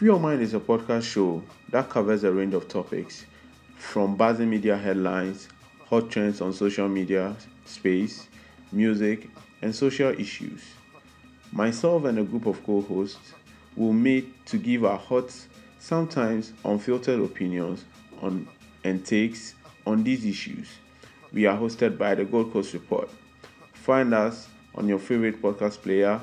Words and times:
Free 0.00 0.06
Your 0.06 0.18
Mind 0.18 0.40
is 0.40 0.54
a 0.54 0.58
podcast 0.58 1.02
show 1.02 1.42
that 1.68 1.90
covers 1.90 2.24
a 2.24 2.32
range 2.32 2.54
of 2.54 2.68
topics 2.68 3.26
from 3.76 4.16
buzzing 4.16 4.48
media 4.48 4.74
headlines, 4.74 5.46
hot 5.90 6.08
trends 6.08 6.40
on 6.40 6.54
social 6.54 6.88
media, 6.88 7.36
space, 7.66 8.26
music, 8.72 9.28
and 9.60 9.74
social 9.74 10.08
issues. 10.18 10.62
Myself 11.52 12.06
and 12.06 12.18
a 12.18 12.22
group 12.22 12.46
of 12.46 12.64
co 12.64 12.80
hosts 12.80 13.34
will 13.76 13.92
meet 13.92 14.46
to 14.46 14.56
give 14.56 14.86
our 14.86 14.96
hot, 14.96 15.30
sometimes 15.78 16.54
unfiltered 16.64 17.20
opinions 17.20 17.84
on 18.22 18.48
and 18.84 19.04
takes 19.04 19.54
on 19.86 20.02
these 20.02 20.24
issues. 20.24 20.66
We 21.30 21.44
are 21.44 21.58
hosted 21.58 21.98
by 21.98 22.14
the 22.14 22.24
Gold 22.24 22.54
Coast 22.54 22.72
Report. 22.72 23.10
Find 23.74 24.14
us 24.14 24.48
on 24.74 24.88
your 24.88 24.98
favorite 24.98 25.42
podcast 25.42 25.82
player 25.82 26.18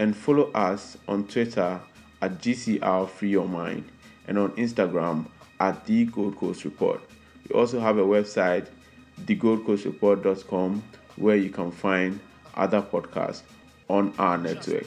and 0.00 0.16
follow 0.16 0.50
us 0.50 0.98
on 1.06 1.28
Twitter 1.28 1.80
at 2.22 2.38
GCR 2.38 3.08
Free 3.08 3.30
Your 3.30 3.48
Mind 3.48 3.84
and 4.26 4.38
on 4.38 4.52
Instagram 4.52 5.26
at 5.60 5.84
The 5.86 6.06
Gold 6.06 6.36
Coast 6.36 6.64
Report. 6.64 7.00
We 7.48 7.58
also 7.58 7.80
have 7.80 7.98
a 7.98 8.04
website, 8.04 8.68
thegoldcoastreport.com, 9.22 10.82
where 11.16 11.36
you 11.36 11.50
can 11.50 11.70
find 11.70 12.20
other 12.54 12.82
podcasts 12.82 13.42
on 13.88 14.12
our 14.18 14.38
network. 14.38 14.86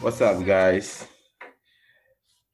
What's 0.00 0.20
up, 0.20 0.44
guys? 0.44 1.06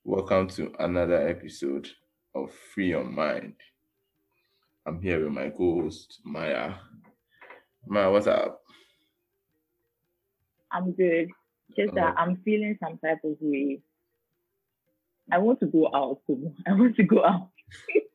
Welcome 0.05 0.49
to 0.51 0.73
another 0.79 1.29
episode 1.29 1.89
of 2.35 2.53
Free 2.53 2.89
Your 2.89 3.05
Mind. 3.05 3.55
I'm 4.87 5.01
here 5.01 5.23
with 5.23 5.33
my 5.33 5.51
co-host 5.51 6.21
Maya. 6.25 6.75
Maya, 7.87 8.11
what's 8.11 8.27
up? 8.27 8.60
I'm 10.73 10.93
good. 10.93 11.29
Just 11.77 11.95
that 11.95 12.15
I'm 12.17 12.37
feeling 12.45 12.77
some 12.83 12.99
type 12.99 13.19
of 13.25 13.37
way. 13.41 13.81
I 15.33 15.39
want 15.39 15.61
to 15.61 15.67
go 15.67 15.89
out. 15.95 16.21
Too. 16.27 16.53
I 16.67 16.73
want 16.73 16.97
to 16.97 17.05
go 17.05 17.25
out. 17.25 17.51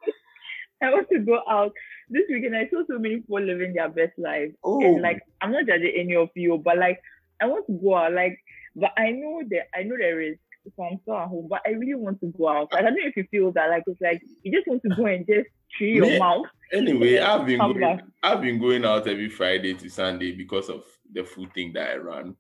I 0.82 0.92
want 0.92 1.08
to 1.10 1.20
go 1.20 1.42
out. 1.50 1.72
This 2.10 2.24
weekend 2.30 2.56
I 2.56 2.68
saw 2.70 2.84
so 2.88 3.00
many 3.00 3.18
people 3.18 3.42
living 3.42 3.74
their 3.74 3.90
best 3.90 4.14
life. 4.18 4.52
Oh. 4.64 4.84
And 4.84 5.02
like 5.02 5.22
I'm 5.42 5.52
not 5.52 5.66
judging 5.66 5.94
any 5.96 6.16
of 6.16 6.30
you, 6.36 6.62
but 6.64 6.78
like 6.78 7.00
I 7.42 7.48
want 7.48 7.66
to 7.68 7.80
go 7.82 7.96
out. 7.96 8.14
Like, 8.14 8.38
but 8.76 8.92
I 8.98 9.12
know 9.12 9.42
that 9.50 9.68
I 9.74 9.84
know 9.84 9.96
there 9.98 10.22
is 10.22 10.38
so 10.76 10.84
I'm 10.84 11.00
still 11.02 11.18
at 11.18 11.28
home, 11.28 11.48
but 11.50 11.62
I 11.66 11.72
really 11.72 11.94
want 11.94 12.20
to 12.22 12.34
go 12.38 12.50
out. 12.50 12.72
Like, 12.72 12.82
I 12.82 12.86
don't 12.86 12.96
know 12.96 13.06
if 13.06 13.16
you 13.16 13.26
feel 13.30 13.52
that. 13.54 13.70
Like 13.70 13.84
it's 13.88 14.02
like 14.02 14.22
you 14.44 14.52
just 14.52 14.68
want 14.68 14.82
to 14.84 14.90
go 14.96 15.06
and 15.06 15.26
just 15.28 15.48
chew 15.70 15.86
your 15.86 16.06
Me- 16.06 16.20
mouth. 16.20 16.46
Anyway, 16.72 17.20
I've 17.20 17.46
been 17.46 17.60
going, 17.60 17.80
back. 17.80 18.04
I've 18.24 18.42
been 18.42 18.60
going 18.60 18.86
out 18.86 19.08
every 19.08 19.30
Friday 19.30 19.76
to 19.76 19.90
Sunday 19.90 20.32
because 20.32 20.70
of 20.70 20.84
the 21.14 21.24
food 21.24 21.54
thing 21.54 21.74
that 21.74 21.92
I 21.92 21.98
run. 21.98 22.36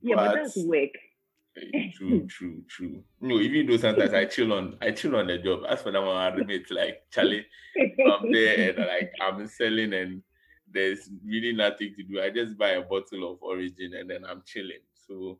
Yeah, 0.00 0.16
but, 0.16 0.34
that's 0.34 0.56
work. 0.56 0.90
eh, 1.56 1.90
true, 1.96 2.26
true, 2.26 2.62
true. 2.68 3.02
No, 3.20 3.38
even 3.40 3.66
though 3.66 3.76
sometimes 3.76 4.14
I 4.14 4.24
chill 4.26 4.52
on, 4.52 4.76
I 4.80 4.92
chill 4.92 5.16
on 5.16 5.26
the 5.26 5.38
job. 5.38 5.60
As 5.68 5.82
for 5.82 5.92
that 5.92 6.02
one, 6.02 6.16
I 6.16 6.28
admit, 6.28 6.70
like 6.70 7.02
Charlie, 7.10 7.46
I'm 7.78 8.32
there 8.32 8.70
and 8.70 8.78
like 8.78 9.12
I'm 9.20 9.46
selling 9.46 9.92
and 9.94 10.22
there's 10.72 11.10
really 11.24 11.52
nothing 11.52 11.94
to 11.96 12.02
do. 12.02 12.20
I 12.20 12.30
just 12.30 12.56
buy 12.56 12.70
a 12.70 12.82
bottle 12.82 13.32
of 13.32 13.42
origin 13.42 13.94
and 13.98 14.08
then 14.08 14.24
I'm 14.24 14.42
chilling. 14.46 14.82
So 15.06 15.38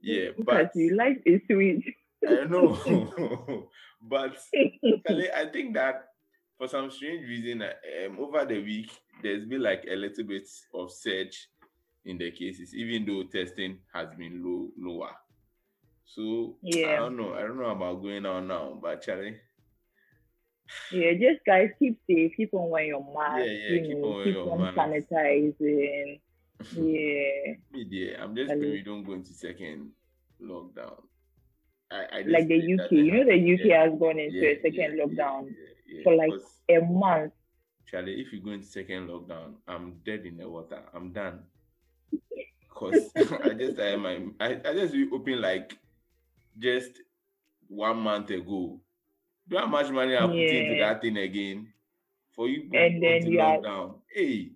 yeah, 0.00 0.30
Look 0.36 0.46
but 0.46 0.70
you. 0.74 0.96
Life 0.96 1.18
is 1.24 1.40
sweet. 1.50 1.84
I 2.26 2.44
know. 2.44 2.76
but 4.02 4.36
Charlie, 5.06 5.30
I 5.32 5.46
think 5.50 5.74
that 5.74 6.08
for 6.58 6.68
some 6.68 6.90
strange 6.90 7.26
reason, 7.26 7.62
um, 7.62 8.18
over 8.18 8.44
the 8.44 8.62
week, 8.62 8.90
there's 9.22 9.44
been 9.46 9.62
like 9.62 9.84
a 9.90 9.96
little 9.96 10.24
bit 10.24 10.48
of 10.74 10.92
surge 10.92 11.48
in 12.04 12.18
the 12.18 12.30
cases, 12.30 12.74
even 12.74 13.06
though 13.06 13.22
testing 13.24 13.78
has 13.92 14.08
been 14.16 14.42
low, 14.44 14.68
lower. 14.78 15.10
So 16.04 16.56
yeah. 16.62 16.92
I 16.92 16.96
don't 16.96 17.16
know. 17.16 17.34
I 17.34 17.42
don't 17.42 17.58
know 17.58 17.70
about 17.70 18.02
going 18.02 18.26
out 18.26 18.44
now, 18.46 18.78
but 18.80 19.02
Charlie, 19.02 19.36
Yeah, 20.92 21.12
just 21.14 21.44
guys 21.46 21.70
keep 21.78 21.98
safe, 22.08 22.32
keep 22.36 22.52
on 22.54 22.70
wearing 22.70 22.88
your 22.88 23.04
mask, 23.14 23.44
Yeah, 23.46 23.52
yeah, 23.52 23.68
you 23.70 23.80
keep 23.88 23.98
know, 23.98 24.12
on 24.12 24.24
keep 24.24 24.34
your 24.34 24.52
on 24.52 24.60
mask. 24.60 24.76
sanitizing. 24.76 26.20
Yeah. 26.76 27.84
dear, 27.90 28.16
I'm 28.20 28.34
just 28.36 28.48
praying 28.48 28.60
we 28.72 28.82
don't 28.82 29.04
go 29.04 29.12
into 29.12 29.32
second 29.32 29.90
lockdown. 30.42 31.02
I, 31.90 32.06
I 32.12 32.22
just 32.22 32.32
Like 32.32 32.48
the 32.48 32.56
UK. 32.58 32.92
You 32.92 33.12
know 33.12 33.24
the 33.24 33.54
UK 33.54 33.60
yeah, 33.64 33.84
has 33.84 33.98
gone 33.98 34.18
into 34.18 34.36
yeah, 34.36 34.50
a 34.50 34.56
second 34.62 34.96
yeah, 34.96 35.04
lockdown 35.04 35.46
yeah, 35.46 35.96
yeah, 35.96 36.02
for 36.02 36.14
like 36.16 36.32
a 36.70 36.80
month. 36.80 37.32
Charlie, 37.86 38.20
if 38.20 38.32
you 38.32 38.40
go 38.40 38.50
into 38.50 38.66
second 38.66 39.08
lockdown, 39.08 39.54
I'm 39.68 40.00
dead 40.04 40.24
in 40.26 40.38
the 40.38 40.48
water. 40.48 40.82
I'm 40.94 41.12
done. 41.12 41.40
Cause 42.74 43.10
I 43.16 43.54
just 43.54 43.78
I 43.78 43.96
my 43.96 44.18
I, 44.40 44.60
I 44.64 44.74
just 44.74 44.94
open 45.12 45.40
like 45.40 45.76
just 46.58 46.90
one 47.68 47.98
month 47.98 48.30
ago. 48.30 48.80
Do 49.48 49.56
how 49.58 49.66
much 49.66 49.90
money 49.90 50.16
I 50.16 50.26
put 50.26 50.36
into 50.36 50.80
that 50.80 51.02
thing 51.02 51.16
again? 51.18 51.68
For 52.34 52.48
you 52.48 52.68
And 52.72 53.02
then 53.02 53.26
you 53.30 53.40
are- 53.40 53.58
lockdown. 53.58 53.94
Hey, 54.12 54.50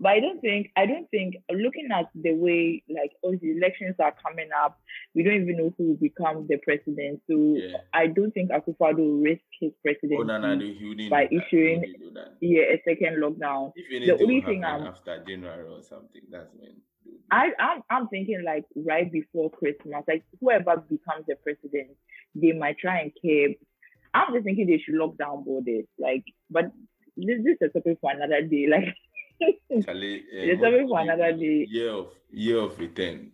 But 0.00 0.08
I 0.10 0.20
don't 0.20 0.40
think 0.40 0.70
I 0.76 0.84
don't 0.86 1.08
think 1.10 1.36
looking 1.50 1.88
at 1.92 2.10
the 2.14 2.32
way 2.34 2.82
like 2.88 3.12
all 3.22 3.36
the 3.40 3.50
elections 3.56 3.96
are 3.98 4.14
coming 4.26 4.48
up, 4.62 4.78
we 5.14 5.22
don't 5.22 5.40
even 5.42 5.56
know 5.56 5.72
who 5.78 5.84
will 5.88 5.96
become 5.96 6.46
the 6.48 6.58
president. 6.58 7.22
So 7.30 7.54
yeah. 7.56 7.78
I 7.94 8.08
don't 8.08 8.32
think 8.32 8.50
Akufo-Addo 8.50 8.98
will 8.98 9.22
risk 9.22 9.42
his 9.60 9.72
presidency 9.82 10.16
Oh 10.18 10.22
no, 10.24 10.36
no, 10.38 10.54
no, 10.54 11.08
by 11.08 11.28
issuing- 11.30 11.94
yeah, 12.40 12.62
a 12.74 12.82
second 12.84 13.22
lockdown. 13.22 13.72
If 13.76 13.86
anything 13.90 14.18
only 14.20 14.40
thing 14.42 14.64
I'm- 14.64 14.86
after 14.86 15.22
January 15.26 15.66
or 15.68 15.82
something, 15.82 16.22
that's 16.30 16.52
when. 16.54 16.76
They 17.04 17.10
I, 17.30 17.50
I'm 17.58 17.82
I'm 17.90 18.08
thinking 18.08 18.42
like 18.44 18.64
right 18.76 19.10
before 19.10 19.50
Christmas, 19.50 20.04
like 20.08 20.24
whoever 20.40 20.76
becomes 20.76 21.26
the 21.26 21.36
president, 21.42 21.90
they 22.34 22.52
might 22.52 22.78
try 22.78 23.00
and 23.00 23.12
keep. 23.20 23.60
I'm 24.12 24.32
just 24.32 24.44
thinking 24.44 24.66
they 24.66 24.78
should 24.78 24.94
lock 24.94 25.16
down 25.18 25.44
borders, 25.44 25.86
like. 25.98 26.24
But 26.50 26.66
this, 27.16 27.38
this 27.44 27.56
is 27.60 27.70
a 27.70 27.78
topic 27.78 27.98
for 28.00 28.10
another 28.12 28.42
day. 28.42 28.66
Like, 28.68 28.94
Charlie, 29.84 30.20
uh, 30.20 30.22
It's 30.32 30.60
something 30.62 30.88
for 30.88 31.00
another 31.00 31.32
day. 31.32 31.66
Year 31.68 31.90
of 31.90 32.08
year 32.30 32.58
of 32.58 32.78
return. 32.78 33.32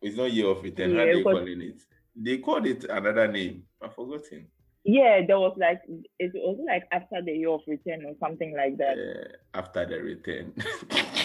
It's 0.00 0.16
not 0.16 0.32
year 0.32 0.46
of 0.46 0.62
return. 0.62 0.92
How 0.96 1.00
Yeah, 1.04 1.12
they 1.12 1.18
because- 1.18 1.38
calling 1.38 1.62
it? 1.62 1.82
They 2.14 2.38
called 2.38 2.66
it 2.66 2.84
another 2.84 3.28
name. 3.28 3.64
I've 3.80 3.94
forgotten. 3.94 4.46
yeah, 4.84 5.20
there 5.26 5.38
was 5.38 5.56
like 5.58 5.80
it 6.18 6.32
was 6.34 6.58
like 6.66 6.84
after 6.92 7.22
the 7.24 7.32
year 7.32 7.50
of 7.50 7.60
return 7.66 8.04
or 8.04 8.14
something 8.20 8.54
like 8.56 8.76
that. 8.78 8.98
Uh, 8.98 9.58
after 9.58 9.86
the 9.86 9.98
return. 10.02 10.52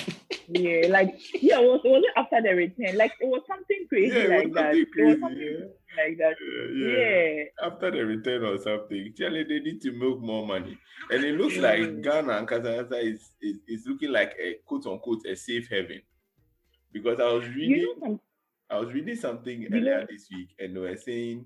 Yeah, 0.49 0.87
like 0.87 1.19
yeah, 1.41 1.59
it 1.59 1.65
was 1.67 1.81
it 1.83 2.13
after 2.15 2.41
the 2.41 2.55
return. 2.55 2.97
Like 2.97 3.11
it 3.19 3.27
was 3.27 3.41
something 3.47 3.85
crazy 3.89 4.15
Yeah, 4.17 4.27
like 4.37 4.45
was 4.47 4.53
that. 4.55 4.73
something 4.75 4.79
It 4.81 4.87
was 4.87 4.93
crazy, 4.93 5.19
something 5.19 5.69
like 5.97 6.17
that. 6.17 6.35
Uh, 6.39 6.71
Yeah. 6.73 7.43
After 7.67 7.91
the 7.91 8.05
return 8.05 8.43
or 8.45 8.57
something. 8.57 9.13
Charlie, 9.17 9.43
they 9.43 9.59
need 9.59 9.81
to 9.81 9.91
make 9.91 10.19
more 10.19 10.45
money. 10.47 10.77
And 11.11 11.23
it 11.23 11.35
looks 11.37 11.57
like. 11.57 12.01
Ghana 12.01 12.37
and 12.37 12.47
Kazakhstan 12.47 13.13
is, 13.13 13.31
is, 13.41 13.57
is 13.67 13.87
looking 13.87 14.11
like 14.11 14.35
a 14.41 14.55
quote 14.65 14.85
unquote 14.85 15.25
a 15.25 15.35
safe 15.35 15.67
haven. 15.69 16.01
Because 16.93 17.19
I 17.19 17.31
was 17.31 17.45
reading 17.49 17.69
You 17.71 17.95
know 18.01 18.19
I 18.69 18.79
was 18.79 18.93
reading 18.93 19.15
something 19.15 19.67
earlier 19.71 19.99
know- 20.01 20.07
this 20.09 20.27
week, 20.31 20.49
and 20.59 20.75
they 20.75 20.79
were 20.79 20.95
saying 20.97 21.45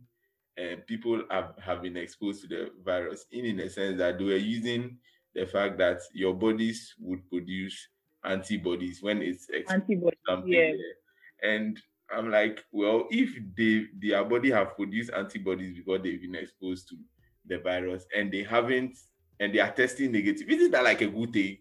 uh, 0.60 0.76
people 0.88 1.24
have, 1.30 1.54
have 1.60 1.82
been 1.82 1.98
exposed 1.98 2.42
to 2.42 2.48
the 2.48 2.70
virus 2.84 3.26
in, 3.32 3.46
in 3.46 3.58
the 3.58 3.70
sense 3.70 3.98
that 3.98 4.18
they 4.18 4.24
were 4.26 4.36
using 4.36 4.98
the 5.34 5.46
fact 5.46 5.78
that 5.78 6.00
your 6.14 6.34
bodies 6.34 6.94
would 7.00 7.28
produce 7.30 7.88
antibodies 8.24 9.02
when 9.02 9.22
it's 9.22 9.48
antibody. 9.70 10.18
something. 10.28 10.52
Yeah. 10.52 10.72
there. 10.72 11.56
And 11.56 11.82
I'm 12.14 12.30
like, 12.30 12.64
well, 12.72 13.08
if 13.10 13.38
they 13.58 13.86
their 14.00 14.24
body 14.24 14.52
have 14.52 14.76
produced 14.76 15.12
antibodies 15.16 15.78
because 15.78 16.02
they've 16.04 16.22
been 16.22 16.36
exposed 16.36 16.90
to 16.90 16.98
the 17.46 17.60
virus 17.60 18.06
and 18.16 18.32
they 18.32 18.44
haven't 18.44 18.98
and 19.40 19.54
they 19.54 19.60
are 19.60 19.72
testing 19.72 20.12
negative, 20.12 20.48
isn't 20.50 20.72
that 20.72 20.84
like 20.84 21.02
a 21.02 21.08
good 21.08 21.34
thing? 21.34 21.58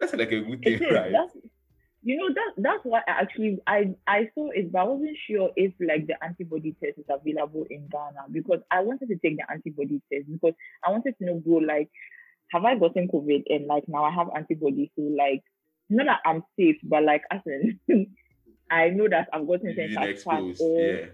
That's 0.00 0.14
like 0.14 0.32
a 0.32 0.40
good 0.40 0.62
thing, 0.62 0.80
right? 0.92 1.12
That's, 1.12 1.36
you 2.02 2.16
know 2.16 2.32
that 2.32 2.52
that's 2.58 2.84
why 2.84 3.00
I 3.08 3.22
actually 3.22 3.58
I 3.66 3.94
I 4.06 4.30
saw 4.34 4.50
it, 4.50 4.70
but 4.70 4.78
I 4.78 4.84
wasn't 4.84 5.16
sure 5.28 5.50
if 5.56 5.72
like 5.80 6.06
the 6.06 6.14
antibody 6.22 6.76
test 6.80 6.98
is 6.98 7.04
available 7.08 7.66
in 7.68 7.88
Ghana 7.88 8.26
because 8.30 8.60
I 8.70 8.80
wanted 8.80 9.08
to 9.08 9.16
take 9.16 9.38
the 9.38 9.50
antibody 9.50 10.00
test 10.12 10.30
because 10.30 10.54
I 10.86 10.92
wanted 10.92 11.18
to 11.18 11.24
know, 11.24 11.42
bro, 11.44 11.56
like, 11.56 11.90
have 12.52 12.64
I 12.64 12.76
gotten 12.76 13.08
COVID 13.08 13.42
and 13.48 13.66
like 13.66 13.88
now 13.88 14.04
I 14.04 14.12
have 14.12 14.28
antibodies, 14.36 14.90
so 14.94 15.02
like, 15.02 15.42
not 15.88 16.06
that 16.06 16.20
I'm 16.24 16.42
safe, 16.58 16.76
but 16.82 17.04
like, 17.04 17.22
as 17.30 17.40
in, 17.46 17.78
I 18.70 18.88
know 18.88 19.08
that 19.08 19.28
I've 19.32 19.46
gotten 19.46 19.68
You've 19.68 19.76
things 19.76 19.96
exposed. 19.96 20.60
or 20.60 20.80
Yeah. 20.80 21.06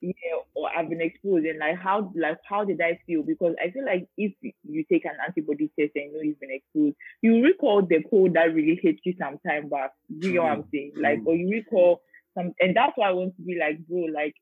yeah, 0.00 0.38
or 0.54 0.70
I've 0.74 0.88
been 0.88 1.00
exposed 1.02 1.44
and 1.44 1.58
like 1.58 1.76
how 1.76 2.12
like 2.16 2.38
how 2.48 2.64
did 2.64 2.80
I 2.80 2.98
feel? 3.06 3.22
Because 3.22 3.54
I 3.62 3.70
feel 3.70 3.84
like 3.84 4.08
if 4.16 4.32
you 4.64 4.84
take 4.90 5.04
an 5.04 5.12
antibody 5.26 5.70
test 5.78 5.92
and 5.96 6.12
you 6.12 6.16
know 6.16 6.22
you've 6.22 6.40
been 6.40 6.50
exposed, 6.52 6.96
you 7.20 7.42
recall 7.42 7.82
the 7.82 8.02
cold 8.08 8.34
that 8.34 8.54
really 8.54 8.78
hit 8.82 8.96
you 9.04 9.14
some 9.18 9.38
time 9.46 9.68
back. 9.68 9.90
Do 10.18 10.28
you 10.28 10.34
know 10.34 10.44
what 10.44 10.52
I'm 10.52 10.64
saying? 10.72 10.92
Like, 10.96 11.20
or 11.26 11.34
you 11.34 11.50
recall 11.50 12.00
some, 12.34 12.54
and 12.60 12.76
that's 12.76 12.92
why 12.96 13.08
I 13.08 13.12
want 13.12 13.36
to 13.36 13.42
be 13.42 13.58
like, 13.58 13.78
bro, 13.86 14.06
like, 14.14 14.34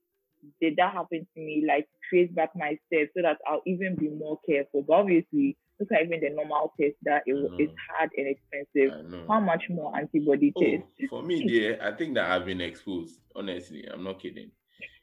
did 0.60 0.76
that 0.76 0.92
happen 0.92 1.26
to 1.34 1.40
me? 1.40 1.64
Like, 1.66 1.88
trace 2.10 2.30
back 2.30 2.50
my 2.54 2.78
steps 2.86 3.10
so 3.16 3.22
that 3.22 3.38
I'll 3.48 3.62
even 3.66 3.96
be 3.96 4.08
more 4.08 4.38
careful. 4.48 4.82
But 4.82 4.94
obviously, 4.94 5.56
look 5.78 5.92
at 5.92 6.02
even 6.02 6.20
the 6.20 6.30
normal 6.30 6.72
test 6.80 6.96
that 7.02 7.22
it 7.26 7.34
mm. 7.34 7.50
I 7.52 7.62
is 7.62 7.68
know. 7.68 7.74
hard 7.96 8.10
and 8.16 8.26
expensive. 8.28 9.26
How 9.28 9.40
much 9.40 9.64
more 9.68 9.96
antibody 9.96 10.52
Oh, 10.56 10.60
test? 10.62 11.10
for 11.10 11.22
me, 11.22 11.44
dear, 11.48 11.78
I 11.82 11.92
think 11.92 12.14
that 12.14 12.30
I've 12.30 12.46
been 12.46 12.60
exposed. 12.60 13.20
Honestly, 13.34 13.86
I'm 13.86 14.04
not 14.04 14.20
kidding. 14.20 14.50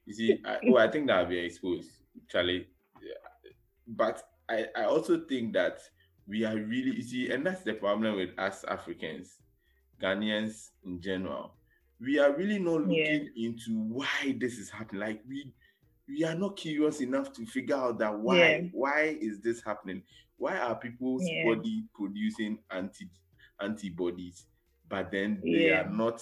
You 0.06 0.14
see, 0.14 0.40
I, 0.46 0.58
oh, 0.70 0.78
I 0.78 0.90
think 0.90 1.08
that 1.08 1.18
I've 1.20 1.30
been 1.30 1.46
exposed, 1.46 1.90
Charlie. 2.30 2.68
Yeah. 3.02 3.52
But 3.88 4.24
I, 4.50 4.66
I 4.76 4.84
also 4.86 5.22
think 5.22 5.54
that 5.54 5.80
we 6.28 6.44
are 6.46 6.56
really, 6.56 6.96
you 6.96 7.02
see, 7.02 7.32
and 7.32 7.46
that's 7.46 7.64
the 7.64 7.74
problem 7.74 8.16
with 8.16 8.38
us 8.38 8.64
Africans, 8.68 9.38
Ghanaians 10.02 10.70
in 10.86 11.02
general. 11.02 11.56
We 12.02 12.20
are 12.20 12.34
really 12.36 12.60
not 12.60 12.90
Yeah. 12.92 13.12
looking 13.14 13.30
into 13.36 13.80
why 13.80 14.36
this 14.38 14.58
is 14.58 14.70
happening. 14.70 15.02
Like 15.02 15.22
we, 15.28 15.54
we 16.08 16.24
are 16.26 16.36
not 16.36 16.58
curious 16.58 17.00
enough 17.02 17.32
to 17.34 17.46
figure 17.46 17.76
out 17.76 18.00
that 18.00 18.18
why, 18.18 18.38
Yeah. 18.38 18.62
why 18.74 19.18
is 19.22 19.40
this 19.42 19.64
happening? 19.64 20.04
Why 20.38 20.58
are 20.58 20.76
people's 20.76 21.24
Yeah. 21.28 21.46
body 21.46 21.84
producing 21.94 22.60
anti 22.72 23.10
antibodies, 23.60 24.48
but 24.90 25.12
then 25.12 25.40
they 25.44 25.68
Yeah. 25.70 25.82
are 25.86 25.90
not 25.90 26.22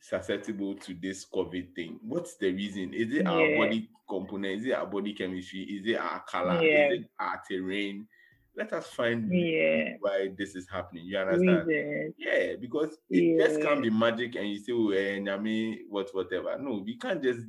susceptible 0.00 0.74
to 0.76 0.94
this 0.94 1.26
COVID 1.28 1.74
thing? 1.74 1.98
What's 2.02 2.36
the 2.36 2.52
reason? 2.52 2.94
Is 2.94 3.12
it 3.12 3.26
our 3.26 3.56
body 3.56 3.90
component? 4.08 4.60
Is 4.60 4.66
it 4.66 4.72
our 4.72 4.86
body 4.86 5.12
chemistry? 5.14 5.60
Is 5.62 5.86
it 5.86 5.96
our 5.96 6.20
color? 6.24 6.62
Yeah. 6.62 6.88
Is 6.92 7.00
it 7.00 7.10
our 7.18 7.40
terrain? 7.48 8.06
Let 8.56 8.72
us 8.72 8.92
find 8.92 9.32
Yeah. 9.32 9.96
why 10.00 10.28
this 10.36 10.54
is 10.56 10.68
happening. 10.68 11.06
You 11.06 11.18
understand? 11.18 11.66
Reasons. 11.68 12.14
Yeah, 12.18 12.56
because 12.56 12.98
it 13.08 13.38
just 13.38 13.60
can't 13.62 13.82
be 13.82 13.90
magic 13.90 14.34
and 14.36 14.48
you 14.48 14.58
say, 14.58 14.72
oh, 14.72 14.90
eh, 14.90 15.18
nyame, 15.18 15.86
what, 15.88 16.10
whatever. 16.14 16.58
No, 16.58 16.82
we 16.84 16.96
can't 16.96 17.22
just. 17.22 17.40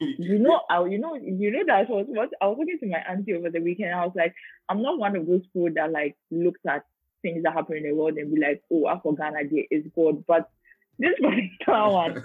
You 0.00 0.38
know, 0.38 0.60
I, 0.70 0.84
you 0.86 0.98
know, 0.98 1.14
you 1.14 1.50
know 1.50 1.64
that 1.66 1.88
was 1.88 2.06
what 2.08 2.30
I 2.40 2.46
was 2.46 2.56
talking 2.58 2.78
to 2.80 2.86
my 2.86 2.98
auntie 3.08 3.34
over 3.34 3.50
the 3.50 3.60
weekend. 3.60 3.94
I 3.94 4.04
was 4.04 4.14
like, 4.16 4.34
I'm 4.68 4.82
not 4.82 4.98
one 4.98 5.16
of 5.16 5.26
those 5.26 5.42
people 5.52 5.70
that 5.74 5.90
like 5.92 6.16
looks 6.30 6.60
at 6.68 6.84
things 7.22 7.42
that 7.44 7.52
happen 7.54 7.76
in 7.76 7.82
the 7.84 7.92
world 7.92 8.16
and 8.18 8.34
be 8.34 8.40
like, 8.40 8.62
oh, 8.72 8.88
Afro 8.88 9.12
Ghana 9.12 9.44
Day 9.44 9.68
is 9.70 9.84
good. 9.94 10.24
But 10.26 10.50
this 10.98 11.14
particular 11.20 11.90
one, 11.90 12.22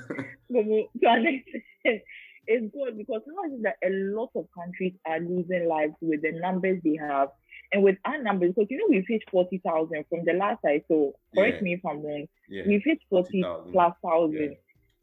Momo, 0.52 0.88
to 1.02 1.10
an 1.10 1.28
extent, 1.28 2.02
is 2.48 2.72
good 2.72 2.98
because 2.98 3.22
how 3.28 3.46
is 3.46 3.60
it 3.60 3.64
that 3.64 3.76
a 3.86 3.90
lot 3.92 4.30
of 4.36 4.48
countries 4.58 4.94
are 5.06 5.20
losing 5.20 5.68
lives 5.68 5.94
with 6.02 6.22
the 6.22 6.32
numbers 6.32 6.80
they 6.84 6.98
have 7.00 7.30
and 7.74 7.84
with 7.84 7.98
our 8.06 8.22
numbers? 8.22 8.54
Because 8.56 8.72
you 8.72 8.78
know 8.78 8.86
we've 8.90 9.06
hit 9.08 9.24
forty 9.30 9.58
thousand 9.60 10.06
from 10.10 10.24
the 10.26 10.34
last 10.34 10.60
I 10.66 10.82
saw. 10.88 11.12
Correct 11.36 11.58
Yeah. 11.58 11.64
me 11.64 11.74
if 11.74 11.86
I'm 11.86 12.02
wrong. 12.02 12.28
yeah. 12.50 12.64
We've 12.66 12.84
hit 12.84 13.00
forty 13.10 13.42
40,000. 13.44 13.72
plus 13.74 13.94
thousand, 14.04 14.56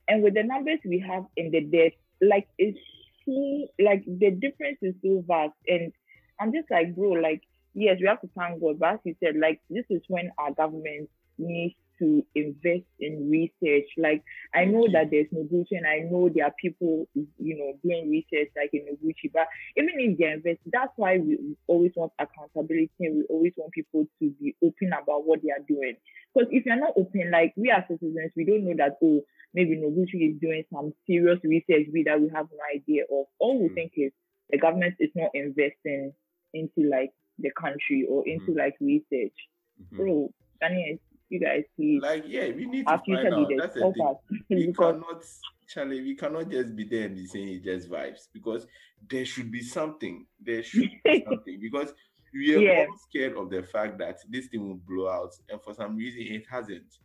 and 0.08 0.22
with 0.22 0.34
the 0.34 0.42
numbers 0.42 0.78
we 0.84 0.98
have 1.00 1.25
in 1.36 1.50
the 1.50 1.60
death, 1.60 1.92
like 2.28 2.48
it's 2.58 2.78
so 3.24 3.66
like 3.78 4.04
the 4.06 4.30
difference 4.30 4.78
is 4.82 4.94
so 5.02 5.24
vast. 5.26 5.54
And 5.66 5.92
I'm 6.40 6.52
just 6.52 6.70
like, 6.70 6.94
bro, 6.94 7.10
like 7.10 7.42
yes, 7.74 7.98
we 8.00 8.06
have 8.06 8.20
to 8.20 8.30
thank 8.36 8.60
God, 8.60 8.78
but 8.78 8.94
as 8.94 8.98
you 9.04 9.16
said, 9.22 9.36
like 9.36 9.60
this 9.70 9.84
is 9.90 10.02
when 10.08 10.30
our 10.38 10.52
government 10.52 11.10
needs 11.38 11.74
to 11.99 12.25
invest 12.35 12.87
in 13.00 13.31
research. 13.31 13.88
Like 13.96 14.23
I 14.55 14.64
know 14.64 14.87
that 14.93 15.11
there's 15.11 15.26
Noguchi 15.35 15.73
and 15.79 15.87
I 15.87 16.00
know 16.11 16.29
there 16.35 16.44
are 16.46 16.55
people, 16.61 17.08
you 17.14 17.56
know, 17.58 17.73
doing 17.82 18.11
research 18.11 18.50
like 18.56 18.70
in 18.73 18.87
Noguchi, 18.87 19.31
but 19.32 19.46
even 19.76 19.91
if 19.99 20.19
they 20.19 20.31
invest, 20.32 20.61
that's 20.73 20.93
why 20.96 21.19
we 21.19 21.38
always 21.67 21.93
want 21.96 22.12
accountability 22.19 22.91
and 23.00 23.17
we 23.19 23.25
always 23.31 23.52
want 23.56 23.73
people 23.73 24.06
to 24.20 24.31
be 24.41 24.55
open 24.62 24.91
about 24.93 25.26
what 25.26 25.41
they 25.43 25.50
are 25.50 25.64
doing. 25.67 25.96
Because 26.35 26.49
if 26.52 26.67
you're 26.67 26.76
not 26.81 26.94
open, 26.96 27.31
like 27.31 27.52
we 27.56 27.70
as 27.70 27.85
citizens, 27.88 28.32
we 28.37 28.44
don't 28.44 28.64
know 28.64 28.75
that, 28.79 28.96
oh, 29.02 29.23
maybe 29.55 29.76
Noguchi 29.76 30.35
is 30.35 30.41
doing 30.41 30.64
some 30.73 30.93
serious 31.06 31.38
research 31.44 31.87
we 31.93 32.02
that 32.05 32.20
we 32.20 32.29
have 32.35 32.46
no 32.50 32.58
idea 32.75 33.05
of. 33.05 33.26
All 33.38 33.61
we 33.62 33.69
Mm. 33.69 33.75
think 33.75 33.93
is 33.96 34.12
the 34.50 34.58
government 34.58 34.94
is 35.00 35.11
not 35.14 35.31
investing 35.35 36.12
into 36.52 36.88
like 36.91 37.11
the 37.38 37.50
country 37.61 38.06
or 38.08 38.26
into 38.26 38.52
Mhm. 38.52 38.56
like 38.56 38.75
research. 38.81 39.35
Mhm. 39.81 39.96
Bro, 39.96 40.32
Ghanaians, 40.62 41.00
you 41.30 41.40
guys 41.40 41.64
please 41.76 42.00
Like, 42.02 42.24
yeah, 42.26 42.48
we 42.54 42.66
need 42.66 42.86
to 42.86 42.92
our 42.92 43.02
find 43.06 43.32
out. 43.32 43.48
leaders 43.48 43.60
That's 43.62 43.74
the 43.74 43.92
thing. 43.92 44.38
we 44.50 44.72
cannot 44.72 45.24
Charlie, 45.66 46.02
we 46.02 46.14
cannot 46.14 46.50
just 46.50 46.76
be 46.76 46.84
there 46.84 47.06
and 47.06 47.16
be 47.16 47.26
saying 47.26 47.48
it's 47.48 47.64
just 47.64 47.90
vibes 47.90 48.28
because 48.32 48.66
there 49.08 49.24
should 49.24 49.50
be 49.50 49.62
something. 49.62 50.26
There 50.40 50.62
should 50.62 50.90
be 51.02 51.24
something 51.28 51.58
because 51.60 51.94
we 52.34 52.54
are 52.54 52.60
Yeah. 52.60 52.86
all 52.90 52.96
scared 53.08 53.36
of 53.36 53.48
the 53.50 53.62
fact 53.62 53.98
that 53.98 54.18
this 54.28 54.48
thing 54.48 54.66
will 54.68 54.80
blow 54.86 55.08
out, 55.08 55.32
and 55.48 55.62
for 55.62 55.72
some 55.74 55.96
reason 55.96 56.20
it 56.22 56.44
hasn't. 56.50 56.98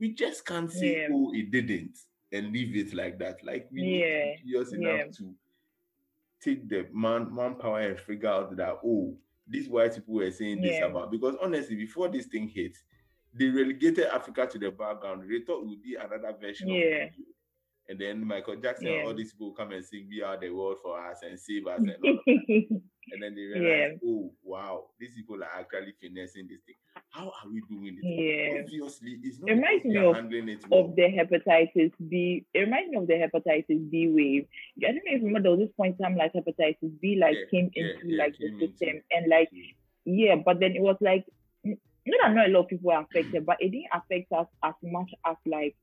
We 0.00 0.14
just 0.14 0.46
can't 0.46 0.70
say, 0.70 1.02
Yeah. 1.02 1.08
"Oh, 1.12 1.32
it 1.34 1.50
didn't," 1.50 1.98
and 2.32 2.52
leave 2.52 2.74
it 2.76 2.94
like 2.94 3.18
that. 3.18 3.44
Like 3.44 3.68
we 3.70 3.82
need 3.82 4.00
to 4.02 4.08
Yeah. 4.44 4.64
be 4.70 4.82
Yeah. 4.82 4.94
enough 5.02 5.16
to 5.18 5.34
take 6.40 6.68
the 6.68 6.86
man 6.92 7.34
manpower 7.34 7.80
and 7.80 7.98
figure 8.00 8.28
out 8.28 8.56
that 8.56 8.78
oh, 8.84 9.16
these 9.46 9.68
white 9.68 9.94
people 9.94 10.14
were 10.14 10.30
saying 10.30 10.60
this 10.62 10.80
about 10.82 11.10
because 11.10 11.36
honestly, 11.42 11.76
before 11.76 12.08
this 12.08 12.26
thing 12.26 12.48
hit, 12.48 12.76
they 13.38 13.46
relegated 13.48 14.06
Africa 14.06 14.46
to 14.46 14.58
the 14.58 14.70
background. 14.70 15.22
They 15.28 15.40
thought 15.40 15.62
it 15.62 15.68
would 15.68 15.82
be 15.82 15.94
another 15.96 16.34
version 16.40 16.68
Yeah. 16.68 17.08
And 17.88 18.00
then 18.00 18.26
Michael 18.26 18.56
Jackson 18.56 18.88
and 18.88 18.96
Yeah. 18.96 19.02
all 19.04 19.14
these 19.14 19.32
people 19.32 19.52
come 19.52 19.70
and 19.70 19.84
sing 19.84 20.08
"We 20.10 20.20
Are 20.22 20.36
the 20.36 20.50
World" 20.50 20.78
for 20.82 20.98
us 20.98 21.20
and 21.22 21.38
save 21.38 21.66
us 21.68 21.78
and 21.78 21.94
all 22.02 22.10
of 22.14 22.18
that. 22.26 22.80
And 23.12 23.22
then 23.22 23.36
they 23.36 23.42
realize, 23.42 24.00
oh 24.04 24.32
wow, 24.42 24.86
these 24.98 25.14
people 25.14 25.36
are 25.40 25.60
actually 25.60 25.92
finessing 26.02 26.48
this 26.48 26.58
thing. 26.66 26.74
How 27.10 27.26
are 27.28 27.48
we 27.48 27.62
doing 27.70 27.96
it? 28.02 28.04
Yeah. 28.04 28.62
Obviously, 28.64 29.20
it's 29.22 29.38
not 29.38 29.48
It 29.48 29.54
reminds 29.54 29.84
me 29.84 29.96
of- 29.98 30.16
handling 30.16 30.48
it 30.48 30.64
well. 30.68 30.80
of 30.86 30.96
the 30.96 31.02
hepatitis 31.02 31.92
B. 32.08 32.44
It 32.52 32.58
reminds 32.58 32.90
me 32.90 32.96
of 32.96 33.06
the 33.06 33.14
hepatitis 33.14 33.90
B 33.92 34.08
wave. 34.08 34.48
I 34.82 34.86
don't 34.90 34.96
know 34.96 35.02
if 35.14 35.20
you 35.20 35.26
remember 35.28 35.42
there 35.50 35.56
was 35.56 35.60
this 35.68 35.76
point 35.76 35.94
in 36.00 36.04
time 36.04 36.16
like 36.16 36.32
hepatitis 36.32 37.00
B 37.00 37.16
like 37.20 37.36
Yeah, 37.36 37.46
came 37.52 37.70
yeah, 37.76 37.84
into 37.92 38.08
yeah, 38.08 38.18
like 38.24 38.36
came 38.36 38.58
the 38.58 38.64
into- 38.64 38.76
system 38.76 39.02
and 39.12 39.28
like 39.30 39.50
yeah, 40.04 40.34
but 40.44 40.58
then 40.58 40.72
it 40.74 40.82
was 40.82 40.96
like 41.00 41.24
not 42.06 42.28
that 42.28 42.34
not 42.34 42.48
a 42.48 42.52
lot 42.52 42.64
of 42.64 42.68
people 42.68 42.90
were 42.90 43.00
affected, 43.00 43.46
but 43.46 43.56
it 43.60 43.70
didn't 43.70 43.90
affect 43.92 44.32
us 44.32 44.46
as 44.62 44.74
much 44.82 45.10
as 45.26 45.36
like 45.46 45.76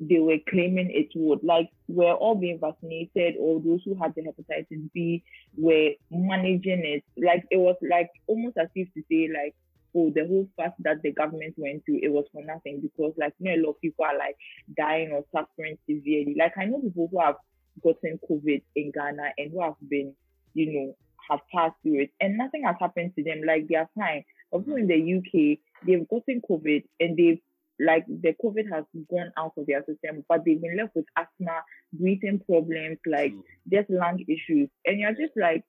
they 0.00 0.18
were 0.18 0.38
claiming 0.48 0.90
it 0.90 1.08
would. 1.14 1.44
Like 1.44 1.70
we're 1.86 2.14
all 2.14 2.34
being 2.34 2.58
vaccinated, 2.58 3.34
or 3.38 3.60
those 3.60 3.80
who 3.84 3.94
had 3.94 4.14
the 4.14 4.22
hepatitis 4.22 4.90
B 4.94 5.22
were 5.56 5.90
managing 6.10 6.84
it. 6.84 7.04
Like 7.22 7.44
it 7.50 7.58
was 7.58 7.76
like 7.88 8.10
almost 8.26 8.56
as 8.56 8.68
if 8.74 8.88
to 8.94 9.02
say 9.10 9.28
like, 9.32 9.54
oh, 9.94 10.10
the 10.10 10.26
whole 10.26 10.48
fast 10.56 10.74
that 10.80 11.02
the 11.02 11.12
government 11.12 11.54
went 11.56 11.84
through, 11.84 12.00
it 12.02 12.10
was 12.10 12.24
for 12.32 12.42
nothing 12.42 12.80
because 12.80 13.12
like 13.18 13.34
you 13.38 13.50
know 13.50 13.62
a 13.62 13.62
lot 13.66 13.70
of 13.74 13.80
people 13.80 14.04
are 14.04 14.16
like 14.16 14.36
dying 14.76 15.10
or 15.12 15.24
suffering 15.32 15.76
severely. 15.86 16.34
Like 16.38 16.54
I 16.56 16.64
know 16.64 16.80
people 16.80 17.08
who 17.10 17.20
have 17.20 17.36
gotten 17.82 18.18
COVID 18.28 18.62
in 18.76 18.90
Ghana 18.92 19.32
and 19.36 19.52
who 19.52 19.62
have 19.62 19.74
been, 19.86 20.14
you 20.54 20.72
know, 20.72 20.96
have 21.28 21.40
passed 21.52 21.76
through 21.82 22.02
it 22.02 22.10
and 22.20 22.36
nothing 22.36 22.64
has 22.64 22.76
happened 22.80 23.14
to 23.16 23.22
them. 23.22 23.42
Like 23.46 23.68
they 23.68 23.76
are 23.76 23.88
fine. 23.94 24.24
But 24.50 24.60
people 24.60 24.76
in 24.76 24.86
the 24.86 25.14
UK, 25.18 25.58
they've 25.86 26.08
gotten 26.08 26.42
COVID 26.48 26.84
and 27.00 27.16
they've 27.16 27.40
like 27.80 28.04
the 28.06 28.34
COVID 28.44 28.70
has 28.70 28.84
gone 29.10 29.32
out 29.38 29.52
of 29.56 29.66
their 29.66 29.80
system, 29.80 30.24
but 30.28 30.44
they've 30.44 30.60
been 30.60 30.76
left 30.76 30.94
with 30.94 31.06
asthma, 31.16 31.62
breathing 31.92 32.40
problems, 32.46 32.98
like 33.06 33.32
True. 33.32 33.44
just 33.72 33.90
lung 33.90 34.22
issues. 34.28 34.68
And 34.84 35.00
you're 35.00 35.12
just 35.12 35.32
like, 35.36 35.64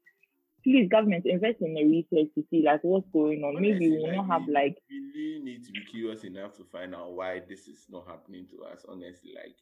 please, 0.64 0.90
government, 0.90 1.26
invest 1.26 1.62
in 1.62 1.74
the 1.74 1.86
research 1.86 2.30
to 2.36 2.44
see 2.50 2.64
like 2.66 2.82
what's 2.84 3.08
going 3.14 3.44
on. 3.44 3.62
Maybe 3.62 3.90
we'll 3.90 4.14
not 4.14 4.28
have 4.28 4.48
like 4.48 4.78
we 4.90 5.00
really 5.16 5.44
need 5.44 5.64
to 5.66 5.72
be 5.72 5.82
curious 5.90 6.24
enough 6.24 6.56
to 6.58 6.64
find 6.66 6.94
out 6.94 7.14
why 7.14 7.42
this 7.48 7.68
is 7.68 7.86
not 7.90 8.08
happening 8.08 8.46
to 8.48 8.66
us. 8.66 8.86
Honestly, 8.88 9.32
like 9.34 9.56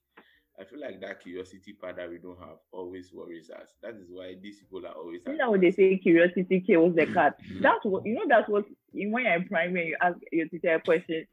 I 0.60 0.66
feel 0.66 0.80
like 0.82 1.00
that 1.02 1.22
curiosity 1.22 1.74
part 1.74 1.96
that 1.96 2.10
we 2.10 2.18
don't 2.18 2.40
have 2.40 2.58
always 2.72 3.14
worries 3.14 3.50
us. 3.50 3.76
That 3.82 3.96
is 3.96 4.08
why 4.10 4.36
these 4.42 4.60
people 4.60 4.86
are 4.86 4.94
always. 4.94 5.24
you 5.26 5.38
know 5.38 5.52
what 5.52 5.62
they 5.62 5.72
say 5.72 5.98
curiosity 5.98 6.60
kills 6.60 6.96
the 6.96 7.06
cat. 7.06 7.38
That's 7.62 7.86
what 7.86 8.06
you 8.06 8.16
know. 8.16 8.26
That's 8.28 8.50
what 8.50 8.66
in 8.94 9.12
when 9.12 9.24
you're 9.24 9.36
in 9.36 9.48
primary, 9.48 9.88
you 9.90 9.98
ask 10.02 10.18
your 10.32 10.48
teacher 10.50 10.76
a 10.76 10.82
question, 10.82 11.26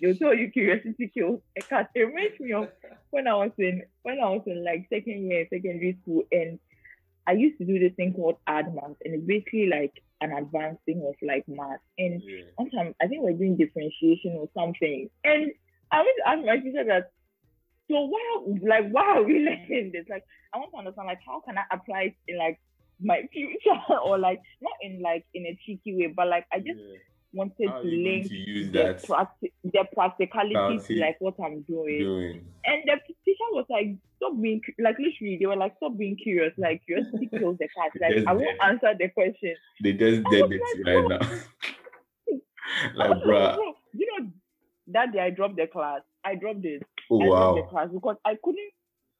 they'll 0.00 0.14
tell 0.16 0.34
you 0.34 0.50
curiosity 0.50 1.10
kills 1.12 1.40
a 1.58 1.62
cat. 1.62 1.90
It 1.94 2.00
reminds 2.00 2.38
me 2.38 2.52
of 2.52 2.68
when 3.10 3.26
I 3.26 3.34
was 3.34 3.52
in 3.58 3.82
when 4.02 4.18
I 4.20 4.28
was 4.28 4.42
in 4.46 4.62
like 4.62 4.86
second 4.92 5.30
year 5.30 5.46
secondary 5.48 5.96
school, 6.02 6.24
and 6.30 6.58
I 7.26 7.32
used 7.32 7.58
to 7.58 7.64
do 7.64 7.78
this 7.78 7.94
thing 7.96 8.12
called 8.12 8.36
ad 8.46 8.74
math, 8.74 8.96
and 9.04 9.14
it's 9.14 9.24
basically 9.24 9.68
like 9.68 10.02
an 10.20 10.32
advanced 10.32 10.82
thing 10.84 11.02
of 11.06 11.14
like 11.26 11.44
math. 11.48 11.80
And 11.98 12.22
Yeah. 12.22 12.44
one 12.56 12.70
time 12.70 12.94
I 13.02 13.06
think 13.06 13.22
we're 13.22 13.32
doing 13.32 13.56
differentiation 13.56 14.32
or 14.36 14.48
something, 14.52 15.08
and 15.24 15.50
I 15.90 15.98
went 15.98 16.16
to 16.18 16.28
ask 16.28 16.44
my 16.44 16.58
teacher 16.58 16.84
that. 16.84 17.12
So 17.90 18.00
why, 18.06 18.20
like, 18.62 18.90
why 18.90 19.02
are 19.16 19.22
we 19.22 19.38
learning 19.46 19.90
this? 19.92 20.06
Like, 20.08 20.24
I 20.52 20.58
want 20.58 20.72
to 20.72 20.78
understand, 20.78 21.06
like, 21.08 21.20
how 21.26 21.40
can 21.46 21.56
I 21.58 21.64
apply 21.72 22.00
it 22.02 22.14
in 22.28 22.38
like 22.38 22.58
my 23.00 23.22
future, 23.32 23.78
or 24.04 24.18
like 24.18 24.40
not 24.62 24.72
in 24.82 25.02
like 25.02 25.24
in 25.34 25.46
a 25.46 25.58
cheeky 25.66 25.94
way, 25.96 26.12
but 26.16 26.28
like 26.28 26.46
I 26.52 26.58
just 26.58 26.78
Yeah. 26.80 26.96
wanted 27.32 27.68
How 27.68 27.82
to 27.82 27.86
link 27.86 28.28
to 28.28 28.34
use 28.34 28.72
the 28.72 28.78
that 28.78 29.02
practi- 29.04 29.52
the 29.64 29.84
practicality 29.94 30.78
to 30.94 31.00
like 31.00 31.16
what 31.20 31.34
I'm 31.44 31.62
doing. 31.62 31.98
doing? 31.98 32.44
And 32.64 32.82
the 32.86 32.96
teacher 33.24 33.48
was 33.52 33.66
like, 33.68 33.96
stop 34.16 34.40
being 34.40 34.60
like 34.78 34.96
literally 34.98 35.36
they 35.38 35.46
were 35.46 35.56
like, 35.56 35.74
stop 35.76 35.96
being 35.98 36.16
curious. 36.16 36.54
Like 36.56 36.82
curiosity 36.86 37.28
kills 37.30 37.58
the 37.58 37.68
cat. 37.76 37.92
Like 38.00 38.26
I 38.26 38.32
won't 38.32 38.58
there. 38.58 38.68
answer 38.70 38.94
the 38.98 39.08
question. 39.10 39.54
They 39.82 39.92
just 39.92 40.24
did 40.30 40.50
it 40.50 40.60
like, 40.84 40.86
right 40.86 41.06
bro. 41.06 41.18
now. 41.18 41.28
Like, 42.94 43.10
bruh. 43.22 43.54
bro, 43.56 43.74
you 43.92 44.06
know 44.18 44.30
that 44.88 45.12
day 45.12 45.20
I 45.20 45.30
dropped 45.30 45.56
the 45.56 45.66
class. 45.66 46.00
I 46.24 46.34
dropped 46.34 46.64
it. 46.64 46.82
Oh 47.10 47.24
dropped 47.24 47.56
the 47.56 47.62
class 47.70 47.88
because 47.92 48.16
I 48.24 48.36
couldn't 48.42 48.72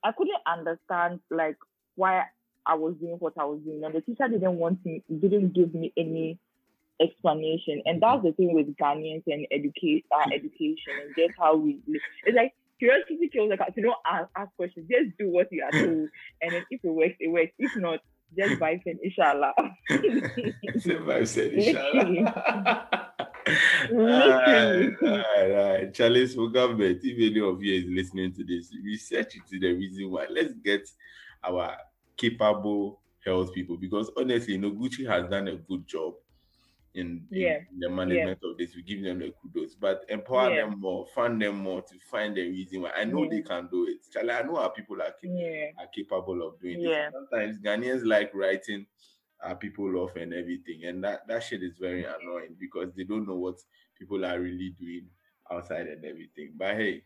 I 0.03 0.13
couldn't 0.13 0.43
understand 0.47 1.21
like 1.31 1.57
why 1.95 2.25
I 2.67 2.75
was 2.75 2.95
doing 3.01 3.17
what 3.19 3.35
I 3.39 3.45
was 3.45 3.61
doing. 3.65 3.85
And 3.85 3.95
the 3.95 4.01
teacher 4.01 4.29
didn't 4.29 4.57
want 4.57 4.85
me 4.85 5.03
didn't 5.09 5.55
give 5.55 5.75
me 5.75 5.93
any 5.97 6.39
explanation. 7.01 7.83
And 7.85 8.03
that's 8.03 8.23
the 8.23 8.33
thing 8.33 8.55
with 8.55 8.75
Ghanaians 8.77 9.23
and 9.27 9.47
educate 9.51 10.05
our 10.11 10.23
uh, 10.23 10.25
hmm. 10.27 10.33
education 10.33 10.93
and 11.03 11.15
just 11.17 11.39
how 11.39 11.57
we 11.57 11.79
live. 11.87 12.01
It's 12.25 12.37
like 12.37 12.55
curiosity 12.79 13.29
kills 13.33 13.51
like 13.51 13.61
you 13.77 13.83
don't 13.83 13.97
ask, 14.07 14.29
ask 14.37 14.55
questions, 14.57 14.89
just 14.91 15.17
do 15.19 15.31
what 15.31 15.49
you 15.51 15.63
are 15.63 15.71
hmm. 15.71 15.85
told. 15.85 16.09
And 16.43 16.53
then 16.53 16.67
if 16.71 16.85
it 16.85 16.89
works, 16.89 17.17
it 17.21 17.29
works. 17.29 17.53
If 17.59 17.77
not, 17.77 18.01
just 18.37 18.55
hmm. 18.55 18.59
buy 18.59 18.81
fin, 18.83 18.99
inshallah. 19.03 19.55
Just 19.89 21.35
said 21.35 21.53
inshallah. 21.53 23.11
Alright, 23.93 24.95
alright, 25.03 25.95
Charles 25.95 26.35
for 26.35 26.49
government. 26.49 27.01
If 27.03 27.31
any 27.31 27.41
of 27.41 27.63
you 27.63 27.75
is 27.75 27.85
listening 27.87 28.33
to 28.35 28.45
this, 28.45 28.73
research 28.83 29.37
into 29.37 29.61
the 29.61 29.73
reason 29.73 30.11
why. 30.11 30.27
Let's 30.29 30.55
get 30.55 30.89
our 31.45 31.77
capable 32.17 33.01
health 33.25 33.53
people 33.55 33.77
because 33.77 34.11
honestly, 34.17 34.59
Noguchi 34.59 35.07
has 35.09 35.29
done 35.31 35.49
a 35.49 35.57
good 35.57 35.87
job 35.87 36.15
in, 36.95 37.23
yeah. 37.31 37.59
in 37.73 37.79
the 37.79 37.89
management 37.89 38.39
yeah. 38.43 38.51
of 38.51 38.59
this. 38.59 38.75
We 38.75 38.83
give 38.83 39.05
them 39.05 39.21
the 39.21 39.33
kudos, 39.41 39.77
but 39.77 40.05
empower 40.09 40.51
yeah. 40.51 40.63
them 40.63 40.81
more, 40.81 41.07
fund 41.15 41.41
them 41.41 41.59
more 41.59 41.83
to 41.83 41.95
find 42.11 42.37
the 42.37 42.49
reason 42.49 42.83
why. 42.83 42.91
I 42.97 43.05
know 43.05 43.29
they 43.29 43.43
can 43.43 43.69
do 43.71 43.87
it. 43.89 43.99
Charlie, 44.13 44.33
I 44.33 44.43
know 44.43 44.57
our 44.57 44.73
people 44.73 45.01
are, 45.01 45.15
are 45.79 45.87
capable 45.95 46.47
of 46.47 46.61
doing 46.61 46.83
it. 46.83 47.13
Sometimes 47.13 47.59
Ghanaians 47.59 48.05
like 48.05 48.33
writing 48.35 48.87
our 49.43 49.57
people 49.57 49.97
off 49.97 50.17
and 50.17 50.33
everything, 50.33 50.85
and 50.85 51.03
that 51.05 51.27
that 51.29 51.43
shit 51.43 51.63
is 51.63 51.79
very 51.81 52.05
mm. 52.05 52.13
annoying 52.21 52.57
because 52.59 52.93
they 52.97 53.05
don't 53.05 53.27
know 53.27 53.37
what 53.37 53.57
people 53.99 54.25
are 54.25 54.41
really 54.41 54.75
doing 54.79 55.07
outside 55.51 55.87
and 55.87 56.05
everything. 56.05 56.53
But 56.57 56.77
hey, 56.77 57.03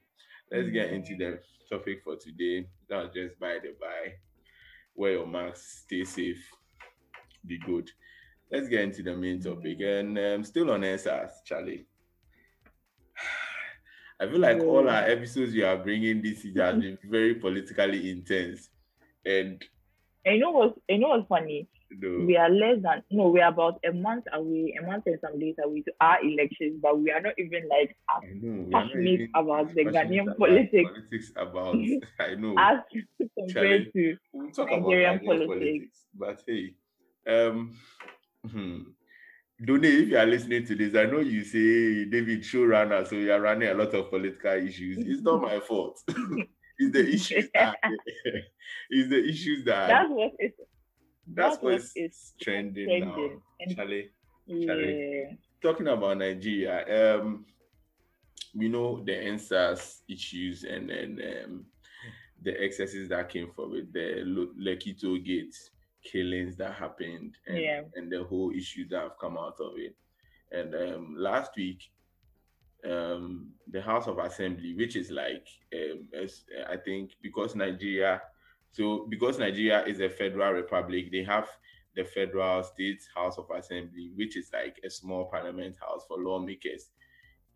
let's 0.51 0.71
get 0.71 0.91
mm. 0.91 0.95
into 0.95 1.17
the 1.17 1.41
topic 1.71 2.03
for 2.05 2.17
today. 2.17 2.67
That 2.89 3.05
was 3.05 3.15
just 3.15 3.39
by 3.39 3.59
the 3.63 3.75
by. 3.81 4.15
Wear 4.95 5.13
your 5.13 5.27
mask, 5.27 5.85
stay 5.85 6.05
safe, 6.05 6.45
be 7.47 7.59
good 7.59 7.91
let's 8.51 8.69
get 8.69 8.83
into 8.83 9.03
the 9.03 9.17
main 9.17 9.41
topic. 9.41 9.79
Mm. 9.81 10.01
And 10.01 10.19
um, 10.19 10.45
still 10.45 10.71
on 10.71 10.83
EndSARS, 10.83 11.45
Charlie. 11.45 11.87
I 14.21 14.27
feel 14.27 14.39
like 14.39 14.61
all 14.61 14.89
our 14.89 15.05
episodes 15.05 15.55
you 15.55 15.65
are 15.65 15.77
bringing 15.77 16.23
this 16.23 16.45
year 16.45 16.65
has 16.65 16.75
been 16.81 16.99
very 17.05 17.35
politically 17.35 18.11
intense. 18.11 18.69
And 19.25 19.65
I 20.27 20.37
know 20.37 20.51
what's 20.51 20.79
I 20.91 20.97
know 20.97 21.09
what's 21.09 21.29
funny. 21.29 21.69
No. 21.99 22.25
We 22.25 22.37
are 22.37 22.49
less 22.49 22.83
than 22.83 23.03
no, 23.11 23.29
we 23.29 23.41
are 23.41 23.51
about 23.51 23.81
a 23.85 23.93
month 23.93 24.25
away, 24.33 24.75
a 24.81 24.87
month 24.87 25.05
and 25.07 25.19
some 25.21 25.39
days 25.41 25.57
away 25.65 25.83
to 25.83 25.93
our 26.01 26.23
elections, 26.25 26.79
but 26.81 26.99
we 27.01 27.11
are 27.11 27.21
not 27.21 27.35
even 27.37 27.69
like 27.69 27.97
passionate 28.73 29.29
about 29.35 29.75
the 29.75 29.85
Ghanaian 29.85 30.37
politics. 30.39 30.91
Politics 30.91 31.33
about 31.37 31.75
I 32.21 32.35
know 32.37 32.55
as 32.59 32.79
compared 33.39 33.93
to 33.93 34.17
we'll 34.33 34.51
talk 34.53 34.71
Nigerian 34.71 35.15
about 35.17 35.25
politics. 35.25 35.47
politics. 35.49 36.07
But 36.15 36.43
hey, 36.47 36.75
um 37.27 37.77
Hmm. 38.51 38.79
Dune, 39.63 39.85
if 39.85 40.09
you 40.09 40.17
are 40.17 40.25
listening 40.25 40.65
to 40.65 40.75
this, 40.75 40.95
I 40.95 41.05
know 41.05 41.21
you 41.21 41.45
say 41.45 42.07
David 42.07 42.41
showrunner, 42.41 43.07
so 43.07 43.17
you 43.17 43.31
are 43.31 43.41
running 43.41 43.69
a 43.69 43.75
lot 43.75 43.93
of 43.93 44.09
political 44.09 44.53
issues. 44.53 44.97
It's 44.99 45.21
not 45.21 45.43
my 45.43 45.61
fault. 45.61 46.01
it's 46.79 46.93
the 46.93 47.07
issues 47.07 47.51
that 47.53 47.77
it's 48.89 49.11
the 49.11 49.23
issues 49.29 49.65
that 49.65 49.89
that's 49.89 50.09
what 50.11 50.33
it's 50.39 50.57
that's, 51.27 51.57
that's 51.57 51.63
what 51.63 51.83
it's 51.95 52.35
trending, 52.41 52.87
trending 52.87 53.09
now. 53.09 53.43
And, 53.61 53.77
Charlie, 53.77 54.11
yeah. 54.47 55.33
Talking 55.63 55.89
about 55.89 56.19
Nigeria, 56.19 57.21
um, 57.21 57.45
we 58.55 58.69
know 58.69 59.03
the 59.05 59.13
EndSARS 59.13 60.01
issues 60.09 60.65
and 60.65 60.89
then 60.91 61.21
um, 61.45 61.67
the 62.43 62.53
excesses 62.63 63.09
that 63.11 63.29
came 63.29 63.51
from 63.55 63.77
it, 63.77 63.93
the 63.93 64.25
Lekki 64.59 65.01
toll 65.01 65.19
gates 65.19 65.71
killings 66.03 66.57
that 66.57 66.73
happened 66.73 67.37
and, 67.47 67.59
yeah. 67.59 67.83
and 67.95 68.11
the 68.11 68.25
whole 68.25 68.51
issue 68.51 68.89
that 68.89 69.03
have 69.03 69.19
come 69.21 69.37
out 69.37 69.57
of 69.61 69.73
it. 69.77 69.95
And 70.51 70.75
um, 70.75 71.15
last 71.19 71.53
week, 71.57 71.91
um, 72.91 73.51
the 73.71 73.83
House 73.83 74.07
of 74.07 74.19
Assembly, 74.19 74.75
which 74.75 74.97
is 74.97 75.11
like, 75.11 75.47
um, 75.75 76.09
as, 76.19 76.45
I 76.69 76.77
think, 76.77 77.13
because 77.23 77.55
Nigeria, 77.55 78.23
so 78.73 79.07
because 79.09 79.39
Nigeria 79.39 79.85
is 79.85 80.01
a 80.01 80.09
federal 80.09 80.53
republic, 80.53 81.11
they 81.11 81.25
have 81.25 81.49
the 81.97 82.05
federal 82.05 82.63
state 82.63 83.03
House 83.15 83.39
of 83.39 83.51
Assembly, 83.51 84.13
which 84.15 84.37
is 84.37 84.51
like 84.53 84.81
a 84.85 84.91
small 84.91 85.25
parliament 85.27 85.77
house 85.81 86.05
for 86.07 86.19
lawmakers 86.19 86.91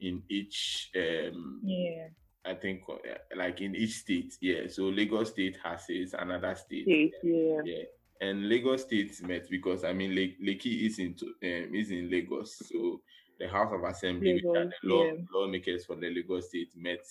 in 0.00 0.23
each. 0.28 0.90
Um, 0.97 1.61
yeah. 1.64 2.09
I 2.47 2.54
think 2.54 2.83
uh, 2.90 2.97
like 3.37 3.62
in 3.62 3.75
each 3.75 3.94
state, 4.00 4.37
yeah. 4.40 4.68
So 4.68 4.85
Lagos 4.85 5.30
State 5.30 5.56
has 5.64 5.85
its 5.88 6.12
another 6.12 6.54
state. 6.54 6.85
state 6.85 7.14
yeah. 7.23 7.61
yeah 7.64 7.85
and 8.21 8.49
Lagos 8.49 8.83
State 8.83 9.23
met 9.23 9.49
because 9.50 9.85
I 9.85 9.92
mean 9.92 10.14
Lake 10.14 10.40
Lekki 10.40 10.87
is 10.87 10.99
in 10.99 11.14
um, 11.23 11.75
is 11.75 11.90
in 11.90 12.11
Lagos, 12.11 12.62
so 12.71 13.00
the 13.38 13.49
House 13.49 13.73
of 13.73 13.83
Assembly, 13.85 14.35
Lagos, 14.35 14.66
which 14.66 14.75
the 14.83 14.88
law, 14.88 15.04
yeah. 15.04 15.12
lawmakers 15.33 15.85
for 15.85 15.97
the 15.97 16.11
Lagos 16.11 16.49
State 16.49 16.73
met 16.76 17.04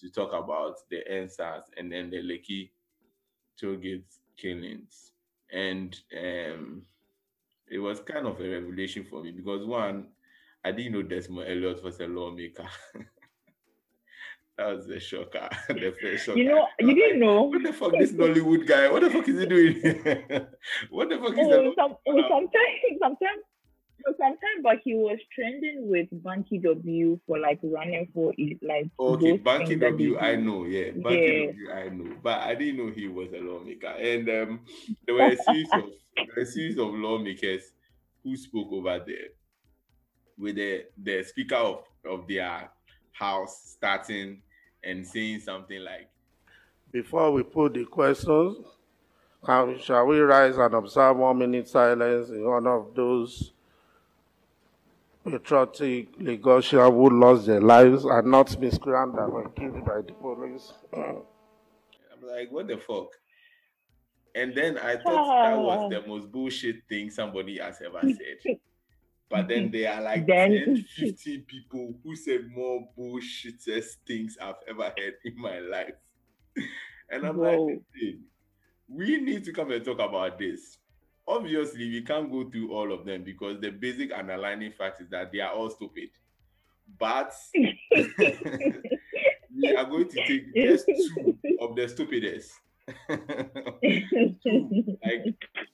to 0.00 0.10
talk 0.10 0.32
about 0.32 0.76
the 0.90 1.02
EndSARS 1.10 1.64
and 1.76 1.90
then 1.90 2.10
the 2.10 2.18
Lekki 2.18 2.70
tollgate 3.62 4.04
killings, 4.36 5.12
and 5.52 5.98
um, 6.18 6.82
it 7.70 7.78
was 7.78 8.00
kind 8.00 8.26
of 8.26 8.40
a 8.40 8.48
revelation 8.48 9.06
for 9.08 9.22
me 9.22 9.30
because 9.30 9.66
one, 9.66 10.08
I 10.64 10.72
didn't 10.72 10.92
know 10.92 11.02
Desmond 11.02 11.48
Elliot 11.48 11.82
was 11.82 12.00
a 12.00 12.06
lawmaker. 12.06 12.68
That 14.58 14.76
was 14.76 14.88
a 14.90 15.00
shocker. 15.00 15.48
the 15.68 15.94
first 16.00 16.26
shocker. 16.26 16.38
You 16.38 16.44
know, 16.44 16.66
you 16.78 16.94
didn't 16.94 17.20
know. 17.20 17.42
What 17.44 17.62
the 17.62 17.72
fuck, 17.72 17.92
this 17.92 18.12
Nollywood 18.12 18.66
guy? 18.66 18.90
What 18.90 19.02
the 19.02 19.10
fuck 19.10 19.26
is 19.26 19.40
he 19.40 19.46
doing? 19.46 19.74
what 20.90 21.08
the 21.08 21.16
fuck 21.16 21.32
is 21.32 21.46
oh, 21.50 21.72
some, 21.74 21.96
oh, 22.06 22.22
sometimes, 22.28 22.98
sometimes, 23.00 23.42
sometimes, 24.04 24.62
but 24.62 24.78
he 24.84 24.94
was 24.94 25.18
trending 25.34 25.88
with 25.88 26.08
Banky 26.22 26.62
W 26.62 27.18
for 27.26 27.38
like 27.38 27.60
running 27.62 28.08
for 28.14 28.32
it 28.36 28.58
like. 28.62 28.88
Okay, 28.98 29.38
Banky 29.38 29.80
W, 29.80 30.18
I 30.18 30.36
know, 30.36 30.64
yeah, 30.64 30.90
Banky 30.90 31.46
yeah. 31.46 31.46
W, 31.46 31.72
I 31.72 31.88
know, 31.88 32.16
but 32.22 32.40
I 32.40 32.54
didn't 32.54 32.78
know 32.78 32.92
he 32.92 33.08
was 33.08 33.32
a 33.32 33.40
lawmaker. 33.40 33.88
And 33.88 34.28
um, 34.28 34.60
there 35.06 35.14
were 35.14 35.28
a 35.28 35.36
series 35.36 35.68
of 35.72 35.84
a 36.36 36.44
series 36.44 36.78
of 36.78 36.88
lawmakers 36.94 37.72
who 38.22 38.36
spoke 38.36 38.72
over 38.72 39.02
there 39.06 39.28
with 40.38 40.56
the 40.56 40.84
the 41.02 41.22
speaker 41.24 41.56
of 41.56 41.84
of 42.04 42.26
their 42.28 42.70
house 43.12 43.74
starting 43.76 44.42
and 44.84 45.06
saying 45.06 45.40
something 45.40 45.80
like 45.82 46.08
Before 46.90 47.30
we 47.32 47.42
put 47.42 47.74
the 47.74 47.84
questions, 47.84 48.58
shall 49.44 50.06
we 50.06 50.18
rise 50.20 50.56
and 50.56 50.74
observe 50.74 51.16
one 51.16 51.38
minute 51.38 51.68
silence 51.68 52.30
in 52.30 52.44
honor 52.44 52.76
of 52.76 52.94
those 52.94 53.52
patriotic 55.24 56.18
Lagosians 56.18 56.92
who 56.92 57.10
lost 57.10 57.46
their 57.46 57.60
lives 57.60 58.04
and 58.04 58.30
not 58.30 58.58
miscreants 58.60 59.16
that 59.16 59.30
were 59.30 59.48
killed 59.50 59.84
by 59.84 60.00
the 60.06 60.12
police? 60.12 60.72
I'm 60.92 61.22
like, 62.26 62.50
what 62.50 62.68
the 62.68 62.78
fuck? 62.78 63.08
And 64.34 64.54
then 64.54 64.78
I 64.78 64.96
thought 65.02 65.50
that 65.50 65.58
was 65.58 65.90
the 65.90 66.06
most 66.06 66.32
bullshit 66.32 66.76
thing 66.88 67.10
somebody 67.10 67.58
has 67.58 67.80
ever 67.84 68.00
said. 68.02 68.58
But 69.28 69.48
then 69.48 69.70
there 69.70 69.92
are 69.94 70.02
like 70.02 70.26
then, 70.26 70.50
10, 70.50 70.84
15 70.96 71.42
people 71.42 71.94
who 72.04 72.14
said 72.14 72.50
more 72.54 72.86
bullshitest 72.98 73.96
things 74.06 74.36
I've 74.40 74.56
ever 74.68 74.92
heard 74.96 75.14
in 75.24 75.40
my 75.40 75.58
life. 75.58 75.94
And 77.10 77.26
I'm 77.26 77.36
Whoa. 77.36 77.64
like, 77.64 77.80
we 78.88 79.20
need 79.20 79.44
to 79.44 79.52
come 79.52 79.70
and 79.70 79.82
talk 79.84 80.00
about 80.00 80.38
this. 80.38 80.76
Obviously, 81.26 81.88
we 81.88 82.02
can't 82.02 82.30
go 82.30 82.50
through 82.50 82.72
all 82.72 82.92
of 82.92 83.04
them 83.04 83.22
because 83.22 83.60
the 83.60 83.70
basic 83.70 84.12
underlying 84.12 84.72
fact 84.72 85.00
is 85.00 85.08
that 85.10 85.32
they 85.32 85.40
are 85.40 85.52
all 85.52 85.70
stupid. 85.70 86.10
But 86.98 87.32
we 87.54 87.78
are 89.76 89.84
going 89.84 90.08
to 90.08 90.26
take 90.26 90.54
just 90.54 90.86
two 90.86 91.38
of 91.60 91.76
the 91.76 91.88
stupidest 91.88 92.52
like 93.08 93.22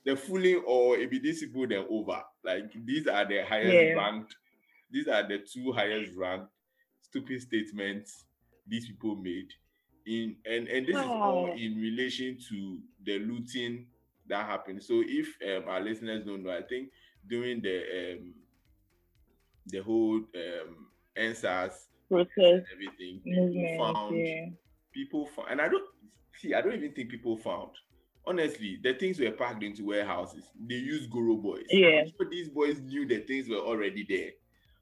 the 0.04 0.14
fooling 0.16 0.62
or 0.66 0.96
ebidisible 0.96 1.68
then 1.68 1.86
over. 1.90 2.22
Like 2.44 2.72
these 2.84 3.06
are 3.06 3.24
the 3.26 3.44
highest 3.44 3.72
yeah. 3.72 3.94
ranked, 3.94 4.36
these 4.90 5.08
are 5.08 5.26
the 5.26 5.38
two 5.38 5.72
highest 5.72 6.12
ranked 6.16 6.50
stupid 7.00 7.40
statements 7.40 8.24
these 8.66 8.86
people 8.86 9.16
made. 9.16 9.48
In 10.06 10.36
and, 10.46 10.68
and 10.68 10.86
this 10.86 10.96
oh. 10.96 11.00
is 11.00 11.06
all 11.06 11.52
in 11.56 11.76
relation 11.76 12.38
to 12.48 12.78
the 13.04 13.18
looting 13.20 13.86
that 14.28 14.46
happened. 14.46 14.82
So 14.82 15.02
if 15.06 15.36
um, 15.46 15.68
our 15.68 15.80
listeners 15.80 16.24
don't 16.24 16.42
know, 16.42 16.50
I 16.50 16.62
think 16.62 16.90
during 17.28 17.60
the 17.60 17.78
um 18.12 18.34
the 19.66 19.82
whole 19.82 20.16
um 20.16 20.86
EndSARS 21.16 21.72
process 22.08 22.62
everything 22.72 23.20
people 23.24 23.76
found 23.78 24.16
yeah. 24.16 24.46
people 24.92 25.26
found 25.26 25.50
and 25.50 25.60
I 25.60 25.68
don't 25.68 25.84
see, 26.40 26.54
I 26.54 26.60
don't 26.60 26.74
even 26.74 26.92
think 26.92 27.10
people 27.10 27.36
found. 27.36 27.70
Honestly, 28.26 28.78
the 28.82 28.92
things 28.94 29.18
were 29.18 29.30
packed 29.30 29.62
into 29.62 29.86
warehouses. 29.86 30.44
They 30.68 30.74
used 30.74 31.10
Goro 31.10 31.36
boys. 31.36 31.64
Yeah. 31.70 32.04
Sure 32.04 32.28
these 32.30 32.48
boys 32.48 32.78
knew 32.80 33.06
the 33.06 33.20
things 33.20 33.48
were 33.48 33.56
already 33.56 34.04
there. 34.08 34.30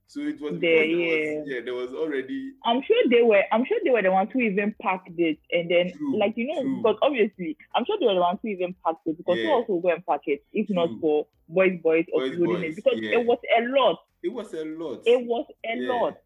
So 0.09 0.21
it 0.21 0.41
was 0.41 0.61
There, 0.61 0.85
yeah. 0.85 1.41
was, 1.41 1.49
yeah, 1.49 1.61
there 1.65 1.75
was 1.75 1.91
already 1.93 2.53
I'm 2.65 2.81
sure 2.83 2.97
they 3.11 3.23
were. 3.23 3.43
I'm 3.53 3.65
sure 3.65 3.79
they 3.83 3.91
were 3.91 4.03
the 4.03 4.13
ones 4.13 4.31
who 4.33 4.39
even 4.41 4.75
packed 4.81 5.11
it, 5.19 5.39
and 5.51 5.69
then 5.71 5.93
True, 5.97 6.19
like 6.19 6.35
you 6.37 6.47
know, 6.47 6.63
true. 6.63 6.77
because 6.77 6.97
obviously, 7.03 7.57
I'm 7.75 7.85
sure 7.85 7.97
they 7.99 8.07
were 8.07 8.15
the 8.15 8.21
ones 8.21 8.39
who 8.43 8.49
even 8.49 8.75
packed 8.85 9.07
it 9.07 9.17
because 9.19 9.37
who 9.37 9.43
Yeah. 9.43 9.51
else 9.55 9.69
will 9.69 9.81
go 9.81 9.91
and 9.91 10.07
pack 10.07 10.21
it 10.27 10.45
if 10.53 10.71
not 10.71 10.91
for 11.01 11.27
boys, 11.49 11.79
boys, 11.83 12.05
Boys, 12.13 12.33
uploading 12.33 12.61
boys, 12.63 12.71
it 12.71 12.77
because 12.77 12.99
yeah. 13.03 13.19
it 13.19 13.27
was 13.27 13.39
a 13.59 13.63
lot. 13.69 13.99
it 14.23 14.33
was 14.33 14.55
a 14.55 14.65
lot. 14.65 15.03
It 15.07 15.27
was 15.27 15.47
a 15.65 15.77
Yeah. 15.77 15.89
lot. 15.93 16.17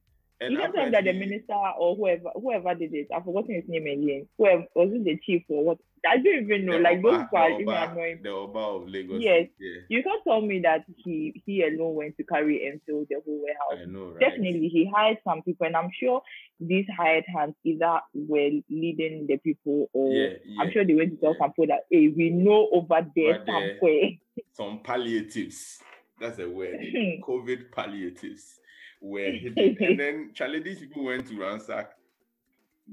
And 0.40 0.52
Even 0.54 0.72
time 0.72 0.90
that 0.92 1.04
the 1.04 1.12
minister 1.12 1.54
or 1.78 1.94
whoever 1.96 2.30
whoever 2.34 2.74
did 2.74 2.94
it, 2.94 3.08
I've 3.14 3.24
forgotten 3.24 3.54
his 3.56 3.64
name 3.68 3.86
again. 3.86 4.26
Whoever 4.38 4.64
was 4.74 4.90
it 4.92 5.04
the 5.04 5.18
chief 5.24 5.42
or 5.48 5.64
what? 5.64 5.78
I 6.08 6.16
don't 6.16 6.44
even 6.44 6.64
know. 6.64 6.72
the 6.72 6.78
like 6.78 7.02
those 7.02 7.12
Oba- 7.12 7.24
people 7.24 7.38
are 7.38 7.50
the 7.50 7.58
even 7.60 7.74
annoying. 7.74 8.20
The 8.22 8.30
Oba 8.30 8.58
of 8.58 8.88
Lagos. 8.88 9.20
Yes. 9.22 9.48
Yeah. 9.60 9.80
You 9.90 10.02
can't 10.02 10.22
tell 10.26 10.40
me 10.40 10.60
that 10.60 10.84
he 11.04 11.42
he 11.44 11.62
alone 11.62 11.94
went 11.94 12.16
to 12.16 12.24
carry 12.24 12.66
and 12.66 12.80
fill 12.86 13.04
the 13.10 13.16
whole 13.22 13.42
warehouse. 13.42 13.84
I 13.86 13.90
know, 13.90 14.12
right? 14.12 14.20
Definitely, 14.20 14.68
he 14.68 14.90
hired 14.94 15.18
some 15.24 15.42
people, 15.42 15.66
and 15.66 15.76
I'm 15.76 15.90
sure 16.00 16.22
these 16.58 16.86
hired 16.96 17.24
hands 17.26 17.54
either 17.64 18.00
were 18.14 18.50
leading 18.70 19.26
the 19.28 19.36
people 19.36 19.90
or 19.92 20.10
Yeah, 20.10 20.28
yeah. 20.46 20.62
I'm 20.62 20.70
sure 20.72 20.86
they 20.86 20.94
went 20.94 21.10
to 21.10 21.16
tell 21.18 21.36
some 21.38 21.50
people 21.50 21.66
that 21.66 21.84
hey, 21.90 22.08
we 22.08 22.30
know 22.30 22.70
over 22.72 23.06
there 23.14 23.34
Over 23.34 23.44
there. 23.44 23.76
somewhere. 23.78 24.10
Some 24.52 24.80
palliatives. 24.82 25.80
That's 26.18 26.38
a 26.38 26.48
word. 26.48 26.78
COVID 27.28 27.72
palliatives 27.72 28.58
were 29.00 29.30
hidden. 29.32 29.76
and 29.80 29.98
then 30.00 30.30
Charlie, 30.34 30.60
these 30.60 30.78
people 30.80 31.04
went 31.04 31.26
to 31.28 31.38
ransack 31.40 31.92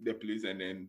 the 0.03 0.13
place 0.13 0.43
and 0.43 0.61
then 0.61 0.87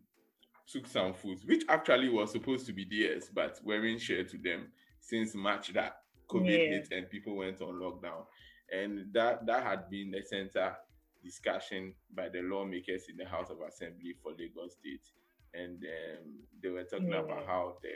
took 0.67 0.85
some 0.87 1.13
food, 1.13 1.39
which 1.45 1.63
actually 1.67 2.09
was 2.09 2.31
supposed 2.31 2.65
to 2.67 2.73
be 2.73 2.85
theirs, 2.89 3.29
but 3.33 3.59
weren't 3.63 3.99
shared 4.01 4.29
to 4.29 4.37
them 4.37 4.67
since 4.99 5.33
March 5.35 5.73
that 5.73 5.97
COVID 6.29 6.45
Yeah. 6.47 6.57
hit 6.75 6.87
and 6.91 7.09
people 7.09 7.35
went 7.35 7.59
on 7.61 7.75
lockdown. 7.79 8.25
And 8.71 9.11
that 9.13 9.45
that 9.47 9.63
had 9.63 9.89
been 9.89 10.11
the 10.11 10.21
center 10.21 10.75
discussion 11.23 11.93
by 12.15 12.29
the 12.29 12.41
lawmakers 12.43 13.05
in 13.09 13.17
the 13.17 13.25
House 13.25 13.49
of 13.49 13.57
Assembly 13.67 14.13
for 14.21 14.31
Lagos 14.37 14.73
State. 14.73 15.09
And 15.55 15.83
um, 15.83 16.39
they 16.61 16.69
were 16.69 16.83
talking 16.83 17.11
about 17.11 17.45
how 17.47 17.77
the 17.81 17.89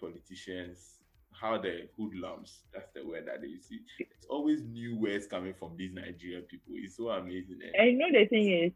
politicians, 0.00 0.98
how 1.40 1.58
the 1.58 1.88
hoodlums, 1.96 2.62
that's 2.72 2.90
the 2.94 3.06
word 3.06 3.26
that 3.26 3.40
they 3.42 3.48
use. 3.48 3.66
It's 3.98 4.26
always 4.28 4.62
new 4.62 4.96
words 4.96 5.26
coming 5.26 5.54
from 5.54 5.76
these 5.76 5.92
Nigerian 5.92 6.42
people. 6.42 6.74
It's 6.76 6.96
so 6.96 7.08
amazing. 7.10 7.58
eh? 7.64 7.70
And 7.82 7.90
you 7.92 7.98
know 7.98 8.18
the 8.20 8.26
thing 8.26 8.50
is, 8.50 8.72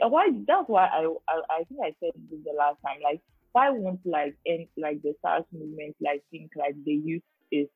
eh, 0.00 0.06
why 0.08 0.28
that's 0.46 0.68
why 0.68 0.86
I, 0.86 1.04
I 1.28 1.40
I 1.50 1.64
think 1.64 1.80
I 1.84 1.94
said 2.00 2.12
this 2.30 2.40
the 2.44 2.52
last 2.56 2.76
time. 2.84 2.98
Like, 3.02 3.20
why 3.52 3.70
won't 3.70 4.00
like 4.04 4.36
in 4.44 4.66
like 4.76 5.02
the 5.02 5.14
SARS 5.22 5.44
movement 5.52 5.96
like 6.00 6.22
think 6.30 6.52
like 6.56 6.74
the 6.84 6.92
youth 6.92 7.22
is 7.50 7.68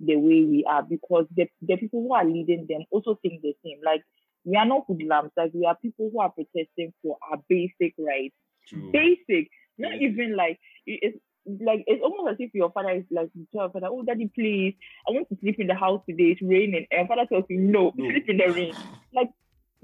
the 0.00 0.16
way 0.16 0.44
we 0.44 0.64
are 0.68 0.82
because 0.82 1.26
the 1.36 1.48
the 1.62 1.76
people 1.76 2.02
who 2.02 2.12
are 2.14 2.24
leading 2.24 2.66
them 2.68 2.82
also 2.90 3.18
think 3.22 3.42
the 3.42 3.54
same. 3.64 3.78
Like 3.84 4.02
we 4.44 4.56
are 4.56 4.66
not 4.66 4.84
hoodlums. 4.86 5.30
Like 5.36 5.52
we 5.54 5.64
are 5.66 5.76
people 5.76 6.10
who 6.12 6.20
are 6.20 6.30
protesting 6.30 6.92
for 7.02 7.16
our 7.30 7.38
basic 7.48 7.94
rights. 7.98 8.34
True. 8.68 8.90
Basic, 8.92 9.48
not 9.78 9.92
Basic. 9.92 10.02
even 10.02 10.36
like 10.36 10.58
it's 10.86 11.18
like 11.46 11.84
it's 11.86 12.02
almost 12.02 12.32
as 12.32 12.36
if 12.38 12.54
your 12.54 12.70
father 12.72 12.90
is 12.90 13.04
like 13.10 13.28
you 13.34 13.46
tell 13.52 13.62
your 13.64 13.70
father, 13.70 13.88
oh 13.90 14.02
daddy, 14.02 14.30
please, 14.34 14.74
I 15.08 15.12
want 15.12 15.28
to 15.30 15.36
sleep 15.40 15.56
in 15.58 15.66
the 15.66 15.74
house 15.74 16.02
today. 16.08 16.30
It's 16.32 16.42
raining, 16.42 16.86
and 16.90 17.08
father 17.08 17.26
tells 17.26 17.44
you 17.48 17.58
no, 17.58 17.92
No. 17.96 18.10
sleep 18.10 18.28
in 18.28 18.36
the 18.38 18.48
rain. 18.52 18.74
Like 19.14 19.28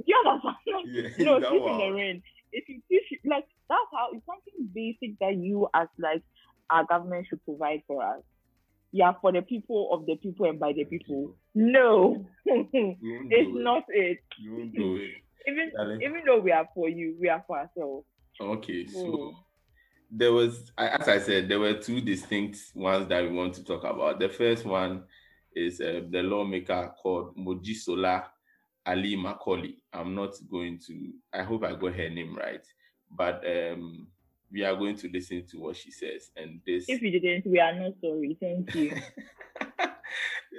you 0.04 0.16
understand? 0.24 0.56
Like, 0.66 0.84
Yeah, 1.18 1.24
no, 1.24 1.40
sleep 1.50 1.62
one. 1.62 1.72
in 1.72 1.78
the 1.78 1.90
rain. 1.94 2.22
If 2.52 2.68
you 2.68 2.80
teach, 2.88 3.20
like 3.24 3.44
that's 3.68 3.90
how 3.92 4.08
it's 4.12 4.24
something 4.24 4.68
basic 4.74 5.18
that 5.20 5.36
you 5.36 5.68
as 5.74 5.88
like 5.98 6.22
our 6.70 6.84
government 6.84 7.26
should 7.28 7.44
provide 7.44 7.82
for 7.86 8.02
us. 8.04 8.22
Yeah, 8.92 9.12
for 9.20 9.32
the 9.32 9.42
people 9.42 9.90
of 9.92 10.06
the 10.06 10.16
people 10.16 10.46
and 10.48 10.58
by 10.58 10.72
the 10.72 10.84
people. 10.84 11.36
No, 11.54 12.26
it's 12.46 12.72
it. 12.72 13.48
not 13.64 13.82
it. 13.88 14.18
You 14.40 14.54
won't 14.54 14.74
do 14.74 14.96
it. 14.96 15.10
Even 15.46 15.70
Darling. 15.76 16.02
even 16.02 16.22
though 16.26 16.40
we 16.40 16.52
are 16.52 16.68
for 16.74 16.88
you, 16.88 17.16
we 17.20 17.28
are 17.28 17.44
for 17.46 17.58
ourselves. 17.58 18.06
Okay, 18.40 18.86
so 18.86 18.98
Mm. 18.98 19.34
There 20.10 20.32
was, 20.32 20.72
as 20.78 21.06
I 21.08 21.18
said, 21.18 21.48
there 21.48 21.60
were 21.60 21.74
two 21.74 22.00
distinct 22.00 22.58
ones 22.74 23.08
that 23.08 23.22
we 23.22 23.30
want 23.30 23.54
to 23.54 23.64
talk 23.64 23.84
about. 23.84 24.18
The 24.18 24.28
first 24.28 24.64
one 24.64 25.04
is 25.54 25.80
uh, 25.80 26.02
the 26.10 26.22
lawmaker 26.22 26.94
called 27.02 27.36
Mojisola 27.36 28.24
Alli-Macaulay. 28.86 29.76
I'm 29.92 30.14
not 30.14 30.34
going 30.50 30.78
to, 30.86 31.12
I 31.32 31.42
hope 31.42 31.64
I 31.64 31.74
got 31.74 31.94
her 31.94 32.08
name 32.08 32.34
right, 32.36 32.64
but 33.10 33.44
um, 33.46 34.06
we 34.50 34.64
are 34.64 34.74
going 34.74 34.96
to 34.96 35.10
listen 35.12 35.44
to 35.50 35.58
what 35.58 35.76
she 35.76 35.90
says. 35.90 36.30
And 36.36 36.60
this, 36.66 36.86
If 36.88 37.02
you 37.02 37.10
didn't, 37.10 37.46
we 37.46 37.60
are 37.60 37.74
not 37.74 37.92
sorry. 38.00 38.36
Thank 38.40 38.74
you. 38.74 38.96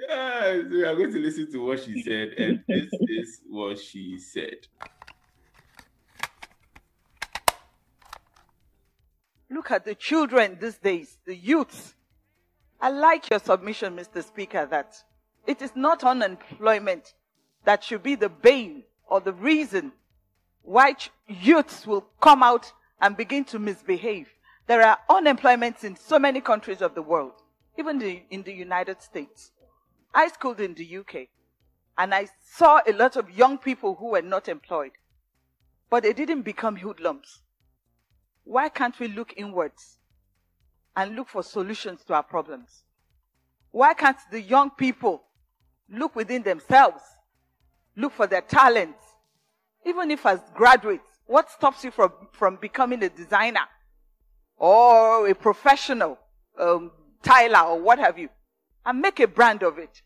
yes, 0.08 0.64
we 0.70 0.84
are 0.84 0.94
going 0.94 1.12
to 1.12 1.18
listen 1.18 1.50
to 1.52 1.66
what 1.66 1.82
she 1.82 2.02
said, 2.02 2.28
and 2.38 2.62
this 2.68 2.88
is 3.08 3.40
what 3.48 3.78
she 3.78 4.18
said. 4.18 4.66
Look 9.50 9.72
at 9.72 9.84
the 9.84 9.96
children 9.96 10.58
these 10.60 10.78
days, 10.78 11.18
the 11.26 11.34
youths. 11.34 11.94
I 12.80 12.90
like 12.90 13.28
your 13.28 13.40
submission, 13.40 13.96
Mr. 13.96 14.24
Speaker, 14.24 14.66
that 14.70 14.94
it 15.46 15.60
is 15.60 15.72
not 15.74 16.04
unemployment 16.04 17.14
that 17.64 17.82
should 17.82 18.02
be 18.02 18.14
the 18.14 18.28
bane 18.28 18.84
or 19.06 19.20
the 19.20 19.32
reason 19.32 19.92
why 20.62 20.94
youths 21.26 21.86
will 21.86 22.06
come 22.20 22.42
out 22.42 22.72
and 23.00 23.16
begin 23.16 23.44
to 23.46 23.58
misbehave. 23.58 24.28
There 24.66 24.82
are 24.82 24.98
unemployments 25.10 25.82
in 25.82 25.96
so 25.96 26.18
many 26.18 26.40
countries 26.40 26.80
of 26.80 26.94
the 26.94 27.02
world, 27.02 27.32
even 27.76 27.98
the, 27.98 28.22
in 28.30 28.44
the 28.44 28.52
United 28.52 29.02
States. 29.02 29.50
I 30.14 30.28
schooled 30.28 30.60
in 30.60 30.74
the 30.74 30.98
UK 30.98 31.28
and 31.98 32.14
I 32.14 32.28
saw 32.40 32.80
a 32.86 32.92
lot 32.92 33.16
of 33.16 33.30
young 33.30 33.58
people 33.58 33.96
who 33.96 34.10
were 34.10 34.22
not 34.22 34.48
employed, 34.48 34.92
but 35.90 36.04
they 36.04 36.12
didn't 36.12 36.42
become 36.42 36.76
hoodlums. 36.76 37.40
Why 38.44 38.68
can't 38.68 38.98
we 38.98 39.08
look 39.08 39.34
inwards 39.36 39.98
and 40.96 41.14
look 41.14 41.28
for 41.28 41.42
solutions 41.42 42.02
to 42.04 42.14
our 42.14 42.22
problems? 42.22 42.84
Why 43.70 43.94
can't 43.94 44.16
the 44.30 44.40
young 44.40 44.70
people 44.70 45.22
look 45.88 46.16
within 46.16 46.42
themselves, 46.42 47.02
look 47.96 48.12
for 48.12 48.26
their 48.26 48.40
talents? 48.40 49.02
Even 49.86 50.10
if 50.10 50.26
as 50.26 50.40
graduates, 50.54 51.04
what 51.26 51.50
stops 51.50 51.84
you 51.84 51.90
from, 51.90 52.12
from 52.32 52.56
becoming 52.56 53.02
a 53.02 53.08
designer 53.08 53.66
or 54.56 55.28
a 55.28 55.34
professional 55.34 56.18
um, 56.58 56.90
or 57.28 57.80
what 57.80 57.98
have 57.98 58.18
you? 58.18 58.28
And 58.84 59.00
make 59.00 59.20
a 59.20 59.28
brand 59.28 59.62
of 59.62 59.78
it. 59.78 60.02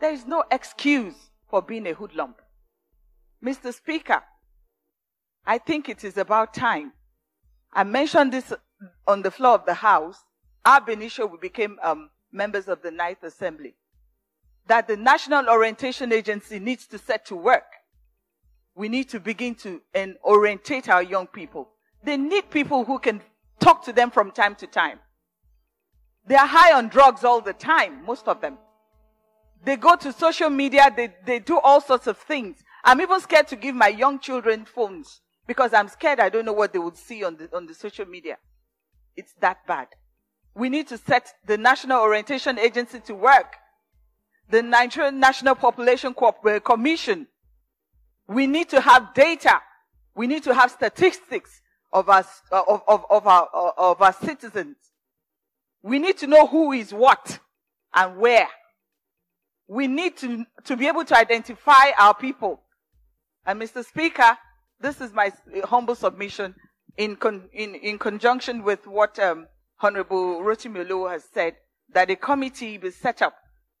There 0.00 0.12
is 0.12 0.26
no 0.26 0.44
excuse 0.50 1.14
for 1.48 1.62
being 1.62 1.86
a 1.86 1.94
hoodlum. 1.94 2.34
Mr. 3.42 3.72
Speaker, 3.72 4.22
I 5.46 5.58
think 5.58 5.88
it 5.88 6.04
is 6.04 6.16
about 6.16 6.52
time 6.52 6.92
I 7.72 7.84
mentioned 7.84 8.32
this 8.32 8.52
on 9.06 9.22
the 9.22 9.30
floor 9.30 9.54
of 9.54 9.64
the 9.64 9.74
House. 9.74 10.18
Ab 10.64 10.88
initio, 10.88 11.26
we 11.26 11.38
became 11.38 11.78
um, 11.82 12.10
members 12.30 12.68
of 12.68 12.82
the 12.82 12.90
Ninth 12.90 13.22
Assembly. 13.22 13.74
That 14.66 14.86
the 14.86 14.96
National 14.96 15.48
Orientation 15.48 16.12
Agency 16.12 16.58
needs 16.58 16.86
to 16.88 16.98
set 16.98 17.26
to 17.26 17.36
work. 17.36 17.64
We 18.74 18.88
need 18.88 19.08
to 19.10 19.20
begin 19.20 19.54
to 19.56 19.82
and 19.94 20.16
orientate 20.24 20.88
our 20.88 21.02
young 21.02 21.26
people. 21.26 21.70
They 22.04 22.16
need 22.16 22.50
people 22.50 22.84
who 22.84 22.98
can 22.98 23.20
talk 23.60 23.84
to 23.84 23.92
them 23.92 24.10
from 24.10 24.30
time 24.30 24.54
to 24.56 24.66
time. 24.66 24.98
They 26.26 26.36
are 26.36 26.46
high 26.46 26.72
on 26.76 26.88
drugs 26.88 27.24
all 27.24 27.40
the 27.40 27.52
time, 27.52 28.04
most 28.04 28.28
of 28.28 28.40
them. 28.40 28.58
They 29.64 29.76
go 29.76 29.96
to 29.96 30.12
social 30.12 30.50
media, 30.50 30.92
they, 30.94 31.14
they 31.24 31.38
do 31.38 31.58
all 31.58 31.80
sorts 31.80 32.06
of 32.06 32.18
things. 32.18 32.62
I'm 32.84 33.00
even 33.00 33.20
scared 33.20 33.48
to 33.48 33.56
give 33.56 33.74
my 33.74 33.88
young 33.88 34.18
children 34.18 34.64
phones 34.64 35.20
because 35.46 35.72
I'm 35.74 35.88
scared 35.88 36.20
I 36.20 36.28
don't 36.28 36.44
know 36.44 36.52
what 36.52 36.72
they 36.72 36.78
would 36.78 36.96
see 36.96 37.24
on 37.24 37.36
the, 37.36 37.54
on 37.56 37.66
the 37.66 37.74
social 37.74 38.06
media. 38.06 38.38
It's 39.16 39.34
that 39.40 39.66
bad. 39.66 39.88
We 40.54 40.68
need 40.68 40.88
to 40.88 40.98
set 40.98 41.32
the 41.46 41.56
National 41.56 42.00
Orientation 42.00 42.58
Agency 42.58 43.00
to 43.00 43.14
work. 43.14 43.54
The 44.50 44.62
Nigerian 44.62 45.18
National 45.18 45.54
Population 45.54 46.14
uh, 46.20 46.60
Commission. 46.60 47.26
We 48.28 48.46
need 48.46 48.68
to 48.70 48.80
have 48.80 49.14
data. 49.14 49.60
We 50.14 50.26
need 50.26 50.42
to 50.44 50.54
have 50.54 50.70
statistics 50.70 51.60
of 51.92 52.08
our, 52.08 52.24
of, 52.50 52.82
of, 52.86 53.04
of 53.10 53.26
our, 53.26 53.48
of 53.78 54.02
our 54.02 54.12
citizens. 54.12 54.76
We 55.82 55.98
need 55.98 56.18
to 56.18 56.26
know 56.26 56.46
who 56.46 56.72
is 56.72 56.92
what 56.92 57.38
and 57.94 58.18
where. 58.18 58.48
We 59.68 59.86
need 59.86 60.16
to, 60.18 60.44
to 60.64 60.76
be 60.76 60.86
able 60.86 61.04
to 61.04 61.16
identify 61.16 61.90
our 61.98 62.14
people. 62.14 62.60
And 63.46 63.60
Mr. 63.60 63.84
Speaker, 63.84 64.36
this 64.82 65.00
is 65.00 65.12
my 65.12 65.32
humble 65.64 65.94
submission 65.94 66.54
in, 66.96 67.16
con, 67.16 67.48
in, 67.52 67.74
in 67.76 67.98
conjunction 67.98 68.62
with 68.62 68.86
what 68.86 69.18
um, 69.18 69.46
Honorable 69.80 70.40
Rotimi 70.40 71.10
has 71.10 71.24
said, 71.32 71.54
that 71.92 72.10
a 72.10 72.16
committee 72.16 72.76
be 72.78 72.90
set 72.90 73.22
up 73.22 73.34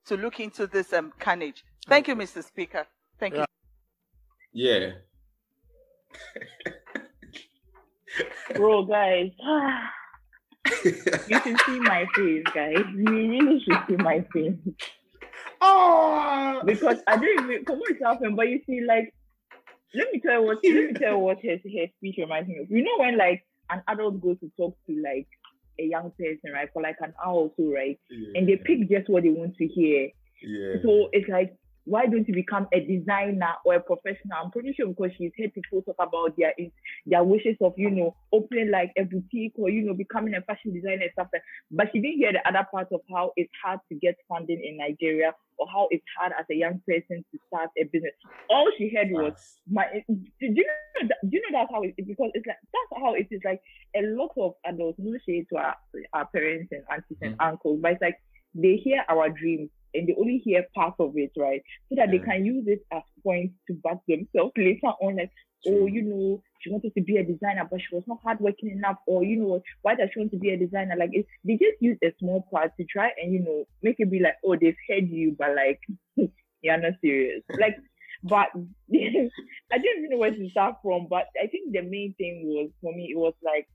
to 0.06 0.16
look 0.16 0.40
into 0.40 0.66
this 0.66 0.92
um, 0.92 1.12
carnage. 1.18 1.64
Thank 1.88 2.08
you, 2.08 2.16
Mr. 2.16 2.42
Speaker. 2.44 2.86
Thank 3.18 3.34
you. 3.34 3.44
Yeah. 4.52 4.92
Bro, 8.54 8.86
guys. 8.86 9.30
you 10.84 11.40
should 11.40 11.60
see 11.60 11.80
my 11.80 12.06
face, 12.14 12.44
guys. 12.54 12.76
You 12.94 13.04
really 13.04 13.60
should 13.60 13.78
see 13.88 13.96
my 13.96 14.24
face. 14.32 14.54
oh, 15.60 16.62
because 16.64 16.98
I 17.06 17.16
don't 17.16 17.50
even 17.50 17.64
come 17.64 17.78
on 17.78 17.96
happened, 18.04 18.36
but 18.36 18.48
you 18.48 18.60
see, 18.66 18.80
like, 18.86 19.14
let 19.94 20.12
me 20.12 20.20
tell 20.20 20.40
you 20.40 20.46
what 20.46 20.58
let 20.64 20.84
me 20.84 20.92
tell 20.94 21.18
what 21.18 21.38
her, 21.42 21.56
her 21.56 21.86
speech 21.96 22.16
reminds 22.18 22.48
me 22.48 22.58
of. 22.58 22.70
You 22.70 22.82
know 22.82 22.98
when 22.98 23.18
like 23.18 23.44
an 23.70 23.82
adult 23.88 24.20
goes 24.20 24.38
to 24.40 24.50
talk 24.56 24.76
to 24.86 25.02
like 25.02 25.28
a 25.78 25.84
young 25.84 26.12
person, 26.18 26.52
right, 26.52 26.68
for 26.72 26.82
like 26.82 26.96
an 27.00 27.14
hour 27.24 27.34
or 27.34 27.50
so, 27.56 27.72
right? 27.72 27.98
Yeah. 28.10 28.38
And 28.38 28.48
they 28.48 28.56
pick 28.56 28.90
just 28.90 29.08
what 29.08 29.22
they 29.22 29.30
want 29.30 29.56
to 29.56 29.66
hear. 29.66 30.10
Yeah. 30.42 30.82
So 30.82 31.08
it's 31.12 31.28
like, 31.28 31.54
why 31.84 32.06
don't 32.06 32.26
you 32.28 32.34
become 32.34 32.68
a 32.72 32.80
designer 32.80 33.54
or 33.64 33.74
a 33.74 33.80
professional? 33.80 34.38
I'm 34.42 34.50
pretty 34.50 34.72
sure 34.72 34.86
because 34.86 35.10
she's 35.18 35.32
heard 35.38 35.52
people 35.52 35.82
talk 35.82 35.96
about 35.98 36.36
their 36.36 36.52
their 37.06 37.24
wishes 37.24 37.56
of, 37.60 37.74
you 37.76 37.90
know, 37.90 38.14
opening 38.32 38.70
like 38.70 38.92
a 38.96 39.04
boutique 39.04 39.54
or, 39.56 39.68
you 39.68 39.82
know, 39.82 39.94
becoming 39.94 40.34
a 40.34 40.42
fashion 40.42 40.72
designer 40.72 41.02
and 41.02 41.12
stuff 41.12 41.28
like 41.32 41.42
But 41.70 41.88
she 41.92 42.00
didn't 42.00 42.18
hear 42.18 42.32
the 42.32 42.48
other 42.48 42.66
part 42.70 42.88
of 42.92 43.00
how 43.10 43.32
it's 43.36 43.50
hard 43.64 43.80
to 43.88 43.96
get 43.96 44.16
funding 44.28 44.62
in 44.62 44.76
Nigeria 44.76 45.34
or 45.58 45.66
how 45.68 45.88
it's 45.90 46.04
hard 46.18 46.32
as 46.38 46.46
a 46.50 46.54
young 46.54 46.80
person 46.86 47.24
to 47.32 47.38
start 47.48 47.70
a 47.76 47.84
business. 47.84 48.14
All 48.48 48.70
she 48.78 48.92
heard 48.94 49.10
was 49.10 49.58
my 49.68 49.86
do 50.08 50.16
you 50.38 50.64
know 50.64 51.08
that, 51.08 51.18
do 51.28 51.36
you 51.36 51.42
know 51.50 51.58
that's 51.58 51.70
how 51.72 51.82
it 51.82 51.94
because 51.96 52.30
it's 52.34 52.46
like 52.46 52.58
that's 52.72 53.02
how 53.02 53.14
it 53.14 53.26
is 53.30 53.40
like 53.44 53.60
a 53.96 54.02
lot 54.02 54.30
of 54.36 54.54
adults, 54.66 54.98
no 54.98 55.18
shade 55.26 55.46
to 55.50 55.56
our, 55.56 55.74
our 56.12 56.26
parents 56.26 56.70
and 56.70 56.82
aunties 56.90 57.18
and 57.20 57.32
mm-hmm. 57.32 57.48
uncles, 57.48 57.80
but 57.82 57.92
it's 57.92 58.02
like 58.02 58.18
they 58.54 58.76
hear 58.76 59.04
our 59.08 59.28
dreams 59.30 59.70
and 59.94 60.08
they 60.08 60.14
only 60.18 60.38
hear 60.38 60.64
part 60.74 60.94
of 60.98 61.12
it, 61.16 61.32
right? 61.36 61.62
So 61.88 61.96
that 61.96 62.12
yeah. 62.12 62.18
they 62.18 62.24
can 62.24 62.44
use 62.44 62.64
it 62.66 62.84
as 62.92 63.02
points 63.22 63.54
to 63.68 63.74
back 63.74 63.98
themselves 64.06 64.52
later 64.56 64.92
on, 65.00 65.16
like, 65.16 65.30
oh, 65.66 65.70
True. 65.70 65.82
oh, 65.82 65.86
you 65.86 66.02
know, 66.02 66.42
she 66.60 66.70
wanted 66.70 66.94
to 66.94 67.02
be 67.02 67.16
a 67.16 67.24
designer, 67.24 67.66
but 67.70 67.80
she 67.80 67.94
was 67.94 68.04
not 68.06 68.18
hardworking 68.22 68.70
enough, 68.70 68.98
or 69.06 69.24
you 69.24 69.36
know, 69.36 69.62
why 69.82 69.94
does 69.94 70.08
she 70.12 70.20
want 70.20 70.32
to 70.32 70.38
be 70.38 70.50
a 70.50 70.56
designer? 70.58 70.94
Like, 70.98 71.10
it, 71.12 71.26
they 71.44 71.54
just 71.54 71.80
use 71.80 71.98
a 72.02 72.14
small 72.18 72.46
part 72.52 72.72
to 72.78 72.84
try 72.84 73.10
and 73.22 73.32
you 73.32 73.40
know 73.40 73.64
make 73.82 73.96
it 73.98 74.10
be 74.10 74.20
like, 74.20 74.36
oh, 74.44 74.56
they've 74.60 74.76
heard 74.88 75.08
you, 75.08 75.36
but 75.38 75.54
like, 75.56 75.80
you're 76.62 76.78
not 76.78 76.92
serious. 77.00 77.42
like, 77.60 77.76
but 78.22 78.48
I 78.54 79.78
didn't 79.78 79.98
even 79.98 80.10
know 80.10 80.18
where 80.18 80.30
to 80.30 80.50
start 80.50 80.76
from. 80.82 81.08
But 81.10 81.26
I 81.42 81.48
think 81.48 81.72
the 81.72 81.82
main 81.82 82.14
thing 82.16 82.42
was 82.46 82.70
for 82.80 82.94
me, 82.94 83.08
it 83.10 83.18
was 83.18 83.34
like 83.44 83.68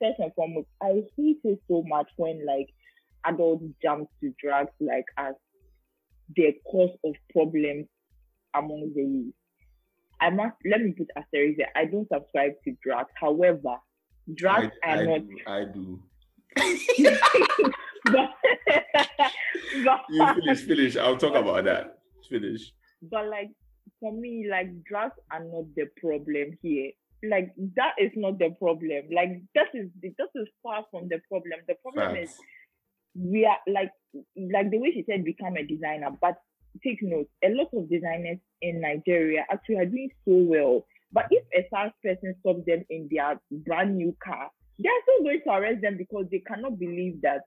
first 0.00 0.18
and 0.18 0.32
foremost, 0.34 0.68
I 0.82 1.02
hate 1.16 1.40
it 1.44 1.60
so 1.68 1.82
much 1.86 2.08
when 2.16 2.44
like 2.46 2.68
adults 3.24 3.64
jump 3.82 4.08
to 4.20 4.32
drugs 4.42 4.72
like 4.80 5.04
as 5.16 5.34
the 6.36 6.52
cause 6.70 6.96
of 7.04 7.14
problems 7.32 7.86
among 8.54 8.92
the 8.94 9.02
youth. 9.02 9.34
I 10.20 10.30
must 10.30 10.56
let 10.70 10.80
me 10.80 10.94
put 10.96 11.08
asterisk 11.16 11.58
there. 11.58 11.72
I 11.76 11.84
don't 11.86 12.08
subscribe 12.08 12.52
to 12.64 12.72
drugs. 12.82 13.10
However, 13.20 13.76
drugs 14.34 14.72
I, 14.82 14.88
are 14.88 14.98
I 14.98 15.04
not. 15.04 15.20
Do, 15.28 15.38
I 15.46 15.64
do. 15.64 16.02
but, 18.04 18.30
but, 19.84 20.00
you 20.08 20.34
finish, 20.34 20.60
finish. 20.62 20.96
I'll 20.96 21.16
talk 21.16 21.34
about 21.34 21.64
that. 21.64 21.98
Finish. 22.30 22.72
But 23.02 23.28
like 23.28 23.50
for 24.00 24.12
me, 24.12 24.46
like 24.50 24.68
drugs 24.84 25.16
are 25.30 25.44
not 25.44 25.64
the 25.76 25.86
problem 26.00 26.56
here. 26.62 26.92
Like 27.28 27.52
that 27.76 27.94
is 27.98 28.12
not 28.16 28.38
the 28.38 28.50
problem. 28.58 29.04
Like 29.14 29.42
this 29.54 29.68
is 29.74 29.88
this 30.02 30.28
is 30.34 30.48
far 30.62 30.84
from 30.90 31.08
the 31.08 31.20
problem. 31.28 31.60
The 31.66 31.74
problem 31.82 32.16
Facts. 32.16 32.32
is 32.32 32.38
we 33.14 33.46
are 33.46 33.58
like 33.72 33.90
like 34.52 34.70
the 34.70 34.78
way 34.78 34.92
she 34.92 35.04
said 35.08 35.24
become 35.24 35.56
a 35.56 35.64
designer 35.64 36.08
but 36.20 36.36
take 36.82 36.98
note 37.02 37.28
a 37.44 37.48
lot 37.50 37.68
of 37.72 37.88
designers 37.88 38.38
in 38.62 38.80
nigeria 38.80 39.44
actually 39.50 39.76
are 39.76 39.86
doing 39.86 40.10
so 40.24 40.34
well. 40.34 40.86
But 41.12 41.26
if 41.30 41.44
a 41.54 41.64
SARS 41.70 41.92
person 42.02 42.34
stops 42.40 42.66
them 42.66 42.84
in 42.90 43.08
their 43.10 43.40
brand 43.50 43.96
new 43.96 44.16
car 44.24 44.50
they're 44.78 44.92
still 45.02 45.22
going 45.22 45.40
to 45.44 45.50
arrest 45.52 45.82
them 45.82 45.96
because 45.96 46.26
they 46.30 46.40
cannot 46.40 46.78
believe 46.78 47.22
that 47.22 47.42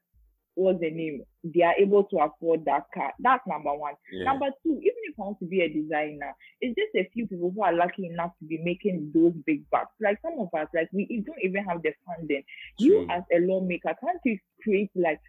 what's 0.56 0.80
the 0.80 0.90
name 0.90 1.22
they 1.44 1.62
are 1.62 1.76
able 1.78 2.04
to 2.06 2.18
afford 2.18 2.66
that 2.66 2.84
car. 2.94 3.14
That's 3.20 3.46
number 3.46 3.74
one. 3.74 3.94
Yeah. 4.12 4.24
number 4.24 4.48
two 4.64 4.80
even 4.80 5.04
if 5.04 5.16
i 5.20 5.24
want 5.24 5.40
to 5.40 5.46
be 5.46 5.62
a 5.62 5.70
designer 5.70 6.34
it's 6.62 6.76
just 6.76 6.96
a 6.96 7.10
few 7.14 7.28
people 7.28 7.52
who 7.54 7.64
are 7.64 7.74
lucky 7.74 8.08
enough 8.08 8.32
to 8.40 8.46
be 8.46 8.60
making 8.64 9.12
those 9.14 9.34
big 9.46 9.70
bucks. 9.70 9.92
Like 10.02 10.18
some 10.22 10.40
of 10.40 10.48
us 10.60 10.68
like 10.74 10.90
we 10.94 11.24
don't 11.26 11.44
even 11.44 11.64
have 11.66 11.84
the 11.84 11.92
funding. 12.06 12.44
True. 12.80 12.88
you 12.88 13.08
as 13.10 13.24
a 13.34 13.40
lawmaker 13.40 13.96
can't 14.00 14.20
you 14.26 14.40
create 14.64 14.92
like 14.96 15.20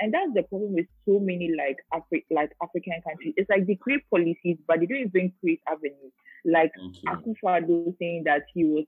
and 0.00 0.14
that's 0.14 0.32
the 0.34 0.42
problem 0.44 0.74
with 0.74 0.86
so 1.06 1.18
many 1.18 1.54
like 1.56 1.76
Afri- 1.92 2.24
like 2.30 2.52
African 2.62 3.00
countries. 3.06 3.34
It's 3.36 3.50
like 3.50 3.66
they 3.66 3.74
create 3.74 4.02
policies, 4.10 4.58
but 4.66 4.80
they 4.80 4.86
don't 4.86 4.98
even 5.14 5.32
create 5.40 5.60
avenues. 5.68 6.12
Like 6.44 6.72
Akufo-Addo 7.06 7.96
saying 7.98 8.24
that 8.24 8.42
he 8.54 8.64
was 8.64 8.84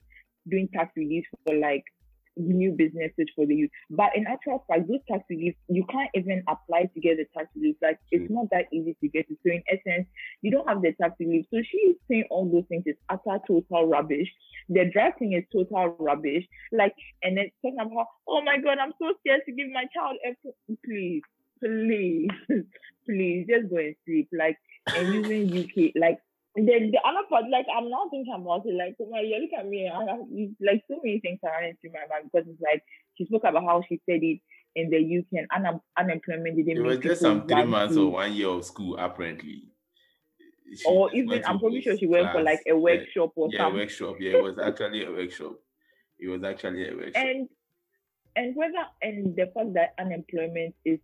doing 0.49 0.69
tax 0.73 0.93
relief 0.97 1.25
for 1.47 1.55
like 1.57 1.85
new 2.37 2.73
businesses 2.73 3.29
for 3.35 3.47
the 3.47 3.55
youth. 3.55 3.71
But 3.91 4.17
in 4.17 4.27
actual 4.27 4.65
fact, 4.69 4.89
those 4.89 5.01
tax 5.11 5.25
reliefs, 5.31 5.59
you 5.69 5.85
can't 5.91 6.11
even 6.15 6.43
apply 6.49 6.91
to 6.95 7.01
get 7.01 7.17
the 7.17 7.27
tax 7.37 7.49
relief. 7.55 7.77
Like 7.83 7.99
it's 8.11 8.31
not 8.31 8.51
that 8.51 8.67
easy 8.73 8.97
to 9.01 9.09
get 9.09 9.27
it. 9.31 9.39
So 9.45 9.53
in 9.53 9.63
essence, 9.69 10.07
you 10.43 10.51
don't 10.51 10.69
have 10.69 10.83
the 10.83 10.93
tax 11.01 11.15
relief. 11.19 11.47
So 11.53 11.61
she 11.71 11.79
is 11.79 11.97
saying 12.09 12.25
all 12.31 12.51
those 12.51 12.65
things 12.69 12.85
is 12.87 12.97
utter 13.09 13.39
total 13.47 13.89
rubbish. 13.89 14.29
The 14.69 14.91
drafting 14.93 15.33
is 15.33 15.45
total 15.53 15.97
rubbish. 15.99 16.45
Like 16.73 16.95
and 17.23 17.37
then 17.37 17.51
talking 17.63 17.79
about, 17.81 18.07
oh 18.29 18.43
my 18.43 18.59
god, 18.59 18.79
I'm 18.79 18.93
so 18.99 19.13
scared 19.21 19.43
to 19.47 19.53
give 19.53 19.69
my 19.71 19.85
child 19.95 20.17
a 20.27 20.35
please, 20.85 21.23
please, 21.63 22.29
please, 23.07 23.47
just 23.49 23.71
go 23.71 23.77
and 23.77 23.95
sleep. 24.05 24.29
Like 24.33 24.59
and 24.95 25.15
using 25.15 25.65
UK, 25.65 25.93
like 26.01 26.19
then 26.57 26.93
the 26.93 27.01
other 27.05 27.27
part, 27.29 27.45
like 27.51 27.67
I'm 27.75 27.91
not 27.91 28.11
thinking 28.11 28.35
about 28.35 28.63
it. 28.65 28.75
Like, 28.75 28.95
my, 29.11 29.21
you 29.21 29.39
look 29.43 29.59
at 29.59 29.67
me, 29.67 29.91
I 29.91 30.05
have 30.05 30.21
like 30.61 30.85
so 30.89 31.01
many 31.03 31.21
things 31.21 31.41
are 31.43 31.51
running 31.51 31.77
through 31.81 31.93
my 31.93 32.07
mind 32.09 32.31
because 32.31 32.49
it's 32.49 32.63
like 32.63 32.83
she 33.19 33.27
spoke 33.27 33.43
about 33.45 33.65
how 33.65 33.83
she 33.89 34.01
studied 34.05 34.41
in 34.77 34.91
the 34.91 34.99
UK 34.99 35.47
and 35.51 35.67
un- 35.67 35.81
unemployment 35.99 36.57
didn't. 36.57 36.79
It 36.79 36.87
was 36.87 36.99
just 36.99 37.23
some 37.23 37.47
three 37.47 37.65
months 37.65 37.97
or 37.97 38.13
one 38.13 38.33
year 38.33 38.49
of 38.49 38.65
school, 38.65 38.97
apparently. 38.99 39.65
She 40.77 40.85
or 40.87 41.13
even 41.13 41.45
I'm 41.45 41.59
probably 41.59 41.83
sure 41.83 41.97
she 41.97 42.07
went 42.07 42.25
class. 42.25 42.35
for 42.35 42.43
like 42.43 42.61
a 42.69 42.77
workshop 42.77 43.33
yeah, 43.37 43.43
or 43.43 43.49
yeah, 43.51 43.59
something. 43.59 43.81
workshop. 43.81 44.15
Yeah, 44.21 44.33
it 44.33 44.43
was 44.43 44.59
actually 44.59 45.05
a 45.05 45.11
workshop. 45.11 45.53
It 46.19 46.29
was 46.29 46.43
actually 46.43 46.89
a 46.89 46.95
workshop. 46.95 47.25
And 47.25 47.49
and 48.37 48.57
whether 48.57 48.85
and 49.03 49.37
the 49.37 49.47
fact 49.55 49.75
that 49.75 49.95
unemployment 49.99 50.75
is 50.85 50.99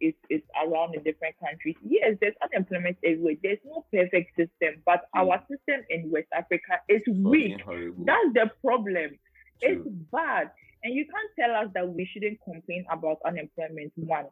is, 0.00 0.14
is 0.30 0.42
around 0.64 0.94
in 0.94 1.02
different 1.02 1.34
countries 1.40 1.74
yes 1.82 2.16
there's 2.20 2.34
unemployment 2.42 2.96
everywhere. 3.04 3.34
There's 3.42 3.58
no 3.64 3.84
perfect 3.92 4.36
system 4.36 4.82
but 4.86 5.06
mm. 5.14 5.20
our 5.20 5.40
system 5.50 5.84
in 5.90 6.10
west 6.10 6.28
africa 6.32 6.80
is 6.88 7.02
weak. 7.08 7.58
that's 7.66 8.32
the 8.34 8.50
problem. 8.64 9.18
True. 9.62 9.82
it's 9.82 9.88
bad. 10.12 10.50
And 10.84 10.94
you 10.94 11.04
can't 11.06 11.30
tell 11.38 11.56
us 11.56 11.70
that 11.74 11.88
we 11.88 12.08
shouldn't 12.12 12.38
complain 12.44 12.84
about 12.90 13.18
unemployment 13.26 13.92
one. 13.96 14.26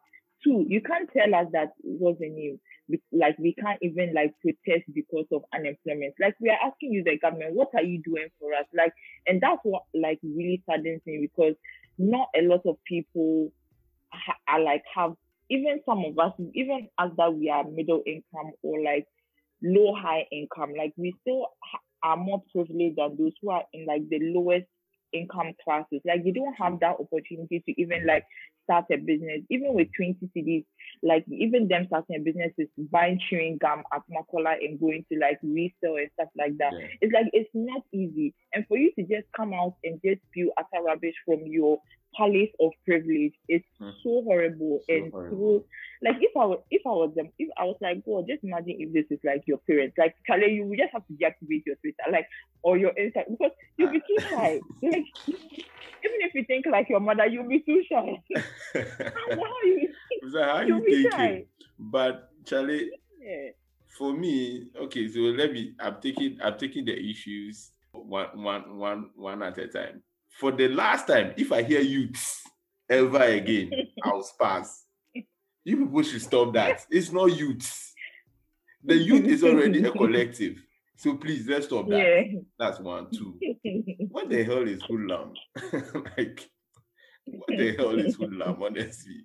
Two 0.45 0.65
you 0.69 0.81
can't 0.81 1.11
tell 1.13 1.35
us 1.35 1.47
that 1.53 1.73
it 1.83 2.01
was 2.01 2.17
a 2.21 2.29
new 2.29 2.59
like 3.11 3.37
we 3.39 3.55
can't 3.55 3.79
even 3.83 4.15
like 4.15 4.35
protest 4.41 4.85
because 4.95 5.27
of 5.33 5.43
unemployment. 5.53 6.15
Like 6.21 6.37
we 6.41 6.51
are 6.51 6.59
asking 6.65 6.93
you 6.93 7.03
the 7.03 7.19
government 7.19 7.55
what 7.55 7.71
are 7.75 7.83
you 7.83 8.01
doing 8.03 8.29
for 8.39 8.55
us? 8.55 8.67
Like 8.77 8.93
and 9.27 9.41
that's 9.41 9.61
what 9.65 9.83
like 9.95 10.21
really 10.23 10.63
saddens 10.69 11.01
me 11.07 11.19
because 11.21 11.57
not 11.99 12.29
a 12.37 12.43
lot 12.43 12.61
of 12.67 12.77
people 12.85 13.53
ha- 14.13 14.39
are 14.49 14.61
like 14.61 14.83
have 14.95 15.15
even 15.51 15.81
some 15.87 16.05
of 16.05 16.19
us 16.19 16.33
even 16.55 16.89
as 16.99 17.11
that 17.17 17.35
we 17.35 17.49
are 17.51 17.65
middle 17.65 18.03
income 18.07 18.53
or 18.63 18.83
like 18.83 19.07
low 19.63 19.95
high 19.95 20.27
income 20.33 20.73
like 20.77 20.93
we 20.97 21.15
still 21.23 21.47
ha- 21.63 21.81
are 22.03 22.17
more 22.17 22.43
privileged 22.53 22.97
than 22.97 23.17
those 23.19 23.33
who 23.41 23.51
are 23.51 23.65
in 23.73 23.87
like 23.87 24.09
the 24.09 24.19
lowest 24.21 24.67
income 25.13 25.53
classes. 25.65 26.01
Like 26.05 26.25
they 26.25 26.33
don't 26.33 26.55
have 26.55 26.81
that 26.81 26.97
opportunity 27.01 27.63
to 27.67 27.81
even 27.81 28.07
like 28.07 28.25
start 28.67 28.85
a 28.93 28.97
business 28.97 29.41
even 29.49 29.75
with 29.75 29.89
20 29.97 30.19
CDs, 30.37 30.65
like 31.03 31.25
even 31.29 31.69
them 31.69 31.85
starting 31.87 32.17
a 32.17 32.21
business 32.21 32.53
is 32.59 32.69
buying 32.91 33.21
chewing 33.31 33.59
gum 33.61 33.83
at 33.95 34.03
Makola 34.11 34.55
and 34.61 34.79
going 34.81 35.05
to 35.11 35.19
like 35.19 35.39
resell 35.43 35.97
and 35.97 36.11
stuff 36.15 36.29
like 36.37 36.59
that. 36.59 36.73
Yeah. 36.73 36.87
It's 37.01 37.15
like 37.15 37.27
it's 37.33 37.51
not 37.55 37.83
easy. 37.93 38.35
And 38.53 38.67
for 38.67 38.77
you 38.77 38.93
to 38.99 39.03
just 39.03 39.27
come 39.37 39.55
out 39.55 39.75
and 39.85 40.01
just 40.05 40.21
spew 40.31 40.53
utter 40.59 40.83
rubbish 40.85 41.15
from 41.25 41.41
your 41.47 41.79
palace 42.17 42.51
of 42.61 42.73
privilege 42.85 43.35
is 43.49 43.63
mm. 43.81 43.93
so 44.03 44.23
horrible 44.25 44.81
so 44.89 44.95
and 44.95 45.13
horrible. 45.13 45.61
so 45.61 45.65
like 46.03 46.17
if 46.21 46.31
I 46.37 46.45
was 46.45 46.59
if 46.71 46.83
I 46.87 46.91
was 46.91 47.13
them 47.15 47.31
if 47.39 47.49
I 47.59 47.65
was 47.65 47.77
like 47.81 48.05
God 48.05 48.27
just 48.29 48.45
imagine 48.45 48.77
if 48.79 48.93
this 48.93 49.07
is 49.11 49.23
like 49.25 49.43
your 49.47 49.59
parents 49.59 49.97
like 49.99 50.15
Charlie 50.27 50.53
you 50.53 50.65
would 50.65 50.79
just 50.79 50.93
have 50.93 51.07
to 51.07 51.13
deactivate 51.15 51.65
your 51.67 51.77
Twitter 51.77 52.11
like 52.11 52.27
or 52.63 52.77
your 52.77 52.93
Instagram 52.93 53.37
because 53.39 53.53
you'll 53.77 53.93
be 53.93 54.01
too 54.01 54.25
shy 54.29 54.61
like 54.83 55.05
even 55.27 56.19
if 56.23 56.35
you 56.35 56.45
think 56.45 56.67
like 56.71 56.89
your 56.89 57.01
mother 57.01 57.27
you'll 57.27 57.49
be 57.49 57.61
too 57.61 57.83
shy 57.89 58.23
how, 58.75 59.31
how 59.31 59.63
you 59.65 59.89
so 60.33 60.43
how 60.43 60.61
you 60.61 60.83
thinking? 60.85 61.47
But 61.79 62.31
Charlie, 62.45 62.91
yeah. 63.21 63.51
for 63.89 64.13
me, 64.13 64.69
okay, 64.77 65.09
so 65.09 65.21
let 65.21 65.53
me. 65.53 65.75
I'm 65.79 66.01
taking. 66.01 66.39
I'm 66.43 66.59
taking 66.59 66.85
the 66.85 66.99
issues 66.99 67.71
one, 67.93 68.29
one, 68.35 68.79
one, 68.79 69.11
one 69.15 69.43
at 69.43 69.59
a 69.59 69.69
time. 69.69 70.03
For 70.39 70.53
the 70.53 70.69
last 70.69 71.07
time, 71.07 71.33
if 71.37 71.51
I 71.51 71.63
hear 71.63 71.81
youths 71.81 72.43
ever 72.91 73.23
again, 73.23 73.71
I'll 74.05 74.29
pass. 74.41 74.85
You 75.65 75.77
people 75.85 76.03
should 76.03 76.23
stop 76.23 76.53
that. 76.55 76.85
It's 76.91 77.11
not 77.11 77.27
youths. 77.27 77.95
The 78.85 78.97
youth 78.97 79.25
is 79.25 79.43
already 79.43 79.83
a 79.85 79.91
collective. 79.91 80.63
So 80.97 81.17
please 81.17 81.47
let's 81.49 81.67
stop 81.67 81.89
that. 81.89 81.99
Yeah. 81.99 82.41
That's 82.59 82.81
one. 82.81 83.11
Two. 83.11 83.39
What 84.11 84.31
the 84.31 84.45
hell 84.45 84.67
is 84.67 84.81
hoodlum? 84.83 85.35
like, 86.17 86.49
what 87.27 87.49
the 87.59 87.77
hell 87.77 87.99
is 87.99 88.17
hoodlum? 88.17 88.63
Honestly, 88.63 89.25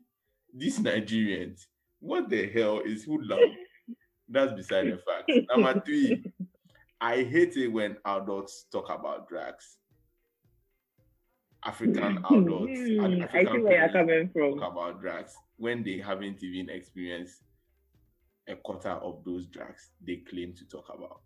these 0.53 0.79
Nigerians, 0.79 1.61
what 1.99 2.29
the 2.29 2.49
hell 2.49 2.79
is 2.79 3.05
hoodlum? 3.05 3.39
That's 4.27 4.51
beside 4.51 4.87
the 4.87 4.97
fact. 4.97 5.31
Number 5.49 5.79
three, 5.85 6.23
I 6.99 7.23
hate 7.23 7.55
it 7.55 7.69
when 7.69 7.95
adults 8.05 8.65
talk 8.71 8.89
about 8.89 9.29
drugs. 9.29 9.77
African 11.63 12.17
adults, 12.29 12.71
Hmm, 12.79 13.01
I 13.01 13.23
African 13.23 13.53
see 13.53 13.59
where 13.61 13.79
you're 13.79 13.89
coming 13.89 14.29
from. 14.33 14.59
talk 14.59 14.71
about 14.71 15.01
drugs 15.01 15.35
when 15.57 15.83
they 15.83 15.97
haven't 15.99 16.43
even 16.43 16.69
experienced 16.69 17.41
a 18.47 18.55
quarter 18.55 18.89
of 18.89 19.23
those 19.23 19.45
drugs 19.47 19.91
they 20.05 20.17
claim 20.17 20.53
to 20.55 20.67
talk 20.67 20.89
about. 20.93 21.21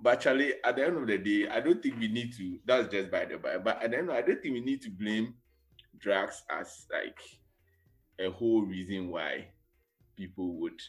But 0.00 0.14
actually, 0.14 0.54
at 0.64 0.76
the 0.76 0.86
end 0.86 0.96
of 0.96 1.06
the 1.06 1.18
day, 1.18 1.48
I 1.48 1.60
don't 1.60 1.82
think 1.82 1.98
we 1.98 2.08
need 2.08 2.32
to. 2.36 2.58
That's 2.64 2.88
just 2.88 3.10
by 3.10 3.24
the 3.26 3.36
by. 3.38 3.58
But 3.58 3.82
at 3.82 3.90
the 3.90 3.98
end, 3.98 4.10
I 4.10 4.22
don't 4.22 4.40
think 4.42 4.54
we 4.54 4.60
need 4.60 4.82
to 4.82 4.90
blame 4.90 5.34
drugs 5.98 6.42
as 6.50 6.86
like 6.92 7.18
a 8.18 8.30
whole 8.30 8.62
reason 8.62 9.10
why 9.10 9.46
people 10.16 10.54
would 10.60 10.80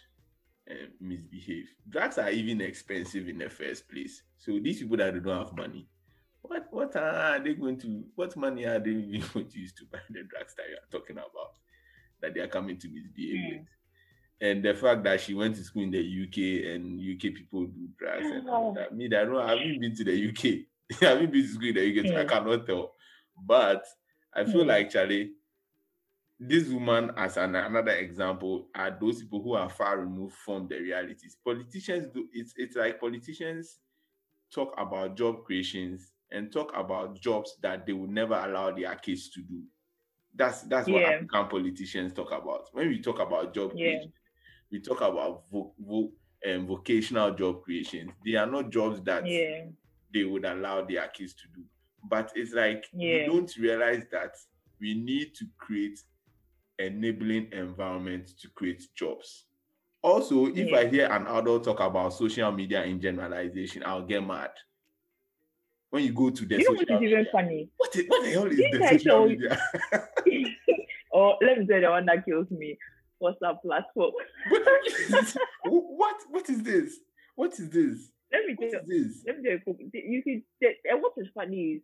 uh, 0.69 0.87
misbehave. 0.99 1.65
Drugs 1.89 2.17
are 2.17 2.29
even 2.29 2.61
expensive 2.61 3.27
in 3.27 3.37
the 3.37 3.49
first 3.49 3.87
place. 3.89 4.23
So 4.37 4.59
these 4.59 4.79
people 4.79 4.97
that 4.97 5.23
don't 5.23 5.37
have 5.37 5.55
money, 5.55 5.87
what 6.47 6.67
what 6.71 6.95
are 6.95 7.39
they 7.39 7.53
going 7.53 7.77
to? 7.79 8.03
What 8.15 8.35
money 8.37 8.65
are 8.65 8.79
they 8.79 8.93
going 9.33 9.47
to 9.47 9.59
use 9.59 9.73
to 9.73 9.85
buy 9.85 9.99
the 10.09 10.23
drugs 10.23 10.55
that 10.55 10.65
you 10.69 10.75
are 10.75 10.91
talking 10.99 11.17
about? 11.17 11.57
That 12.21 12.33
they 12.33 12.41
are 12.41 12.47
coming 12.47 12.77
to 12.77 12.87
misbehave 12.89 13.51
with. 13.51 13.67
And 14.41 14.63
the 14.63 14.73
fact 14.73 15.03
that 15.03 15.21
she 15.21 15.33
went 15.33 15.55
to 15.55 15.63
school 15.63 15.83
in 15.83 15.91
the 15.91 15.99
UK 15.99 16.75
and 16.75 16.99
UK 16.99 17.33
people 17.33 17.65
do 17.67 17.87
drugs 17.97 18.25
and 18.25 18.49
all 18.49 18.73
that. 18.73 18.95
Me, 18.95 19.05
I 19.05 19.09
don't 19.25 19.37
I 19.37 19.49
haven't 19.51 19.79
been 19.79 19.95
to 19.95 20.03
the 20.03 20.29
UK. 20.29 21.01
I 21.01 21.05
haven't 21.05 21.31
been 21.31 21.41
to 21.41 21.47
school 21.47 21.67
in 21.69 21.75
the 21.75 21.99
UK, 21.99 22.07
so 22.07 22.17
I 22.19 22.25
cannot 22.25 22.65
tell. 22.65 22.93
But 23.41 23.85
I 24.33 24.43
feel 24.43 24.63
Hmm. 24.63 24.69
like 24.69 24.89
Charlie, 24.89 25.33
this 26.39 26.67
woman, 26.67 27.11
as 27.15 27.37
an, 27.37 27.55
another 27.55 27.93
example, 27.93 28.67
are 28.75 28.91
those 28.99 29.21
people 29.21 29.41
who 29.41 29.53
are 29.53 29.69
far 29.69 29.99
removed 29.99 30.35
from 30.35 30.67
the 30.67 30.77
realities. 30.79 31.37
Politicians 31.43 32.07
do 32.13 32.27
it's 32.33 32.53
it's 32.57 32.75
like 32.75 32.99
politicians 32.99 33.79
talk 34.53 34.73
about 34.77 35.15
job 35.15 35.43
creations 35.45 36.11
and 36.31 36.51
talk 36.51 36.71
about 36.75 37.19
jobs 37.19 37.57
that 37.61 37.85
they 37.85 37.93
would 37.93 38.09
never 38.09 38.33
allow 38.35 38.71
their 38.71 38.95
kids 38.95 39.29
to 39.31 39.41
do. 39.41 39.63
That's 40.33 40.63
that's 40.63 40.87
what 40.89 41.01
Yeah. 41.01 41.09
African 41.11 41.47
politicians 41.47 42.13
talk 42.13 42.31
about. 42.31 42.67
When 42.73 42.89
we 42.89 43.01
talk 43.01 43.19
about 43.19 43.53
job 43.53 43.73
Yeah. 43.75 43.91
creation, 43.91 44.13
we 44.71 44.81
talk 44.81 45.01
about 45.01 45.49
vo- 45.49 45.73
vo- 45.79 46.13
um, 46.47 46.67
vocational 46.67 47.33
job 47.35 47.63
creations. 47.63 48.11
They 48.25 48.35
are 48.35 48.47
not 48.47 48.69
jobs 48.71 49.01
that 49.03 49.25
Yeah. 49.25 49.67
they 50.13 50.23
would 50.25 50.45
allow 50.45 50.83
their 50.85 51.07
kids 51.09 51.33
to 51.35 51.47
do. 51.55 51.65
But 52.03 52.31
it's 52.35 52.53
like 52.53 52.85
Yeah. 52.93 53.21
you 53.21 53.25
don't 53.27 53.57
realize 53.57 54.05
that 54.11 54.35
we 54.79 54.93
need 54.95 55.33
to 55.35 55.45
create 55.57 55.99
enabling 56.79 57.51
environment 57.53 58.29
to 58.39 58.49
create 58.49 58.83
jobs. 58.95 59.45
Also, 60.01 60.47
if 60.47 60.71
I 60.73 60.87
hear 60.87 61.07
an 61.11 61.25
adult 61.27 61.63
talk 61.63 61.79
about 61.79 62.13
social 62.13 62.51
media 62.51 62.83
in 62.83 63.01
generalization, 63.01 63.83
I'll 63.85 64.05
get 64.05 64.25
mad. 64.25 64.51
When 65.95 66.03
you 66.03 66.11
go 66.11 66.29
to 66.29 66.45
the 66.45 66.57
You 66.57 66.65
know 66.65 66.75
what 66.75 67.01
is 67.01 67.09
even 67.09 67.25
funny? 67.31 67.69
what, 67.77 67.95
is, 67.95 68.03
what 68.09 68.23
the 68.25 68.29
hell 68.31 68.45
is 68.47 68.57
Didn't 68.57 68.79
the 68.81 68.85
I 68.85 68.97
social 68.97 69.27
media? 69.29 69.61
or 71.11 71.35
oh, 71.35 71.37
let 71.41 71.57
me 71.57 71.65
tell 71.65 71.79
the 71.79 71.89
one 71.89 72.05
that 72.07 72.25
kills 72.25 72.51
me. 72.51 72.77
WhatsApp 73.23 73.61
platform. 73.61 74.11
what 75.63 76.15
what 76.29 76.49
is 76.49 76.63
this? 76.63 76.99
What 77.35 77.53
is 77.53 77.69
this? 77.69 78.11
Let 78.29 78.45
me 78.45 78.57
tell 78.59 78.81
you. 78.85 79.05
this? 79.05 79.23
Let 79.25 79.39
me 79.39 79.43
tell 79.47 79.73
you. 79.79 79.89
You 79.93 80.21
see, 80.25 80.43
the, 80.59 80.67
and 80.83 81.01
what 81.01 81.13
is 81.15 81.27
funny 81.33 81.75
is, 81.75 81.81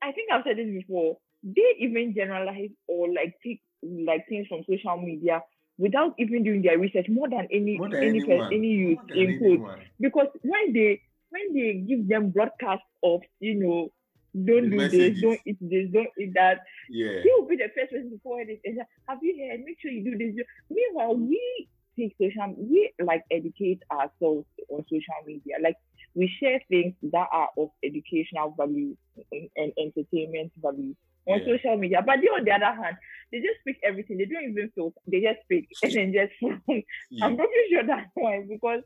I 0.00 0.12
think 0.12 0.32
I've 0.32 0.44
said 0.46 0.56
this 0.56 0.70
before. 0.72 1.18
They 1.42 1.76
even 1.80 2.14
generalize 2.14 2.70
or 2.88 3.12
like 3.12 3.34
take 3.44 3.60
like 3.82 4.26
things 4.26 4.46
from 4.46 4.64
social 4.66 4.96
media 4.96 5.42
without 5.76 6.14
even 6.16 6.44
doing 6.44 6.62
their 6.62 6.78
research 6.78 7.10
more 7.10 7.28
than 7.28 7.46
any 7.52 7.76
More 7.76 7.90
than 7.90 8.02
any 8.02 8.20
anyone. 8.20 8.46
any 8.54 8.94
than 8.94 9.18
input. 9.18 9.46
anyone. 9.50 9.80
because 10.00 10.28
when 10.40 10.72
they 10.72 11.02
when 11.32 11.46
they 11.56 11.68
give 11.88 12.06
them 12.08 12.30
broadcast 12.30 12.82
of 13.02 13.20
you 13.40 13.54
know 13.56 13.88
don't 14.34 14.70
The 14.70 14.70
do 14.70 14.76
messages. 14.76 15.12
this, 15.12 15.20
don't 15.20 15.40
eat 15.44 15.58
this, 15.60 15.86
don't 15.92 16.08
eat 16.18 16.32
that, 16.34 16.58
Yeah. 16.88 17.20
they 17.24 17.30
will 17.36 17.46
be 17.46 17.56
the 17.56 17.68
first 17.76 17.92
person 17.92 18.10
to 18.12 18.18
forward 18.22 18.48
it 18.48 18.60
and 18.64 18.76
say, 18.78 18.84
have 19.08 19.18
you 19.20 19.34
heard? 19.36 19.60
Make 19.64 19.76
sure 19.80 19.90
you 19.90 20.04
do 20.08 20.16
this. 20.16 20.46
Meanwhile, 20.70 21.16
we 21.16 21.68
take 21.98 22.16
social, 22.20 22.54
we 22.56 22.92
like 23.04 23.24
educate 23.30 23.80
ourselves 23.92 24.46
on 24.70 24.84
social 24.88 25.20
media. 25.26 25.56
Like 25.62 25.76
we 26.14 26.32
share 26.40 26.60
things 26.70 26.94
that 27.12 27.28
are 27.30 27.48
of 27.58 27.68
educational 27.84 28.54
value 28.56 28.96
and, 29.32 29.48
and 29.56 29.72
entertainment 29.76 30.52
value 30.56 30.94
on 31.26 31.40
Yeah. 31.40 31.44
social 31.58 31.76
media. 31.76 32.00
But 32.00 32.20
they, 32.22 32.28
on 32.28 32.44
the 32.46 32.52
other 32.52 32.72
hand, 32.82 32.96
they 33.30 33.38
just 33.40 33.60
speak 33.60 33.80
everything. 33.84 34.16
They 34.16 34.24
don't 34.24 34.44
even 34.48 34.70
filter. 34.74 34.96
They 35.06 35.20
just 35.20 35.40
speak 35.44 35.68
and 35.82 35.92
then 35.92 36.12
just. 36.14 36.32
Yeah. 37.10 37.26
I'm 37.26 37.36
pretty 37.36 37.52
sure 37.70 37.84
that's 37.86 38.08
why 38.14 38.44
because 38.48 38.80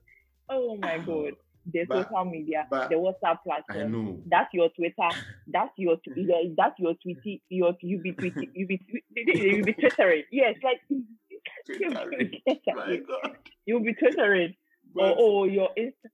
oh 0.50 0.76
my 0.76 0.98
god, 0.98 1.34
the 1.72 1.84
But- 1.88 2.08
social 2.08 2.24
media, 2.24 2.66
the 2.70 2.94
WhatsApp 2.96 3.16
I 3.24 3.36
platform. 3.44 3.92
know. 3.92 4.22
That's 4.26 4.52
your 4.54 4.68
Twitter. 4.70 5.08
That's 5.48 5.72
your 5.76 5.96
yeah, 6.16 6.42
that's 6.56 6.78
your 6.78 6.94
tweety. 7.02 7.42
Your 7.48 7.76
you 7.80 7.98
be 7.98 8.12
tweeting. 8.12 8.50
You 8.54 8.66
be 8.66 8.80
you 9.16 9.62
be 9.64 9.72
twittering. 9.72 10.24
Yes, 10.30 10.54
like 10.62 10.80
you 10.88 11.04
Twittering. 11.66 12.30
be 12.30 12.42
My 12.74 12.96
God. 12.96 13.36
you'll 13.64 13.80
be 13.82 13.94
twittering. 13.94 14.54
Or 14.94 15.14
oh 15.18 15.44
your 15.44 15.70
Insta, 15.78 16.08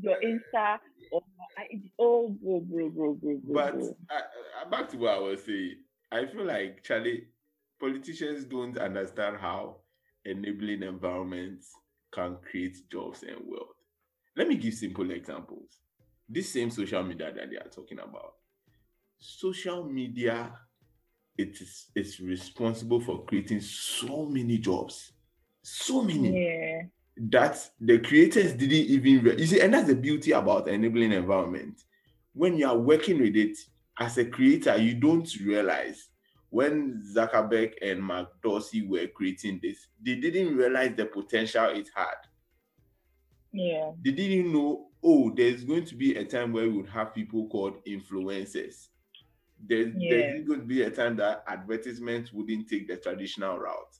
your 0.00 0.16
Insta. 0.20 0.78
Or 1.12 1.22
I, 1.56 1.80
oh 1.98 2.30
bro 2.42 2.60
bro 2.60 2.88
bro 2.90 3.14
bro 3.14 3.40
but 3.46 3.74
uh, 4.10 4.68
back 4.70 4.88
to 4.90 4.96
what 4.96 5.12
I 5.14 5.18
was 5.18 5.44
saying, 5.44 5.76
I 6.10 6.26
feel 6.26 6.44
like 6.44 6.82
Charlie, 6.82 7.26
politicians 7.78 8.44
don't 8.44 8.76
understand 8.78 9.36
how 9.38 9.76
enabling 10.24 10.82
environments 10.82 11.70
can 12.12 12.36
create 12.50 12.78
jobs 12.90 13.22
and 13.22 13.36
wealth. 13.46 13.68
Let 14.36 14.48
me 14.48 14.56
give 14.56 14.74
simple 14.74 15.10
examples. 15.10 15.78
This 16.28 16.52
same 16.52 16.70
social 16.70 17.02
media 17.02 17.32
that 17.34 17.50
they 17.50 17.56
are 17.56 17.68
talking 17.68 17.98
about, 17.98 18.34
social 19.18 19.84
media, 19.84 20.52
it 21.36 21.60
is 21.60 21.86
it's 21.94 22.20
responsible 22.20 23.00
for 23.00 23.24
creating 23.24 23.60
so 23.60 24.24
many 24.26 24.58
jobs, 24.58 25.12
so 25.62 26.02
many. 26.02 26.46
yeah. 26.46 26.82
that 27.16 27.70
the 27.80 27.98
creators 28.00 28.52
didn't 28.54 28.72
even 28.72 29.22
re- 29.24 29.36
you 29.38 29.46
see, 29.46 29.60
and 29.60 29.74
that's 29.74 29.88
the 29.88 29.94
beauty 29.94 30.32
about 30.32 30.68
enabling 30.68 31.12
environment. 31.12 31.82
When 32.32 32.56
you 32.56 32.66
are 32.68 32.76
working 32.76 33.20
with 33.20 33.36
it 33.36 33.56
as 33.98 34.18
a 34.18 34.24
creator, 34.24 34.76
you 34.76 34.94
don't 34.94 35.28
realize 35.44 36.08
when 36.50 37.02
Zuckerberg 37.14 37.72
and 37.82 38.00
Mark 38.00 38.28
Dorsey 38.42 38.86
were 38.86 39.06
creating 39.08 39.60
this, 39.62 39.88
they 40.04 40.16
didn't 40.16 40.56
realize 40.56 40.92
the 40.96 41.06
potential 41.06 41.66
it 41.66 41.88
had. 41.94 42.14
Yeah. 43.54 43.92
They 44.04 44.12
didn't 44.12 44.52
know, 44.52 44.90
oh, 45.02 45.32
there's 45.34 45.64
going 45.64 45.86
to 45.86 45.96
be 45.96 46.16
a 46.16 46.24
time 46.26 46.52
where 46.52 46.64
we 46.68 46.76
would 46.78 46.88
have 46.90 47.14
people 47.14 47.48
called 47.48 47.84
influencers. 47.86 48.88
There's, 49.60 49.94
Yeah. 49.96 50.10
there's 50.10 50.44
going 50.46 50.60
to 50.60 50.66
be 50.66 50.82
a 50.82 50.90
time 50.90 51.16
that 51.16 51.44
advertisements 51.48 52.32
wouldn't 52.32 52.68
take 52.68 52.88
the 52.88 52.96
traditional 52.98 53.58
route 53.58 53.96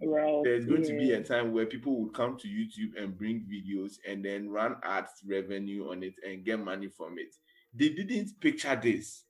Well, 0.00 0.42
there's 0.42 0.64
going 0.66 0.82
to 0.84 0.94
be 0.94 1.12
a 1.12 1.22
time 1.22 1.52
where 1.52 1.66
people 1.66 2.00
would 2.02 2.14
come 2.14 2.38
to 2.38 2.48
YouTube 2.48 2.96
and 2.96 3.16
bring 3.16 3.46
videos 3.46 3.98
and 4.08 4.24
then 4.24 4.48
run 4.50 4.76
ads 4.82 5.12
revenue 5.26 5.90
on 5.90 6.02
it 6.02 6.14
and 6.26 6.44
get 6.44 6.58
money 6.60 6.88
from 6.88 7.18
it. 7.18 7.36
They 7.74 7.90
didn't 7.90 8.40
picture 8.40 8.76
this. 8.82 9.24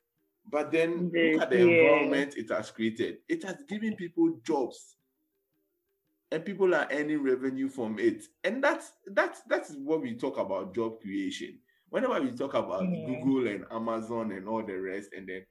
But 0.48 0.70
then 0.72 1.12
look 1.12 1.36
at 1.42 1.50
the 1.50 1.58
yeah. 1.58 1.64
environment 1.64 2.34
it 2.36 2.50
has 2.50 2.70
created. 2.70 3.18
It 3.28 3.42
has 3.44 3.56
given 3.68 3.96
people 3.96 4.38
jobs. 4.46 4.96
And 6.32 6.44
people 6.44 6.74
are 6.74 6.86
earning 6.92 7.22
revenue 7.22 7.68
from 7.68 7.98
it. 7.98 8.24
And 8.44 8.62
that's 8.62 8.92
that's 9.06 9.40
that's 9.48 9.72
what 9.74 10.00
we 10.02 10.14
talk 10.16 10.38
about 10.38 10.74
job 10.74 11.00
creation. 11.00 11.58
Whenever 11.88 12.20
we 12.22 12.30
talk 12.32 12.54
about 12.54 12.84
Yeah. 12.84 13.06
Google 13.06 13.48
and 13.48 13.64
Amazon 13.70 14.30
and 14.32 14.48
all 14.48 14.64
the 14.64 14.74
rest, 14.74 15.10
and 15.16 15.28
then 15.28 15.44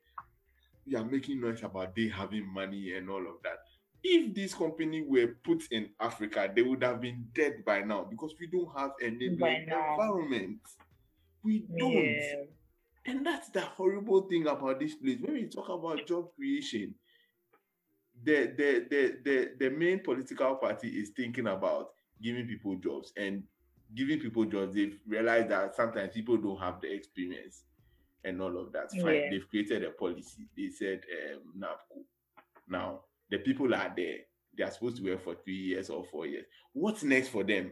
we 0.88 0.96
are 0.96 1.04
making 1.06 1.42
noise 1.42 1.64
about 1.64 1.96
they 1.96 2.08
having 2.08 2.48
money 2.52 2.94
and 2.96 3.10
all 3.10 3.22
of 3.28 3.42
that 3.44 3.60
if 4.04 4.34
this 4.34 4.54
company 4.54 5.02
were 5.02 5.36
put 5.44 5.64
in 5.72 5.90
Africa, 6.00 6.50
they 6.56 6.62
would 6.62 6.84
have 6.84 7.02
been 7.02 7.28
dead 7.34 7.66
by 7.66 7.82
now 7.82 8.06
because 8.10 8.34
we 8.40 8.48
don't 8.48 8.70
have 8.78 8.92
enabling 9.02 9.66
now. 9.68 9.92
environment. 9.92 10.60
We 11.44 11.66
don't. 11.78 11.92
Yeah. 11.94 12.44
And 13.06 13.26
that's 13.26 13.50
the 13.50 13.62
horrible 13.62 14.22
thing 14.30 14.48
about 14.48 14.80
this 14.80 14.96
place. 14.96 15.18
When 15.20 15.34
we 15.34 15.48
talk 15.48 15.70
about 15.70 16.06
job 16.08 16.30
creation, 16.36 16.96
the 18.24 18.54
the 18.58 18.86
the 18.90 19.18
the, 19.24 19.52
the 19.60 19.70
main 19.70 20.00
political 20.00 20.56
party 20.56 20.90
is 20.90 21.10
thinking 21.10 21.48
about 21.48 21.90
giving 22.22 22.46
people 22.48 22.76
jobs 22.76 23.14
and 23.18 23.44
giving 23.96 24.20
people 24.20 24.46
jobs. 24.46 24.76
They've 24.76 25.00
realized 25.08 25.50
that 25.50 25.76
sometimes 25.76 26.14
people 26.14 26.38
don't 26.38 26.60
have 26.60 26.82
the 26.82 26.92
experience 26.94 27.64
and 28.26 28.42
all 28.42 28.58
of 28.60 28.72
that. 28.74 28.92
Fine. 28.92 29.16
Yeah. 29.16 29.30
They've 29.32 29.50
created 29.50 29.84
a 29.84 29.92
policy. 29.92 30.48
They 30.58 30.70
said 30.70 31.02
um 31.34 31.54
NABCO. 31.62 32.04
Now 32.68 33.02
the 33.30 33.38
people 33.40 33.74
are 33.74 33.94
there. 33.96 34.18
They 34.58 34.64
are 34.64 34.72
supposed 34.72 34.98
to 34.98 35.04
work 35.04 35.24
for 35.24 35.36
three 35.36 35.54
years 35.56 35.90
or 35.90 36.04
four 36.04 36.26
years. 36.26 36.46
What's 36.74 37.04
next 37.04 37.30
for 37.30 37.44
them? 37.44 37.72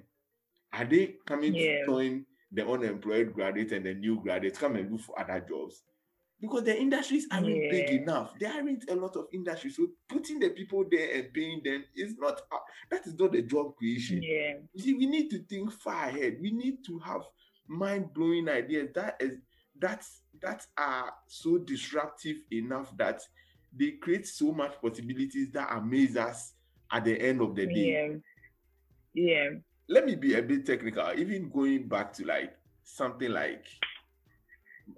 Are 0.71 0.85
they 0.85 1.15
coming 1.25 1.53
Yeah. 1.53 1.79
to 1.81 1.85
join 1.85 2.25
the 2.51 2.65
unemployed 2.67 3.33
graduates 3.33 3.73
and 3.73 3.85
the 3.85 3.93
new 3.93 4.21
graduates 4.21 4.59
come 4.59 4.75
and 4.77 4.89
look 4.91 5.01
for 5.01 5.19
other 5.19 5.39
jobs? 5.47 5.83
Because 6.39 6.63
the 6.63 6.79
industries 6.79 7.27
aren't 7.31 7.47
big 7.47 7.89
enough. 7.89 8.33
There 8.39 8.51
aren't 8.51 8.89
a 8.89 8.95
lot 8.95 9.15
of 9.15 9.25
industries. 9.33 9.75
So 9.75 9.87
putting 10.07 10.39
the 10.39 10.49
people 10.49 10.85
there 10.89 11.15
and 11.15 11.33
paying 11.33 11.61
them 11.63 11.83
is 11.95 12.15
not 12.17 12.41
uh, 12.51 12.57
that 12.91 13.07
is 13.07 13.17
not 13.17 13.31
the 13.31 13.41
job 13.41 13.75
creation. 13.75 14.21
Yeah. 14.21 14.53
You 14.73 14.83
see, 14.83 14.93
we 14.93 15.05
need 15.07 15.29
to 15.31 15.39
think 15.39 15.71
far 15.71 16.09
ahead. 16.09 16.37
We 16.39 16.51
need 16.51 16.85
to 16.85 16.99
have 16.99 17.21
mind-blowing 17.67 18.47
ideas 18.49 18.89
that 18.95 19.17
is 19.19 19.39
that's 19.79 20.21
that 20.41 20.65
are 20.77 21.11
so 21.27 21.57
disruptive 21.57 22.37
enough 22.51 22.95
that 22.97 23.21
they 23.75 23.91
create 23.91 24.27
so 24.27 24.51
much 24.51 24.79
possibilities 24.81 25.51
that 25.51 25.67
amaze 25.71 26.15
us 26.17 26.53
at 26.91 27.05
the 27.05 27.19
end 27.19 27.41
of 27.41 27.55
the 27.55 27.65
day. 27.65 28.21
Yeah. 29.13 29.25
Yeah. 29.25 29.49
Let 29.89 30.05
me 30.05 30.15
be 30.15 30.35
a 30.35 30.41
bit 30.41 30.65
technical, 30.65 31.11
even 31.17 31.49
going 31.49 31.87
back 31.87 32.13
to 32.13 32.25
like 32.25 32.53
something 32.83 33.31
like 33.31 33.65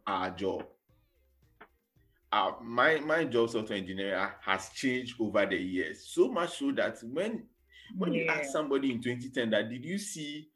our 0.06 0.32
job. 0.32 0.66
Uh, 2.32 2.52
my 2.62 3.00
my 3.00 3.24
job 3.24 3.50
software 3.50 3.78
engineer 3.78 4.36
has 4.42 4.70
changed 4.70 5.16
over 5.20 5.46
the 5.46 5.58
years. 5.58 6.08
So 6.08 6.28
much 6.30 6.60
so 6.60 6.72
that 6.74 6.98
when 7.04 7.44
when 7.98 8.14
you 8.14 8.28
ask 8.28 8.52
somebody 8.52 8.92
in 8.92 9.02
2010 9.02 9.50
that 9.50 9.70
did 9.70 9.84
you 9.84 9.98
see 9.98 10.50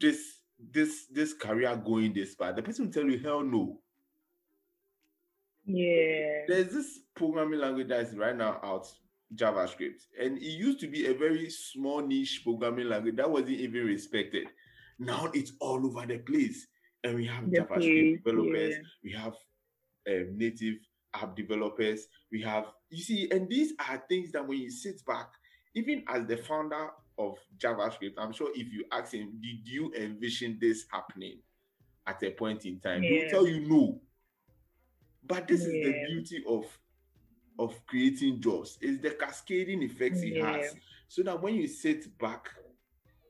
this 0.00 0.40
this 0.72 1.06
this 1.12 1.34
career 1.34 1.76
going 1.76 2.14
this 2.14 2.34
far? 2.34 2.52
The 2.52 2.62
person 2.62 2.86
will 2.86 2.92
tell 2.92 3.04
you 3.04 3.18
hell 3.18 3.42
no. 3.42 3.80
Yeah. 5.70 6.44
there's 6.48 6.72
this 6.72 7.00
programming 7.14 7.60
language 7.60 7.88
that 7.88 8.00
is 8.00 8.16
right 8.16 8.34
now 8.34 8.58
out 8.62 8.90
javascript 9.34 10.06
and 10.18 10.38
it 10.38 10.42
used 10.42 10.80
to 10.80 10.86
be 10.86 11.08
a 11.08 11.12
very 11.12 11.50
small 11.50 12.00
niche 12.00 12.40
programming 12.42 12.88
language 12.88 13.16
that 13.16 13.30
wasn't 13.30 13.50
even 13.50 13.84
respected. 13.84 14.46
Now 14.98 15.30
it's 15.34 15.52
all 15.60 15.84
over 15.84 16.06
the 16.06 16.18
place 16.18 16.66
and 17.04 17.16
we 17.16 17.26
have 17.26 17.50
The 17.50 17.58
javascript 17.58 17.76
place, 17.76 18.18
developers 18.24 18.74
yeah. 18.76 18.82
we 19.04 19.12
have 19.12 19.34
um, 20.08 20.36
native 20.36 20.76
app 21.14 21.36
developers. 21.36 22.06
We 22.32 22.42
have 22.42 22.66
you 22.90 23.02
see 23.02 23.28
and 23.30 23.48
these 23.48 23.72
are 23.88 24.02
things 24.08 24.32
that 24.32 24.46
when 24.46 24.58
you 24.58 24.70
sit 24.70 25.04
back 25.06 25.30
even 25.74 26.04
as 26.08 26.26
the 26.26 26.36
founder 26.36 26.88
of 27.18 27.36
javascript 27.58 28.14
i'm 28.16 28.32
sure 28.32 28.48
if 28.54 28.72
you 28.72 28.84
ask 28.92 29.12
him 29.12 29.38
did 29.42 29.66
you 29.68 29.92
envision 29.94 30.56
this 30.60 30.86
happening 30.90 31.38
at 32.08 32.22
a 32.22 32.30
point 32.30 32.64
in 32.64 32.80
time? 32.80 33.04
He'll 33.06 33.28
tell 33.28 33.46
you 33.46 33.60
no. 33.68 34.00
But 35.24 35.46
this 35.46 35.66
is 35.66 35.80
the 35.82 35.92
beauty 35.92 36.42
of 36.48 36.64
of 37.58 37.74
creating 37.86 38.40
jobs 38.40 38.78
is 38.80 39.00
the 39.00 39.10
cascading 39.10 39.82
effects 39.82 40.22
it 40.22 40.36
Yeah. 40.36 40.56
has. 40.58 40.76
So 41.08 41.22
that 41.24 41.40
when 41.42 41.54
you 41.56 41.66
sit 41.66 42.16
back 42.18 42.50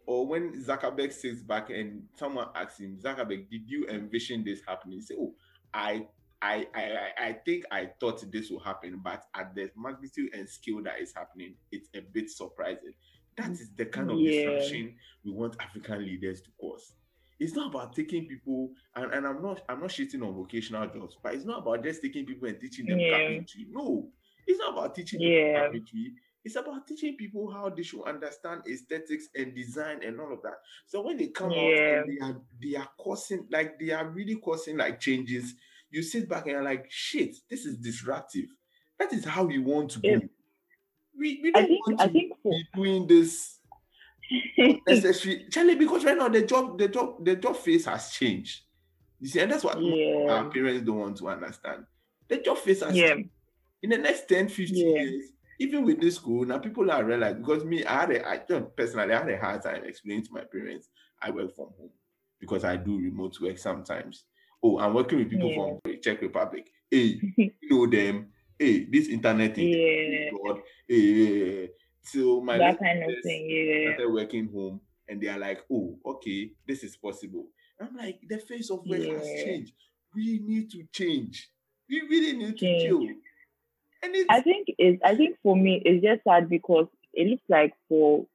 or 0.06 0.26
when 0.26 0.52
Zuckerberg 0.62 1.12
sits 1.12 1.42
back 1.42 1.70
and 1.70 2.02
someone 2.16 2.48
asks 2.54 2.78
him, 2.80 2.98
Zuckerberg, 3.02 3.48
did 3.50 3.68
you 3.68 3.86
envision 3.88 4.44
this 4.44 4.60
happening? 4.66 4.98
He 4.98 5.02
say, 5.02 5.14
Oh, 5.18 5.34
I 5.72 6.06
I, 6.40 6.66
I 6.74 7.10
I- 7.28 7.32
think 7.44 7.64
I 7.70 7.90
thought 8.00 8.24
this 8.30 8.50
will 8.50 8.60
happen, 8.60 9.00
but 9.02 9.24
at 9.34 9.54
the 9.54 9.70
magnitude 9.76 10.34
and 10.34 10.48
scale 10.48 10.82
that 10.84 11.00
is 11.00 11.12
happening, 11.14 11.54
it's 11.72 11.88
a 11.94 12.00
bit 12.00 12.30
surprising. 12.30 12.92
That 13.36 13.50
is 13.52 13.70
the 13.76 13.86
kind 13.86 14.10
of 14.10 14.18
Yeah. 14.18 14.30
disruption 14.30 14.94
we 15.24 15.32
want 15.32 15.56
African 15.60 16.04
leaders 16.04 16.40
to 16.42 16.50
cause. 16.60 16.92
It's 17.40 17.54
not 17.54 17.68
about 17.72 17.94
taking 17.94 18.26
people, 18.26 18.72
and, 18.96 19.12
and 19.12 19.26
I'm 19.26 19.40
not 19.42 19.62
I'm 19.68 19.80
not 19.80 19.90
shitting 19.90 20.26
on 20.26 20.34
vocational 20.34 20.88
jobs, 20.88 21.16
but 21.22 21.34
it's 21.34 21.44
not 21.44 21.60
about 21.60 21.82
just 21.84 22.02
taking 22.02 22.26
people 22.26 22.48
and 22.48 22.60
teaching 22.60 22.86
them 22.86 22.98
Yeah. 22.98 23.10
carpentry. 23.10 23.66
No, 23.70 24.08
it's 24.46 24.58
not 24.58 24.72
about 24.72 24.94
teaching 24.94 25.20
them 25.20 25.30
Yeah. 25.30 25.60
carpentry. 25.60 26.14
It's 26.44 26.56
about 26.56 26.86
teaching 26.86 27.16
people 27.16 27.50
how 27.50 27.68
they 27.68 27.82
should 27.82 28.02
understand 28.04 28.62
aesthetics 28.66 29.28
and 29.36 29.54
design 29.54 30.02
and 30.02 30.18
all 30.20 30.32
of 30.32 30.40
that. 30.42 30.54
So 30.86 31.02
when 31.02 31.16
they 31.16 31.28
come 31.28 31.50
out 31.50 31.58
and 31.58 32.08
they 32.10 32.18
are 32.24 32.40
they 32.60 32.74
are 32.76 32.88
causing 32.96 33.46
like 33.50 33.78
they 33.78 33.90
are 33.90 34.08
really 34.08 34.36
causing 34.36 34.76
like 34.76 34.98
changes, 34.98 35.54
you 35.90 36.02
sit 36.02 36.28
back 36.28 36.42
and 36.42 36.52
you're 36.52 36.62
like, 36.62 36.86
shit, 36.90 37.36
this 37.48 37.64
is 37.64 37.78
disruptive. 37.78 38.46
That 38.98 39.12
is 39.12 39.24
how 39.24 39.44
we 39.44 39.58
want 39.58 39.90
to 39.92 40.00
be. 40.00 40.08
Yeah. 40.08 40.18
We, 41.18 41.40
we 41.42 41.50
don't 41.52 41.66
think 41.68 41.86
want 41.86 42.00
I 42.00 42.06
to 42.06 42.12
think 42.12 42.32
for 42.42 42.52
be 42.52 42.64
doing 42.74 43.06
this 43.06 43.58
necessary 44.86 45.46
Charlie, 45.50 45.74
because 45.76 46.04
right 46.04 46.16
now 46.16 46.28
the 46.28 46.42
job, 46.42 46.78
the 46.78 46.88
job, 46.88 47.24
the 47.24 47.36
job 47.36 47.56
phase 47.56 47.86
has 47.86 48.10
changed. 48.10 48.62
You 49.20 49.28
see, 49.28 49.40
and 49.40 49.50
that's 49.50 49.64
what 49.64 49.82
Yeah. 49.82 50.26
our 50.28 50.50
parents 50.50 50.84
don't 50.86 50.98
want 50.98 51.16
to 51.18 51.28
understand. 51.28 51.86
The 52.28 52.38
job 52.38 52.58
phase 52.58 52.82
has 52.82 52.96
Yeah. 52.96 53.14
changed. 53.14 53.30
In 53.82 53.90
the 53.90 53.98
next 53.98 54.28
10, 54.28 54.48
15 54.48 54.76
Yeah. 54.76 55.02
years, 55.02 55.32
even 55.60 55.84
with 55.84 56.00
this 56.00 56.16
school, 56.16 56.44
now 56.44 56.58
people 56.58 56.90
are 56.90 57.04
realizing 57.04 57.42
because 57.42 57.64
me, 57.64 57.84
I 57.84 58.00
had 58.00 58.10
a, 58.12 58.28
I 58.28 58.38
personally 58.38 59.12
I 59.12 59.18
had 59.18 59.28
a 59.30 59.38
hard 59.38 59.62
time 59.62 59.84
explaining 59.84 60.24
to 60.24 60.32
my 60.32 60.44
parents 60.44 60.88
I 61.20 61.30
work 61.30 61.54
from 61.54 61.70
home 61.78 61.90
because 62.38 62.64
I 62.64 62.76
do 62.76 62.98
remote 62.98 63.40
work 63.40 63.58
sometimes. 63.58 64.24
Oh, 64.62 64.78
I'm 64.78 64.94
working 64.94 65.18
with 65.18 65.30
people 65.30 65.50
Yeah. 65.50 65.54
from 65.56 65.78
the 65.84 65.96
Czech 65.98 66.20
Republic. 66.20 66.70
Hey, 66.90 67.20
you 67.36 67.52
know 67.70 67.86
them. 67.86 68.32
Hey, 68.58 68.84
this 68.90 69.08
internet 69.08 69.54
thing. 69.54 69.68
Yeah. 69.68 70.30
God. 70.30 70.62
Hey, 70.88 71.70
so 72.02 72.40
my 72.40 72.58
that 72.58 72.78
kind 72.78 73.02
of 73.04 73.10
thing. 73.22 73.48
Yeah. 73.48 73.94
started 73.94 74.12
working 74.12 74.48
home 74.52 74.80
and 75.08 75.20
they 75.20 75.28
are 75.28 75.38
like, 75.38 75.60
oh, 75.70 75.96
okay, 76.04 76.50
this 76.66 76.82
is 76.82 76.96
possible. 76.96 77.46
I'm 77.80 77.96
like, 77.96 78.20
the 78.28 78.38
face 78.38 78.70
of 78.70 78.84
work 78.86 79.00
has 79.00 79.22
changed. 79.44 79.72
We 80.14 80.40
need 80.44 80.70
to 80.70 80.82
change. 80.92 81.48
We 81.88 82.00
really 82.02 82.36
need 82.36 82.58
to 82.58 82.66
Change. 82.66 83.16
And 84.02 84.14
it's 84.14 84.26
I 84.30 84.40
think 84.42 84.68
it's 84.78 85.00
I 85.04 85.14
think 85.16 85.36
for 85.42 85.56
me 85.56 85.82
it's 85.84 86.04
just 86.04 86.22
sad 86.24 86.48
because 86.48 86.86
it 87.14 87.28
looks 87.28 87.42
like 87.48 87.74
for 87.88 88.26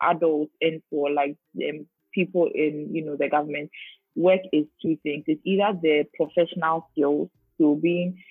adults 0.00 0.52
and 0.60 0.80
for 0.90 1.10
like 1.10 1.36
um, 1.68 1.86
people 2.12 2.48
in 2.54 2.94
you 2.94 3.04
know 3.04 3.16
the 3.16 3.28
government, 3.28 3.70
work 4.18 4.40
is 4.52 4.66
two 4.82 4.98
things. 5.02 5.24
It's 5.26 5.40
either 5.44 5.78
the 5.80 6.04
professional 6.14 6.88
skills, 6.92 7.28
so 7.56 7.76
being 7.76 8.22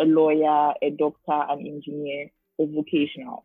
a 0.00 0.04
lawyer, 0.04 0.74
a 0.80 0.90
doctor, 0.90 1.18
an 1.52 1.66
engineer, 1.66 2.30
or 2.56 2.68
vocational. 2.68 3.44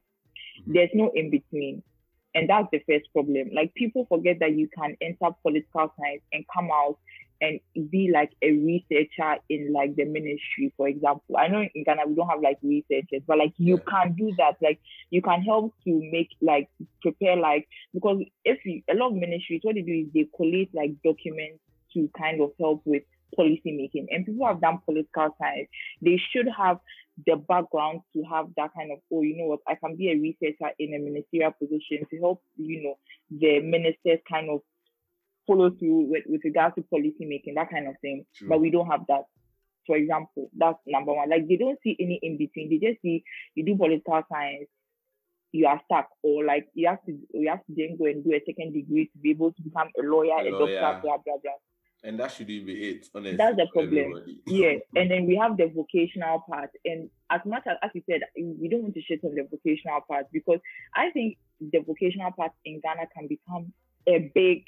There's 0.67 0.91
no 0.93 1.11
in 1.15 1.31
between. 1.31 1.81
And 2.35 2.49
that's 2.49 2.67
the 2.71 2.81
first 2.87 3.11
problem. 3.11 3.49
Like 3.53 3.73
people 3.73 4.05
forget 4.07 4.37
that 4.39 4.55
you 4.55 4.69
can 4.75 4.95
enter 5.01 5.35
political 5.41 5.93
science 5.99 6.21
and 6.31 6.45
come 6.53 6.69
out 6.71 6.97
and 7.41 7.59
be 7.89 8.11
like 8.13 8.31
a 8.41 8.51
researcher 8.51 9.35
in 9.49 9.73
like 9.73 9.95
the 9.95 10.05
ministry, 10.05 10.73
for 10.77 10.87
example. 10.87 11.37
I 11.37 11.47
know 11.47 11.63
in 11.73 11.83
Ghana 11.83 12.03
we 12.07 12.15
don't 12.15 12.29
have 12.29 12.41
like 12.41 12.57
researchers, 12.63 13.21
but 13.27 13.37
like 13.37 13.53
you 13.57 13.79
Yeah. 13.79 13.83
can 13.89 14.13
do 14.13 14.33
that. 14.37 14.55
Like 14.61 14.79
you 15.09 15.21
can 15.21 15.41
help 15.41 15.73
to 15.85 16.09
make 16.11 16.29
like 16.41 16.69
prepare 17.01 17.35
like 17.35 17.67
because 17.93 18.23
if 18.45 18.59
you, 18.65 18.81
a 18.89 18.95
lot 18.95 19.09
of 19.11 19.15
ministries, 19.15 19.61
what 19.63 19.75
they 19.75 19.81
do 19.81 19.91
is 19.93 20.07
they 20.13 20.27
collate 20.35 20.69
like 20.73 20.91
documents 21.03 21.59
to 21.93 22.09
kind 22.17 22.41
of 22.41 22.51
help 22.59 22.81
with 22.85 23.03
policy 23.35 23.71
making. 23.71 24.07
And 24.11 24.25
people 24.25 24.47
have 24.47 24.61
done 24.61 24.79
political 24.85 25.35
science. 25.39 25.67
They 26.01 26.19
should 26.31 26.47
have 26.55 26.77
the 27.27 27.35
background 27.35 28.01
to 28.13 28.23
have 28.23 28.47
that 28.57 28.71
kind 28.75 28.91
of, 28.91 28.99
oh, 29.11 29.21
you 29.21 29.37
know 29.37 29.45
what, 29.45 29.59
I 29.67 29.75
can 29.75 29.95
be 29.95 30.11
a 30.11 30.15
researcher 30.15 30.71
in 30.79 30.93
a 30.93 30.99
ministerial 30.99 31.51
position 31.51 32.05
to 32.09 32.19
help, 32.19 32.41
you 32.57 32.83
know, 32.83 32.97
the 33.29 33.59
ministers 33.59 34.19
kind 34.29 34.49
of 34.49 34.61
follow 35.47 35.69
through 35.71 36.07
with, 36.09 36.23
with 36.27 36.41
regards 36.43 36.75
to 36.75 36.81
policy 36.83 37.25
making, 37.25 37.55
that 37.55 37.69
kind 37.69 37.87
of 37.87 37.95
thing. 38.01 38.25
True. 38.35 38.49
But 38.49 38.61
we 38.61 38.69
don't 38.71 38.87
have 38.87 39.01
that. 39.07 39.23
For 39.85 39.97
example, 39.97 40.49
that's 40.57 40.77
number 40.87 41.13
one. 41.13 41.29
Like 41.29 41.47
they 41.47 41.57
don't 41.57 41.77
see 41.83 41.95
any 41.99 42.19
in 42.23 42.37
between. 42.37 42.69
They 42.69 42.77
just 42.85 43.01
see 43.01 43.23
you 43.55 43.65
do 43.65 43.75
political 43.75 44.21
science, 44.31 44.69
you 45.51 45.67
are 45.67 45.81
stuck, 45.85 46.07
or 46.23 46.45
like 46.45 46.67
you 46.73 46.87
have 46.87 47.03
to 47.05 47.17
you 47.33 47.49
have 47.49 47.59
to 47.65 47.73
then 47.75 47.97
go 47.97 48.05
and 48.05 48.23
do 48.23 48.31
a 48.33 48.41
second 48.45 48.73
degree 48.73 49.05
to 49.07 49.17
be 49.19 49.31
able 49.31 49.51
to 49.51 49.61
become 49.61 49.89
a 49.99 50.03
lawyer, 50.05 50.37
A 50.39 50.49
a, 50.49 50.51
lawyer. 50.51 50.79
doctor, 50.79 51.01
blah 51.01 51.17
blah 51.17 51.35
blah. 51.43 51.51
and 52.05 52.17
that 52.19 52.31
shouldn't 52.31 52.65
be 52.65 52.73
it, 52.91 53.07
honestly. 53.13 53.35
That's 53.37 53.57
the 53.57 53.67
problem. 53.73 54.23
Yeah, 54.47 54.75
and 54.95 55.11
then 55.11 55.25
we 55.25 55.35
have 55.35 55.57
the 55.57 55.67
vocational 55.67 56.39
part, 56.49 56.69
and 56.85 57.09
as 57.29 57.41
much 57.45 57.63
as, 57.67 57.75
as 57.83 57.91
you 57.93 58.03
said, 58.09 58.21
we 58.37 58.69
don't 58.69 58.83
want 58.83 58.93
to 58.95 59.01
shit 59.01 59.19
on 59.23 59.35
the 59.35 59.43
vocational 59.43 59.99
part 60.07 60.27
because 60.31 60.59
I 60.95 61.09
think 61.11 61.37
the 61.59 61.79
vocational 61.79 62.31
part 62.31 62.51
in 62.65 62.79
Ghana 62.81 63.07
can 63.15 63.27
become 63.27 63.73
a 64.07 64.31
big, 64.33 64.63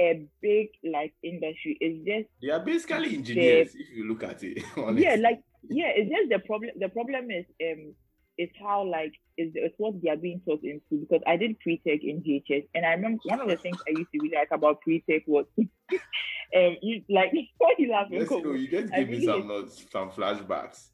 a 0.00 0.26
big 0.40 0.68
like 0.82 1.12
industry. 1.22 1.76
It's 1.80 2.04
just 2.06 2.28
They 2.40 2.50
are 2.50 2.60
basically 2.60 3.14
engineers 3.14 3.74
if 3.74 3.96
you 3.96 4.08
look 4.08 4.22
at 4.24 4.42
it. 4.42 4.62
honestly. 4.76 5.02
yeah, 5.02 5.16
like 5.16 5.42
yeah, 5.68 5.90
it's 5.94 6.10
just 6.10 6.30
the 6.30 6.38
problem. 6.46 6.70
The 6.78 6.88
problem 6.88 7.30
is 7.30 7.44
um, 7.62 7.94
it's 8.38 8.52
how 8.58 8.84
like 8.84 9.12
is 9.36 9.52
it's 9.54 9.74
what 9.78 10.00
they 10.02 10.10
are 10.10 10.16
being 10.16 10.40
taught 10.46 10.64
in 10.64 10.80
school. 10.86 11.00
Because 11.00 11.22
I 11.26 11.36
did 11.36 11.58
pre-tech 11.60 12.00
in 12.02 12.22
JHS, 12.22 12.68
and 12.74 12.86
I 12.86 12.92
remember 12.92 13.20
one 13.24 13.40
of 13.40 13.48
the 13.48 13.56
things 13.56 13.76
I 13.86 13.90
used 13.90 14.10
to 14.12 14.18
really 14.22 14.36
like 14.36 14.50
about 14.52 14.80
pre-tech 14.80 15.22
was 15.26 15.46
um, 15.58 16.76
you 16.82 17.02
like 17.10 17.32
what 17.58 17.78
you 17.78 17.90
laughing? 17.90 18.20
Yes, 18.20 18.30
you 18.30 18.42
know, 18.42 18.52
you 18.52 18.68
just 18.68 18.92
I 18.92 19.00
give 19.00 19.08
me 19.08 19.14
really 19.14 19.26
some 19.26 19.48
notes, 19.48 19.84
some 19.92 20.10
flashbacks. 20.10 20.89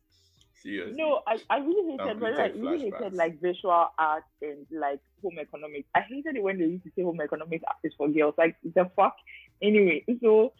Seriously. 0.66 0.96
No, 0.98 1.20
I, 1.26 1.36
I 1.48 1.58
really 1.58 1.92
hated 1.92 2.18
pre-tech 2.18 2.38
like 2.38 2.54
really 2.56 2.90
hated 2.90 3.12
like 3.14 3.40
visual 3.40 3.86
art 3.98 4.24
and 4.42 4.66
like 4.70 5.00
home 5.22 5.38
economics. 5.40 5.88
I 5.94 6.00
hated 6.00 6.36
it 6.36 6.42
when 6.42 6.58
they 6.58 6.64
used 6.64 6.84
to 6.84 6.90
say 6.96 7.02
home 7.02 7.20
economics 7.20 7.64
is 7.84 7.92
for 7.96 8.08
girls. 8.08 8.34
Like 8.36 8.56
the 8.64 8.90
fuck. 8.96 9.14
Anyway, 9.62 10.04
so 10.22 10.52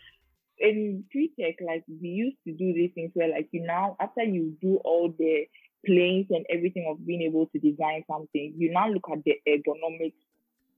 in 0.58 1.04
pre-tech, 1.10 1.56
like 1.60 1.84
we 2.00 2.08
used 2.08 2.36
to 2.46 2.52
do 2.52 2.72
these 2.72 2.92
things 2.94 3.10
where 3.14 3.28
like 3.28 3.48
you 3.50 3.66
now 3.66 3.96
after 4.00 4.22
you 4.22 4.56
do 4.62 4.76
all 4.84 5.12
the 5.18 5.46
planes 5.84 6.26
and 6.30 6.46
everything 6.50 6.86
of 6.88 7.04
being 7.04 7.22
able 7.22 7.46
to 7.46 7.58
design 7.58 8.04
something, 8.08 8.54
you 8.56 8.70
now 8.72 8.88
look 8.88 9.06
at 9.12 9.24
the 9.24 9.34
ergonomics 9.48 10.14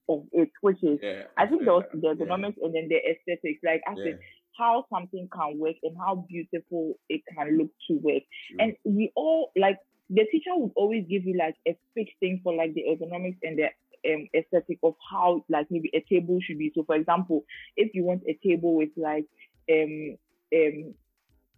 of 0.08 0.24
it, 0.32 0.50
which 0.62 0.82
is 0.82 0.98
Yeah, 1.02 1.24
I 1.36 1.46
think 1.46 1.66
those 1.66 1.82
that. 1.92 2.00
the 2.00 2.08
Yeah, 2.08 2.14
ergonomics 2.14 2.56
and 2.62 2.74
then 2.74 2.88
the 2.88 2.96
aesthetics. 2.96 3.60
Like 3.62 3.82
I 3.86 3.94
Yeah. 3.96 4.04
said, 4.04 4.18
how 4.58 4.84
something 4.92 5.28
can 5.32 5.58
work 5.58 5.76
and 5.82 5.96
how 5.96 6.26
beautiful 6.28 6.94
it 7.08 7.22
can 7.34 7.58
look 7.58 7.70
to 7.88 7.94
work. 7.94 8.22
True. 8.50 8.56
And 8.60 8.76
we 8.84 9.12
all 9.14 9.52
like 9.56 9.78
the 10.10 10.24
teacher 10.30 10.50
would 10.54 10.72
always 10.74 11.04
give 11.08 11.24
you 11.24 11.36
like 11.38 11.54
a 11.66 11.76
fixed 11.94 12.16
thing 12.20 12.40
for 12.42 12.54
like 12.54 12.74
the 12.74 12.84
ergonomics 12.88 13.38
and 13.42 13.58
the 13.58 13.68
um, 14.06 14.26
aesthetic 14.34 14.78
of 14.82 14.94
how 15.10 15.44
like 15.48 15.66
maybe 15.70 15.90
a 15.94 16.04
table 16.08 16.38
should 16.42 16.58
be. 16.58 16.72
So 16.74 16.84
for 16.84 16.96
example, 16.96 17.44
if 17.76 17.94
you 17.94 18.04
want 18.04 18.22
a 18.26 18.38
table 18.46 18.74
with 18.74 18.90
like 18.96 19.26
um 19.70 20.16
um 20.54 20.94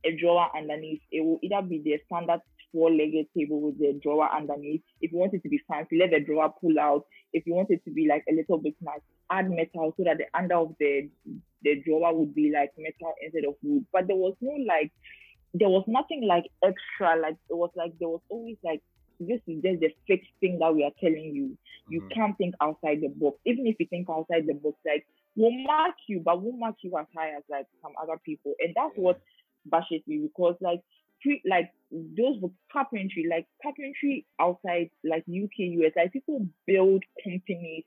a 0.05 0.17
drawer 0.17 0.49
underneath, 0.57 1.01
it 1.13 1.21
will 1.21 1.39
either 1.43 1.63
be 1.63 1.81
the 1.83 1.99
standard 2.07 2.41
four-legged 2.73 3.27
table 3.37 3.61
with 3.61 3.79
the 3.79 3.99
drawer 4.03 4.29
underneath. 4.35 4.83
If 5.01 5.13
you 5.13 5.19
want 5.19 5.35
it 5.35 5.43
to 5.43 5.49
be 5.49 5.61
fancy, 5.69 5.99
let 5.99 6.11
the 6.11 6.21
drawer 6.21 6.55
pull 6.61 6.79
out. 6.79 7.05
If 7.33 7.47
you 7.47 7.55
want 7.55 7.71
it 7.71 7.85
to 7.85 7.91
be 7.91 8.07
like 8.09 8.25
a 8.31 8.35
little 8.35 8.59
bit 8.59 8.75
nice, 8.81 9.01
add 9.31 9.51
metal 9.51 9.93
so 9.97 10.05
that 10.05 10.19
the 10.19 10.27
under 10.35 10.57
of 10.57 10.75
the 10.79 11.09
the 11.63 11.83
drawer 11.85 12.15
would 12.17 12.35
be 12.35 12.51
like 12.55 12.71
metal 12.79 13.15
instead 13.23 13.45
of 13.49 13.55
wood. 13.63 13.87
But 13.93 14.07
there 14.07 14.17
was 14.17 14.35
no 14.41 14.53
like 14.67 14.93
there 15.55 15.69
was 15.69 15.85
nothing 15.87 16.27
like 16.27 16.45
extra. 16.65 17.21
Like 17.21 17.37
it 17.51 17.57
was 17.57 17.71
like 17.77 17.93
there 17.99 18.09
was 18.09 18.21
always 18.29 18.57
like 18.65 18.81
this 19.21 19.41
is 19.47 19.63
just 19.63 19.81
the 19.81 19.91
fixed 20.07 20.31
thing 20.41 20.59
that 20.61 20.75
we 20.75 20.85
are 20.85 20.93
telling 21.01 21.33
you. 21.35 21.57
You 21.89 22.03
Mhm. 22.03 22.15
can't 22.15 22.37
think 22.39 22.55
outside 22.61 23.01
the 23.03 23.09
box. 23.09 23.39
Even 23.47 23.67
if 23.67 23.77
you 23.79 23.87
think 23.91 24.09
outside 24.11 24.47
the 24.47 24.55
box, 24.55 24.77
like 24.87 25.05
we'll 25.37 25.53
mark 25.53 25.95
you, 26.09 26.21
but 26.25 26.43
we'll 26.43 26.57
mark 26.57 26.77
you 26.83 26.97
as 26.99 27.07
high 27.17 27.31
as 27.37 27.43
like 27.51 27.67
some 27.83 27.93
other 28.03 28.19
people. 28.25 28.55
And 28.61 28.73
that's 28.75 28.93
Yeah. 28.93 28.97
what 28.97 29.19
bashes 29.67 30.03
me 30.07 30.19
because 30.23 30.57
like 30.61 30.81
pre 31.23 31.43
like 31.49 31.71
those 31.91 32.37
carpentry, 32.73 33.27
like 33.31 33.47
carpentry 33.63 34.27
outside 34.41 34.91
like 35.05 35.25
UK, 35.27 35.65
US, 35.81 35.93
like 35.97 36.13
people 36.13 36.47
build 36.67 37.05
companies 37.23 37.85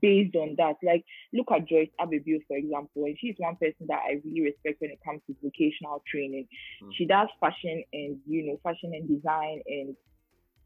based 0.00 0.36
on 0.36 0.54
that. 0.58 0.76
Like 0.82 1.04
look 1.32 1.48
at 1.52 1.68
Joyce 1.68 1.90
Ababio, 2.00 2.38
for 2.48 2.56
example, 2.56 3.04
and 3.04 3.16
she's 3.18 3.34
one 3.38 3.56
person 3.56 3.86
that 3.88 4.00
I 4.06 4.20
really 4.24 4.42
respect 4.42 4.80
when 4.80 4.90
it 4.90 5.00
comes 5.04 5.20
to 5.26 5.36
vocational 5.42 6.02
training. 6.10 6.46
Mhm. 6.82 6.94
She 6.94 7.06
does 7.06 7.28
fashion 7.40 7.82
and 7.92 8.18
you 8.26 8.46
know, 8.46 8.60
fashion 8.62 8.92
and 8.94 9.08
design 9.08 9.62
and 9.66 9.96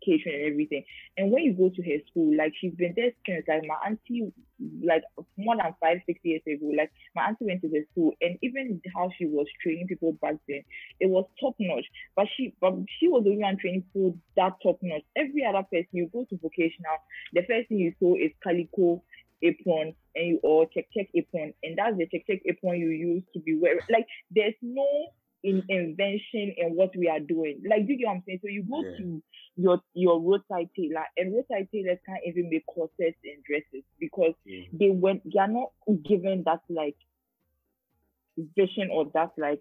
catering 0.04 0.42
and 0.42 0.52
everything. 0.52 0.84
And 1.16 1.30
when 1.30 1.44
you 1.44 1.52
go 1.54 1.68
to 1.68 1.82
her 1.82 1.98
school, 2.10 2.36
like 2.36 2.52
she's 2.60 2.74
been 2.74 2.94
there 2.96 3.12
since 3.26 3.44
like 3.48 3.62
my 3.66 3.76
auntie, 3.86 4.32
like 4.82 5.02
more 5.36 5.56
than 5.56 5.74
five, 5.80 5.98
six 6.06 6.20
years 6.22 6.42
ago, 6.46 6.72
like 6.76 6.90
my 7.14 7.28
auntie 7.28 7.46
went 7.46 7.62
to 7.62 7.68
the 7.68 7.84
school, 7.92 8.12
and 8.20 8.38
even 8.42 8.80
how 8.94 9.10
she 9.16 9.26
was 9.26 9.46
training 9.62 9.86
people 9.86 10.12
back 10.20 10.36
then, 10.48 10.62
it 11.00 11.08
was 11.08 11.24
top 11.40 11.54
notch. 11.58 11.86
But 12.16 12.26
she, 12.36 12.54
but 12.60 12.74
she 12.98 13.08
was 13.08 13.24
the 13.24 13.30
only 13.30 13.42
one 13.42 13.58
training 13.58 13.84
people 13.92 14.18
that 14.36 14.52
top 14.62 14.78
notch. 14.82 15.02
Every 15.16 15.44
other 15.44 15.62
person, 15.70 15.88
you 15.92 16.10
go 16.12 16.24
to 16.28 16.36
vocational, 16.36 16.98
the 17.32 17.42
first 17.48 17.68
thing 17.68 17.78
you 17.78 17.94
saw 17.98 18.14
is 18.14 18.32
calico 18.42 19.02
apron 19.42 19.94
and 20.14 20.26
you 20.26 20.40
or 20.42 20.66
check 20.72 20.86
check 20.96 21.08
apron, 21.14 21.52
and 21.62 21.78
that's 21.78 21.96
the 21.96 22.06
check 22.06 22.26
check 22.26 22.40
apron 22.46 22.78
you 22.78 22.88
use 22.88 23.22
to 23.34 23.40
be 23.40 23.58
wearing. 23.58 23.80
Like 23.90 24.06
there's 24.30 24.54
no 24.62 24.86
in 25.44 25.62
invention 25.68 26.54
and 26.58 26.76
what 26.76 26.90
we 26.96 27.08
are 27.08 27.20
doing. 27.20 27.62
Like, 27.68 27.86
do 27.86 27.92
you 27.92 27.98
get 28.00 28.08
what 28.08 28.14
I'm 28.16 28.24
saying? 28.26 28.40
So 28.42 28.48
you 28.48 28.64
go 28.64 28.84
Yeah. 28.84 28.96
to 28.98 29.22
your 29.56 29.82
your 29.94 30.20
roadside 30.20 30.70
tailor, 30.76 31.04
and 31.18 31.34
roadside 31.34 31.68
tailors 31.72 31.98
can't 32.06 32.22
even 32.26 32.50
make 32.50 32.66
corsets 32.66 33.18
and 33.24 33.44
dresses 33.44 33.84
because 34.00 34.34
Yeah. 34.44 34.64
they 34.72 34.90
went 34.90 35.22
they 35.32 35.40
are 35.40 35.48
not 35.48 35.72
given 36.04 36.44
that 36.46 36.62
like 36.70 36.96
vision 38.56 38.88
or 38.92 39.10
that 39.14 39.32
like 39.38 39.60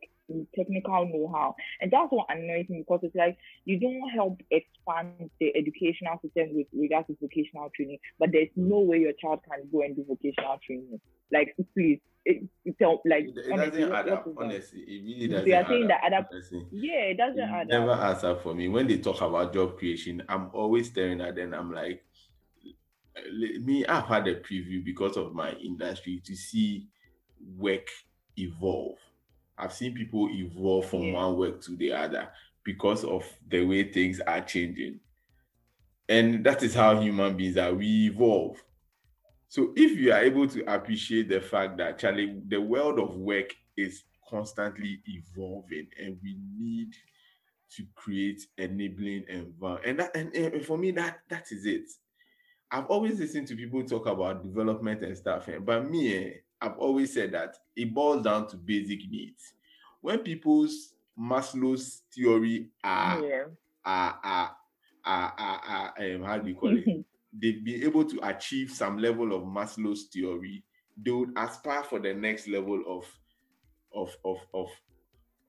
technical 0.55 1.05
know-how 1.05 1.53
and 1.81 1.91
that's 1.91 2.07
what 2.09 2.25
annoys 2.29 2.65
me 2.69 2.79
because 2.79 2.99
it's 3.03 3.15
like 3.15 3.37
you 3.65 3.79
don't 3.79 4.09
help 4.09 4.39
expand 4.51 5.29
the 5.39 5.55
educational 5.55 6.17
system 6.21 6.55
with 6.55 6.67
regards 6.73 7.07
to 7.07 7.17
vocational 7.21 7.69
training 7.75 7.97
but 8.19 8.29
there's 8.31 8.47
no 8.55 8.79
way 8.79 8.99
your 8.99 9.11
child 9.21 9.39
can 9.49 9.67
go 9.71 9.81
and 9.81 9.95
do 9.95 10.05
vocational 10.07 10.57
training 10.65 10.99
like 11.31 11.53
please 11.75 11.99
it, 12.25 12.41
it 12.63 12.75
like 13.05 13.25
It, 13.25 13.37
it 13.37 13.51
honestly, 13.51 13.81
doesn't 13.81 13.95
add 13.95 14.09
up, 14.09 14.27
honestly. 14.37 14.79
It 14.79 15.03
really 15.03 15.27
They 15.27 15.33
doesn't 15.33 15.51
are 15.51 15.57
add 15.57 15.67
saying 15.67 15.83
up, 15.83 15.89
that 15.89 16.13
other- 16.13 16.27
honestly. 16.31 16.65
yeah 16.71 17.01
it 17.11 17.17
doesn't 17.17 17.39
It 17.39 17.49
add 17.49 17.67
never 17.67 17.91
up 17.91 17.99
adds 17.99 18.23
up 18.23 18.43
for 18.43 18.55
me. 18.55 18.69
When 18.69 18.87
they 18.87 18.99
talk 18.99 19.19
about 19.19 19.53
job 19.53 19.77
creation, 19.77 20.23
I'm 20.29 20.49
always 20.53 20.87
staring 20.89 21.19
at 21.19 21.35
them. 21.35 21.53
I'm 21.53 21.73
like, 21.73 22.01
me, 23.61 23.85
I've 23.85 24.05
had 24.05 24.27
a 24.29 24.35
preview 24.39 24.83
because 24.85 25.17
of 25.17 25.33
my 25.33 25.51
industry 25.53 26.21
to 26.25 26.33
see 26.35 26.87
work 27.57 27.87
evolve. 28.37 28.97
I've 29.57 29.73
seen 29.73 29.93
people 29.93 30.29
evolve 30.31 30.85
from 30.87 31.03
Yeah. 31.03 31.13
one 31.13 31.37
work 31.37 31.61
to 31.61 31.75
the 31.75 31.93
other 31.93 32.29
because 32.63 33.03
of 33.03 33.25
the 33.47 33.63
way 33.65 33.91
things 33.91 34.19
are 34.19 34.41
changing. 34.41 34.99
And 36.09 36.43
that 36.45 36.63
is 36.63 36.73
how 36.75 36.99
human 36.99 37.35
beings 37.37 37.57
are. 37.57 37.73
We 37.73 38.07
evolve. 38.07 38.63
So 39.47 39.71
if 39.75 39.97
you 39.97 40.11
are 40.11 40.23
able 40.23 40.47
to 40.47 40.63
appreciate 40.73 41.29
the 41.29 41.39
fact 41.39 41.77
that 41.77 41.99
Charlie, 41.99 42.41
the 42.47 42.59
world 42.59 42.99
of 42.99 43.15
work 43.15 43.53
is 43.77 44.03
constantly 44.29 45.01
evolving, 45.05 45.87
and 45.99 46.17
we 46.23 46.37
need 46.57 46.93
to 47.71 47.85
create 47.95 48.41
enabling 48.57 49.25
environment, 49.29 49.85
and 49.85 49.99
that 49.99 50.15
and, 50.15 50.33
and 50.35 50.65
for 50.65 50.77
me 50.77 50.91
that 50.91 51.19
that 51.29 51.51
is 51.51 51.65
it. 51.65 51.89
I've 52.71 52.87
always 52.87 53.19
listened 53.19 53.47
to 53.49 53.55
people 53.55 53.83
talk 53.83 54.07
about 54.07 54.43
development 54.43 55.03
and 55.03 55.15
stuff, 55.15 55.47
eh, 55.49 55.59
but 55.59 55.87
me, 55.89 56.15
eh, 56.15 56.31
I've 56.63 56.77
always 56.77 57.13
said 57.13 57.33
that 57.33 57.57
it 57.75 57.93
boils 57.93 58.23
down 58.23 58.47
to 58.47 58.55
basic 58.57 58.99
needs. 59.11 59.53
When 60.01 60.19
people's 60.19 60.93
Maslow's 61.19 62.03
theory 62.13 62.69
are 62.83 63.21
yeah 63.21 63.43
are 63.85 64.19
are 64.23 64.51
are, 65.05 65.33
are, 65.37 65.61
are 65.67 65.93
um, 66.15 66.23
how 66.23 66.37
do 66.37 66.49
you 66.49 66.55
call 66.55 66.75
it? 66.77 66.85
they've 67.41 67.63
been 67.63 67.83
able 67.83 68.05
to 68.05 68.19
achieve 68.27 68.71
some 68.71 68.97
level 68.97 69.33
of 69.33 69.43
Maslow's 69.43 70.03
theory, 70.05 70.63
they 70.97 71.11
would 71.11 71.33
aspire 71.35 71.83
for 71.83 71.99
the 71.99 72.13
next 72.13 72.47
level 72.47 72.81
of 72.87 73.05
of 73.93 74.15
of 74.23 74.37
of 74.53 74.69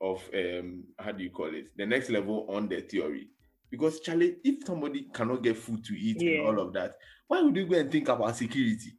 of 0.01 0.23
um 0.35 0.85
how 0.99 1.13
do 1.13 1.23
you 1.23 1.31
call 1.31 1.55
it? 1.55 1.67
The 1.77 1.87
next 1.87 2.11
level 2.11 2.47
on 2.51 2.69
the 2.69 2.81
theory. 2.81 3.29
Because 3.71 4.01
Charlie, 4.01 4.37
if 4.45 4.67
somebody 4.67 5.09
cannot 5.13 5.43
get 5.43 5.57
food 5.57 5.85
to 5.85 5.95
eat 5.95 6.21
Yeah. 6.21 6.39
and 6.39 6.47
all 6.47 6.61
of 6.61 6.73
that, 6.75 6.97
why 7.29 7.41
would 7.41 7.57
you 7.57 7.67
go 7.67 7.77
and 7.79 7.91
think 7.91 8.09
about 8.09 8.37
security? 8.37 8.93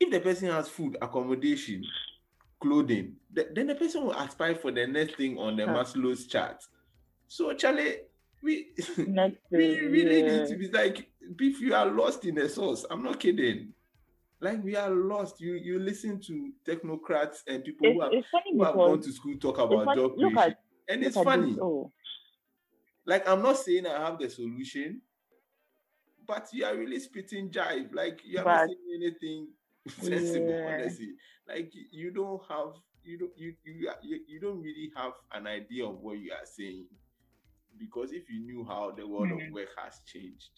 If 0.00 0.10
the 0.10 0.20
person 0.20 0.48
has 0.50 0.68
food, 0.68 0.96
accommodation, 1.00 1.84
clothing, 2.60 3.16
th- 3.34 3.48
then 3.54 3.68
the 3.68 3.74
person 3.74 4.04
will 4.04 4.12
aspire 4.12 4.54
for 4.54 4.70
the 4.72 4.86
next 4.86 5.16
thing 5.16 5.38
on 5.38 5.56
the. 5.56 5.64
Maslow's 5.64 6.26
chart. 6.26 6.62
So 7.28 7.52
Charlie, 7.54 7.98
we 8.42 8.68
next 8.98 9.38
we 9.50 9.78
really 9.80 10.20
yeah. 10.20 10.38
need 10.40 10.48
to 10.48 10.56
be 10.56 10.68
like 10.68 11.08
if 11.38 11.60
you 11.60 11.74
are 11.74 11.86
lost 11.86 12.24
in 12.26 12.34
the 12.34 12.48
source 12.48 12.84
i'm 12.90 13.02
not 13.02 13.18
kidding. 13.18 13.72
Like 14.40 14.62
we 14.62 14.76
are 14.76 14.90
lost. 14.90 15.40
You 15.40 15.54
you 15.54 15.78
listen 15.78 16.20
to 16.22 16.50
technocrats 16.66 17.38
and 17.46 17.64
people 17.64 17.86
it's, 17.86 17.94
who 17.94 18.00
have, 18.02 18.42
who 18.52 18.64
have 18.64 18.74
gone 18.74 19.00
to 19.00 19.12
school 19.12 19.36
talk 19.38 19.58
about 19.58 19.84
funny- 19.86 20.00
job 20.02 20.16
creation 20.16 20.38
at- 20.38 20.60
and 20.88 21.02
it's 21.02 21.14
funny 21.16 21.52
this, 21.52 21.60
oh. 21.62 21.90
Like 23.06 23.26
i'm 23.28 23.42
not 23.42 23.56
saying 23.56 23.86
i 23.86 24.04
have 24.04 24.18
the 24.18 24.28
solution 24.28 25.00
but 26.26 26.48
you 26.52 26.64
are 26.64 26.74
really 26.76 26.98
spitting 27.00 27.50
jive. 27.50 27.94
Like 27.94 28.20
you 28.24 28.38
are 28.38 28.44
not 28.44 28.60
But- 28.60 28.68
saying 28.68 28.78
anything 29.02 29.48
sensible 30.00 30.54
Yeah. 30.58 30.72
honestly. 30.74 31.14
Like 31.48 31.72
you 31.92 32.10
don't 32.10 32.42
have 32.48 32.74
you 33.02 33.18
don't 33.18 33.32
you, 33.36 33.54
you 33.64 34.20
you 34.26 34.40
don't 34.40 34.60
really 34.62 34.90
have 34.96 35.12
an 35.32 35.46
idea 35.46 35.84
of 35.86 35.98
what 36.00 36.18
you 36.18 36.32
are 36.32 36.46
saying. 36.46 36.86
Because 37.78 38.12
if 38.12 38.30
you 38.30 38.40
knew 38.40 38.64
how 38.64 38.92
the 38.92 39.06
world 39.06 39.30
Mhm. 39.30 39.48
of 39.48 39.52
work 39.52 39.68
has 39.76 40.00
changed 40.06 40.50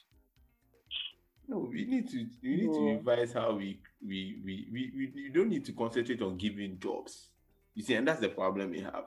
no 1.48 1.58
we 1.58 1.84
need 1.84 2.08
to 2.08 2.26
we 2.42 2.56
need 2.56 2.74
to 2.74 2.82
revise 2.82 3.32
how 3.32 3.54
we 3.54 3.80
we, 4.04 4.40
we 4.44 4.68
we 4.72 4.92
we 4.96 5.22
you 5.22 5.32
don't 5.32 5.48
need 5.48 5.64
to 5.64 5.72
concentrate 5.72 6.20
on 6.22 6.36
giving 6.36 6.78
jobs. 6.78 7.30
You 7.74 7.82
see 7.82 7.94
and 7.94 8.06
that's 8.06 8.20
the 8.20 8.28
problem 8.30 8.70
we 8.70 8.80
have. 8.80 9.04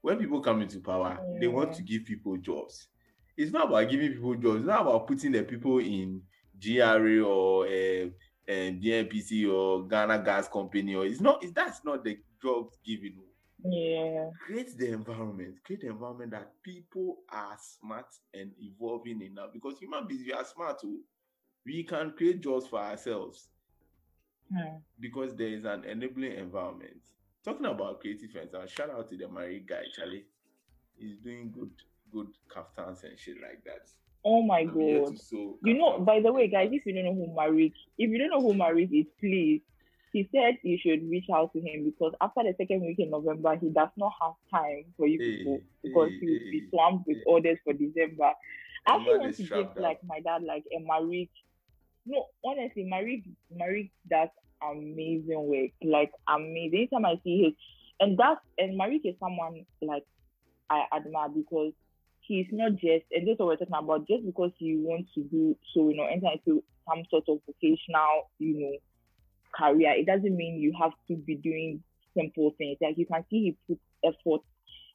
When 0.00 0.18
people 0.18 0.40
come 0.40 0.62
into 0.62 0.80
power 0.80 1.18
they 1.40 1.48
want 1.48 1.72
to 1.74 1.82
give 1.82 2.04
people 2.04 2.36
jobs. 2.36 2.88
It's 3.36 3.52
not 3.52 3.68
about 3.68 3.88
giving 3.90 4.12
people 4.12 4.34
jobs. 4.34 4.56
It's 4.58 4.66
not 4.66 4.82
about 4.82 5.06
putting 5.06 5.32
the 5.32 5.44
people 5.44 5.78
in 5.78 6.22
GRA 6.58 7.20
or 7.24 7.66
uh, 7.66 8.08
um, 8.48 8.80
GNPC 8.80 9.52
or 9.52 9.86
Ghana 9.86 10.22
Gas 10.24 10.48
Company 10.48 10.94
or 10.94 11.04
it's 11.06 11.20
not 11.20 11.42
it's, 11.42 11.52
that's 11.52 11.84
not 11.84 12.04
the 12.04 12.18
job 12.42 12.70
giving 12.84 13.14
yeah. 13.64 14.30
Create 14.46 14.76
the 14.78 14.92
environment 14.92 15.56
create 15.64 15.82
the 15.82 15.88
environment 15.88 16.30
that 16.30 16.52
people 16.62 17.18
are 17.28 17.56
smart 17.60 18.06
and 18.32 18.52
evolving 18.60 19.20
enough 19.22 19.52
because 19.52 19.78
human 19.78 20.06
beings 20.06 20.22
we 20.24 20.32
are 20.32 20.44
smart 20.44 20.80
too. 20.80 21.00
We 21.66 21.82
can 21.82 22.12
create 22.16 22.40
jobs 22.40 22.66
for 22.66 22.78
ourselves. 22.78 23.48
Hmm. 24.50 24.78
because 24.98 25.36
there 25.36 25.48
is 25.48 25.66
an 25.66 25.84
enabling 25.84 26.32
environment. 26.32 27.02
Talking 27.44 27.66
about 27.66 28.00
creative 28.00 28.30
friends 28.30 28.54
uh, 28.54 28.66
shout 28.66 28.88
out 28.90 29.10
to 29.10 29.16
the 29.16 29.28
married 29.28 29.66
guy 29.66 29.82
charlie. 29.94 30.24
He's 30.96 31.18
doing 31.18 31.52
good 31.52 31.72
good 32.10 32.28
kaftans 32.48 33.04
and 33.04 33.18
shit 33.18 33.36
like 33.42 33.62
that 33.66 33.90
oh 34.28 34.42
my 34.42 34.60
I'm 34.60 34.74
god 34.74 35.18
sew 35.18 35.58
You 35.64 35.74
know, 35.78 36.00
by 36.00 36.20
the 36.20 36.32
way, 36.32 36.48
guys, 36.48 36.68
if 36.72 36.84
you 36.86 36.92
don't 36.92 37.04
know 37.04 37.14
who 37.14 37.34
Marik, 37.34 37.72
if 37.96 38.10
you 38.10 38.18
don't 38.18 38.30
know 38.30 38.46
who 38.46 38.54
Marik 38.54 38.90
is, 38.92 39.06
please, 39.18 39.62
he 40.12 40.28
said 40.34 40.58
you 40.62 40.78
should 40.82 41.08
reach 41.08 41.26
out 41.34 41.52
to 41.54 41.60
him 41.60 41.84
because 41.84 42.12
after 42.20 42.42
the 42.42 42.54
second 42.58 42.82
week 42.82 42.98
in 42.98 43.10
November, 43.10 43.56
he 43.56 43.68
does 43.70 43.88
not 43.96 44.12
have 44.20 44.32
time 44.50 44.84
for 44.96 45.06
you 45.06 45.18
Hey, 45.18 45.36
people 45.38 45.60
because 45.82 46.10
hey, 46.10 46.18
he 46.20 46.26
will 46.26 46.50
be 46.50 46.62
swamped 46.70 47.06
with 47.06 47.18
hey. 47.18 47.22
orders 47.26 47.58
for 47.64 47.72
December. 47.72 48.32
I 48.86 48.96
actually 48.96 49.18
want 49.18 49.36
to 49.36 49.42
give 49.42 49.68
like 49.76 50.00
my 50.04 50.20
dad 50.20 50.42
like 50.42 50.64
a 50.76 50.80
Marik. 50.80 51.30
No, 52.06 52.26
honestly, 52.44 52.84
Marik 52.84 53.24
Marik 53.54 53.90
does 54.10 54.28
amazing 54.62 55.44
work. 55.46 55.70
Like 55.82 56.12
amazing. 56.28 56.88
Anytime 56.90 57.06
I 57.06 57.20
see 57.24 57.44
him, 57.44 57.56
and 58.00 58.18
that's 58.18 58.40
and 58.58 58.76
Marik 58.76 59.02
is 59.04 59.14
someone 59.20 59.64
like 59.82 60.04
I 60.70 60.84
admire 60.94 61.28
because 61.28 61.72
he's 62.28 62.46
not 62.52 62.72
just 62.72 63.04
and 63.10 63.26
this 63.26 63.34
is 63.34 63.38
what 63.38 63.48
we're 63.48 63.56
talking 63.56 63.74
about, 63.74 64.06
just 64.06 64.24
because 64.24 64.52
you 64.58 64.80
want 64.80 65.06
to 65.14 65.22
do 65.24 65.56
so, 65.74 65.88
you 65.88 65.96
know, 65.96 66.06
enter 66.06 66.28
into 66.32 66.62
some 66.86 67.02
sort 67.10 67.24
of 67.28 67.40
vocational, 67.46 68.30
you 68.38 68.60
know, 68.60 68.76
career, 69.56 69.94
it 69.96 70.06
doesn't 70.06 70.36
mean 70.36 70.60
you 70.60 70.72
have 70.78 70.92
to 71.08 71.16
be 71.16 71.34
doing 71.34 71.82
simple 72.16 72.54
things. 72.58 72.78
Like 72.80 72.98
you 72.98 73.06
can 73.06 73.24
see 73.30 73.56
he 73.56 73.56
puts 73.66 73.80
effort 74.04 74.42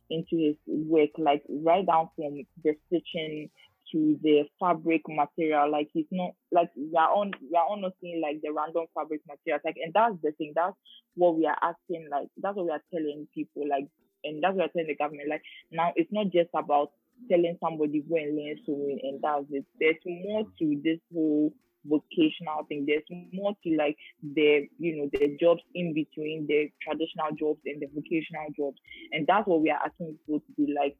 into 0.10 0.38
his 0.38 0.56
work, 0.68 1.10
like 1.18 1.44
right 1.50 1.86
down 1.86 2.10
from 2.16 2.44
the 2.64 2.76
stitching 2.88 3.50
to 3.92 4.20
the 4.22 4.44
fabric 4.60 5.02
material. 5.08 5.72
Like 5.72 5.90
he's 5.94 6.06
not 6.12 6.32
like 6.52 6.70
we 6.76 6.96
are 6.98 7.10
on 7.10 7.32
we 7.42 7.58
are 7.58 7.66
on 7.66 7.92
seeing 8.02 8.22
like 8.22 8.42
the 8.42 8.52
random 8.52 8.86
fabric 8.94 9.22
materials. 9.28 9.62
Like 9.66 9.78
and 9.84 9.94
that's 9.94 10.16
the 10.22 10.32
thing. 10.34 10.54
That's 10.56 10.76
what 11.16 11.36
we 11.36 11.46
are 11.46 11.58
asking. 11.62 12.10
Like 12.12 12.28
that's 12.38 12.56
what 12.56 12.66
we 12.66 12.72
are 12.72 12.84
telling 12.94 13.28
people. 13.34 13.68
Like 13.68 13.88
and 14.24 14.44
that's 14.44 14.56
what 14.56 14.70
we're 14.76 14.84
telling 14.84 14.88
the 14.88 14.96
government. 14.96 15.30
Like 15.30 15.44
now 15.72 15.94
it's 15.96 16.12
not 16.12 16.30
just 16.32 16.50
about 16.54 16.92
telling 17.30 17.58
somebody 17.62 18.04
go 18.08 18.16
and 18.16 18.36
learn 18.36 18.58
sewing 18.66 19.00
and 19.04 19.22
that's 19.22 19.46
it. 19.52 19.66
There's 19.80 20.04
more 20.06 20.44
to 20.60 20.82
this 20.84 21.00
whole 21.14 21.54
vocational 21.86 22.64
thing. 22.68 22.86
There's 22.88 23.04
more 23.32 23.54
to 23.64 23.76
like 23.78 23.98
the 24.22 24.68
you 24.80 24.98
know 24.98 25.10
the 25.12 25.38
jobs 25.40 25.62
in 25.74 25.94
between 25.94 26.48
the 26.48 26.72
traditional 26.82 27.36
jobs 27.38 27.62
and 27.66 27.82
the 27.82 27.88
vocational 27.88 28.48
jobs, 28.56 28.78
and 29.12 29.28
that's 29.28 29.48
what 29.48 29.62
we 29.62 29.70
are 29.70 29.80
asking 29.86 30.18
people 30.26 30.40
to 30.40 30.66
do. 30.66 30.74
Like 30.74 30.98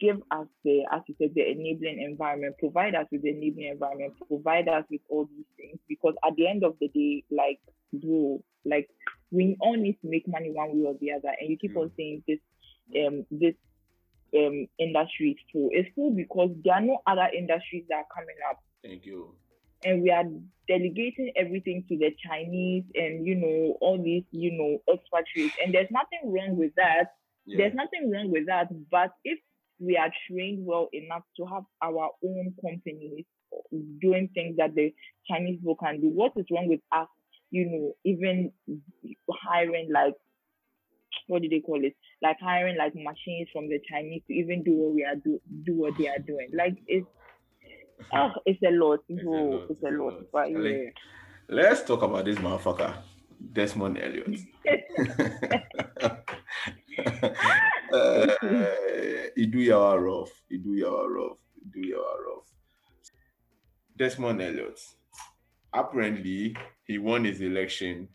give 0.00 0.16
us 0.30 0.46
the 0.64 0.84
as 0.92 1.00
you 1.06 1.14
said 1.18 1.30
the 1.34 1.48
enabling 1.50 2.00
environment, 2.02 2.56
provide 2.58 2.94
us 2.94 3.06
with 3.10 3.22
the 3.22 3.30
enabling 3.30 3.68
environment, 3.68 4.14
provide 4.28 4.68
us 4.68 4.84
with 4.90 5.00
all 5.08 5.28
these 5.36 5.46
things 5.56 5.78
because 5.88 6.14
at 6.26 6.36
the 6.36 6.46
end 6.46 6.64
of 6.64 6.76
the 6.80 6.88
day, 6.88 7.24
like 7.30 7.60
bro, 7.92 8.42
like 8.64 8.88
we 9.30 9.56
all 9.60 9.76
need 9.76 9.98
to 10.02 10.08
make 10.08 10.26
money 10.26 10.50
one 10.50 10.70
way 10.78 10.86
or 10.86 10.94
the 11.00 11.12
other, 11.12 11.32
and 11.40 11.48
you 11.48 11.56
keep 11.56 11.74
mm. 11.74 11.82
on 11.82 11.90
saying 11.96 12.22
this 12.26 12.38
um 12.96 13.24
this 13.30 13.54
um 14.34 14.66
industry 14.78 15.32
is 15.32 15.38
full. 15.52 15.68
It's 15.72 15.88
full 15.94 16.14
because 16.14 16.50
there 16.64 16.74
are 16.74 16.80
no 16.80 16.98
other 17.06 17.28
industries 17.36 17.84
that 17.88 17.96
are 17.96 18.10
coming 18.14 18.36
up. 18.48 18.58
Thank 18.82 19.04
you 19.06 19.34
and 19.84 20.02
we 20.02 20.10
are 20.10 20.24
delegating 20.68 21.32
everything 21.36 21.84
to 21.88 21.96
the 21.96 22.14
Chinese 22.26 22.84
and 22.94 23.26
you 23.26 23.34
know 23.34 23.76
all 23.80 24.02
these 24.02 24.24
you 24.30 24.52
know 24.52 24.78
expatriates 24.92 25.54
and 25.62 25.74
there's 25.74 25.90
nothing 25.90 26.32
wrong 26.32 26.56
with 26.56 26.72
that. 26.76 27.12
Yeah. 27.46 27.58
There's 27.58 27.74
nothing 27.74 28.10
wrong 28.12 28.30
with 28.30 28.46
that, 28.46 28.68
but 28.90 29.12
if 29.24 29.38
we 29.78 29.96
are 29.96 30.10
trained 30.28 30.64
well 30.64 30.88
enough 30.92 31.22
to 31.38 31.46
have 31.46 31.64
our 31.82 32.10
own 32.22 32.54
companies 32.60 33.24
doing 34.00 34.28
things 34.34 34.56
that 34.58 34.74
the 34.74 34.94
Chinese 35.28 35.58
people 35.58 35.76
can 35.76 36.00
do, 36.00 36.08
what 36.08 36.32
is 36.36 36.44
wrong 36.52 36.68
with 36.68 36.80
us? 36.92 37.08
You 37.50 37.66
know, 37.66 37.92
even 38.04 38.52
hiring 39.30 39.90
like 39.92 40.14
what 41.26 41.42
do 41.42 41.48
they 41.48 41.60
call 41.60 41.84
it? 41.84 41.94
Like 42.22 42.38
hiring 42.40 42.76
like 42.76 42.94
machines 42.94 43.48
from 43.52 43.68
the 43.68 43.80
Chinese 43.90 44.22
to 44.28 44.34
even 44.34 44.62
do 44.62 44.74
what 44.74 44.94
we 44.94 45.04
are 45.04 45.16
do 45.16 45.40
do 45.64 45.74
what 45.74 45.96
they 45.98 46.08
are 46.08 46.18
doing. 46.18 46.48
Like 46.52 46.76
it's 46.86 47.06
Oh, 48.12 48.30
it's 48.46 48.62
a 48.62 48.70
lot. 48.70 49.00
It's, 49.08 49.22
a, 49.22 49.26
lot. 49.26 49.70
It's 49.70 49.82
a 49.82 49.90
lot. 49.90 50.14
But 50.32 50.50
yeah. 50.50 50.90
Let's 51.48 51.82
talk 51.82 52.02
about 52.02 52.24
this 52.24 52.38
motherfucker, 52.38 52.94
Desmond 53.52 53.98
Elliot. 53.98 54.40
uh, 57.92 58.26
do 59.36 59.58
your 59.58 60.00
rough. 60.00 60.30
do 60.48 60.74
your 60.74 61.12
rough. 61.12 61.38
do 61.72 61.80
your 61.80 62.24
rough. 62.26 62.46
Desmond 63.96 64.40
Elliot. 64.40 64.80
Apparently, 65.72 66.56
he 66.84 66.98
won 66.98 67.24
his 67.24 67.40
election 67.40 68.08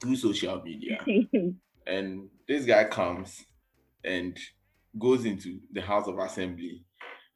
through 0.00 0.16
social 0.16 0.62
media. 0.62 1.04
and 1.86 2.28
this 2.48 2.64
guy 2.64 2.84
comes 2.84 3.44
and 4.04 4.38
goes 4.98 5.24
into 5.24 5.60
the 5.72 5.80
House 5.80 6.06
of 6.08 6.18
Assembly 6.18 6.84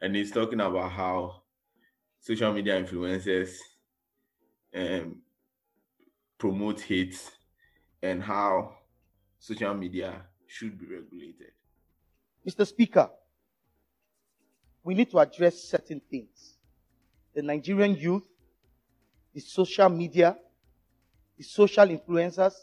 and 0.00 0.16
he's 0.16 0.30
talking 0.30 0.60
about 0.60 0.90
how 0.92 1.42
social 2.20 2.52
media 2.52 2.82
influencers 2.82 3.54
um, 4.74 5.16
promote 6.38 6.80
hate 6.80 7.18
and 8.02 8.22
how 8.22 8.74
social 9.38 9.74
media 9.74 10.22
should 10.46 10.78
be 10.78 10.86
regulated. 10.86 11.52
Mr. 12.46 12.66
Speaker, 12.66 13.10
we 14.82 14.94
need 14.94 15.10
to 15.10 15.18
address 15.18 15.62
certain 15.62 16.00
things. 16.10 16.56
The 17.34 17.42
Nigerian 17.42 17.94
youth, 17.94 18.26
the 19.34 19.40
social 19.40 19.88
media, 19.88 20.36
the 21.36 21.44
social 21.44 21.86
influencers, 21.86 22.54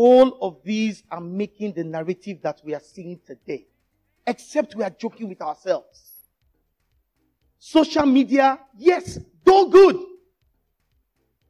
all 0.00 0.38
of 0.42 0.62
these 0.62 1.02
are 1.10 1.20
making 1.20 1.72
the 1.72 1.82
narrative 1.82 2.38
that 2.40 2.60
we 2.64 2.72
are 2.72 2.80
seeing 2.80 3.18
today 3.26 3.66
except 4.28 4.76
we 4.76 4.84
are 4.84 4.90
joking 4.90 5.28
with 5.28 5.42
ourselves. 5.42 6.12
Social 7.58 8.06
media, 8.06 8.60
yes, 8.76 9.18
though 9.42 9.68
good, 9.68 9.96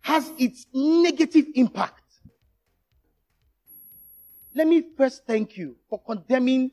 has 0.01 0.33
its 0.39 0.67
negative 0.73 1.45
impact. 1.57 2.01
Let 4.55 4.67
me 4.67 4.83
first 4.97 5.27
thank 5.27 5.59
you 5.59 5.77
for 5.91 6.01
condemning 6.03 6.71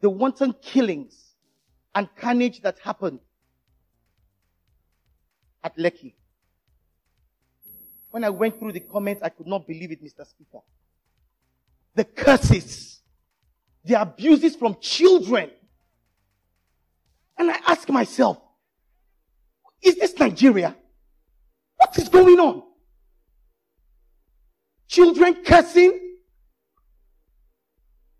the 0.00 0.08
wanton 0.08 0.54
killings 0.62 1.34
and 1.94 2.08
carnage 2.16 2.62
that 2.62 2.78
happened 2.78 3.20
at 5.62 5.76
Lekki. 5.76 6.14
When 8.14 8.22
I 8.22 8.30
went 8.30 8.60
through 8.60 8.70
the 8.70 8.78
comments, 8.78 9.22
I 9.24 9.28
could 9.28 9.48
not 9.48 9.66
believe 9.66 9.90
it, 9.90 10.00
Mr. 10.00 10.24
Speaker. 10.24 10.60
The 11.96 12.04
curses 12.04 13.00
the 13.84 14.00
abuses 14.00 14.54
from 14.54 14.76
children. 14.80 15.50
And 17.36 17.50
I 17.50 17.58
ask 17.66 17.88
myself, 17.88 18.38
is 19.82 19.96
this 19.96 20.16
Nigeria? 20.16 20.76
What 21.76 21.98
is 21.98 22.08
going 22.08 22.38
on? 22.38 22.62
Children 24.86 25.42
cursing, 25.44 25.98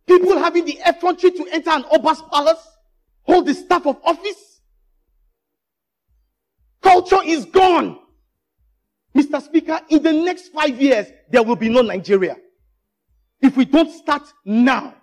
people 0.08 0.36
having 0.38 0.64
the 0.64 0.76
effrontery 0.84 1.30
to 1.30 1.46
enter 1.52 1.70
an 1.70 1.84
Oba's 1.92 2.20
palace, 2.32 2.66
hold 3.22 3.46
the 3.46 3.54
staff 3.54 3.86
of 3.86 3.98
office. 4.02 4.60
Culture 6.82 7.22
is 7.24 7.44
gone. 7.44 8.00
Mr. 9.16 9.40
Speaker, 9.40 9.80
in 9.88 10.02
the 10.02 10.12
next 10.12 10.48
five 10.48 10.80
years, 10.80 11.06
there 11.30 11.42
will 11.42 11.56
be 11.56 11.68
no 11.68 11.82
Nigeria. 11.82 12.36
If 13.40 13.56
we 13.56 13.64
don't 13.64 13.90
start 13.90 14.22
now, 14.44 14.94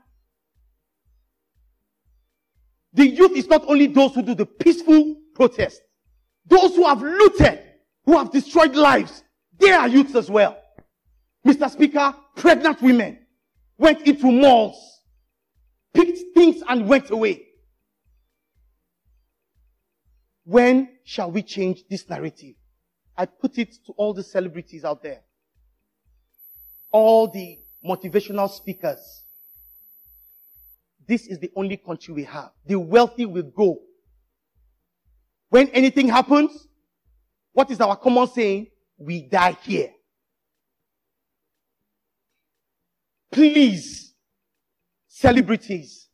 the 2.94 3.08
youth 3.08 3.32
is 3.38 3.48
not 3.48 3.64
only 3.68 3.88
those 3.88 4.14
who 4.14 4.22
do 4.22 4.36
the 4.36 4.46
peaceful 4.46 5.16
protest. 5.34 5.82
Those 6.46 6.76
who 6.76 6.86
have 6.86 7.02
looted, 7.02 7.62
who 8.06 8.18
have 8.18 8.32
destroyed 8.32 8.76
lives, 8.76 9.24
they 9.58 9.72
are 9.72 9.88
youths 9.88 10.16
as 10.16 10.30
well. 10.30 10.58
Mr. 11.46 11.70
Speaker, 11.70 12.14
pregnant 12.36 12.82
women 12.82 13.20
went 13.78 14.02
into 14.08 14.32
malls, 14.32 15.02
picked 15.94 16.20
things 16.36 16.62
and 16.68 16.88
went 16.88 17.10
away. 17.12 17.44
When 20.44 20.90
shall 21.04 21.32
we 21.32 21.44
change 21.44 21.84
this 21.90 22.10
narrative? 22.10 22.56
I 23.22 23.26
put 23.26 23.58
it 23.58 23.76
to 23.86 23.92
all 23.94 24.14
the 24.14 24.24
celebrities 24.24 24.84
out 24.84 25.04
there. 25.04 25.22
All 26.92 27.28
the 27.28 27.60
motivational 27.86 28.50
speakers 28.50 29.22
this 31.12 31.28
is 31.28 31.40
the 31.40 31.52
only 31.58 31.76
country 31.76 32.14
we 32.14 32.24
have. 32.24 32.52
The 32.66 32.80
wealthy 32.80 33.26
will 33.26 33.44
go. 33.44 33.80
When 35.50 35.68
anything 35.72 36.08
happens, 36.08 36.68
what 37.52 37.70
is 37.70 37.82
our 37.82 37.98
common 37.98 38.28
saying? 38.28 38.68
We 38.98 39.24
die 39.24 39.58
here. 39.62 39.90
Please, 43.30 44.14
celebrities, 45.08 46.08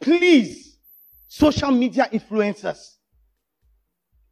please, 0.00 0.78
social 1.28 1.70
media 1.70 2.08
influencers, 2.12 2.96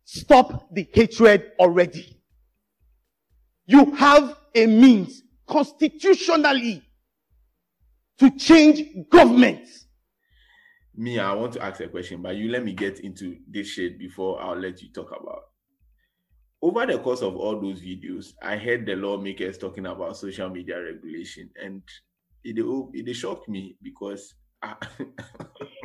stop 0.06 0.72
the 0.72 0.88
hatred 0.94 1.52
already. 1.58 2.16
You 3.66 3.92
have 3.96 4.38
a 4.54 4.66
means 4.66 5.22
constitutionally 5.46 6.82
to 8.18 8.30
change 8.38 9.08
government. 9.10 9.68
Me, 10.94 11.18
I 11.18 11.34
want 11.34 11.52
to 11.54 11.62
ask 11.62 11.80
a 11.80 11.88
question, 11.88 12.22
but 12.22 12.36
you 12.36 12.50
let 12.50 12.64
me 12.64 12.72
get 12.72 13.00
into 13.00 13.36
this 13.46 13.66
shade 13.66 13.98
before 13.98 14.40
I'll 14.40 14.58
let 14.58 14.80
you 14.80 14.90
talk 14.90 15.08
about. 15.08 15.42
Over 16.62 16.86
the 16.86 16.98
course 16.98 17.20
of 17.20 17.36
all 17.36 17.60
those 17.60 17.82
videos, 17.82 18.32
I 18.40 18.56
heard 18.56 18.86
the 18.86 18.96
lawmakers 18.96 19.58
talking 19.58 19.86
about 19.86 20.16
social 20.16 20.48
media 20.48 20.80
regulation, 20.80 21.50
and 21.62 21.82
it 22.44 22.56
it 22.94 23.14
shocked 23.14 23.48
me 23.48 23.76
because 23.82 24.34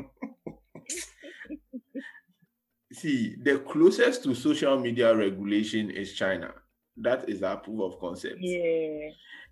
see 2.91 3.35
the 3.41 3.59
closest 3.59 4.23
to 4.23 4.35
social 4.35 4.79
media 4.79 5.15
regulation 5.15 5.89
is 5.89 6.13
China. 6.13 6.53
That 6.97 7.29
is 7.29 7.43
our 7.43 7.57
proof 7.57 7.81
of 7.93 7.99
concept. 7.99 8.37
Yeah. 8.39 9.09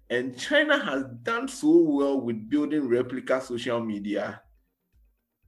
And 0.09 0.37
China 0.37 0.77
has 0.83 1.03
done 1.23 1.47
so 1.47 1.69
well 1.77 2.19
with 2.19 2.49
building 2.49 2.87
replica 2.87 3.41
social 3.41 3.79
media 3.79 4.41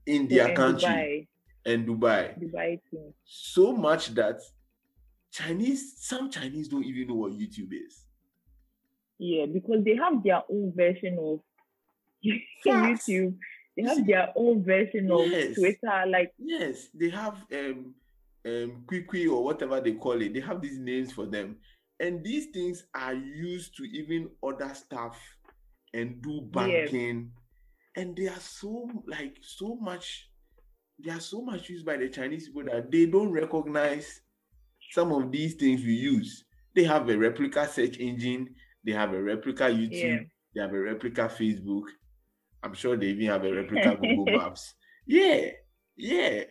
in 0.06 0.28
their 0.28 0.48
in 0.50 0.56
country 0.56 0.88
Dubai, 0.88 1.28
and 1.72 1.86
Dubai. 1.86 2.38
Dubai 2.40 2.80
too. 2.90 3.12
So 3.24 3.72
much 3.72 4.14
that 4.14 4.40
Chinese, 5.32 5.94
some 5.98 6.30
Chinese 6.30 6.68
don't 6.68 6.84
even 6.84 7.08
know 7.08 7.14
what 7.14 7.32
YouTube 7.32 7.72
is. 7.72 8.06
Yeah, 9.18 9.46
because 9.46 9.84
they 9.84 9.96
have 9.96 10.22
their 10.22 10.42
own 10.50 10.72
version 10.76 11.18
of 11.20 11.40
Facts. 12.64 13.08
YouTube. 13.08 13.36
They 13.76 13.82
have 13.84 14.06
their 14.06 14.28
own 14.36 14.62
version 14.62 15.10
of 15.10 15.26
Yes. 15.26 15.54
Twitter. 15.54 16.04
Like, 16.08 16.32
Yes, 16.38 16.88
they 16.94 17.08
have 17.10 17.36
um 17.52 17.94
um 18.44 18.84
Kwikwi 18.86 19.30
or 19.30 19.44
whatever 19.44 19.80
they 19.80 19.92
call 19.92 20.20
it. 20.20 20.34
They 20.34 20.40
have 20.40 20.60
these 20.60 20.78
names 20.78 21.12
for 21.12 21.26
them. 21.26 21.56
And 22.00 22.24
these 22.24 22.46
things 22.46 22.84
are 22.94 23.14
used 23.14 23.76
to 23.76 23.84
even 23.84 24.28
order 24.40 24.72
stuff 24.74 25.18
and 25.94 26.20
do 26.22 26.40
banking. 26.50 27.30
And 27.96 28.16
they 28.16 28.28
are 28.28 28.40
so 28.40 28.90
like 29.06 29.36
so 29.42 29.76
much 29.76 30.28
they 31.04 31.10
are 31.10 31.20
so 31.20 31.42
much 31.42 31.68
used 31.68 31.86
by 31.86 31.96
the 31.96 32.08
Chinese 32.08 32.48
people 32.48 32.64
that 32.64 32.90
they 32.90 33.06
don't 33.06 33.32
recognize 33.32 34.20
some 34.90 35.12
of 35.12 35.32
these 35.32 35.54
things 35.54 35.80
we 35.82 35.94
use. 35.94 36.44
They 36.74 36.84
have 36.84 37.08
a 37.08 37.16
replica 37.16 37.66
search 37.66 37.98
engine, 37.98 38.54
they 38.84 38.92
have 38.92 39.12
a 39.12 39.22
replica 39.22 39.64
YouTube, 39.64 39.92
Yeah. 39.92 40.18
they 40.54 40.60
have 40.60 40.72
a 40.72 40.78
replica 40.78 41.22
Facebook. 41.28 41.84
I'm 42.62 42.74
sure 42.74 42.96
they 42.96 43.06
even 43.08 43.26
have 43.26 43.44
a 43.44 43.52
replica 43.52 43.96
Google 44.00 44.26
Maps. 44.38 44.74
Yeah, 45.06 45.50
yeah 45.96 46.44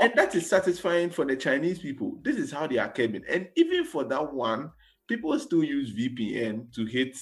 and 0.00 0.12
that 0.16 0.34
is 0.34 0.48
satisfying 0.48 1.10
for 1.10 1.24
the 1.24 1.36
Chinese 1.36 1.78
people. 1.78 2.18
This 2.22 2.36
is 2.36 2.52
how 2.52 2.66
they 2.66 2.78
are 2.78 2.92
coming. 2.92 3.22
And 3.28 3.48
even 3.56 3.84
for 3.84 4.04
that 4.04 4.32
one, 4.34 4.70
people 5.08 5.38
still 5.38 5.64
use 5.64 5.94
VPN 5.94 6.72
to 6.74 6.84
hit 6.84 7.16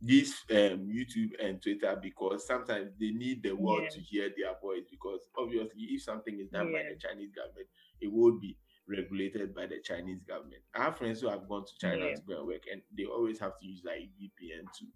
this 0.00 0.34
um, 0.50 0.88
YouTube 0.90 1.30
and 1.42 1.62
Twitter 1.62 1.96
because 2.02 2.46
sometimes 2.46 2.90
they 3.00 3.10
need 3.10 3.42
the 3.42 3.52
world 3.52 3.82
Yeah. 3.84 3.88
to 3.90 4.00
hear 4.00 4.28
their 4.36 4.54
voice. 4.60 4.82
Because 4.90 5.20
obviously, 5.38 5.82
if 5.90 6.02
something 6.02 6.38
is 6.40 6.48
done 6.50 6.72
by 6.72 6.82
the 6.82 6.96
Chinese 6.98 7.30
government, 7.34 7.68
it 8.00 8.12
will 8.12 8.38
be 8.38 8.58
regulated 8.88 9.54
by 9.54 9.66
the 9.66 9.80
Chinese 9.82 10.22
government. 10.28 10.62
I 10.74 10.84
have 10.84 10.98
friends 10.98 11.20
who 11.20 11.28
have 11.28 11.48
gone 11.48 11.64
to 11.64 11.72
China 11.80 12.06
Yeah. 12.06 12.14
to 12.16 12.22
go 12.26 12.38
and 12.38 12.46
work, 12.48 12.62
and 12.70 12.82
they 12.96 13.04
always 13.04 13.38
have 13.38 13.58
to 13.60 13.66
use 13.66 13.82
like 13.84 14.10
VPN 14.20 14.64
to 14.78 14.86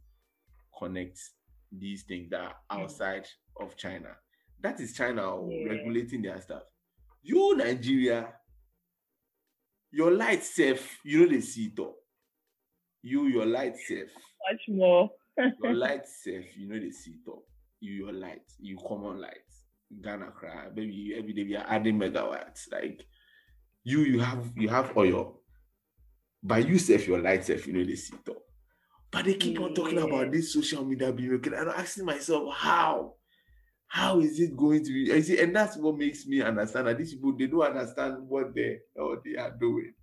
connect 0.79 1.19
these 1.71 2.05
things 2.05 2.31
that 2.31 2.41
are 2.41 2.57
Mm. 2.71 2.83
outside 2.83 3.27
of 3.61 3.77
China. 3.77 4.17
That 4.61 4.81
is 4.81 4.93
China 4.95 5.23
oh, 5.35 5.49
Yeah. 5.51 5.69
regulating 5.73 6.23
their 6.23 6.41
stuff. 6.41 6.63
You 7.23 7.57
Nigeria, 7.57 8.35
your 9.91 10.11
light 10.13 10.43
safe, 10.43 10.99
you 11.05 11.21
know 11.21 11.29
they 11.29 11.41
see 11.41 11.67
it 11.67 11.79
all. 11.79 11.97
You 13.03 13.27
your 13.27 13.47
light 13.47 13.77
safe, 13.77 14.13
much 14.51 14.63
more. 14.69 15.11
your 15.63 15.75
light 15.75 16.07
safe, 16.07 16.57
you 16.57 16.69
know 16.69 16.79
they 16.79 16.91
see 16.91 17.13
it 17.13 17.29
all. 17.29 17.47
You 17.81 17.93
your 17.93 18.13
light, 18.13 18.43
you 18.59 18.77
common 18.79 19.21
light. 19.21 19.45
Ghana 20.03 20.33
cry, 20.33 20.69
baby. 20.69 21.15
Every 21.17 21.33
day 21.33 21.45
we 21.45 21.57
are 21.57 21.65
adding 21.69 21.99
megawatts. 21.99 22.71
Like 22.71 23.01
you, 23.85 24.01
you 24.01 24.21
have 24.21 24.53
you 24.57 24.69
have 24.69 24.97
oil, 24.97 25.43
but 26.43 26.69
you 26.69 26.79
safe 26.79 27.07
your 27.07 27.21
light 27.21 27.45
safe, 27.45 27.67
you 27.67 27.73
know 27.73 27.85
they 27.85 27.95
see 27.97 28.15
it 28.15 28.29
all. 28.29 28.43
But 29.11 29.25
they 29.25 29.35
keep 29.35 29.59
on 29.61 29.75
talking 29.75 29.99
about 29.99 30.27
mm. 30.27 30.33
this 30.33 30.53
social 30.53 30.85
media 30.85 31.13
being 31.13 31.33
okay. 31.35 31.51
And 31.57 31.71
I'm 31.71 31.81
asking 31.81 32.05
myself, 32.05 32.55
how? 32.55 33.15
How 33.87 34.21
is 34.21 34.39
it 34.39 34.55
going 34.55 34.85
to 34.85 34.93
be? 34.93 35.11
You 35.11 35.23
see, 35.23 35.41
and 35.41 35.57
that's 35.57 35.77
what 35.79 35.97
makes 35.97 36.27
me 36.27 36.43
understand 36.43 36.89
that 36.89 36.99
these 36.99 37.15
people 37.15 37.35
they 37.37 37.47
don't 37.47 37.63
understand 37.63 38.29
what 38.29 38.55
they 38.55 38.81
what 38.95 39.25
they 39.25 39.37
are 39.37 39.57
doing. 39.59 39.95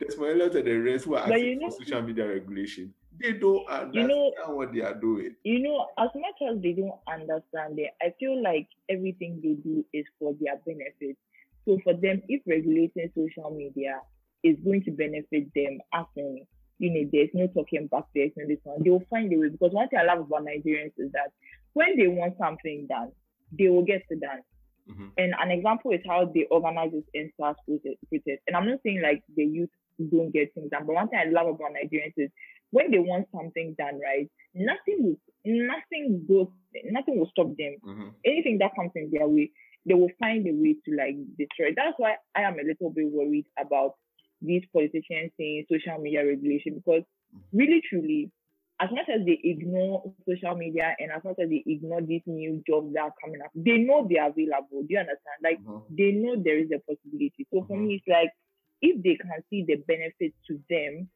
There's 0.00 0.18
my 0.18 0.32
lot 0.32 0.56
of 0.56 0.64
the 0.64 0.76
rest 0.78 1.04
who 1.04 1.14
are 1.14 1.20
asking 1.20 1.38
you 1.38 1.58
know- 1.60 1.70
for 1.70 1.84
social 1.84 2.02
media 2.02 2.26
regulation. 2.26 2.92
They 3.20 3.34
don't 3.34 3.68
understand 3.68 4.08
know- 4.08 4.32
what 4.56 4.72
they 4.72 4.80
are 4.80 4.98
doing. 4.98 5.36
you 5.44 5.60
know, 5.60 5.86
as 5.98 6.08
much 6.16 6.50
as 6.50 6.60
they 6.62 6.72
don't 6.72 6.98
understand 7.06 7.78
it, 7.78 7.90
I 8.00 8.12
feel 8.18 8.42
like 8.42 8.66
everything 8.88 9.40
they 9.40 9.54
do 9.62 9.84
is 9.92 10.06
for 10.18 10.34
their 10.40 10.56
benefit. 10.66 11.16
So 11.64 11.78
for 11.84 11.94
them, 11.94 12.22
if 12.26 12.42
regulating 12.44 13.12
social 13.14 13.50
media 13.54 14.00
is 14.42 14.56
going 14.64 14.82
to 14.84 14.90
benefit 14.90 15.52
them, 15.54 15.78
as 15.94 16.06
in, 16.16 16.44
you 16.82 16.90
know, 16.90 17.08
there's 17.12 17.30
no 17.32 17.46
talking 17.46 17.86
back, 17.86 18.04
there's 18.12 18.32
no 18.36 18.44
this 18.46 18.58
one, 18.64 18.82
they 18.82 18.90
will 18.90 19.06
find 19.08 19.32
a 19.32 19.36
way. 19.38 19.48
Because 19.48 19.72
one 19.72 19.88
thing 19.88 20.00
I 20.00 20.04
love 20.04 20.26
about 20.26 20.44
Nigerians 20.44 20.92
is 20.98 21.12
that 21.12 21.30
when 21.74 21.96
they 21.96 22.08
want 22.08 22.34
something 22.38 22.86
done, 22.88 23.12
they 23.56 23.68
will 23.68 23.84
get 23.84 24.02
it 24.10 24.20
done. 24.20 24.42
Mhm. 24.90 25.12
And 25.16 25.32
an 25.40 25.52
example 25.52 25.92
is 25.92 26.00
how 26.04 26.24
they 26.24 26.44
organize 26.50 26.90
this 26.90 27.04
EndSARS 27.14 27.54
protest. 27.64 27.98
protest. 28.08 28.42
And 28.48 28.56
I'm 28.56 28.66
not 28.66 28.80
saying 28.82 29.00
like 29.00 29.22
the 29.36 29.44
youth 29.44 29.70
don't 30.10 30.32
get 30.32 30.52
things 30.54 30.70
done, 30.70 30.86
but 30.86 30.94
one 30.94 31.08
thing 31.08 31.20
I 31.20 31.30
love 31.30 31.46
about 31.54 31.70
Nigerians 31.72 32.14
is 32.16 32.30
when 32.72 32.90
they 32.90 32.98
want 32.98 33.28
something 33.30 33.74
done 33.78 34.00
right, 34.00 34.28
nothing 34.54 34.96
will 35.04 35.16
nothing 35.44 36.24
goes 36.26 36.48
nothing 36.90 37.18
will 37.18 37.30
stop 37.30 37.54
them. 37.56 37.76
Mhm. 37.84 38.14
Anything 38.24 38.58
that 38.58 38.74
comes 38.74 38.90
in 38.96 39.10
their 39.12 39.28
way, 39.28 39.52
they 39.86 39.94
will 39.94 40.10
find 40.18 40.46
a 40.48 40.52
way 40.52 40.74
to 40.84 40.96
like 40.96 41.14
destroy. 41.38 41.72
That's 41.76 41.96
why 41.98 42.16
I 42.34 42.42
am 42.42 42.58
a 42.58 42.64
little 42.64 42.90
bit 42.90 43.06
worried 43.06 43.46
about 43.56 43.94
these 44.44 44.64
politicians 44.72 45.32
saying 45.38 45.66
social 45.70 45.98
media 46.00 46.26
regulation 46.26 46.74
because 46.76 47.02
really 47.52 47.82
truly, 47.88 48.30
as 48.80 48.90
much 48.92 49.08
as 49.14 49.24
they 49.26 49.40
ignore 49.44 50.02
social 50.14 50.42
media 50.42 50.82
and 50.98 50.98
as 50.98 51.08
much 51.24 51.36
as 51.42 51.48
they 51.48 51.62
ignore 51.66 52.00
these 52.02 52.22
new 52.26 52.62
jobs 52.66 52.92
that 52.94 53.00
are 53.02 53.14
coming 53.22 53.40
up, 53.42 53.50
they 53.54 53.78
know 53.78 54.06
they 54.08 54.18
are 54.18 54.30
available. 54.30 54.82
Do 54.82 54.88
you 54.90 54.98
understand? 54.98 55.38
Like 55.42 55.60
Mhm. 55.60 55.82
they 55.90 56.12
know 56.12 56.36
there 56.42 56.58
is 56.58 56.70
a 56.74 56.80
possibility. 56.80 57.46
So 57.52 57.64
for 57.66 57.76
me, 57.76 57.96
it's 57.96 58.08
like 58.08 58.30
if 58.82 59.02
they 59.02 59.16
can 59.16 59.42
see 59.50 59.64
the 59.66 59.76
benefit 59.86 60.34
to 60.48 60.60
them 60.68 61.08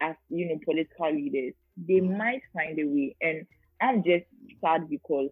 as 0.00 0.16
you 0.28 0.48
know 0.48 0.60
political 0.64 1.12
leaders, 1.14 1.54
they 1.76 2.00
might 2.00 2.42
find 2.52 2.78
a 2.78 2.84
way. 2.84 3.16
And 3.20 3.46
I'm 3.80 4.02
just 4.04 4.26
sad 4.60 4.88
because 4.90 5.30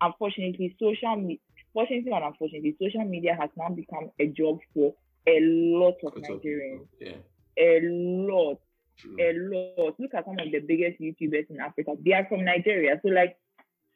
unfortunately, 0.00 0.76
social 0.80 1.16
media, 1.16 1.38
fortunately 1.72 2.12
and 2.12 2.24
unfortunately, 2.24 2.76
social 2.80 3.04
media 3.04 3.36
has 3.38 3.50
now 3.56 3.68
become 3.70 4.10
a 4.20 4.26
job 4.28 4.58
for 4.74 4.94
a 5.26 5.40
lot 5.40 5.96
of 6.04 6.14
Nigerians. 6.14 6.86
Yeah, 7.00 7.16
A 7.58 7.80
lot, 7.82 8.58
true. 8.98 9.16
a 9.20 9.32
lot. 9.82 9.94
Look 9.98 10.14
at 10.14 10.24
some 10.24 10.38
of 10.38 10.50
the 10.52 10.60
biggest 10.60 11.00
YouTubers 11.00 11.50
in 11.50 11.60
Africa. 11.60 11.94
They 12.04 12.12
are 12.12 12.26
from 12.28 12.44
Nigeria. 12.44 13.00
So 13.02 13.08
like 13.08 13.36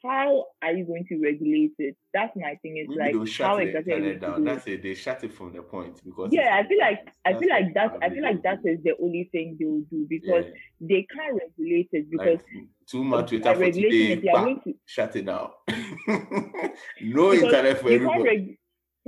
how 0.05 0.47
are 0.63 0.73
you 0.73 0.85
going 0.85 1.05
to 1.09 1.19
regulate 1.21 1.73
it? 1.79 1.97
That's 2.15 2.35
my 2.37 2.55
thing. 2.63 2.77
It's 2.77 2.89
Maybe 2.97 3.19
like 3.19 3.27
shut 3.29 3.47
how 3.49 3.57
exactly 3.57 3.93
you 3.95 3.99
internet 3.99 4.21
down. 4.21 4.45
do? 4.45 4.45
That's 4.45 4.67
it. 4.69 4.83
They 4.85 4.95
shut 4.95 5.25
it 5.25 5.33
from 5.33 5.53
the 5.53 5.61
point 5.63 6.01
because 6.05 6.29
yeah, 6.33 6.55
I 6.55 6.69
feel 6.69 6.79
like 6.79 7.09
I 7.25 7.33
feel 7.37 7.49
like 7.49 7.75
that's 7.75 7.97
I 8.01 8.09
feel 8.11 8.23
like 8.23 8.41
that 8.45 8.61
is 8.65 8.79
the 8.85 8.93
only 9.03 9.29
thing 9.33 9.57
they 9.59 9.65
will 9.67 9.85
do 9.91 10.07
because 10.09 10.45
Yeah. 10.47 10.89
they 10.89 11.07
can't 11.13 11.35
regulate 11.43 11.89
it 11.93 12.09
because 12.11 12.39
like 12.55 12.67
too 12.87 13.03
much 13.03 13.29
Twitter 13.31 13.55
for 13.55 13.65
today. 13.73 14.13
it, 14.13 14.23
they 14.23 14.29
are 14.29 14.35
bah, 14.35 14.45
going 14.45 14.61
to 14.65 14.75
shut 14.87 15.17
it 15.17 15.27
down. 15.27 15.51
no 17.03 17.33
internet 17.33 17.79
for 17.81 17.91
everybody. 17.91 18.23
reg- 18.23 18.58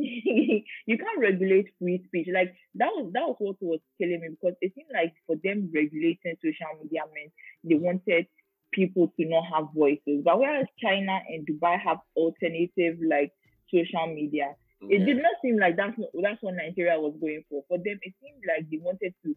you 0.86 0.98
can't 0.98 1.18
regulate 1.20 1.68
free 1.78 2.02
speech. 2.06 2.28
Like 2.32 2.54
that 2.76 2.88
was 2.88 3.10
that 3.14 3.26
was 3.26 3.36
what 3.38 3.56
was 3.60 3.80
killing 3.98 4.20
me 4.20 4.28
because 4.30 4.56
it 4.60 4.72
seemed 4.74 4.90
like 4.92 5.12
for 5.26 5.36
them 5.42 5.70
regulating 5.74 6.36
social 6.42 6.72
media 6.82 7.02
meant 7.14 7.32
they 7.64 7.74
wanted 7.74 8.26
people 8.72 9.12
to 9.18 9.26
not 9.26 9.44
have 9.52 9.68
voices. 9.74 10.22
But 10.24 10.38
whereas 10.38 10.66
China 10.80 11.18
and 11.28 11.46
Dubai 11.46 11.78
have 11.80 11.98
alternative 12.16 12.98
like 13.06 13.32
social 13.72 14.06
media, 14.14 14.54
it 14.82 15.04
did 15.04 15.16
not 15.18 15.34
seem 15.42 15.58
like 15.58 15.76
that's 15.76 15.98
not, 15.98 16.08
that's 16.22 16.42
what 16.42 16.54
Nigeria 16.54 16.98
was 16.98 17.14
going 17.20 17.44
for. 17.50 17.64
For 17.68 17.78
them, 17.78 17.98
it 18.02 18.14
seemed 18.22 18.42
like 18.48 18.70
they 18.70 18.78
wanted 18.78 19.14
to 19.24 19.34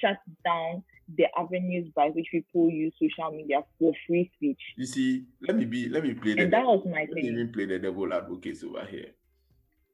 shut 0.00 0.18
down 0.44 0.82
the 1.16 1.26
avenues 1.38 1.88
by 1.96 2.08
which 2.08 2.26
people 2.30 2.68
use 2.68 2.92
social 3.00 3.32
media 3.32 3.60
for 3.78 3.92
free 4.06 4.30
speech. 4.36 4.60
You 4.76 4.86
see, 4.86 5.24
let 5.46 5.56
me 5.56 5.64
be 5.64 5.88
let 5.88 6.02
me 6.02 6.14
play 6.14 6.34
the 6.34 6.42
And 6.42 6.52
that 6.52 6.64
was 6.64 6.84
my 6.84 7.00
let 7.00 7.14
thing. 7.14 7.24
even 7.24 7.52
play 7.52 7.66
the 7.66 7.78
devil 7.78 8.12
advocate 8.12 8.62
over 8.64 8.84
here. 8.84 9.12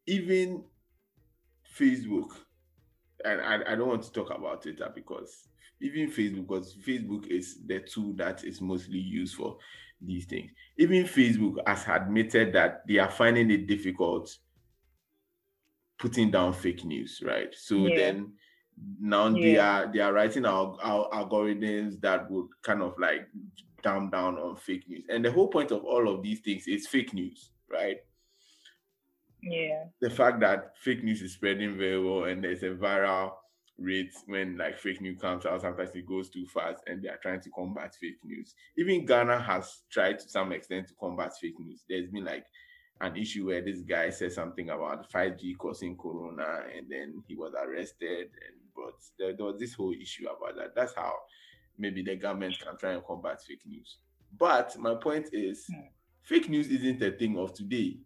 Even 0.06 0.64
Facebook, 1.76 2.30
and 3.24 3.40
I, 3.40 3.72
I 3.72 3.74
don't 3.74 3.88
want 3.88 4.02
to 4.04 4.12
talk 4.12 4.30
about 4.30 4.62
Twitter 4.62 4.90
because 4.94 5.48
even 5.80 6.10
Facebook, 6.10 6.46
because 6.46 6.76
Facebook 6.76 7.26
is 7.26 7.60
the 7.66 7.80
tool 7.80 8.12
that 8.16 8.44
is 8.44 8.60
mostly 8.60 8.98
used 8.98 9.36
for 9.36 9.58
these 10.00 10.26
things. 10.26 10.50
Even 10.76 11.04
Facebook 11.04 11.56
has 11.66 11.86
admitted 11.88 12.52
that 12.52 12.86
they 12.86 12.98
are 12.98 13.10
finding 13.10 13.50
it 13.50 13.66
difficult 13.66 14.36
putting 15.98 16.30
down 16.30 16.52
fake 16.52 16.84
news, 16.84 17.22
right? 17.24 17.54
So 17.54 17.86
Yeah. 17.86 17.96
then 17.96 18.34
now 19.00 19.28
they 19.30 19.56
are 19.56 19.90
they 19.92 20.00
are 20.00 20.12
writing 20.12 20.44
our, 20.44 20.76
our 20.82 21.08
algorithms 21.10 22.00
that 22.00 22.28
would 22.30 22.48
kind 22.62 22.82
of 22.82 22.98
like 22.98 23.28
dumb 23.82 24.10
down 24.10 24.36
on 24.38 24.56
fake 24.56 24.88
news. 24.88 25.04
And 25.08 25.24
the 25.24 25.30
whole 25.30 25.48
point 25.48 25.70
of 25.70 25.84
all 25.84 26.08
of 26.08 26.22
these 26.22 26.40
things 26.40 26.66
is 26.66 26.86
fake 26.86 27.14
news, 27.14 27.50
right? 27.70 27.98
Yeah. 29.44 29.84
the 30.00 30.10
fact 30.10 30.40
that 30.40 30.76
fake 30.78 31.04
news 31.04 31.22
is 31.22 31.32
spreading 31.34 31.76
very 31.76 32.02
well 32.02 32.24
and 32.24 32.42
there's 32.42 32.62
a 32.62 32.70
viral 32.70 33.32
rate 33.78 34.14
when 34.26 34.56
like 34.56 34.78
fake 34.78 35.00
news 35.00 35.20
comes 35.20 35.44
out 35.46 35.60
sometimes 35.60 35.90
it 35.94 36.06
goes 36.06 36.30
too 36.30 36.46
fast 36.46 36.82
and 36.86 37.02
they 37.02 37.08
are 37.08 37.18
trying 37.20 37.40
to 37.40 37.50
combat 37.50 37.94
fake 38.00 38.18
news 38.24 38.54
even 38.78 39.04
ghana 39.04 39.40
has 39.40 39.82
tried 39.90 40.18
to 40.18 40.28
some 40.28 40.52
extent 40.52 40.86
to 40.88 40.94
combat 40.94 41.32
fake 41.40 41.58
news 41.58 41.82
there's 41.88 42.08
been 42.08 42.24
like 42.24 42.46
an 43.00 43.16
issue 43.16 43.46
where 43.46 43.60
this 43.60 43.80
guy 43.82 44.08
said 44.10 44.32
something 44.32 44.70
about 44.70 45.10
5g 45.10 45.58
causing 45.58 45.96
corona 45.96 46.60
and 46.76 46.86
then 46.88 47.20
he 47.26 47.34
was 47.34 47.52
arrested 47.60 48.28
and 48.46 48.56
but 48.76 48.94
there, 49.18 49.34
there 49.36 49.46
was 49.46 49.58
this 49.58 49.74
whole 49.74 49.92
issue 49.92 50.26
about 50.28 50.56
that 50.56 50.74
that's 50.76 50.94
how 50.94 51.12
maybe 51.76 52.02
the 52.02 52.14
government 52.14 52.56
can 52.60 52.76
try 52.76 52.92
and 52.92 53.04
combat 53.04 53.42
fake 53.42 53.62
news. 53.66 53.98
But 54.38 54.76
my 54.78 54.94
point 54.94 55.28
is, 55.32 55.66
Hmm. 55.66 55.80
fake 56.22 56.48
news 56.48 56.68
isn't 56.68 57.02
a 57.02 57.10
thing 57.10 57.36
of 57.36 57.52
today. 57.52 57.98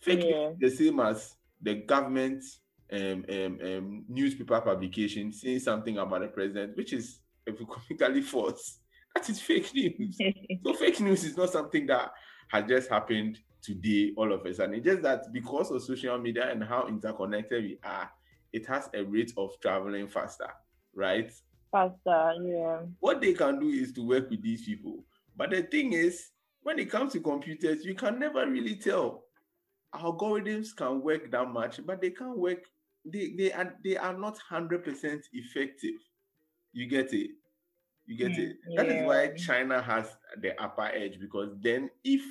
Fake 0.00 0.24
Yeah. 0.24 0.50
news 0.50 0.72
is 0.72 0.78
the 0.78 0.84
same 0.84 1.00
as 1.00 1.34
the 1.60 1.74
government 1.74 2.44
um, 2.90 3.24
um, 3.28 3.58
um, 3.62 4.04
newspaper 4.08 4.60
publication 4.60 5.32
saying 5.32 5.60
something 5.60 5.98
about 5.98 6.22
the 6.22 6.28
president, 6.28 6.76
which 6.76 6.92
is 6.92 7.20
economically 7.46 8.22
false. 8.32 8.78
That 9.14 9.28
is 9.28 9.40
fake 9.40 9.72
news. 9.74 10.16
So 10.64 10.72
fake 10.74 11.00
news 11.00 11.24
is 11.24 11.36
not 11.36 11.50
something 11.50 11.86
that 11.86 12.12
has 12.48 12.64
just 12.66 12.88
happened 12.88 13.38
today, 13.62 14.12
all 14.16 14.32
of 14.32 14.44
a 14.46 14.54
sudden. 14.54 14.74
It's 14.76 14.84
just 14.86 15.02
that 15.02 15.32
because 15.32 15.70
of 15.70 15.82
social 15.82 16.16
media 16.18 16.50
and 16.50 16.62
how 16.64 16.86
interconnected 16.88 17.64
we 17.64 17.78
are, 17.84 18.10
it 18.52 18.66
has 18.66 18.88
a 18.94 19.02
rate 19.04 19.32
of 19.36 19.50
traveling 19.60 20.08
faster, 20.08 20.48
right? 20.94 21.30
Faster, 21.70 22.32
yeah. 22.42 22.80
What 23.00 23.20
they 23.20 23.34
can 23.34 23.58
do 23.60 23.68
is 23.68 23.92
to 23.94 24.06
work 24.06 24.30
with 24.30 24.42
these 24.42 24.64
people. 24.64 25.04
But 25.36 25.50
the 25.50 25.62
thing 25.62 25.92
is, 25.92 26.30
when 26.62 26.78
it 26.78 26.90
comes 26.90 27.12
to 27.12 27.20
computers, 27.20 27.84
you 27.84 27.94
can 27.94 28.18
never 28.18 28.46
really 28.48 28.76
tell. 28.76 29.24
Algorithms 29.94 30.74
can 30.76 31.00
work 31.02 31.30
that 31.30 31.48
much, 31.48 31.84
but 31.86 32.00
they 32.00 32.10
can't 32.10 32.36
work. 32.36 32.64
They 33.04 33.30
they 33.36 33.52
are 33.52 33.74
they 33.82 33.96
are 33.96 34.16
not 34.16 34.38
hundred 34.38 34.84
percent 34.84 35.26
effective. 35.32 35.94
You 36.72 36.86
get 36.88 37.12
it. 37.14 37.30
You 38.06 38.16
get 38.16 38.32
Mm, 38.32 38.38
it. 38.38 38.56
That 38.76 38.86
is 38.86 39.02
why. 39.06 39.28
China 39.36 39.80
has 39.82 40.16
the 40.40 40.60
upper 40.62 40.86
edge 40.86 41.18
because 41.20 41.50
then 41.60 41.90
if 42.04 42.22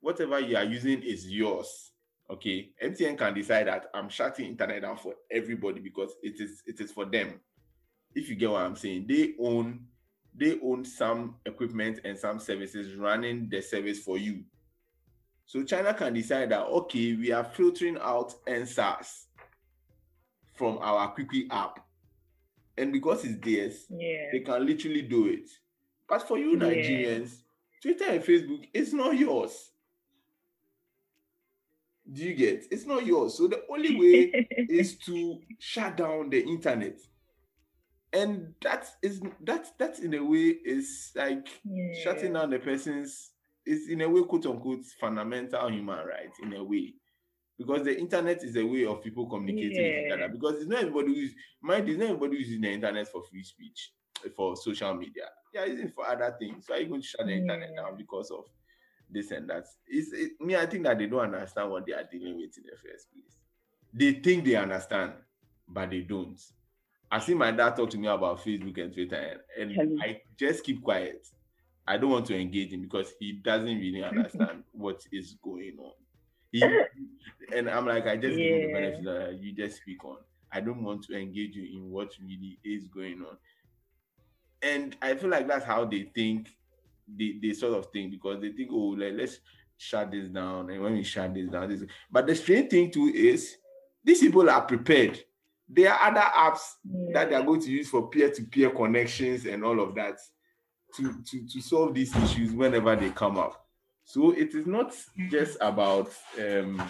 whatever 0.00 0.40
you 0.40 0.56
are 0.56 0.64
using 0.64 1.02
is 1.02 1.28
yours, 1.28 1.92
okay, 2.30 2.70
MTN 2.82 3.16
can 3.18 3.34
decide 3.34 3.66
that 3.68 3.86
I'm 3.94 4.08
shutting 4.08 4.46
internet 4.46 4.82
down 4.82 4.96
for 4.96 5.14
everybody 5.30 5.80
because 5.80 6.14
it 6.22 6.40
is 6.40 6.62
it 6.66 6.80
is 6.80 6.92
for 6.92 7.04
them. 7.04 7.40
If 8.14 8.28
you 8.28 8.36
get 8.36 8.50
what 8.50 8.62
I'm 8.62 8.76
saying, 8.76 9.06
they 9.08 9.34
own 9.40 9.86
they 10.34 10.58
own 10.62 10.84
some 10.84 11.36
equipment 11.44 12.00
and 12.04 12.16
some 12.18 12.38
services 12.40 12.94
running 12.96 13.48
the 13.50 13.60
service 13.60 13.98
for 14.00 14.16
you. 14.18 14.44
So 15.52 15.62
China 15.64 15.92
can 15.92 16.14
decide 16.14 16.48
that 16.48 16.62
okay, 16.62 17.14
we 17.14 17.30
are 17.30 17.44
filtering 17.44 17.98
out 18.00 18.34
EndSARS 18.46 19.26
from 20.54 20.78
our 20.78 21.08
Quickly 21.12 21.46
app, 21.50 21.78
and 22.78 22.90
because 22.90 23.22
it's 23.26 23.38
theirs, 23.38 23.84
Yeah. 23.90 24.30
they 24.32 24.40
can 24.40 24.64
literally 24.64 25.02
do 25.02 25.26
it. 25.26 25.50
But 26.08 26.26
for 26.26 26.38
you 26.38 26.52
Yeah. 26.52 26.56
Nigerians, 26.68 27.42
Twitter 27.82 28.04
and 28.04 28.22
Facebook, 28.24 28.66
it's 28.72 28.94
not 28.94 29.18
yours. 29.18 29.72
Do 32.10 32.22
you 32.24 32.32
get? 32.34 32.64
It's 32.70 32.86
not 32.86 33.04
yours. 33.04 33.34
So 33.36 33.46
the 33.46 33.62
only 33.68 33.94
way 34.00 34.48
is 34.70 34.96
to 35.00 35.38
shut 35.58 35.98
down 35.98 36.30
the 36.30 36.40
internet. 36.42 36.98
And 38.10 38.54
that 38.62 38.88
is 39.02 39.20
that 39.42 39.66
that 39.78 39.98
in 39.98 40.14
a 40.14 40.24
way 40.24 40.56
is 40.64 41.12
like 41.14 41.46
shutting 42.02 42.32
down 42.32 42.48
the 42.48 42.58
person's 42.58 43.31
is 43.64 43.88
in 43.88 44.00
a 44.00 44.08
way 44.08 44.22
quote 44.22 44.46
unquote 44.46 44.84
fundamental 45.00 45.68
human 45.68 46.06
rights 46.06 46.38
in 46.42 46.52
a 46.54 46.62
way. 46.62 46.94
Because 47.58 47.84
the 47.84 47.96
internet 47.96 48.42
is 48.42 48.56
a 48.56 48.64
way 48.64 48.86
of 48.86 49.02
people 49.02 49.26
communicating 49.26 49.76
with 49.76 50.06
each 50.06 50.12
other. 50.12 50.28
Because 50.28 50.56
it's 50.56 50.66
not 50.66 50.80
everybody 50.80 51.14
who's 51.14 51.34
mind 51.62 51.88
is 51.88 51.98
not 51.98 52.06
everybody 52.06 52.38
who's 52.38 52.48
using 52.48 52.62
the 52.62 52.72
internet 52.72 53.08
for 53.08 53.22
free 53.22 53.44
speech, 53.44 53.92
for 54.34 54.56
social 54.56 54.94
media. 54.94 55.24
Yeah, 55.54 55.66
using 55.66 55.86
it 55.88 55.94
for 55.94 56.08
other 56.08 56.34
things. 56.38 56.66
So 56.66 56.74
are 56.74 56.80
you 56.80 56.88
going 56.88 57.02
to 57.02 57.06
shut 57.06 57.26
the 57.26 57.32
internet 57.32 57.76
down 57.76 57.96
because 57.96 58.30
of 58.30 58.44
this 59.10 59.30
and 59.30 59.48
that? 59.50 59.66
It's 59.86 60.12
it, 60.12 60.40
me, 60.40 60.56
I 60.56 60.66
think 60.66 60.84
that 60.84 60.98
they 60.98 61.06
don't 61.06 61.34
understand 61.34 61.70
what 61.70 61.86
they 61.86 61.92
are 61.92 62.08
dealing 62.10 62.36
with 62.36 62.56
in 62.56 62.64
the 62.64 62.76
first 62.76 63.12
place. 63.12 63.36
They 63.92 64.12
think 64.12 64.44
they 64.44 64.56
understand, 64.56 65.12
but 65.68 65.90
they 65.90 66.00
don't. 66.00 66.40
I 67.10 67.20
see 67.20 67.34
my 67.34 67.50
dad 67.50 67.76
talk 67.76 67.90
to 67.90 67.98
me 67.98 68.08
about 68.08 68.40
Facebook 68.42 68.82
and 68.82 68.92
Twitter, 68.92 69.44
and, 69.60 69.70
and. 69.72 70.02
I 70.02 70.22
just 70.38 70.64
keep 70.64 70.82
quiet. 70.82 71.26
I 71.86 71.96
don't 71.96 72.10
want 72.10 72.26
to 72.26 72.38
engage 72.38 72.72
him 72.72 72.82
because 72.82 73.12
he 73.18 73.32
doesn't 73.32 73.78
really 73.78 74.04
understand 74.04 74.62
what 74.72 75.04
is 75.10 75.34
going 75.42 75.76
on. 75.78 75.92
He, 76.52 76.62
and 77.54 77.68
I'm 77.68 77.86
like, 77.86 78.06
I 78.06 78.16
just 78.16 78.36
give 78.36 78.54
him 78.54 78.66
the 78.66 78.72
benefit 78.72 79.04
that 79.04 79.38
you 79.40 79.52
just 79.52 79.78
speak 79.78 80.04
on. 80.04 80.18
I 80.52 80.60
don't 80.60 80.84
want 80.84 81.04
to 81.04 81.18
engage 81.18 81.56
you 81.56 81.64
in 81.64 81.90
what 81.90 82.12
really 82.20 82.58
is 82.62 82.86
going 82.88 83.24
on. 83.28 83.36
And 84.62 84.96
I 85.02 85.14
feel 85.14 85.30
like 85.30 85.48
that's 85.48 85.64
how 85.64 85.84
they 85.84 86.10
think, 86.14 86.50
they, 87.08 87.38
they 87.42 87.52
sort 87.52 87.78
of 87.78 87.86
think 87.92 88.12
because 88.12 88.40
they 88.40 88.52
think, 88.52 88.70
oh, 88.70 88.94
like, 88.96 89.14
let's 89.14 89.40
shut 89.76 90.10
this 90.10 90.28
down. 90.28 90.70
And 90.70 90.82
when 90.82 90.92
we 90.92 91.02
shut 91.02 91.34
this 91.34 91.48
down, 91.48 91.68
this. 91.68 91.82
But 92.10 92.26
the 92.26 92.36
strange 92.36 92.70
thing 92.70 92.90
too 92.90 93.10
is 93.14 93.56
these 94.04 94.20
people 94.20 94.48
are 94.48 94.62
prepared. 94.62 95.22
There 95.68 95.92
are 95.92 96.10
other 96.10 96.20
apps 96.20 96.60
that 97.14 97.30
they 97.30 97.34
are 97.34 97.42
going 97.42 97.62
to 97.62 97.70
use 97.70 97.88
for 97.88 98.08
peer-to-peer 98.08 98.70
connections 98.70 99.46
and 99.46 99.64
all 99.64 99.80
of 99.80 99.94
that 99.94 100.18
to, 100.96 101.22
to, 101.30 101.46
to 101.46 101.60
solve 101.60 101.94
these 101.94 102.14
issues 102.16 102.52
whenever 102.52 102.94
they 102.96 103.10
come 103.10 103.38
up. 103.38 103.66
So 104.04 104.32
it 104.32 104.54
is 104.54 104.66
not 104.66 104.94
just 105.30 105.56
about 105.60 106.12
um 106.38 106.82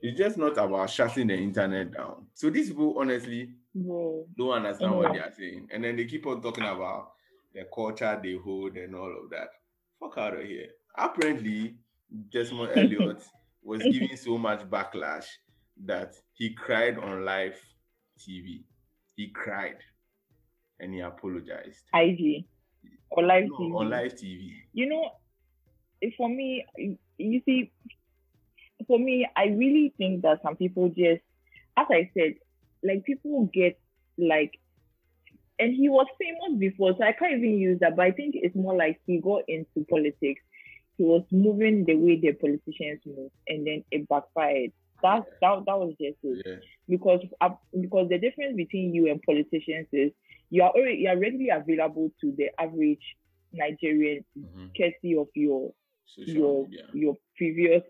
it's 0.00 0.18
just 0.18 0.36
not 0.36 0.58
about 0.58 0.90
shutting 0.90 1.28
the 1.28 1.34
internet 1.34 1.92
down. 1.92 2.26
So 2.34 2.50
these 2.50 2.68
people 2.68 2.96
honestly 2.98 3.50
Whoa. 3.72 4.26
don't 4.36 4.50
understand 4.52 4.96
what 4.96 5.12
they 5.12 5.20
are 5.20 5.32
saying. 5.36 5.68
And 5.72 5.84
then 5.84 5.96
they 5.96 6.06
keep 6.06 6.26
on 6.26 6.42
talking 6.42 6.64
about 6.64 7.12
the 7.54 7.66
culture 7.72 8.18
they 8.22 8.34
hold 8.34 8.76
and 8.76 8.96
all 8.96 9.14
of 9.22 9.30
that. 9.30 9.48
Fuck 10.00 10.18
out 10.18 10.40
of 10.40 10.44
here. 10.44 10.66
Apparently, 10.96 11.76
Desmond 12.32 12.72
Elliot 12.76 13.22
was 13.62 13.82
giving 13.82 14.16
so 14.16 14.36
much 14.36 14.62
backlash 14.68 15.26
that 15.84 16.14
he 16.32 16.52
cried 16.52 16.98
on 16.98 17.24
live 17.24 17.60
TV. 18.18 18.64
He 19.14 19.28
cried 19.28 19.78
and 20.80 20.92
he 20.92 21.00
apologized. 21.00 21.84
IG 21.94 22.44
or 23.16 23.24
live 23.24 23.44
No, 23.48 23.56
TV. 23.56 23.74
on 23.76 23.90
live 23.90 24.14
TV. 24.14 24.52
you 24.72 24.86
know, 24.88 25.10
for 26.16 26.28
me, 26.28 26.64
you 27.18 27.40
see, 27.44 27.72
for 28.86 28.98
me, 28.98 29.26
I 29.36 29.46
really 29.46 29.92
think 29.96 30.22
that 30.22 30.40
some 30.42 30.56
people 30.56 30.88
just, 30.88 31.22
as 31.76 31.86
I 31.90 32.10
said, 32.16 32.34
like 32.82 33.04
people 33.04 33.48
get 33.52 33.78
like, 34.18 34.58
and 35.58 35.74
he 35.74 35.88
was 35.88 36.06
famous 36.18 36.58
before, 36.58 36.94
so 36.96 37.04
I 37.04 37.12
can't 37.12 37.34
even 37.38 37.58
use 37.58 37.78
that. 37.80 37.96
But 37.96 38.06
I 38.06 38.10
think 38.12 38.34
it's 38.36 38.56
more 38.56 38.76
like 38.76 39.00
he 39.06 39.18
got 39.20 39.42
into 39.48 39.84
politics. 39.88 40.42
He 40.98 41.04
was 41.04 41.22
moving 41.30 41.84
the 41.84 41.94
way 41.94 42.18
the 42.20 42.32
politicians 42.32 43.00
move, 43.06 43.30
and 43.48 43.66
then 43.66 43.84
it 43.90 44.08
backfired. 44.08 44.72
That 45.02 45.22
that 45.40 45.62
that 45.66 45.78
was 45.78 45.94
just 46.00 46.18
it 46.22 46.42
Yeah. 46.46 46.56
because 46.88 47.20
uh, 47.40 47.50
because 47.80 48.08
the 48.08 48.18
difference 48.18 48.56
between 48.56 48.94
you 48.94 49.10
and 49.10 49.22
politicians 49.22 49.88
is 49.92 50.12
you 50.52 50.62
are 50.62 50.70
already 50.70 50.98
you 51.02 51.08
are 51.08 51.18
readily 51.18 51.48
available 51.48 52.10
to 52.20 52.32
the 52.36 52.48
average 52.60 53.04
Nigerian 53.52 54.24
Mhm. 54.36 54.70
courtesy 54.76 55.16
of 55.16 55.28
your 55.34 55.72
Social 56.04 56.34
your 56.34 56.68
your 56.92 57.16
previous 57.36 57.82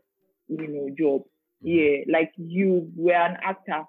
you 0.49 0.69
know 0.69 0.87
job. 1.03 1.23
Mhm. 1.63 1.69
Yeah, 1.75 1.97
like 2.17 2.33
you 2.37 2.91
were 2.97 3.21
an 3.29 3.37
actor 3.43 3.83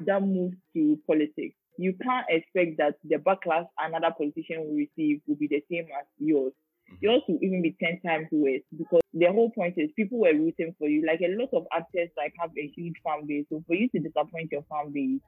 that 0.00 0.22
moved 0.22 0.56
to 0.74 0.98
politics. 1.06 1.56
You 1.76 1.94
can't 2.02 2.26
expect 2.28 2.76
that 2.78 2.96
the 3.04 3.16
backlash 3.16 3.66
another 3.78 4.12
politician 4.16 4.64
will 4.66 4.76
receive 4.76 5.20
will 5.26 5.36
be 5.36 5.46
the 5.46 5.62
same 5.70 5.86
as 5.98 6.06
yours. 6.18 6.52
Mhm. 6.90 6.98
Yours 7.02 7.22
will 7.28 7.38
even 7.42 7.62
be 7.62 7.76
ten 7.82 8.00
times 8.00 8.28
worse 8.32 8.62
because 8.76 9.00
the 9.14 9.26
whole 9.32 9.50
point 9.50 9.74
is 9.78 9.90
people 9.92 10.18
were 10.18 10.34
rooting 10.34 10.74
for 10.78 10.88
you. 10.88 11.04
Like 11.06 11.20
a 11.20 11.34
lot 11.36 11.50
of 11.52 11.66
actors 11.72 12.10
like 12.16 12.34
have 12.38 12.50
a 12.56 12.66
huge 12.76 12.96
fan 13.04 13.26
base. 13.26 13.46
So 13.48 13.62
for 13.66 13.74
you 13.74 13.88
to 13.90 13.98
disappoint 14.00 14.50
your 14.52 14.62
fan 14.70 14.90
base, 14.92 15.20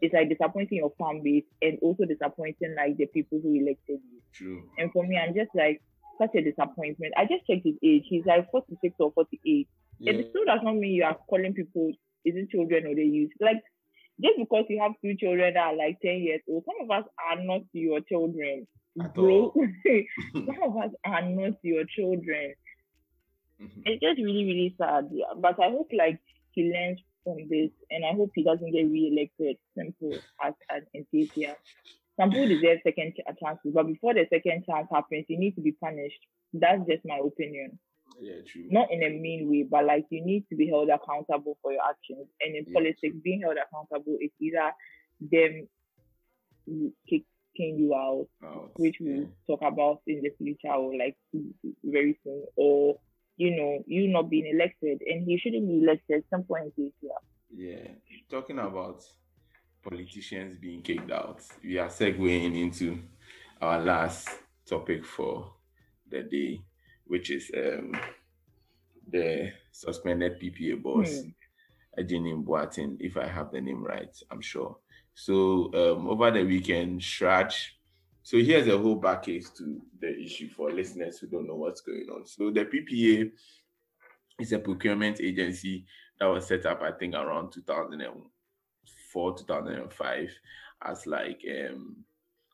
it's 0.00 0.14
like 0.14 0.28
disappointing 0.28 0.78
your 0.78 0.92
fan 0.98 1.22
base 1.22 1.44
and 1.62 1.78
also 1.80 2.04
disappointing 2.04 2.74
like 2.76 2.96
the 2.96 3.06
people 3.06 3.40
who 3.42 3.54
elected 3.54 4.00
you. 4.10 4.20
True. 4.32 4.62
And 4.78 4.92
for 4.92 5.04
me, 5.06 5.16
I'm 5.16 5.34
just 5.34 5.50
like 5.54 5.82
such 6.18 6.34
a 6.34 6.42
disappointment. 6.42 7.14
I 7.16 7.24
just 7.24 7.46
checked 7.46 7.64
his 7.64 7.76
age. 7.82 8.04
He's 8.08 8.26
like 8.26 8.50
46 8.50 8.94
or 8.98 9.12
48. 9.12 9.68
Yeah. 9.98 10.12
It 10.12 10.30
still 10.30 10.44
does 10.44 10.60
not 10.62 10.76
mean 10.76 10.92
you 10.92 11.04
are 11.04 11.16
calling 11.28 11.54
people, 11.54 11.88
is 12.24 12.34
it 12.36 12.50
children 12.50 12.86
or 12.86 12.94
the 12.94 13.04
youth? 13.04 13.30
Like, 13.40 13.62
just 14.20 14.38
because 14.38 14.64
you 14.68 14.80
have 14.80 14.92
two 15.02 15.14
children 15.16 15.54
that 15.54 15.60
are 15.60 15.76
like 15.76 15.98
10 16.02 16.18
years 16.18 16.40
old, 16.48 16.64
some 16.64 16.84
of 16.84 16.90
us 16.90 17.08
are 17.30 17.42
not 17.42 17.62
your 17.72 18.00
children. 18.00 18.66
At 19.02 19.14
Bro, 19.14 19.54
some 20.32 20.62
of 20.62 20.76
us 20.76 20.90
are 21.04 21.22
not 21.22 21.54
your 21.62 21.84
children. 21.84 22.54
Mhm. 23.60 23.82
It's 23.84 24.02
just 24.02 24.18
really, 24.18 24.44
really 24.44 24.74
sad. 24.78 25.08
Yeah. 25.12 25.32
But 25.36 25.60
I 25.62 25.70
hope 25.70 25.90
like 25.96 26.20
he 26.52 26.70
learns 26.72 27.00
from 27.26 27.48
this 27.50 27.70
and 27.90 28.04
I 28.06 28.12
hope 28.14 28.30
he 28.34 28.44
doesn't 28.44 28.70
get 28.72 28.86
re-elected. 28.88 29.56
Simple 29.76 30.14
as 30.44 30.54
as 30.70 30.82
enthusiast. 30.94 31.58
Some 32.18 32.30
people 32.30 32.48
deserve 32.48 32.78
second 32.82 33.14
ch- 33.14 33.38
chances, 33.42 33.72
but 33.74 33.86
before 33.86 34.14
the 34.14 34.26
second 34.30 34.64
chance 34.64 34.86
happens, 34.90 35.26
you 35.28 35.38
need 35.38 35.54
to 35.56 35.60
be 35.60 35.72
punished. 35.72 36.20
That's 36.54 36.80
just 36.88 37.04
my 37.04 37.18
opinion. 37.22 37.78
Yeah, 38.20 38.36
true. 38.46 38.68
Not 38.70 38.90
in 38.90 39.02
a 39.02 39.10
mean 39.10 39.50
way, 39.50 39.64
but 39.68 39.84
like 39.84 40.06
you 40.10 40.24
need 40.24 40.46
to 40.48 40.56
be 40.56 40.68
held 40.68 40.88
accountable 40.88 41.58
for 41.60 41.72
your 41.72 41.82
actions. 41.82 42.28
And 42.40 42.54
in 42.56 42.64
Yeah. 42.68 42.72
politics, 42.72 43.16
being 43.22 43.42
held 43.42 43.58
accountable 43.58 44.16
is 44.20 44.30
either 44.40 44.72
them 45.20 45.68
kicking 47.08 47.78
you 47.78 47.94
out, 47.94 48.28
Out, 48.44 48.70
which 48.76 48.96
yeah. 49.00 49.12
we'll 49.16 49.28
talk 49.58 49.60
about 49.70 50.00
in 50.06 50.22
the 50.22 50.30
future 50.38 50.72
or 50.72 50.96
like 50.96 51.16
very 51.84 52.18
soon, 52.24 52.44
or 52.56 52.98
you 53.36 53.54
know, 53.56 53.82
you 53.86 54.08
not 54.08 54.30
being 54.30 54.46
elected, 54.46 55.02
and 55.06 55.26
he 55.26 55.38
shouldn't 55.38 55.66
be 55.66 55.82
elected. 55.82 56.18
At 56.18 56.30
some 56.30 56.44
point 56.44 56.72
is 56.76 56.92
yeah. 57.02 57.10
Yeah, 57.54 57.88
talking 58.28 58.58
about 58.58 59.04
politicians 59.82 60.58
being 60.60 60.82
kicked 60.82 61.10
out, 61.10 61.40
we 61.62 61.78
are 61.78 61.88
segueing 61.88 62.60
into 62.60 62.98
our 63.60 63.80
last 63.80 64.28
topic 64.68 65.04
for 65.04 65.52
the 66.10 66.22
day, 66.22 66.60
which 67.06 67.30
is 67.30 67.50
um, 67.56 67.92
the 69.10 69.52
suspended 69.72 70.40
PPA 70.40 70.82
boss, 70.82 71.08
mm. 71.08 71.34
Ajini 71.98 72.44
Boateng, 72.44 72.96
if 73.00 73.16
I 73.16 73.26
have 73.26 73.52
the 73.52 73.60
name 73.60 73.82
right, 73.82 74.14
I'm 74.30 74.40
sure. 74.40 74.76
So 75.14 75.70
um, 75.72 76.08
over 76.08 76.30
the 76.30 76.44
weekend, 76.44 77.00
CHRAJ. 77.00 77.54
So 78.26 78.38
here's 78.38 78.66
a 78.66 78.76
whole 78.76 78.96
back 78.96 79.22
case 79.22 79.50
to 79.50 79.80
the 80.00 80.18
issue 80.20 80.48
for 80.48 80.72
listeners 80.72 81.20
who 81.20 81.28
don't 81.28 81.46
know 81.46 81.54
what's 81.54 81.80
going 81.80 82.08
on. 82.12 82.26
So 82.26 82.50
the 82.50 82.64
PPA 82.64 83.30
is 84.40 84.50
a 84.52 84.58
procurement 84.58 85.20
agency 85.20 85.86
that 86.18 86.26
was 86.26 86.48
set 86.48 86.66
up, 86.66 86.82
I 86.82 86.90
think, 86.90 87.14
around 87.14 87.52
2004, 87.52 89.38
2005, 89.38 90.30
as 90.82 91.06
like 91.06 91.40
um, 91.70 91.98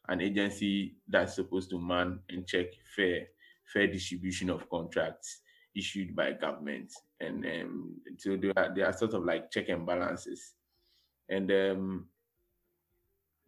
an 0.08 0.20
agency 0.20 0.96
that's 1.08 1.36
supposed 1.36 1.70
to 1.70 1.80
man 1.80 2.18
and 2.28 2.46
check 2.46 2.66
fair 2.94 3.28
fair 3.72 3.86
distribution 3.86 4.50
of 4.50 4.68
contracts 4.68 5.40
issued 5.74 6.14
by 6.14 6.32
government, 6.32 6.92
and 7.18 7.46
um, 7.46 7.94
so 8.18 8.36
they 8.36 8.52
are, 8.58 8.74
they 8.76 8.82
are 8.82 8.92
sort 8.92 9.14
of 9.14 9.24
like 9.24 9.50
check 9.50 9.70
and 9.70 9.86
balances, 9.86 10.52
and 11.30 11.50
um, 11.50 12.08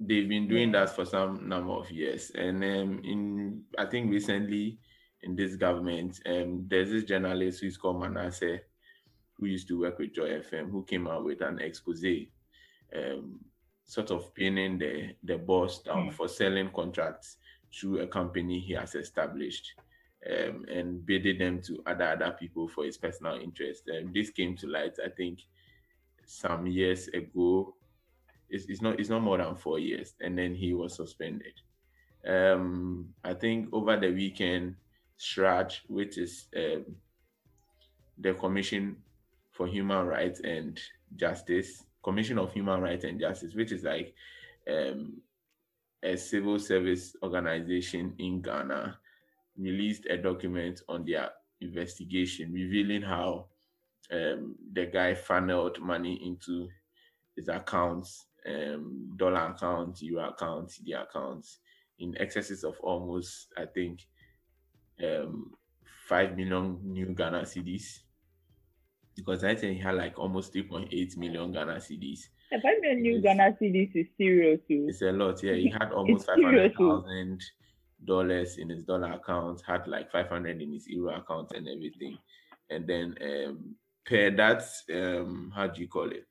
they've 0.00 0.28
been 0.28 0.48
doing 0.48 0.72
that 0.72 0.94
for 0.94 1.04
some 1.04 1.48
number 1.48 1.72
of 1.72 1.90
years. 1.90 2.30
And 2.34 2.62
um, 2.64 3.00
in 3.04 3.62
I 3.78 3.86
think 3.86 4.10
recently 4.10 4.78
in 5.22 5.36
this 5.36 5.56
government, 5.56 6.20
um, 6.26 6.66
there's 6.68 6.90
this 6.90 7.04
journalist 7.04 7.60
who's 7.60 7.76
called 7.76 8.00
Manasseh, 8.00 8.58
who 9.34 9.46
used 9.46 9.68
to 9.68 9.80
work 9.80 9.98
with 9.98 10.14
Joy 10.14 10.40
FM, 10.40 10.70
who 10.70 10.84
came 10.84 11.08
out 11.08 11.24
with 11.24 11.40
an 11.40 11.58
expose, 11.60 12.04
um, 12.94 13.40
sort 13.84 14.10
of 14.10 14.34
pinning 14.34 14.78
the 14.78 15.14
the 15.22 15.36
boss 15.38 15.82
down 15.82 16.08
mm. 16.08 16.12
for 16.12 16.28
selling 16.28 16.70
contracts 16.74 17.36
through 17.72 18.00
a 18.00 18.06
company 18.06 18.60
he 18.60 18.74
has 18.74 18.94
established. 18.94 19.72
Um, 20.26 20.64
and 20.72 21.04
bidding 21.04 21.36
them 21.36 21.60
to 21.66 21.82
other 21.84 22.06
other 22.06 22.34
people 22.40 22.66
for 22.66 22.84
his 22.84 22.96
personal 22.96 23.38
interest. 23.38 23.88
And 23.88 24.14
this 24.14 24.30
came 24.30 24.56
to 24.56 24.66
light, 24.66 24.96
I 25.04 25.10
think, 25.10 25.40
some 26.24 26.66
years 26.66 27.08
ago 27.08 27.74
it's, 28.54 28.66
it's 28.66 28.80
not 28.80 29.00
it's 29.00 29.10
not 29.10 29.22
more 29.22 29.38
than 29.38 29.54
four 29.56 29.78
years, 29.78 30.14
and 30.20 30.38
then 30.38 30.54
he 30.54 30.74
was 30.74 30.94
suspended. 30.94 31.52
Um, 32.26 33.08
I 33.24 33.34
think 33.34 33.68
over 33.72 33.98
the 33.98 34.10
weekend, 34.10 34.76
CHRAJ, 35.18 35.80
which 35.88 36.16
is 36.16 36.46
um, 36.56 36.84
the 38.18 38.34
Commission 38.34 38.96
for 39.50 39.66
Human 39.66 40.06
Rights 40.06 40.40
and 40.40 40.80
Justice, 41.16 41.84
Commission 42.02 42.38
of 42.38 42.52
Human 42.52 42.80
Rights 42.80 43.04
and 43.04 43.20
Justice, 43.20 43.54
which 43.54 43.72
is 43.72 43.82
like 43.82 44.14
um, 44.70 45.20
a 46.02 46.16
civil 46.16 46.58
service 46.58 47.16
organization 47.22 48.14
in 48.18 48.40
Ghana, 48.40 48.98
released 49.58 50.06
a 50.06 50.16
document 50.16 50.80
on 50.88 51.04
their 51.04 51.30
investigation 51.60 52.52
revealing 52.52 53.02
how 53.02 53.46
um, 54.12 54.54
the 54.72 54.86
guy 54.86 55.14
funneled 55.14 55.80
money 55.80 56.14
into 56.24 56.68
his 57.36 57.48
accounts 57.48 58.26
um, 58.46 59.12
dollar 59.16 59.46
accounts, 59.54 60.02
euro 60.02 60.28
accounts, 60.28 60.78
cedi 60.78 61.00
accounts 61.00 61.58
in 61.98 62.16
excesses 62.18 62.64
of 62.64 62.78
almost, 62.80 63.52
I 63.56 63.66
think, 63.66 64.06
um, 65.02 65.52
5 66.08 66.36
million 66.36 66.78
new 66.82 67.06
Ghana 67.06 67.42
cedis. 67.42 68.00
Because 69.16 69.44
I 69.44 69.54
think 69.54 69.76
he 69.76 69.82
had 69.82 69.94
like 69.94 70.18
almost 70.18 70.52
3.8 70.52 71.16
million 71.16 71.52
Ghana 71.52 71.74
cedis. 71.74 72.28
5 72.50 72.62
million 72.80 73.02
new 73.02 73.20
Ghana 73.20 73.56
cedis 73.60 73.94
is 73.94 74.06
serious 74.16 74.60
too. 74.68 74.86
It's 74.88 75.02
a 75.02 75.12
lot, 75.12 75.42
yeah. 75.42 75.54
He 75.54 75.70
had 75.70 75.92
almost 75.96 76.26
500,000 76.26 77.42
dollars 78.04 78.58
in 78.58 78.68
his 78.68 78.84
dollar 78.84 79.12
account, 79.12 79.62
had 79.66 79.86
like 79.86 80.10
500 80.10 80.60
in 80.60 80.72
his 80.72 80.86
euro 80.88 81.16
account 81.16 81.52
and 81.52 81.68
everything. 81.68 82.18
And 82.70 82.86
then 82.86 83.14
um, 83.22 83.76
per 84.04 84.30
that, 84.30 84.62
um, 84.92 85.52
how 85.54 85.68
do 85.68 85.80
you 85.80 85.88
call 85.88 86.10
it? 86.10 86.26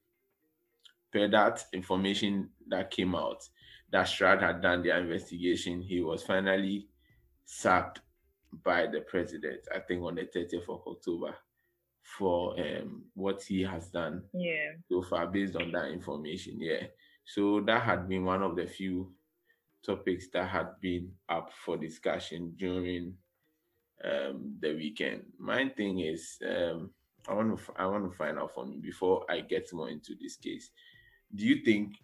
Per 1.14 1.28
that 1.28 1.64
information 1.74 2.50
that 2.68 2.90
came 2.90 3.14
out 3.14 3.48
that 3.92 4.08
CHRAJ 4.08 4.42
had 4.42 4.62
done 4.62 4.82
their 4.82 4.98
investigation, 4.98 5.80
he 5.80 6.02
was 6.02 6.24
finally 6.24 6.88
sacked 7.46 8.02
by 8.64 8.88
the 8.88 9.02
president, 9.02 9.60
I 9.74 9.80
think 9.80 10.04
on 10.04 10.16
the 10.16 10.24
30th 10.24 10.68
of 10.68 10.82
October, 10.88 11.36
for 12.02 12.60
um, 12.60 13.04
what 13.14 13.44
he 13.44 13.62
has 13.62 13.90
done 13.90 14.24
yeah. 14.34 14.72
so 14.90 15.04
far 15.04 15.28
based 15.28 15.56
on 15.56 15.72
that 15.72 15.90
information. 15.90 16.60
Yeah. 16.60 16.88
So 17.26 17.62
that 17.62 17.84
had 17.84 18.10
been 18.10 18.26
one 18.26 18.42
of 18.42 18.56
the 18.56 18.66
few 18.66 19.14
topics 19.86 20.28
that 20.34 20.50
had 20.50 20.80
been 20.82 21.12
up 21.30 21.52
for 21.64 21.78
discussion 21.78 22.56
during 22.58 23.14
um, 24.04 24.56
the 24.60 24.74
weekend. 24.74 25.24
My 25.38 25.70
thing 25.70 26.00
is, 26.00 26.38
um, 26.48 26.90
I 27.28 27.34
want 27.34 27.58
to 27.58 27.74
I 27.78 27.86
want 27.86 28.12
to 28.12 28.18
find 28.18 28.38
out 28.38 28.54
from 28.54 28.74
you 28.74 28.82
before 28.82 29.26
I 29.30 29.40
get 29.42 29.72
more 29.72 29.90
into 29.90 30.14
this 30.20 30.36
case 30.36 30.72
do 31.36 31.46
you 31.46 31.64
think 31.64 31.96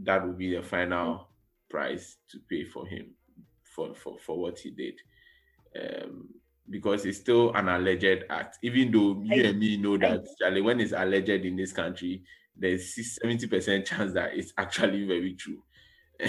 that 0.00 0.26
would 0.26 0.38
be 0.38 0.54
the 0.54 0.62
final 0.62 1.28
price 1.68 2.16
to 2.30 2.38
pay 2.48 2.64
for 2.64 2.86
him 2.86 3.10
for 3.62 3.94
for, 3.94 4.18
for 4.18 4.38
what 4.38 4.58
he 4.58 4.70
did? 4.70 4.94
Um, 5.78 6.28
because 6.70 7.06
it's 7.06 7.18
still 7.18 7.54
an 7.54 7.68
alleged 7.68 8.24
act, 8.28 8.58
even 8.62 8.90
though 8.90 9.22
you 9.24 9.42
I, 9.42 9.46
and 9.48 9.58
me 9.58 9.76
know 9.76 9.96
that 9.98 10.20
I, 10.20 10.24
Charlie, 10.38 10.60
when 10.60 10.80
it's 10.80 10.92
alleged 10.92 11.44
in 11.44 11.56
this 11.56 11.72
country, 11.72 12.22
there's 12.56 12.94
70% 13.24 13.84
chance 13.84 14.12
that 14.12 14.36
it's 14.36 14.52
actually 14.58 15.06
very 15.06 15.34
true. 15.34 15.62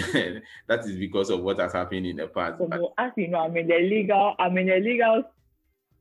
that 0.68 0.84
is 0.84 0.96
because 0.96 1.30
of 1.30 1.40
what 1.40 1.58
has 1.58 1.72
happened 1.72 2.06
in 2.06 2.16
the 2.16 2.28
past. 2.28 2.58
So, 2.58 2.94
as 2.96 3.10
you 3.16 3.28
know, 3.28 3.40
I'm 3.40 3.56
in 3.56 3.66
the 3.66 3.78
legal, 3.78 4.34
I'm 4.38 4.56
in 4.56 4.68
the 4.68 4.78
legal, 4.78 5.24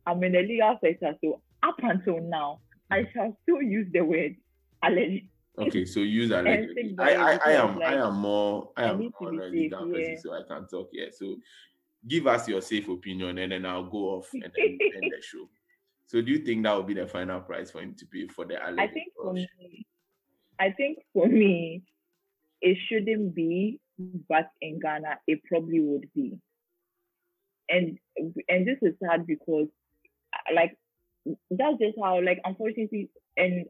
I'm 0.05 0.23
in 0.23 0.33
the 0.33 0.41
legal 0.43 0.77
sector. 0.81 1.15
So 1.21 1.41
up 1.63 1.75
until 1.81 2.19
now, 2.19 2.59
I 2.91 3.07
shall 3.13 3.35
still 3.43 3.61
use 3.61 3.87
the 3.91 4.01
word 4.01 4.35
alleged. 4.83 5.25
Okay, 5.59 5.85
so 5.93 5.99
use 5.99 6.31
allegedly. 6.31 6.95
I, 6.97 7.15
I, 7.15 7.39
I 7.45 7.51
am 7.53 7.77
like, 7.77 7.89
I 7.89 8.07
am 8.07 8.15
more 8.15 8.71
I 8.77 8.85
am 8.85 9.11
already 9.21 9.69
down 9.69 9.93
yeah. 9.93 9.99
person, 9.99 10.17
so 10.17 10.33
I 10.33 10.41
can 10.47 10.67
talk 10.67 10.89
here. 10.91 11.09
So 11.11 11.35
give 12.07 12.27
us 12.27 12.47
your 12.47 12.61
safe 12.61 12.87
opinion 12.87 13.37
and 13.37 13.51
then 13.51 13.65
I'll 13.65 13.83
go 13.83 14.15
off 14.15 14.29
and 14.33 14.43
then 14.43 14.51
end 14.81 15.11
the 15.11 15.21
show. 15.21 15.49
So 16.07 16.21
do 16.21 16.31
you 16.31 16.39
think 16.39 16.63
that 16.63 16.75
would 16.75 16.87
be 16.87 16.93
the 16.95 17.07
final 17.07 17.39
price 17.41 17.71
for 17.71 17.81
him 17.81 17.93
to 17.95 18.05
pay 18.05 18.27
for 18.27 18.45
the 18.45 18.55
alleged? 18.55 18.79
I 18.79 18.87
think 18.87 19.13
for 19.15 19.33
me, 19.33 19.85
I 20.59 20.71
think 20.71 20.99
for 21.13 21.27
me, 21.27 21.83
it 22.61 22.77
shouldn't 22.87 23.35
be, 23.35 23.79
but 24.27 24.49
in 24.61 24.79
Ghana, 24.79 25.19
it 25.27 25.41
probably 25.47 25.79
would 25.81 26.09
be. 26.15 26.37
And 27.69 27.99
and 28.47 28.67
this 28.67 28.79
is 28.81 28.95
sad 29.03 29.27
because 29.27 29.67
like 30.53 30.75
that's 31.51 31.77
just 31.77 31.97
how 32.01 32.21
like 32.21 32.41
unfortunately 32.43 33.09
and 33.37 33.65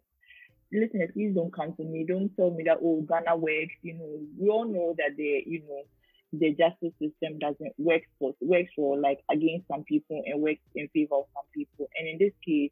listeners, 0.71 1.09
please 1.13 1.33
don't 1.33 1.53
come 1.53 1.73
to 1.75 1.83
me. 1.83 2.05
Don't 2.07 2.35
tell 2.35 2.51
me 2.51 2.63
that 2.65 2.79
oh 2.83 3.01
Ghana 3.07 3.37
works. 3.37 3.75
You 3.81 3.93
know, 3.95 4.19
we 4.37 4.49
all 4.49 4.65
know 4.65 4.95
that 4.97 5.15
the 5.17 5.43
you 5.45 5.61
know 5.67 5.83
the 6.31 6.51
justice 6.51 6.93
system 7.01 7.39
doesn't 7.39 7.73
work 7.77 8.03
for 8.19 8.35
works 8.41 8.71
for 8.75 8.97
like 8.97 9.19
against 9.31 9.67
some 9.67 9.83
people 9.83 10.21
and 10.25 10.41
works 10.41 10.61
in 10.75 10.87
favor 10.89 11.15
of 11.15 11.25
some 11.33 11.45
people. 11.53 11.89
And 11.97 12.07
in 12.07 12.17
this 12.19 12.33
case, 12.45 12.71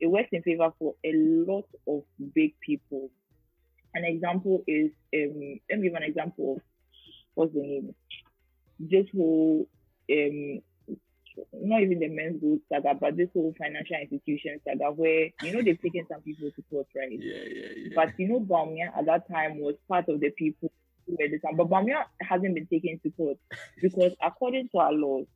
it 0.00 0.06
works 0.06 0.28
in 0.32 0.42
favor 0.42 0.72
for 0.78 0.94
a 1.04 1.12
lot 1.14 1.66
of 1.86 2.02
big 2.34 2.58
people. 2.60 3.10
An 3.94 4.04
example 4.04 4.64
is 4.66 4.90
um 5.14 5.60
let 5.70 5.78
me 5.78 5.88
give 5.88 5.94
an 5.94 6.02
example 6.02 6.56
of 6.56 6.62
what's 7.34 7.52
the 7.52 7.60
name? 7.60 7.94
This 8.80 9.06
whole 9.14 9.68
um 10.10 10.60
not 11.52 11.82
even 11.82 11.98
the 11.98 12.08
Menzgold 12.08 12.60
saga, 12.68 12.94
but 12.98 13.16
this 13.16 13.28
whole 13.32 13.54
financial 13.58 13.96
institution 13.96 14.60
saga 14.66 14.90
where, 14.90 15.30
you 15.42 15.52
know, 15.52 15.62
they've 15.62 15.80
taken 15.80 16.06
some 16.10 16.20
people 16.22 16.50
to 16.50 16.62
court, 16.70 16.86
right? 16.94 17.10
Yeah, 17.10 17.42
yeah, 17.46 17.68
yeah. 17.76 17.88
But, 17.94 18.18
you 18.18 18.28
know, 18.28 18.40
Bawumia 18.40 18.96
at 18.96 19.06
that 19.06 19.28
time 19.28 19.60
was 19.60 19.74
part 19.88 20.08
of 20.08 20.20
the 20.20 20.30
people 20.30 20.70
who 21.06 21.16
were 21.18 21.28
this 21.28 21.42
time. 21.42 21.56
But 21.56 21.68
Bawumia 21.68 22.04
hasn't 22.20 22.54
been 22.54 22.66
taken 22.66 23.00
to 23.02 23.10
court 23.10 23.38
because 23.82 24.12
according 24.22 24.68
to 24.70 24.78
our 24.78 24.92
laws, 24.92 25.26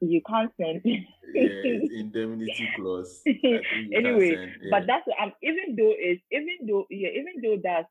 you 0.00 0.22
can't 0.28 0.52
send 0.56 0.80
yeah, 0.84 1.00
indemnity 1.34 2.68
clause. 2.76 3.20
anyway, 3.26 4.36
send, 4.36 4.52
yeah. 4.62 4.70
but 4.70 4.86
that's 4.86 5.08
um, 5.20 5.32
even 5.42 5.74
though 5.76 5.92
it's 5.96 6.22
even 6.30 6.68
though 6.68 6.86
yeah, 6.88 7.08
even 7.08 7.42
though 7.42 7.60
that's 7.62 7.88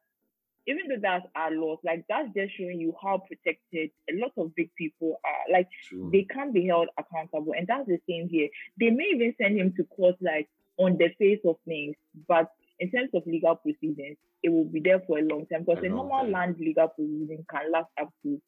even 0.67 0.89
though 0.89 1.01
that's 1.01 1.25
our 1.35 1.51
laws, 1.51 1.79
like 1.83 2.03
that's 2.09 2.27
just 2.35 2.57
showing 2.57 2.79
you 2.79 2.93
how 3.01 3.19
protected 3.19 3.89
a 4.09 4.13
lot 4.19 4.31
of 4.37 4.53
big 4.55 4.69
people 4.75 5.19
are. 5.23 5.51
Like 5.51 5.67
True. 5.87 6.09
they 6.11 6.27
can't 6.29 6.53
be 6.53 6.67
held 6.67 6.89
accountable, 6.97 7.53
and 7.57 7.65
that's 7.65 7.87
the 7.87 7.99
same 8.07 8.27
here. 8.29 8.49
They 8.79 8.89
may 8.89 9.11
even 9.15 9.33
send 9.41 9.57
him 9.57 9.73
to 9.77 9.83
court, 9.85 10.15
like 10.21 10.49
on 10.77 10.97
the 10.97 11.09
face 11.17 11.39
of 11.45 11.55
things, 11.65 11.95
but 12.27 12.51
in 12.79 12.91
terms 12.91 13.09
of 13.13 13.25
legal 13.25 13.55
proceedings, 13.55 14.17
it 14.43 14.49
will 14.49 14.65
be 14.65 14.81
there 14.81 15.01
for 15.07 15.17
a 15.17 15.23
long 15.23 15.45
time 15.47 15.63
because 15.65 15.83
a 15.83 15.89
normal 15.89 16.21
time. 16.21 16.31
land 16.31 16.55
legal 16.59 16.89
proceeding 16.89 17.45
can 17.49 17.71
last 17.71 17.89
up 17.99 18.09
to 18.23 18.39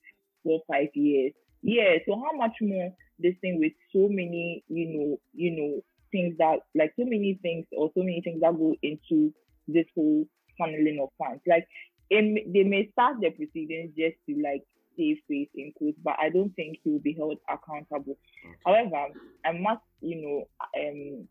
four 0.43 0.61
five 0.67 0.89
years. 0.93 1.33
Yeah, 1.61 1.97
so 2.05 2.15
how 2.15 2.37
much 2.37 2.55
more 2.61 2.93
this 3.17 3.35
thing 3.41 3.59
with 3.59 3.73
so 3.91 4.07
many, 4.09 4.63
you 4.67 4.85
know, 4.97 5.19
you 5.33 5.51
know, 5.51 5.83
things 6.11 6.37
that 6.37 6.59
like 6.75 6.93
so 6.97 7.05
many 7.05 7.39
things 7.41 7.65
or 7.75 7.89
so 7.95 8.01
many 8.01 8.21
things 8.21 8.41
that 8.41 8.57
go 8.57 8.75
into 8.81 9.33
this 9.67 9.85
whole 9.95 10.25
funneling 10.59 11.01
of 11.01 11.09
funds. 11.17 11.41
Like 11.47 11.67
it, 12.09 12.53
they 12.53 12.63
may 12.63 12.89
start 12.91 13.17
the 13.21 13.29
proceedings 13.31 13.91
just 13.97 14.15
to 14.27 14.41
like 14.41 14.63
save 14.97 15.17
face 15.27 15.49
in 15.55 15.71
court, 15.77 15.95
but 16.03 16.15
I 16.19 16.29
don't 16.29 16.53
think 16.55 16.79
he 16.83 16.91
will 16.91 16.99
be 16.99 17.13
held 17.13 17.37
accountable. 17.47 18.17
However, 18.65 19.07
I 19.45 19.51
must, 19.53 19.81
you 20.01 20.21
know, 20.21 20.47
um, 20.77 21.27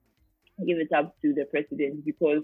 give 0.66 0.78
it 0.78 0.92
up 0.92 1.14
to 1.22 1.34
the 1.34 1.44
president 1.44 2.04
because 2.04 2.42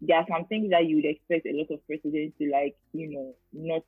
there 0.00 0.16
are 0.16 0.26
some 0.30 0.46
things 0.46 0.70
that 0.70 0.86
you 0.86 0.96
would 0.96 1.04
expect 1.04 1.46
a 1.46 1.56
lot 1.56 1.70
of 1.70 1.86
presidents 1.86 2.36
to 2.38 2.50
like, 2.50 2.76
you 2.92 3.10
know, 3.10 3.34
not 3.52 3.82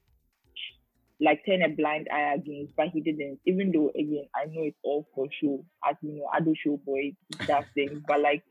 like 1.20 1.44
turn 1.44 1.62
a 1.62 1.68
blind 1.68 2.08
eye 2.12 2.34
against, 2.34 2.74
but 2.76 2.88
he 2.88 3.00
didn't. 3.00 3.38
Even 3.46 3.72
though 3.72 3.90
again, 3.90 4.26
I 4.34 4.46
know 4.46 4.62
it's 4.62 4.78
all 4.82 5.06
for 5.14 5.28
show, 5.40 5.64
as 5.88 5.96
you 6.02 6.12
know, 6.12 6.26
I 6.32 6.40
do 6.40 6.54
show 6.56 6.78
boys 6.78 7.12
that 7.46 7.66
thing, 7.74 8.02
but 8.06 8.20
like 8.20 8.42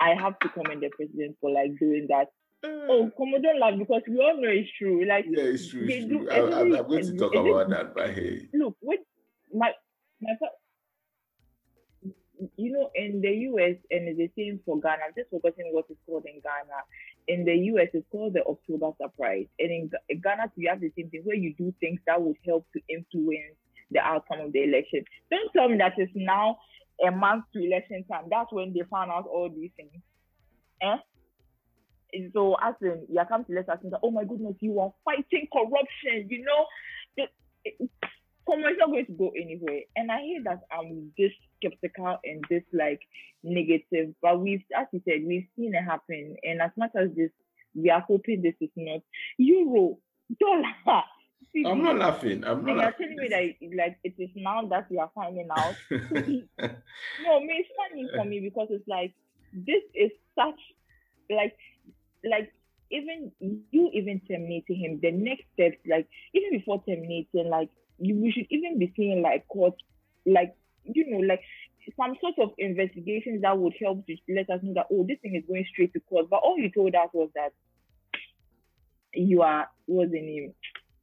I 0.00 0.14
have 0.14 0.38
to 0.40 0.48
commend 0.48 0.82
the 0.82 0.90
president 0.90 1.36
for 1.40 1.50
like 1.50 1.78
doing 1.78 2.06
that. 2.08 2.28
Oh, 2.62 3.10
come 3.16 3.34
on, 3.34 3.42
don't 3.42 3.58
laugh 3.58 3.78
because 3.78 4.02
we 4.08 4.18
all 4.18 4.36
know 4.40 4.48
it's 4.48 4.70
true. 4.76 5.06
Like 5.06 5.24
yeah, 5.28 5.44
it's 5.44 5.68
true. 5.68 5.86
It's 5.88 6.06
do 6.06 6.26
true. 6.26 6.30
I, 6.30 6.60
I'm 6.60 6.70
going 6.70 7.06
to 7.06 7.16
talk 7.16 7.34
it 7.34 7.38
about 7.38 7.70
that, 7.70 7.94
but 7.94 8.10
hey, 8.10 8.48
look, 8.52 8.76
what 8.80 8.98
my 9.52 9.72
my 10.20 10.34
you 12.56 12.72
know, 12.72 12.90
in 12.94 13.20
the 13.20 13.30
US 13.50 13.76
and 13.90 14.08
it's 14.08 14.18
the 14.18 14.30
same 14.36 14.60
for 14.64 14.80
Ghana. 14.80 15.02
I'm 15.06 15.14
just 15.16 15.30
forgetting 15.30 15.72
what 15.72 15.86
it's 15.88 16.00
called 16.06 16.24
in 16.26 16.40
Ghana. 16.40 16.80
In 17.28 17.44
the 17.44 17.54
US, 17.74 17.88
it's 17.92 18.06
called 18.10 18.34
the 18.34 18.44
October 18.44 18.92
Surprise, 19.00 19.46
and 19.58 19.70
in 19.70 20.20
Ghana, 20.22 20.52
we 20.56 20.66
have 20.66 20.80
the 20.80 20.92
same 20.96 21.10
thing 21.10 21.22
where 21.24 21.36
you 21.36 21.54
do 21.54 21.72
things 21.80 22.00
that 22.06 22.20
would 22.20 22.36
help 22.46 22.66
to 22.72 22.80
influence 22.88 23.56
the 23.90 24.00
outcome 24.00 24.40
of 24.40 24.52
the 24.52 24.62
election. 24.64 25.04
Don't 25.30 25.52
tell 25.52 25.68
me 25.68 25.78
that 25.78 25.94
it's 25.96 26.12
now 26.14 26.58
a 27.06 27.10
month 27.10 27.44
to 27.52 27.64
election 27.64 28.04
time. 28.10 28.24
That's 28.30 28.52
when 28.52 28.72
they 28.72 28.82
found 28.90 29.10
out 29.10 29.26
all 29.26 29.50
these 29.50 29.70
things. 29.76 29.90
Eh? 30.82 30.96
So, 32.32 32.56
as 32.62 32.74
in, 32.82 33.06
you 33.08 33.20
come 33.28 33.44
to 33.44 33.52
let 33.52 33.68
us 33.68 33.78
know, 33.82 33.90
that, 33.90 34.00
oh 34.02 34.10
my 34.10 34.24
goodness, 34.24 34.56
you 34.60 34.78
are 34.80 34.92
fighting 35.04 35.48
corruption. 35.52 36.28
You 36.28 36.44
know, 36.44 36.66
The- 37.16 37.28
it- 37.64 37.90
Como 38.46 38.66
it's 38.66 38.78
not 38.78 38.88
going 38.88 39.06
to 39.06 39.12
go 39.12 39.30
anywhere. 39.38 39.82
And 39.94 40.10
I 40.10 40.22
hear 40.22 40.42
that 40.44 40.62
I'm 40.72 41.12
just 41.16 41.36
skeptical 41.56 42.18
and 42.24 42.42
this 42.48 42.62
like 42.72 43.00
negative, 43.44 44.14
but 44.22 44.40
we've, 44.40 44.64
as 44.76 44.86
you 44.92 45.02
said, 45.06 45.24
we've 45.26 45.46
seen 45.56 45.74
it 45.74 45.84
happen. 45.84 46.36
And 46.42 46.60
as 46.62 46.70
much 46.76 46.90
as 46.96 47.10
this, 47.14 47.30
we 47.74 47.90
are 47.90 48.00
hoping 48.00 48.42
this 48.42 48.54
is 48.60 48.70
not 48.76 49.02
euro, 49.38 49.98
dollar. 50.40 51.02
I'm 51.66 51.82
not 51.82 51.96
laughing. 51.98 52.44
I'm 52.44 52.64
not 52.64 52.76
you're 52.76 52.92
telling 52.92 53.16
me 53.16 53.28
that 53.28 53.76
like 53.76 53.98
it 54.04 54.14
is 54.18 54.30
now 54.34 54.62
that 54.66 54.90
we 54.90 54.98
are 54.98 55.10
finding 55.14 55.48
out. 55.50 55.74
No, 55.90 57.36
I 57.36 57.40
mean, 57.40 57.60
it's 57.60 57.68
funny 57.76 58.08
for 58.16 58.24
me 58.24 58.40
because 58.40 58.68
it's 58.70 58.88
like 58.88 59.12
this 59.52 59.82
is 59.94 60.10
such 60.36 60.58
like 61.30 61.56
like 62.24 62.52
even 62.90 63.32
you 63.70 63.90
even 63.92 64.20
terminating 64.28 64.76
him, 64.76 65.00
the 65.02 65.12
next 65.12 65.44
steps, 65.54 65.76
like 65.88 66.08
even 66.34 66.58
before 66.58 66.82
terminating, 66.86 67.48
like 67.48 67.70
you 67.98 68.16
we 68.16 68.32
should 68.32 68.46
even 68.50 68.78
be 68.78 68.92
seeing 68.96 69.22
like 69.22 69.46
court 69.48 69.74
like 70.26 70.54
you 70.84 71.10
know, 71.10 71.18
like 71.18 71.40
some 71.96 72.14
sort 72.20 72.34
of 72.38 72.54
investigations 72.58 73.42
that 73.42 73.58
would 73.58 73.74
help 73.80 74.06
to 74.06 74.16
let 74.28 74.50
us 74.50 74.60
know 74.62 74.74
that 74.74 74.86
oh 74.92 75.04
this 75.06 75.18
thing 75.22 75.34
is 75.34 75.44
going 75.46 75.64
straight 75.72 75.92
to 75.92 76.00
court. 76.00 76.28
But 76.28 76.40
all 76.42 76.58
you 76.58 76.70
told 76.70 76.94
us 76.94 77.08
was 77.12 77.30
that 77.34 77.52
you 79.14 79.42
are 79.42 79.68
what's 79.86 80.12
the 80.12 80.20
name? 80.20 80.54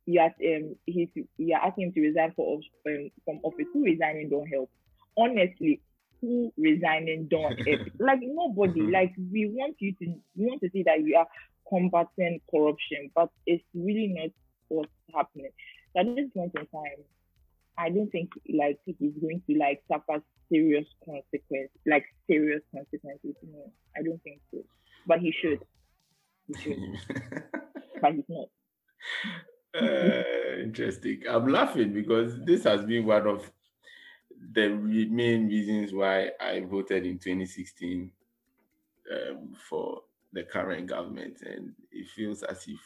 You 0.06 0.22
are 0.22 0.34
um 0.44 0.76
he's 0.86 1.10
you 1.38 1.56
are 1.56 1.68
asking 1.68 1.88
him 1.88 1.94
to 1.94 2.02
resign 2.02 2.34
for 2.36 2.60
um, 2.88 3.10
from 3.26 3.40
office. 3.44 3.66
Who 3.74 3.84
resigning 3.84 4.30
don't 4.30 4.48
help? 4.48 4.70
Honestly, 5.18 5.82
who 6.22 6.52
resigning 6.58 7.28
don't 7.30 7.58
help? 7.68 7.82
like 8.00 8.20
nobody. 8.22 8.82
Mhm. 8.82 8.94
Like 8.94 9.14
we 9.32 9.50
want 9.54 9.76
you 9.80 9.94
to 9.94 10.06
we 10.36 10.46
want 10.46 10.62
to 10.62 10.70
see 10.72 10.84
that 10.84 11.02
you 11.02 11.16
are 11.18 11.28
combating 11.70 12.40
corruption, 12.50 13.12
but 13.16 13.30
it's 13.46 13.64
really 13.74 14.08
not 14.08 14.30
what's 14.70 14.92
happening. 15.14 15.52
So 15.94 16.02
at 16.02 16.16
this 16.16 16.30
point 16.34 16.54
in 16.56 16.66
time, 16.68 17.04
I 17.78 17.90
don't 17.90 18.10
think 18.12 18.30
like 18.54 18.80
he's 18.86 19.14
going 19.22 19.42
to 19.50 19.58
like 19.58 19.84
suffer 19.92 20.24
serious 20.52 20.86
consequence, 21.06 21.70
like 21.86 22.06
serious 22.30 22.62
consequences. 22.74 23.36
No, 23.44 23.72
I 23.98 24.04
don't 24.04 24.22
think 24.24 24.40
so. 24.52 24.60
But 25.06 25.20
he 25.20 25.32
should. 25.42 25.60
He 26.48 26.54
should. 26.62 26.78
but 28.02 28.14
he's 28.14 28.26
not. 28.30 28.48
Uh, 29.80 30.24
interesting. 30.62 31.22
I'm 31.30 31.48
laughing 31.48 31.94
because 31.94 32.40
this 32.46 32.64
has 32.64 32.84
been 32.84 33.06
one 33.06 33.28
of 33.28 33.52
the 34.54 34.70
main 34.70 35.48
reasons 35.48 35.94
why 35.94 36.32
I 36.40 36.62
voted 36.62 37.06
in 37.06 37.20
2016 37.20 38.12
um, 39.12 39.56
for 39.70 40.02
the 40.34 40.44
current 40.44 40.88
government, 40.88 41.42
and 41.42 41.74
it 41.92 42.08
feels 42.16 42.44
as 42.44 42.68
if 42.68 42.80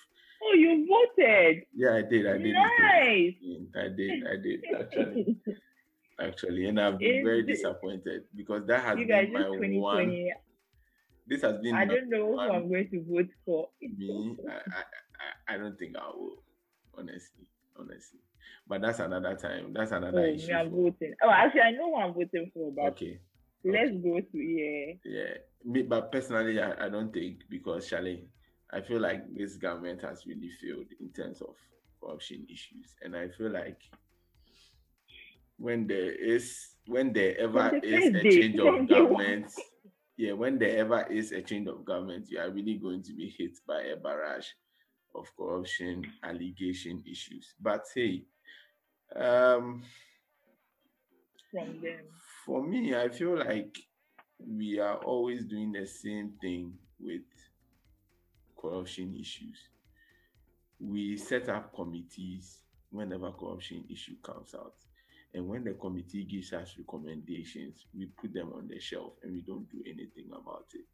Oh, 0.44 0.54
you 0.54 0.88
voted. 0.88 1.64
yeah, 1.76 1.96
I 1.96 2.02
did, 2.02 2.26
I 2.28 2.38
did, 2.38 2.54
Nice. 2.54 3.34
I 3.76 3.88
did, 3.90 4.28
I 4.28 4.36
did 4.42 4.62
actually, 4.80 5.38
actually, 6.20 6.66
and 6.68 6.80
I've 6.80 6.98
been 7.00 7.18
Is 7.18 7.24
very 7.24 7.44
disappointed 7.44 8.24
because 8.36 8.66
that 8.68 8.84
has 8.84 8.96
been 8.98 9.08
my 9.34 9.50
one. 9.50 9.58
2020. 9.58 10.34
This 11.28 11.42
has 11.44 11.58
been 11.62 11.76
I 11.76 11.86
don't 11.86 12.10
know 12.10 12.26
who 12.34 12.40
I'm 12.40 12.70
going 12.70 12.90
to 12.90 13.04
vote 13.08 13.30
for. 13.46 13.70
me, 13.82 14.38
I, 14.50 14.54
I, 15.52 15.56
I 15.56 15.58
don't 15.58 15.78
think 15.78 15.96
I 15.96 16.08
will, 16.10 16.44
honestly, 16.98 17.46
honestly. 17.78 18.20
But 18.68 18.82
that's 18.82 19.00
another 19.00 19.36
time. 19.36 19.74
That's 19.74 19.92
Oh, 19.94 19.98
another 19.98 20.22
hmm, 20.26 20.36
me, 20.36 20.36
issue. 20.36 20.54
I'm 20.54 20.70
for- 20.70 20.76
voting. 20.92 21.14
Oh, 21.24 21.30
actually, 21.30 21.62
I 21.62 21.72
know 21.72 21.94
who 21.96 22.02
I'm 22.02 22.14
voting 22.14 22.52
for, 22.54 22.72
but 22.72 22.94
okay, 22.94 23.20
let's 23.64 23.92
go 23.92 24.20
to 24.20 24.38
yeah. 24.38 24.94
yeah. 25.04 25.34
Me, 25.64 25.84
but 25.84 26.12
personally, 26.12 26.60
I, 26.62 26.86
I 26.86 26.90
don't 26.90 27.14
think 27.14 27.44
because 27.50 27.88
Charlie, 27.88 28.28
I 28.72 28.82
feel 28.82 29.00
like 29.00 29.34
this 29.36 29.58
government 29.58 30.02
has 30.02 30.26
really 30.26 30.50
failed 30.62 30.88
in 31.00 31.10
terms 31.10 31.42
of 31.42 31.56
corruption 32.02 32.46
issues, 32.50 32.96
and 33.04 33.16
I 33.16 33.30
feel 33.30 33.52
like 33.52 33.80
when 35.58 35.88
there 35.88 36.12
is 36.12 36.76
when 36.88 37.14
there 37.14 37.38
ever 37.40 37.80
is 37.84 38.10
a 38.16 38.26
change 38.26 38.60
of 38.60 38.88
government, 38.88 39.52
yeah, 40.18 40.34
when 40.34 40.58
there 40.58 40.78
ever 40.78 41.06
is 41.12 41.32
a 41.32 41.42
change 41.42 41.68
of 41.68 41.86
government, 41.86 42.26
you 42.30 42.40
are 42.40 42.50
really 42.50 42.76
going 42.76 43.04
to 43.04 43.14
be 43.14 43.30
hit 43.30 43.58
by 43.68 43.82
a 43.84 43.96
barrage 43.96 44.48
of 45.16 45.28
corruption 45.38 46.04
allegation 46.24 47.04
issues. 47.10 47.54
But 47.60 47.84
hey, 47.94 48.24
um, 49.16 49.84
From 51.52 51.82
them. 51.82 52.06
for 52.46 52.64
me, 52.64 52.96
I 52.96 53.10
feel 53.10 53.38
like 53.38 53.78
we 54.40 54.80
are 54.80 54.98
always 54.98 55.46
doing 55.46 55.72
the 55.72 55.86
same 55.86 56.34
thing 56.42 56.74
with 57.00 57.22
corruption 58.60 59.16
issues. 59.20 59.58
We 60.80 61.18
set 61.18 61.50
up 61.50 61.74
committees 61.76 62.60
whenever 62.90 63.32
corruption 63.32 63.86
issue 63.90 64.16
comes 64.24 64.56
out. 64.56 64.74
And 65.34 65.48
when 65.48 65.64
the 65.64 65.72
committee 65.74 66.26
gives 66.26 66.52
us 66.54 66.76
recommendations, 66.78 67.86
we 67.98 68.08
put 68.08 68.34
them 68.34 68.52
on 68.54 68.68
the 68.68 68.80
shelf 68.80 69.14
and 69.24 69.34
we 69.34 69.42
don't 69.42 69.70
do 69.72 69.82
anything 69.86 70.30
about 70.32 70.66
it. 70.74 70.86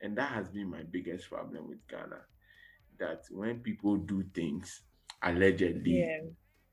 And 0.00 0.16
that 0.16 0.30
has 0.32 0.48
been 0.48 0.70
my 0.70 0.82
biggest 0.82 1.28
problem 1.28 1.68
with 1.68 1.86
Ghana. 1.88 2.20
That 2.98 3.24
when 3.30 3.58
people 3.60 3.96
do 3.96 4.24
things 4.34 4.82
allegedly, 5.22 5.98
Yeah. 6.00 6.20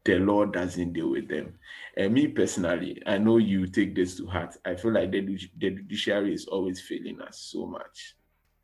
The 0.06 0.20
law 0.20 0.46
doesn't 0.46 0.94
deal 0.94 1.10
with 1.10 1.30
them. 1.30 1.54
And 1.96 2.14
me 2.14 2.28
personally, 2.28 3.02
I 3.06 3.18
know 3.18 3.38
you 3.38 3.68
take 3.68 3.96
this 3.96 4.16
to 4.18 4.26
heart. 4.28 4.58
I 4.66 4.76
feel 4.76 4.92
like 4.92 5.12
the, 5.12 5.22
the 5.22 5.70
judiciary 5.72 6.34
is 6.34 6.46
always 6.46 6.82
failing 6.82 7.22
us 7.22 7.40
so 7.52 7.66
much. 7.66 8.16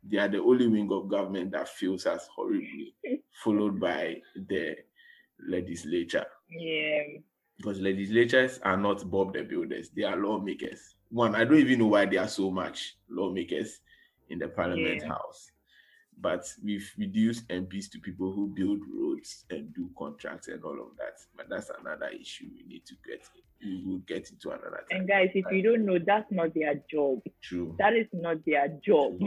They 0.02 0.18
are 0.18 0.28
the 0.28 0.40
only 0.42 0.66
wing 0.66 0.90
of 0.92 1.08
government 1.08 1.52
that 1.52 1.68
fails 1.68 2.06
us 2.06 2.28
horribly, 2.34 2.94
followed 3.42 3.80
by 3.80 4.16
the 4.34 4.76
legislature. 5.48 6.26
Yeah. 6.50 7.02
Because 7.56 7.80
legislatures 7.80 8.58
are 8.62 8.76
not 8.76 9.08
Bob 9.10 9.34
the 9.34 9.42
Builders, 9.42 9.90
they 9.94 10.02
are 10.04 10.16
lawmakers. 10.16 10.94
One, 11.10 11.34
I 11.34 11.44
don't 11.44 11.58
even 11.58 11.80
know 11.80 11.88
why 11.88 12.06
there 12.06 12.20
are 12.22 12.28
so 12.28 12.50
much 12.50 12.96
lawmakers 13.10 13.80
in 14.30 14.38
the 14.38 14.48
parliament 14.48 15.02
Yeah. 15.02 15.08
house. 15.08 15.50
But 16.20 16.44
we've 16.62 16.92
reduced 16.98 17.48
MPs 17.48 17.90
to 17.92 17.98
people 17.98 18.32
who 18.32 18.52
build 18.54 18.80
roads 18.94 19.46
and 19.50 19.72
do 19.74 19.90
contracts 19.98 20.48
and 20.48 20.62
all 20.62 20.80
of 20.80 20.96
that. 20.98 21.18
But 21.36 21.48
that's 21.48 21.70
another 21.80 22.08
issue 22.08 22.46
we 22.54 22.64
need 22.66 22.84
to 22.86 22.94
get. 23.06 23.26
We 23.62 23.82
will 23.86 23.98
get 23.98 24.30
into 24.30 24.50
another 24.50 24.84
time. 24.90 25.00
And 25.00 25.08
guys, 25.08 25.30
if 25.34 25.44
you 25.50 25.62
don't 25.62 25.84
know, 25.86 25.98
that's 26.04 26.30
not 26.30 26.54
their 26.54 26.74
job. 26.90 27.20
True. 27.42 27.74
That 27.78 27.94
is 27.94 28.06
not 28.12 28.44
their 28.44 28.68
job. 28.84 29.18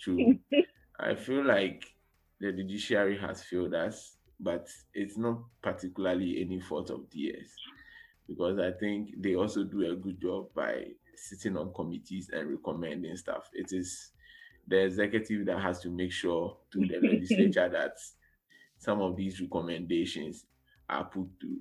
True. 0.00 0.38
I 1.00 1.14
feel 1.14 1.44
like 1.44 1.84
the 2.40 2.52
judiciary 2.52 3.18
has 3.18 3.42
failed 3.42 3.74
us, 3.74 4.16
but 4.40 4.68
it's 4.94 5.16
not 5.16 5.42
particularly 5.62 6.40
any 6.40 6.60
fault 6.60 6.90
of 6.90 7.08
DS 7.10 7.48
because 8.28 8.58
I 8.58 8.72
think 8.72 9.10
they 9.18 9.34
also 9.34 9.64
do 9.64 9.90
a 9.90 9.96
good 9.96 10.20
job 10.20 10.48
by 10.54 10.84
sitting 11.16 11.56
on 11.56 11.72
committees 11.74 12.30
and 12.32 12.50
recommending 12.50 13.16
stuff. 13.16 13.48
It 13.52 13.72
is 13.72 14.11
the 14.66 14.84
executive 14.84 15.46
that 15.46 15.60
has 15.60 15.80
to 15.80 15.90
make 15.90 16.12
sure 16.12 16.56
to 16.72 16.80
the 16.80 16.98
legislature 17.02 17.68
that 17.68 17.96
some 18.78 19.00
of 19.00 19.16
these 19.16 19.40
recommendations 19.40 20.44
are 20.88 21.04
put 21.04 21.28
through. 21.40 21.60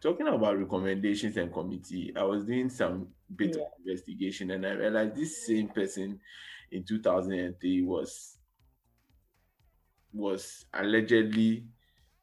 Talking 0.00 0.28
about 0.28 0.58
recommendations 0.58 1.36
and 1.36 1.52
committee, 1.52 2.12
I 2.16 2.22
was 2.22 2.44
doing 2.44 2.68
some 2.68 3.08
bit 3.34 3.56
of 3.56 3.62
investigation 3.84 4.50
and 4.50 4.66
I 4.66 4.72
realized 4.72 5.16
this 5.16 5.46
same 5.46 5.68
person 5.68 6.20
in 6.70 6.84
2003 6.84 7.82
was 7.82 8.38
was 10.12 10.64
allegedly 10.72 11.66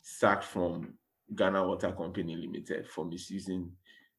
sacked 0.02 0.44
from 0.44 0.94
Ghana 1.36 1.66
Water 1.68 1.92
Company 1.92 2.36
Limited 2.36 2.88
for 2.88 3.06
misusing 3.06 3.72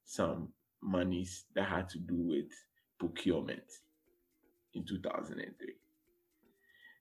some 0.04 0.48
monies 0.80 1.44
that 1.54 1.68
had 1.68 1.88
to 1.90 1.98
do 1.98 2.14
with 2.14 2.50
procurement 2.98 3.64
in 4.74 4.84
2003. 4.84 5.74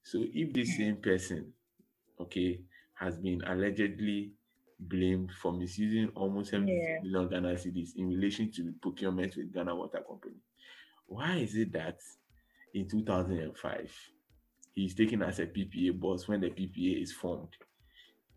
So 0.03 0.23
if 0.33 0.53
the 0.53 0.65
same 0.65 0.97
person, 0.97 1.53
okay, 2.19 2.59
has 2.95 3.17
been 3.17 3.41
allegedly 3.47 4.33
blamed 4.79 5.31
for 5.41 5.53
misusing 5.53 6.09
almost 6.15 6.51
70 6.51 6.71
Yeah. 6.73 6.99
million 7.01 7.29
Ghana 7.29 7.53
cedis 7.55 7.95
in 7.95 8.07
relation 8.09 8.51
to 8.51 8.73
procurement 8.81 9.35
with 9.37 9.53
Ghana 9.53 9.75
Water 9.75 10.01
Company, 10.07 10.35
why 11.07 11.37
is 11.37 11.55
it 11.55 11.71
that 11.73 11.99
in 12.73 12.87
2005 12.87 13.91
he's 14.75 14.95
taken 14.95 15.21
as 15.21 15.39
a 15.39 15.45
PPA 15.47 15.91
boss 15.99 16.27
when 16.27 16.41
the 16.41 16.49
PPA 16.49 17.01
is 17.01 17.13
formed? 17.13 17.55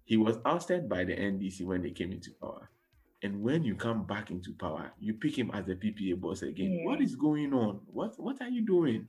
He 0.05 0.17
was 0.17 0.39
ousted 0.45 0.89
by 0.89 1.05
the 1.05 1.15
NDC 1.15 1.65
when 1.65 1.83
they 1.83 1.91
came 1.91 2.13
into 2.13 2.31
power. 2.41 2.71
And 3.23 3.43
when 3.43 3.65
you 3.65 3.75
come 3.75 4.07
back 4.07 4.31
into 4.31 4.53
power, 4.53 4.93
you 5.01 5.15
pick 5.15 5.37
him 5.37 5.51
as 5.53 5.67
the 5.67 5.75
PPA 5.75 6.21
boss 6.21 6.43
again. 6.43 6.85
What 6.85 7.01
Yeah. 7.01 7.07
is 7.07 7.17
going 7.17 7.53
on? 7.53 7.81
What 7.87 8.19
what 8.21 8.41
are 8.41 8.49
you 8.49 8.63
doing? 8.65 9.09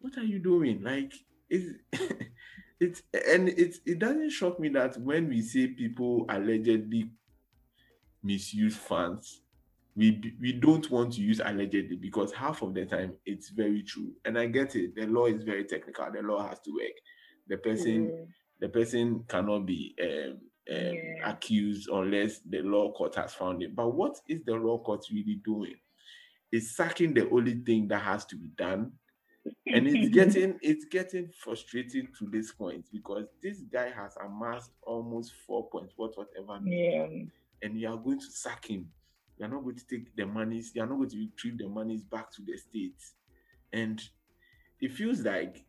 What 0.00 0.16
are 0.18 0.24
you 0.24 0.38
doing? 0.38 0.82
Like 0.82 1.12
it's 1.48 1.78
it's 2.80 3.02
and 3.12 3.48
it's 3.48 3.80
it 3.86 3.98
doesn't 3.98 4.30
shock 4.30 4.58
me 4.60 4.68
that 4.70 4.96
when 4.98 5.28
we 5.28 5.42
say 5.42 5.68
people 5.68 6.26
allegedly 6.28 7.10
misuse 8.22 8.76
funds, 8.76 9.42
we 9.94 10.34
we 10.40 10.52
don't 10.52 10.90
want 10.90 11.14
to 11.14 11.20
use 11.20 11.40
allegedly 11.44 11.96
because 11.96 12.32
half 12.32 12.62
of 12.62 12.74
the 12.74 12.84
time 12.86 13.14
it's 13.24 13.50
very 13.50 13.82
true. 13.82 14.12
And 14.24 14.38
I 14.38 14.46
get 14.46 14.76
it. 14.76 14.94
The 14.94 15.06
law 15.06 15.26
is 15.26 15.42
very 15.44 15.64
technical. 15.64 16.10
The 16.12 16.22
law 16.22 16.46
has 16.46 16.60
to 16.60 16.70
work. 16.72 16.96
The 17.48 17.56
person 17.58 18.10
Yeah. 18.10 18.24
the 18.60 18.68
person 18.68 19.24
cannot 19.28 19.66
be 19.66 19.94
um, 20.02 20.30
um, 20.30 20.40
Yeah. 20.94 21.30
accused 21.30 21.88
unless 21.90 22.40
the 22.40 22.62
law 22.62 22.92
court 22.92 23.14
has 23.16 23.34
found 23.34 23.62
it. 23.62 23.74
But 23.74 23.94
what 23.94 24.18
is 24.28 24.42
the 24.44 24.54
law 24.54 24.78
court 24.82 25.04
really 25.12 25.40
doing? 25.44 25.76
It's 26.52 26.76
sacking 26.76 27.14
the 27.14 27.28
only 27.30 27.54
thing 27.56 27.88
that 27.88 28.00
has 28.02 28.24
to 28.26 28.36
be 28.36 28.48
done, 28.56 28.92
and 29.66 29.86
it's 29.86 30.08
getting 30.14 30.58
it's 30.62 30.84
getting 30.86 31.28
frustrating 31.38 32.08
to 32.18 32.26
this 32.30 32.52
point 32.52 32.84
because 32.92 33.26
this 33.42 33.60
guy 33.72 33.90
has 33.90 34.16
amassed 34.24 34.72
almost 34.82 35.32
four 35.46 35.68
points, 35.68 35.94
what 35.96 36.16
whatever, 36.16 36.60
Yeah. 36.64 37.06
and 37.62 37.80
you 37.80 37.88
are 37.88 37.96
going 37.96 38.20
to 38.20 38.26
sack 38.30 38.66
him. 38.66 38.86
You 39.38 39.46
are 39.46 39.48
not 39.50 39.64
going 39.64 39.76
to 39.76 39.86
take 39.86 40.14
the 40.16 40.24
monies. 40.24 40.72
You 40.74 40.82
are 40.82 40.86
not 40.86 40.96
going 40.96 41.10
to 41.10 41.18
retrieve 41.18 41.58
the 41.58 41.68
monies 41.68 42.02
back 42.04 42.30
to 42.32 42.42
the 42.42 42.56
states, 42.56 43.14
and 43.72 44.02
it 44.80 44.92
feels 44.92 45.20
like 45.20 45.64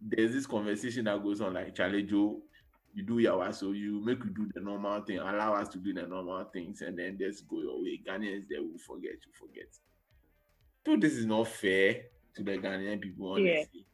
there's 0.00 0.32
this 0.32 0.46
conversation 0.46 1.04
that 1.04 1.22
goes 1.22 1.40
on 1.40 1.54
like 1.54 1.74
Charlie 1.74 2.02
Joe, 2.02 2.40
you 2.92 3.02
do 3.02 3.18
your 3.18 3.52
so 3.52 3.72
you 3.72 4.00
make 4.04 4.22
you 4.24 4.30
do 4.30 4.48
the 4.54 4.60
normal 4.60 5.00
thing, 5.02 5.18
allow 5.18 5.54
us 5.54 5.68
to 5.70 5.78
do 5.78 5.92
the 5.92 6.02
normal 6.06 6.44
things, 6.52 6.82
and 6.82 6.98
then 6.98 7.18
just 7.18 7.48
go 7.48 7.60
your 7.60 7.82
way. 7.82 8.00
Ghanaians 8.06 8.46
they 8.48 8.58
will 8.58 8.78
forget, 8.86 9.12
you 9.12 9.32
forget. 9.34 9.68
So 10.86 10.96
this 10.96 11.14
is 11.14 11.26
not 11.26 11.48
fair 11.48 12.02
to 12.36 12.42
the 12.42 12.58
Ghanaian 12.58 13.00
people, 13.00 13.38
Yeah. 13.38 13.52
honestly. 13.58 13.86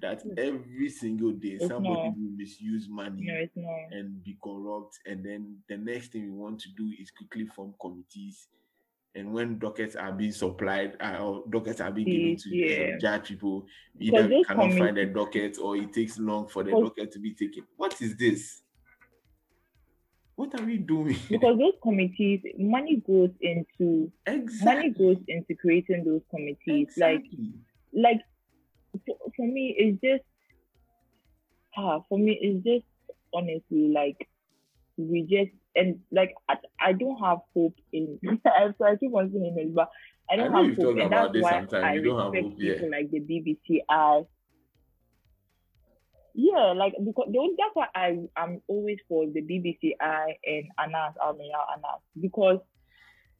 That 0.00 0.22
every 0.36 0.90
single 0.90 1.32
day 1.32 1.54
It's 1.58 1.66
somebody 1.66 1.94
not. 2.08 2.16
will 2.16 2.30
misuse 2.36 2.88
money 2.88 3.26
No, 3.56 3.76
and 3.90 4.22
be 4.22 4.38
corrupt, 4.42 4.96
and 5.06 5.24
then 5.24 5.58
the 5.68 5.76
next 5.76 6.12
thing 6.12 6.22
we 6.22 6.30
want 6.38 6.60
to 6.60 6.68
do 6.76 6.88
is 7.00 7.10
quickly 7.10 7.46
form 7.46 7.74
committees. 7.80 8.46
And 9.16 9.32
when 9.32 9.58
dockets 9.58 9.96
are 9.96 10.12
being 10.12 10.30
supplied, 10.30 10.96
uh, 11.00 11.16
or 11.20 11.44
dockets 11.50 11.80
are 11.80 11.90
being 11.90 12.06
given 12.06 12.36
to 12.36 12.56
Yeah. 12.56 12.94
uh, 12.94 12.98
judge 13.00 13.28
people, 13.30 13.66
either 13.98 14.28
cannot 14.46 14.72
find 14.74 14.96
a 14.98 15.06
docket 15.06 15.58
or 15.58 15.76
it 15.76 15.92
takes 15.92 16.16
long 16.16 16.46
for 16.46 16.62
the 16.62 16.70
docket 16.70 17.10
to 17.12 17.18
be 17.18 17.34
taken. 17.34 17.64
What 17.76 18.00
is 18.00 18.16
this? 18.16 18.62
What 20.36 20.54
are 20.60 20.64
we 20.64 20.76
doing? 20.78 21.16
Because 21.28 21.58
those 21.58 21.74
committees, 21.82 22.40
money 22.56 23.02
goes 23.04 23.30
into 23.40 24.12
exactly. 24.24 24.74
money 24.74 24.90
goes 24.90 25.16
into 25.26 25.56
creating 25.56 26.04
those 26.04 26.22
committees. 26.30 26.90
Exactly. 26.90 27.28
like 27.38 27.52
for, 29.06 29.16
for 29.36 29.46
me 29.46 29.74
it's 29.78 30.00
just 30.02 30.24
ah 31.76 32.00
for 32.08 32.18
me 32.18 32.38
it's 32.40 32.64
just 32.64 32.86
honestly 33.34 33.88
like 33.94 34.28
we 34.96 35.22
just 35.22 35.50
and 35.76 36.00
like 36.10 36.34
I, 36.48 36.56
I 36.80 36.92
don't 36.92 37.18
have 37.22 37.38
hope 37.54 37.74
in 37.92 38.18
so 38.24 38.84
I 38.84 38.96
keep 38.96 39.14
on 39.14 39.30
saying 39.32 39.56
it 39.58 39.74
but 39.74 39.90
I 40.30 40.34
I 40.34 40.36
don't 40.36 40.52
know 40.52 40.64
have 40.64 40.76
hope 40.76 40.96
and 40.98 41.00
about 41.06 41.32
that's 41.32 41.32
this 41.34 41.42
why 41.42 41.50
sometimes. 41.52 41.84
I 41.84 41.94
You 41.94 42.16
respect 42.16 42.44
hope, 42.44 42.54
yeah. 42.58 42.72
people 42.74 42.90
like 42.90 43.10
the 43.10 43.20
BBC 43.20 43.80
Eye 43.88 44.22
yeah 46.34 46.72
like 46.76 46.94
because 47.04 47.28
that's 47.32 47.74
why 47.74 47.86
I 47.94 48.18
I'm 48.36 48.60
always 48.66 48.98
for 49.08 49.26
the 49.26 49.40
BBC 49.42 49.92
Eye 50.00 50.36
and 50.44 50.64
Anas 50.78 51.14
Aremeyaw 51.24 51.64
Anas 51.76 52.00
because 52.20 52.58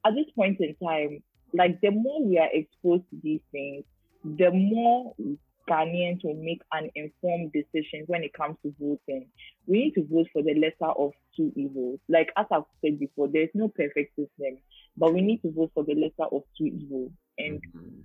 at 0.04 0.14
this 0.14 0.26
point 0.34 0.58
in 0.60 0.74
time 0.84 1.22
like 1.54 1.80
the 1.80 1.90
more 1.90 2.24
we 2.24 2.38
are 2.38 2.48
exposed 2.52 3.04
to 3.10 3.16
these 3.22 3.40
things 3.52 3.84
the 4.24 4.50
more 4.50 5.14
Ghanaians 5.68 6.24
will 6.24 6.34
make 6.34 6.62
an 6.72 6.90
informed 6.94 7.52
decision 7.52 8.04
when 8.06 8.24
it 8.24 8.32
comes 8.32 8.56
to 8.62 8.74
voting. 8.80 9.28
We 9.66 9.84
need 9.84 9.94
to 9.94 10.06
vote 10.10 10.28
for 10.32 10.42
the 10.42 10.54
lesser 10.54 10.90
of 10.90 11.12
two 11.36 11.52
evils. 11.56 12.00
Like 12.08 12.32
as 12.36 12.46
I've 12.50 12.62
said 12.82 12.98
before, 12.98 13.28
there's 13.28 13.50
no 13.54 13.68
perfect 13.68 14.16
system, 14.16 14.58
but 14.96 15.12
we 15.12 15.20
need 15.20 15.42
to 15.42 15.52
vote 15.52 15.70
for 15.74 15.84
the 15.84 15.94
lesser 15.94 16.28
of 16.34 16.42
two 16.56 16.66
evils. 16.66 17.12
And 17.36 17.60
Mhm. 17.74 18.02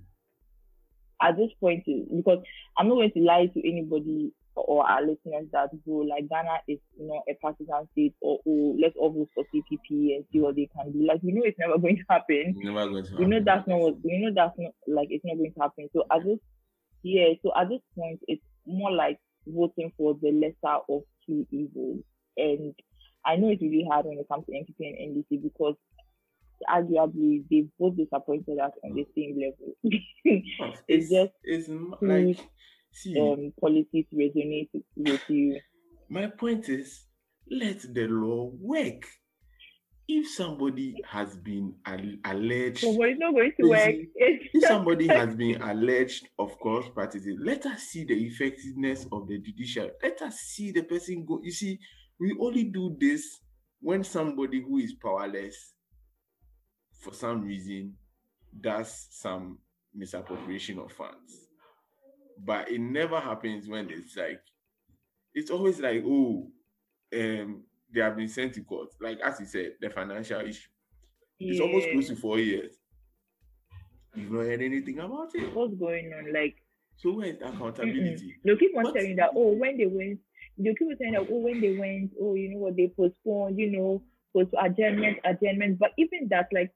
at 1.22 1.36
this 1.36 1.50
point, 1.58 1.84
because 1.86 2.44
I'm 2.76 2.88
not 2.88 2.96
going 2.96 3.12
to 3.12 3.20
lie 3.20 3.46
to 3.46 3.68
anybody 3.68 4.32
or 4.56 4.88
our 4.88 5.00
listeners 5.00 5.46
that 5.52 5.70
go 5.84 6.06
like 6.08 6.28
Ghana 6.28 6.62
is 6.68 6.78
you 6.98 7.06
know 7.06 7.22
a 7.28 7.34
partisan 7.42 7.88
state 7.92 8.14
or 8.20 8.38
oh 8.46 8.76
let's 8.80 8.94
all 8.98 9.12
vote 9.12 9.28
for 9.34 9.44
CPP 9.44 10.14
and 10.16 10.24
see 10.32 10.40
what 10.40 10.56
they 10.56 10.68
can 10.74 10.92
do. 10.92 11.06
Like 11.06 11.22
we 11.22 11.32
know 11.32 11.42
it's 11.44 11.58
never 11.58 11.78
going 11.82 11.96
to 11.96 12.04
happen 12.08 12.54
It's 12.56 12.64
never 12.64 12.88
going 12.88 13.04
to 13.04 13.10
happen. 13.10 13.24
we 13.24 13.30
know 13.30 13.44
that's 13.44 13.66
not 13.66 13.78
what 13.80 13.94
we 14.02 14.18
know 14.18 14.32
that's 14.34 14.58
not 14.58 14.72
like 14.86 15.08
it's 15.10 15.24
not 15.24 15.36
going 15.36 15.52
to 15.52 15.60
happen. 15.60 15.88
So 15.92 16.04
at 16.12 16.24
this 16.24 16.38
yeah, 17.02 17.34
so 17.42 17.52
at 17.56 17.68
this 17.68 17.80
point 17.96 18.20
it's 18.28 18.42
more 18.66 18.92
like 18.92 19.18
voting 19.46 19.92
for 19.96 20.16
the 20.20 20.30
lesser 20.32 20.78
of 20.88 21.02
two 21.26 21.46
evils. 21.50 22.02
And 22.36 22.74
I 23.26 23.36
know 23.36 23.48
it's 23.50 23.62
really 23.62 23.86
hard 23.90 24.06
when 24.06 24.18
it 24.18 24.28
comes 24.28 24.46
to 24.46 24.52
NPP 24.52 24.76
and 24.80 25.16
NDC 25.16 25.42
because 25.42 25.74
arguably 26.68 27.44
they 27.50 27.66
both 27.78 27.96
disappointed 27.96 28.58
us 28.58 28.72
on 28.82 28.94
the 28.94 29.02
mm. 29.02 29.14
same 29.14 29.36
level. 29.36 29.74
Of- 30.68 30.82
it's 30.88 31.10
just 31.10 31.32
it's 31.42 31.68
like 32.00 32.38
see 32.94 33.18
um 33.18 33.52
policies 33.60 34.06
resonate 34.14 34.70
with 34.96 35.20
you. 35.28 35.60
my 36.08 36.26
point 36.28 36.68
is 36.68 37.04
let 37.50 37.80
the 37.94 38.06
law 38.06 38.50
work. 38.58 39.04
If 40.06 40.28
somebody 40.30 41.00
has 41.10 41.36
been 41.36 41.74
al- 41.86 42.16
alleged 42.26 42.82
but 42.82 43.04
it's 43.08 43.20
not 43.20 43.32
going 43.34 43.52
to 43.58 43.68
work. 43.68 43.96
if 44.52 44.64
somebody 44.66 45.08
has 45.08 45.34
been 45.34 45.60
alleged 45.62 46.28
of 46.38 46.58
cross 46.58 46.84
practices, 46.92 47.38
let 47.40 47.64
us 47.66 47.82
see 47.84 48.04
the 48.04 48.14
effectiveness 48.26 49.06
of 49.12 49.26
the 49.28 49.38
judicial. 49.38 49.90
Let 50.02 50.20
us 50.22 50.36
see 50.40 50.72
the 50.72 50.82
person 50.82 51.24
go. 51.26 51.40
You 51.42 51.50
see, 51.52 51.78
we 52.20 52.36
only 52.38 52.64
do 52.64 52.96
this 53.00 53.40
when 53.80 54.04
somebody 54.04 54.60
who 54.62 54.78
is 54.78 54.94
powerless, 54.94 55.74
for 57.00 57.12
some 57.12 57.42
reason, 57.42 57.96
does 58.60 59.08
some 59.10 59.58
misappropriation 59.94 60.78
of 60.78 60.92
funds. 60.92 61.43
But 62.38 62.70
it 62.70 62.80
never 62.80 63.20
happens 63.20 63.68
when 63.68 63.90
it's 63.90 64.16
like, 64.16 64.40
it's 65.34 65.50
always 65.50 65.80
like, 65.80 66.02
oh, 66.06 66.50
um, 67.14 67.64
they 67.92 68.00
have 68.00 68.16
been 68.16 68.28
sent 68.28 68.54
to 68.54 68.62
court. 68.62 68.88
Like 69.00 69.20
as 69.20 69.40
you 69.40 69.46
said, 69.46 69.72
the 69.80 69.90
financial 69.90 70.40
issue. 70.40 70.68
It's 71.40 71.60
almost 71.60 71.86
Yeah. 71.86 71.92
close 71.92 72.08
to 72.08 72.16
four 72.16 72.38
years. 72.38 72.78
You've 74.14 74.30
not 74.30 74.44
heard 74.46 74.62
anything 74.62 74.98
about 75.00 75.34
it. 75.34 75.52
what's 75.54 75.74
going 75.74 76.12
on? 76.12 76.32
Like 76.32 76.56
So 76.96 77.12
where 77.12 77.26
is 77.26 77.38
the 77.38 77.48
accountability? 77.48 78.36
They'll 78.44 78.56
keep 78.56 78.76
on 78.76 78.92
telling 78.92 79.16
that, 79.16 79.30
oh, 79.34 79.52
when 79.52 79.76
they 79.76 79.86
went, 79.86 80.20
they'll 80.56 80.74
keep 80.76 80.88
on 80.88 80.96
saying 80.98 81.12
that, 81.14 81.26
oh, 81.30 81.38
when 81.38 81.60
they 81.60 81.76
went, 81.76 82.12
oh, 82.20 82.34
you 82.34 82.50
know 82.50 82.58
what, 82.58 82.76
they 82.76 82.88
postponed, 82.96 83.58
you 83.58 83.70
know, 83.72 84.02
post 84.32 84.54
adjournment, 84.60 85.18
adjournment. 85.24 85.78
But 85.78 85.90
even 85.98 86.28
that, 86.30 86.48
like, 86.52 86.72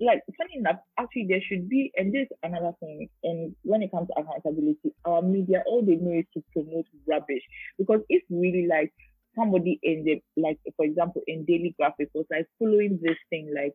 like 0.00 0.22
funny 0.36 0.56
enough, 0.56 0.76
actually 0.98 1.26
there 1.28 1.40
should 1.40 1.68
be, 1.68 1.90
and 1.96 2.12
this 2.12 2.22
is 2.30 2.36
another 2.42 2.72
thing. 2.80 3.08
And 3.24 3.54
when 3.62 3.82
it 3.82 3.90
comes 3.90 4.08
to 4.08 4.20
accountability, 4.20 4.92
our 5.04 5.22
media, 5.22 5.62
all 5.66 5.82
they 5.84 5.96
know 5.96 6.18
is 6.18 6.26
to 6.34 6.44
promote 6.52 6.86
rubbish. 7.08 7.42
Because 7.78 8.00
if 8.08 8.22
really 8.30 8.66
like 8.68 8.92
somebody 9.34 9.78
in 9.82 10.04
the 10.04 10.22
like, 10.40 10.58
for 10.76 10.84
example, 10.84 11.22
in 11.26 11.44
Daily 11.44 11.74
Graphic 11.78 12.10
was 12.14 12.26
like 12.30 12.46
following 12.58 12.98
this 13.02 13.16
thing 13.30 13.52
like 13.56 13.74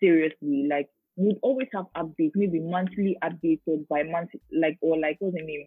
seriously, 0.00 0.66
like 0.68 0.88
we'd 1.16 1.38
always 1.42 1.68
have 1.74 1.86
updates, 1.96 2.32
maybe 2.34 2.60
monthly 2.60 3.16
updates 3.22 3.60
or 3.66 3.78
by 3.88 4.02
month, 4.02 4.30
like 4.52 4.76
or 4.82 4.98
like 4.98 5.16
what's 5.20 5.34
the 5.34 5.42
name? 5.42 5.66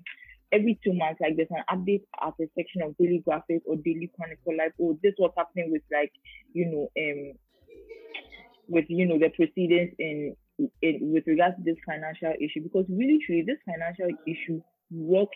Every 0.53 0.79
two 0.81 0.93
months, 0.93 1.19
like 1.19 1.35
there's 1.35 1.49
an 1.51 1.63
update 1.69 2.03
at 2.21 2.33
a 2.39 2.47
section 2.55 2.81
of 2.81 2.95
Daily 2.97 3.21
Graphic 3.25 3.63
or 3.65 3.75
Daily 3.75 4.09
Chronicle, 4.15 4.55
like 4.57 4.73
oh, 4.81 4.97
this 5.03 5.13
was 5.17 5.31
happening 5.35 5.71
with 5.71 5.81
like 5.91 6.11
you 6.53 6.65
know 6.67 6.89
um 6.95 7.33
with 8.67 8.85
you 8.89 9.05
know 9.05 9.19
the 9.19 9.29
proceedings 9.29 9.93
in 9.99 10.35
in 10.81 10.99
with 11.13 11.23
regards 11.27 11.55
to 11.57 11.63
this 11.63 11.77
financial 11.85 12.33
issue 12.41 12.63
because 12.63 12.85
really 12.89 13.19
truly 13.25 13.43
this 13.45 13.59
financial 13.65 14.09
issue 14.27 14.61
rocked 14.91 15.35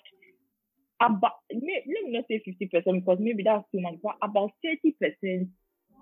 about 1.02 1.34
let 1.52 1.62
me 1.62 2.12
not 2.12 2.26
say 2.30 2.42
50% 2.48 2.70
because 2.70 3.18
maybe 3.20 3.44
that's 3.44 3.66
too 3.72 3.82
much, 3.82 3.96
but 4.04 4.16
about 4.22 4.52
30% 4.64 5.50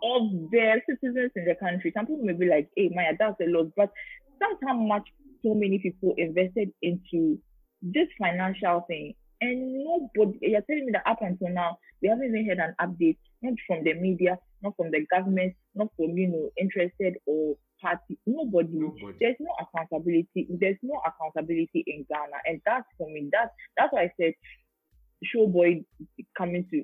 of 0.04 0.52
the 0.52 0.82
citizens 0.88 1.32
in 1.36 1.46
the 1.46 1.56
country. 1.56 1.92
Some 1.96 2.06
people 2.06 2.24
may 2.24 2.34
be 2.34 2.48
like, 2.48 2.70
hey 2.76 2.90
Maya, 2.94 3.14
that's 3.18 3.40
a 3.42 3.50
lot, 3.50 3.68
but 3.76 3.92
that's 4.40 4.60
how 4.66 4.76
much 4.76 5.08
so 5.44 5.54
many 5.54 5.80
people 5.80 6.14
invested 6.18 6.72
into 6.82 7.40
this 7.82 8.08
financial 8.20 8.84
thing. 8.88 9.14
And 9.42 9.84
nobody, 9.84 10.38
you're 10.42 10.62
telling 10.62 10.86
me 10.86 10.92
that 10.94 11.10
up 11.10 11.20
until 11.22 11.50
now, 11.50 11.78
we 12.02 12.10
haven't 12.10 12.36
even 12.36 12.48
had 12.48 12.60
an 12.60 12.76
update, 12.82 13.18
not 13.42 13.54
from 13.68 13.84
the 13.84 13.94
media, 13.94 14.38
not 14.62 14.76
from 14.76 14.92
the 14.92 15.06
government, 15.10 15.54
not 15.76 15.88
from, 15.96 16.18
you 16.18 16.28
know, 16.28 16.50
interested 16.60 17.16
or 17.26 17.56
party. 17.82 18.20
Nobody. 18.26 18.70
Nobody. 18.74 19.18
There's 19.20 19.38
no 19.40 19.52
accountability. 19.62 20.48
There's 20.60 20.78
no 20.82 21.02
accountability 21.06 21.84
in 21.88 22.06
Ghana. 22.10 22.38
And 22.46 22.62
that's 22.66 22.88
for 22.98 23.08
me. 23.10 23.30
That's 23.32 23.52
that's 23.78 23.94
why 23.94 24.04
I 24.04 24.12
said 24.20 24.34
Showboy 25.34 25.86
coming 26.38 26.66
to 26.72 26.84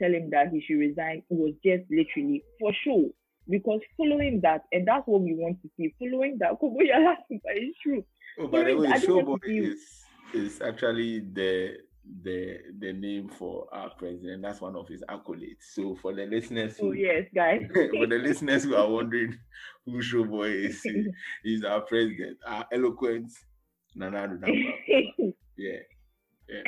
tell 0.00 0.12
him 0.12 0.30
that 0.30 0.50
he 0.52 0.62
should 0.66 0.78
resign 0.78 1.22
was 1.28 1.54
just 1.64 1.84
literally 1.90 2.44
for 2.60 2.72
sure. 2.84 3.10
Because 3.50 3.80
following 3.96 4.40
that, 4.42 4.62
and 4.72 4.86
that's 4.86 5.06
what 5.06 5.22
we 5.22 5.34
want 5.34 5.62
to 5.62 5.70
see, 5.76 5.94
following 5.98 6.36
that, 6.40 6.58
Kobo, 6.60 6.80
you're 6.80 7.02
laughing, 7.02 7.40
but 7.42 7.52
it's 7.56 7.78
true. 7.82 8.04
Oh, 8.38 8.46
by 8.46 8.64
the 8.64 8.76
way, 8.76 8.88
Showboy 8.88 9.38
is 9.44 10.04
is 10.34 10.60
actually 10.60 11.20
the 11.20 11.78
the 12.22 12.58
the 12.78 12.92
name 12.92 13.28
for 13.28 13.66
our 13.72 13.90
president. 13.90 14.42
That's 14.42 14.60
one 14.60 14.76
of 14.76 14.88
his 14.88 15.02
accolades. 15.08 15.62
So 15.74 15.96
for 16.00 16.14
the 16.14 16.26
listeners 16.26 16.76
Oh 16.82 16.92
yes, 16.92 17.24
guys. 17.34 17.62
for 17.74 18.06
the 18.06 18.18
listeners 18.18 18.64
who 18.64 18.74
are 18.74 18.88
wondering 18.88 19.36
who 19.84 20.00
Showboy 20.02 20.66
is, 20.66 20.82
he's 21.44 21.64
our 21.64 21.82
president, 21.82 22.38
our 22.46 22.66
eloquent 22.72 23.30
Nana 23.94 24.28
Dankwa. 24.28 25.34
Yeah. 25.60 25.80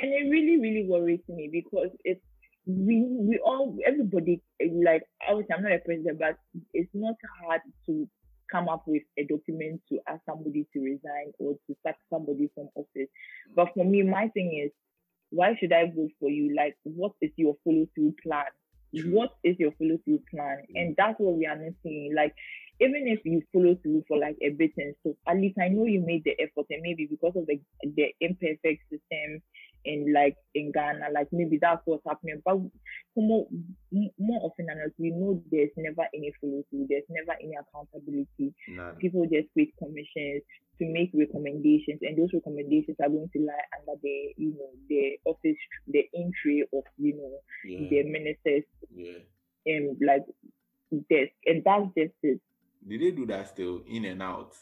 and 0.02 0.12
it 0.12 0.28
really 0.28 0.60
really 0.60 0.84
worries 0.86 1.22
me 1.28 1.48
because 1.50 1.88
it's 2.04 2.20
we 2.66 3.06
we 3.08 3.38
all 3.42 3.78
everybody 3.86 4.42
like 4.84 5.04
obviously 5.28 5.54
I'm 5.54 5.62
not 5.62 5.72
a 5.72 5.78
president, 5.78 6.18
but 6.18 6.36
it's 6.74 6.90
not 6.92 7.14
hard 7.42 7.60
to 7.86 8.08
come 8.50 8.68
up 8.68 8.82
with 8.86 9.02
a 9.18 9.24
document 9.24 9.80
to 9.88 9.98
ask 10.08 10.20
somebody 10.26 10.66
to 10.72 10.80
resign 10.80 11.32
or 11.38 11.54
to 11.66 11.76
sack 11.82 11.96
somebody 12.12 12.50
from 12.54 12.68
office. 12.74 13.08
But 13.54 13.68
for 13.74 13.84
me, 13.84 14.02
my 14.02 14.28
thing 14.28 14.60
is, 14.64 14.72
why 15.30 15.56
should 15.58 15.72
I 15.72 15.84
vote 15.86 16.10
for 16.18 16.28
you? 16.28 16.54
Like, 16.56 16.76
what 16.82 17.12
is 17.22 17.30
your 17.36 17.56
follow 17.64 17.86
through 17.94 18.14
plan? 18.22 18.44
True. 18.94 19.10
What 19.12 19.30
is 19.44 19.56
your 19.58 19.72
follow 19.78 19.98
through 20.04 20.22
plan? 20.30 20.62
Mm. 20.70 20.80
And 20.80 20.94
that's 20.96 21.18
what 21.18 21.36
we 21.36 21.46
are 21.46 21.56
not 21.56 21.72
seeing. 21.82 22.12
Like, 22.14 22.34
even 22.80 23.06
if 23.06 23.20
you 23.24 23.42
follow 23.52 23.76
through 23.82 24.04
for 24.08 24.18
like 24.18 24.36
a 24.42 24.50
bit 24.50 24.72
and 24.76 24.94
stuff, 25.00 25.14
at 25.28 25.36
least 25.36 25.58
I 25.60 25.68
know 25.68 25.84
you 25.84 26.02
made 26.04 26.24
the 26.24 26.34
effort, 26.40 26.66
and 26.70 26.82
maybe 26.82 27.06
because 27.10 27.36
of 27.36 27.46
the 27.46 27.60
the 27.84 28.08
imperfect 28.20 28.82
system 28.90 29.42
in 29.84 30.12
like 30.12 30.36
in 30.54 30.72
Ghana, 30.72 31.06
like 31.14 31.28
maybe 31.32 31.58
that's 31.60 31.82
what's 31.84 32.04
happening. 32.06 32.40
But 32.44 32.58
more, 33.16 33.46
more 34.18 34.40
often 34.42 34.66
than 34.66 34.78
not, 34.78 34.90
we 34.98 35.10
know 35.10 35.42
there's 35.50 35.70
never 35.76 36.06
any 36.14 36.32
through, 36.40 36.64
there's 36.72 37.04
never 37.08 37.36
any 37.40 37.54
accountability. 37.56 38.54
None. 38.68 38.96
People 38.96 39.24
just 39.24 39.52
create 39.52 39.74
commissions 39.78 40.42
to 40.78 40.86
make 40.86 41.10
recommendations, 41.14 42.00
and 42.02 42.16
those 42.16 42.30
recommendations 42.32 42.96
are 43.02 43.08
going 43.08 43.28
to 43.32 43.40
lie 43.40 43.66
under 43.78 44.00
the 44.02 44.32
you 44.36 44.50
know 44.52 44.70
the 44.88 45.18
office, 45.26 45.58
the 45.88 46.04
entry 46.14 46.64
of 46.72 46.84
you 46.98 47.16
know 47.16 47.38
Yeah. 47.64 47.88
the 47.88 48.02
ministers 48.04 48.64
yeah. 48.94 49.18
and 49.66 49.96
like 50.06 50.24
desk, 51.08 51.32
and 51.46 51.62
that's 51.64 51.86
just 51.96 52.14
it. 52.22 52.40
Did 52.86 53.00
they 53.02 53.10
do 53.10 53.26
that 53.26 53.48
still 53.48 53.82
in 53.86 54.04
and 54.06 54.22
out? 54.22 54.56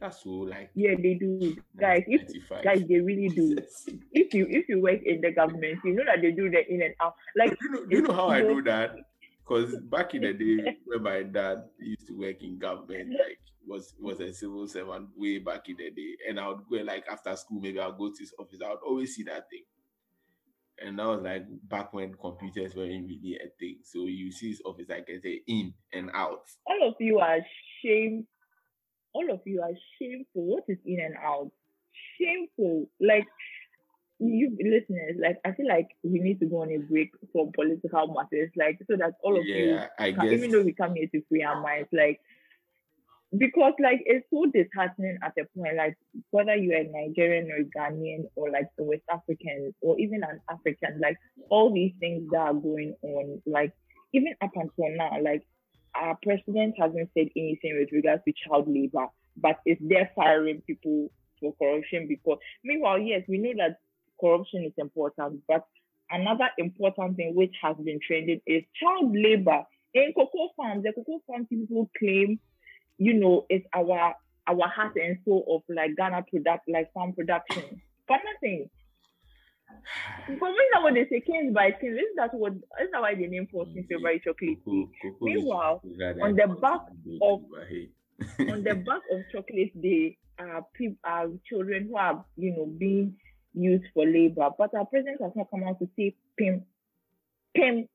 That's 0.00 0.22
so 0.22 0.30
like 0.30 0.70
Yeah, 0.74 0.94
they 1.00 1.14
do, 1.14 1.56
guys. 1.78 2.04
If 2.06 2.28
guys, 2.62 2.84
they 2.88 3.00
really 3.00 3.28
do. 3.28 3.56
If 4.12 4.34
you 4.34 4.46
if 4.50 4.68
you 4.68 4.80
work 4.82 5.00
in 5.04 5.20
the 5.20 5.32
government, 5.32 5.80
you 5.84 5.94
know 5.94 6.04
that 6.04 6.20
they 6.20 6.32
do 6.32 6.50
the 6.50 6.66
in 6.68 6.82
and 6.82 6.94
out. 7.00 7.14
Like 7.36 7.50
do 7.50 7.56
you 7.62 7.70
know, 7.70 7.86
do 7.86 7.96
you 7.96 8.02
know 8.02 8.12
how 8.12 8.28
I 8.28 8.40
know 8.42 8.60
that? 8.62 8.96
Because 9.46 9.76
back 9.76 10.14
in 10.14 10.22
the 10.22 10.32
day, 10.32 10.76
when 10.86 11.02
my 11.02 11.22
dad 11.22 11.64
used 11.78 12.06
to 12.08 12.18
work 12.18 12.42
in 12.42 12.58
government, 12.58 13.10
like 13.10 13.38
was 13.66 13.94
was 14.00 14.20
a 14.20 14.32
civil 14.32 14.66
servant 14.68 15.08
way 15.16 15.38
back 15.38 15.68
in 15.68 15.76
the 15.76 15.90
day, 15.90 16.16
and 16.28 16.38
I 16.40 16.48
would 16.48 16.68
go 16.70 16.76
like 16.76 17.04
after 17.10 17.34
school, 17.36 17.60
maybe 17.60 17.80
I'll 17.80 17.92
go 17.92 18.10
to 18.10 18.18
his 18.18 18.34
office. 18.38 18.60
I 18.64 18.70
would 18.70 18.84
always 18.86 19.14
see 19.14 19.22
that 19.24 19.48
thing, 19.48 19.62
and 20.78 20.98
that 20.98 21.06
was 21.06 21.22
like 21.22 21.44
back 21.68 21.92
when 21.94 22.14
computers 22.14 22.74
weren't 22.74 23.06
really 23.08 23.38
a 23.42 23.48
thing. 23.58 23.78
So 23.82 24.06
you 24.06 24.30
see 24.30 24.50
his 24.50 24.62
office 24.64 24.88
I 24.90 24.96
I 24.96 25.18
say 25.22 25.42
in 25.46 25.72
and 25.92 26.10
out. 26.12 26.42
all 26.66 26.88
of 26.88 26.94
you 27.00 27.18
are 27.18 27.38
shame. 27.82 28.26
All 29.16 29.28
of 29.34 29.40
you 29.44 29.62
are 29.62 29.76
shameful. 29.98 30.44
What 30.52 30.64
is 30.68 30.78
in 30.84 31.00
and 31.00 31.16
out? 31.32 31.50
Shameful. 32.18 32.88
Like 33.00 33.26
you 34.18 34.46
listeners, 34.74 35.16
like 35.26 35.38
I 35.44 35.52
feel 35.52 35.68
like 35.68 35.88
we 36.02 36.18
need 36.20 36.40
to 36.40 36.46
go 36.46 36.62
on 36.62 36.70
a 36.72 36.78
break 36.78 37.10
for 37.32 37.50
political 37.52 38.06
matters, 38.16 38.50
like 38.56 38.78
so 38.90 38.96
that 39.02 39.14
all 39.22 39.36
of 39.38 39.44
you 39.44 39.78
I 39.98 40.12
can- 40.12 40.24
guess. 40.24 40.32
even 40.32 40.50
though 40.50 40.62
we 40.62 40.72
come 40.72 40.94
here 40.94 41.08
to 41.14 41.22
free 41.28 41.42
our 41.42 41.60
minds, 41.60 41.88
like 41.92 42.20
because 43.36 43.74
like 43.82 44.00
it's 44.06 44.26
so 44.32 44.46
disheartening 44.46 45.18
at 45.22 45.32
a 45.38 45.44
point, 45.58 45.76
like 45.76 45.96
whether 46.30 46.54
you're 46.54 46.80
a 46.80 46.84
Nigerian 46.84 47.50
or 47.50 47.60
Ghanaian 47.76 48.24
or 48.36 48.50
like 48.50 48.68
a 48.78 48.84
West 48.84 49.02
African 49.10 49.74
or 49.82 49.98
even 49.98 50.22
an 50.22 50.40
African, 50.48 51.00
like 51.02 51.18
all 51.50 51.72
these 51.74 51.92
things 52.00 52.28
that 52.32 52.38
are 52.40 52.54
going 52.54 52.94
on, 53.02 53.42
like 53.44 53.72
even 54.14 54.32
up 54.40 54.52
until 54.54 54.96
now, 54.96 55.10
like 55.22 55.44
our 56.00 56.18
president 56.22 56.74
hasn't 56.78 57.10
said 57.14 57.28
anything 57.36 57.78
with 57.78 57.90
regards 57.92 58.22
to 58.24 58.32
child 58.46 58.66
labor, 58.68 59.06
but 59.36 59.58
is 59.66 59.78
there 59.80 60.10
firing 60.14 60.62
people 60.66 61.10
for 61.40 61.54
corruption 61.60 62.06
because 62.08 62.38
meanwhile, 62.64 62.98
yes, 62.98 63.22
we 63.28 63.38
know 63.38 63.52
that 63.58 63.78
corruption 64.20 64.64
is 64.64 64.72
important, 64.78 65.42
but 65.48 65.66
another 66.10 66.48
important 66.58 67.16
thing 67.16 67.34
which 67.34 67.54
has 67.62 67.76
been 67.84 67.98
trending 68.06 68.40
is 68.46 68.62
child 68.80 69.14
labor 69.14 69.62
in 69.94 70.12
cocoa 70.14 70.50
farms. 70.56 70.84
The 70.84 70.92
cocoa 70.92 71.22
farms 71.26 71.46
people 71.48 71.90
claim, 71.98 72.38
you 72.98 73.14
know, 73.14 73.46
it's 73.48 73.66
our 73.74 74.14
our 74.48 74.68
heart 74.68 74.92
and 74.96 75.18
soul 75.24 75.44
of 75.48 75.74
like 75.74 75.96
Ghana 75.96 76.24
product, 76.30 76.68
like 76.68 76.92
farm 76.92 77.12
production. 77.12 77.80
But 78.08 78.20
nothing. 78.24 78.70
But 80.28 80.50
me, 80.50 80.64
that 80.72 80.82
what 80.82 80.94
they 80.94 81.06
say, 81.08 81.20
kings 81.20 81.54
by 81.54 81.70
kings, 81.70 81.94
isn't 81.94 82.16
that 82.16 82.34
what 82.34 82.52
isn't 82.52 82.92
that 82.92 83.00
why 83.02 83.14
they 83.14 83.26
name 83.26 83.46
Fortune 83.50 83.86
favorite 83.88 84.22
chocolate? 84.24 84.58
Cocoa- 84.64 84.90
cocoa 85.02 85.26
is 85.26 85.34
Meanwhile, 85.34 85.82
on 86.22 86.34
the 86.36 86.46
back 86.60 86.80
of- 87.22 87.40
to, 87.40 87.46
but 87.50 87.66
hey. 87.68 87.88
on 88.52 88.62
the 88.64 88.74
back 88.74 89.02
of 89.12 89.20
chocolate 89.32 89.80
day 89.80 90.16
are 90.38 90.64
people 90.74 90.96
are 91.04 91.28
children 91.48 91.86
who 91.88 91.96
are 91.96 92.24
you 92.36 92.50
know 92.52 92.66
being 92.66 93.14
used 93.54 93.84
for 93.94 94.04
labor 94.04 94.50
but 94.58 94.74
our 94.74 94.84
president 94.86 95.20
has 95.22 95.32
not 95.34 95.50
come 95.50 95.64
out 95.64 95.78
to 95.78 95.88
say 95.96 96.14
pim 96.36 96.62
pim 97.54 97.88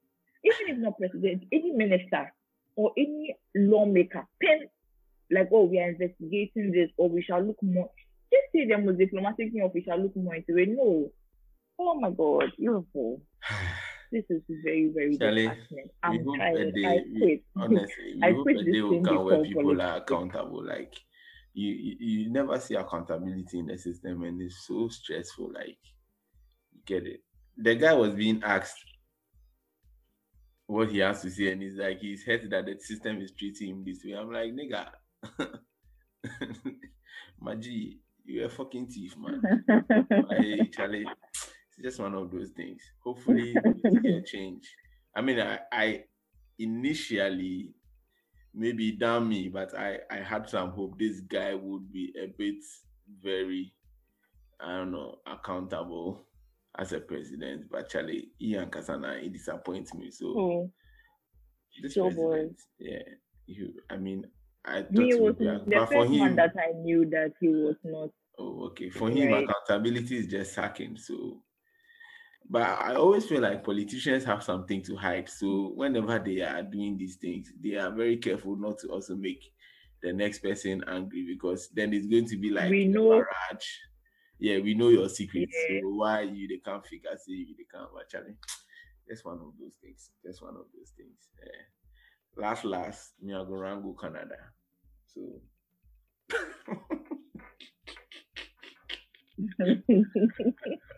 even 0.43 0.65
if 0.69 0.77
not 0.79 0.97
president 0.97 1.43
any 1.51 1.71
minister 1.71 2.33
or 2.75 2.91
any 2.97 3.35
lawmaker 3.55 4.25
pim 4.39 4.59
like 5.29 5.49
oh 5.51 5.65
we 5.65 5.79
are 5.79 5.89
investigating 5.89 6.71
this 6.71 6.89
or 6.97 7.09
we 7.09 7.21
shall 7.21 7.41
look 7.41 7.61
more 7.61 7.89
just 8.33 8.51
say 8.55 8.65
them 8.67 8.85
with 8.85 8.97
diplomatic 8.97 9.51
thing 9.51 9.61
or 9.61 9.71
we 9.73 9.83
shall 9.83 9.99
look 10.01 10.15
more 10.15 10.33
into 10.35 10.57
it 10.57 10.69
no 10.69 11.11
oh 11.87 11.99
my 11.99 12.09
god 12.11 12.51
beautiful 12.57 13.21
this 14.11 14.25
is 14.29 14.41
very 14.63 14.91
very 14.93 15.17
disheartening 15.17 15.89
i'm 16.03 16.25
tired 16.37 16.73
day, 16.73 16.85
i 16.85 16.99
quit 17.17 17.43
honestly, 17.55 18.19
I 18.23 18.33
quit 18.33 18.57
this 18.57 18.65
day 18.65 18.81
thing 18.81 19.03
come 19.03 19.25
where 19.25 19.43
people 19.43 19.81
are 19.81 19.97
accountable. 19.97 20.65
Like 20.65 20.93
you, 21.53 21.73
you, 21.73 21.95
you 21.99 22.29
never 22.31 22.59
see 22.59 22.75
accountability 22.75 23.59
in 23.59 23.67
the 23.67 23.77
system, 23.77 24.23
and 24.23 24.41
it's 24.41 24.65
so 24.67 24.87
stressful. 24.87 25.51
Like 25.53 25.77
you 26.71 26.81
get 26.85 27.05
it. 27.05 27.21
The 27.57 27.75
guy 27.75 27.93
was 27.93 28.13
being 28.15 28.41
asked 28.43 28.83
what 30.67 30.89
he 30.89 30.99
has 30.99 31.21
to 31.21 31.29
say, 31.29 31.51
and 31.51 31.61
he's 31.61 31.75
like, 31.75 31.99
he's 31.99 32.23
hurt 32.23 32.49
that 32.49 32.65
the 32.65 32.77
system 32.79 33.21
is 33.21 33.31
treating 33.31 33.69
him 33.69 33.83
this 33.85 34.03
way. 34.05 34.13
I'm 34.13 34.31
like, 34.31 34.53
nigga, 34.53 34.87
Maji, 37.43 37.97
you're 38.23 38.45
a 38.45 38.49
fucking 38.49 38.87
thief, 38.87 39.15
man. 39.17 39.63
hey, 40.39 40.69
Charlie, 40.73 41.05
just 41.81 41.99
one 41.99 42.13
of 42.15 42.31
those 42.31 42.51
things. 42.51 42.81
Hopefully, 43.03 43.63
we 43.83 43.99
get 44.01 44.25
change. 44.25 44.77
I 45.15 45.21
mean, 45.21 45.39
I, 45.39 45.59
I 45.71 46.05
initially 46.59 47.73
maybe 48.53 48.93
damn 48.93 49.29
me, 49.29 49.49
but 49.49 49.77
I, 49.77 49.99
I 50.11 50.17
had 50.17 50.49
some 50.49 50.71
hope 50.71 50.99
this 50.99 51.21
guy 51.21 51.55
would 51.55 51.91
be 51.91 52.13
a 52.21 52.27
bit 52.27 52.63
very, 53.21 53.75
I 54.59 54.77
don't 54.77 54.91
know, 54.91 55.21
accountable 55.25 56.27
as 56.77 56.93
a 56.93 57.01
president. 57.01 57.69
But 57.71 57.89
Charlie, 57.89 58.33
Ian 58.41 58.71
Kasana, 58.71 59.23
it 59.25 59.33
disappoints 59.33 59.93
me. 59.93 60.11
So 60.11 60.41
Oh. 60.41 60.71
this 61.77 61.95
so 61.95 61.99
president, 61.99 62.59
yeah, 62.79 63.03
you, 63.45 63.81
I 63.89 63.97
mean, 63.97 64.31
I 64.65 64.83
thought 64.83 65.13
he 65.13 65.13
was 65.15 65.35
be, 65.37 65.59
the 65.67 65.67
but 65.73 65.87
for 65.91 66.05
first 66.05 66.13
one 66.13 66.35
him, 66.35 66.35
that 66.35 66.51
I 66.57 66.71
knew 66.73 67.09
that 67.09 67.33
he 67.39 67.49
was 67.49 67.77
not. 67.83 68.11
Oh, 68.37 68.65
okay. 68.67 68.89
For 68.89 69.09
him, 69.09 69.31
Right. 69.31 69.43
accountability 69.43 70.17
is 70.17 70.27
just 70.27 70.53
sacking. 70.53 70.97
So, 70.97 71.43
but 72.51 72.63
I 72.63 72.95
always 72.95 73.25
feel 73.25 73.41
like 73.41 73.63
politicians 73.63 74.25
have 74.25 74.43
something 74.43 74.83
to 74.83 74.95
hide. 74.97 75.29
So, 75.29 75.71
whenever 75.75 76.19
they 76.19 76.41
are 76.41 76.61
doing 76.63 76.97
these 76.97 77.15
things, 77.17 77.51
they 77.63 77.75
are 77.77 77.91
very 77.91 78.17
careful 78.17 78.55
not 78.57 78.79
to 78.79 78.89
also 78.89 79.15
make 79.15 79.43
the 80.03 80.13
next 80.13 80.39
person 80.39 80.83
angry 80.87 81.25
because 81.27 81.69
then 81.69 81.93
it's 81.93 82.07
going 82.07 82.27
to 82.27 82.37
be 82.37 82.49
like 82.51 82.69
We 82.71 82.85
know- 82.87 83.09
barrage. 83.09 83.67
yeah, 84.39 84.59
we 84.59 84.75
know 84.75 84.89
your 84.89 85.09
secrets. 85.09 85.53
Yeah. 85.69 85.79
So 85.81 85.89
why 85.89 86.21
you 86.23 86.47
they 86.47 86.57
can't 86.57 86.85
figure 86.85 87.11
say 87.17 87.33
you 87.33 87.55
they 87.57 87.65
can't 87.71 87.89
actually. 87.99 88.35
That's 89.07 89.25
one 89.25 89.39
of 89.39 89.53
those 89.59 89.75
things. 89.81 90.11
That's 90.23 90.41
one 90.41 90.55
of 90.57 90.65
those 90.77 90.91
things. 90.97 91.29
Yeah. 91.43 91.63
Last 92.43 92.65
last, 92.65 93.13
me 93.21 93.33
I 93.35 93.43
go 93.43 93.55
Rango 93.57 93.93
Canada. 93.93 94.37
So 95.07 95.41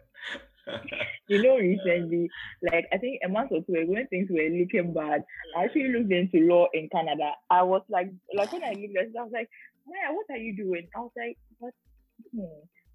you 1.27 1.41
know, 1.41 1.57
recently, 1.57 2.29
like 2.71 2.85
I 2.93 2.97
think 2.97 3.21
a 3.25 3.29
month 3.29 3.51
or 3.51 3.61
two 3.61 3.73
ago, 3.73 3.91
when 3.91 4.07
things 4.07 4.29
were 4.29 4.49
looking 4.49 4.93
bad, 4.93 5.23
I 5.57 5.65
actually 5.65 5.89
looked 5.89 6.11
into 6.11 6.47
law 6.47 6.67
in 6.73 6.89
Canada. 6.89 7.31
I 7.49 7.63
was 7.63 7.81
like, 7.89 8.11
like 8.35 8.51
when 8.51 8.63
I 8.63 8.69
looked 8.69 8.97
at 8.97 9.07
it, 9.07 9.13
I 9.19 9.23
was 9.23 9.31
like, 9.33 9.49
Maya, 9.87 10.13
what 10.13 10.25
are 10.29 10.41
you 10.41 10.55
doing? 10.55 10.87
I 10.95 10.99
was 10.99 11.11
like, 11.17 11.37
hmm. 12.33 12.41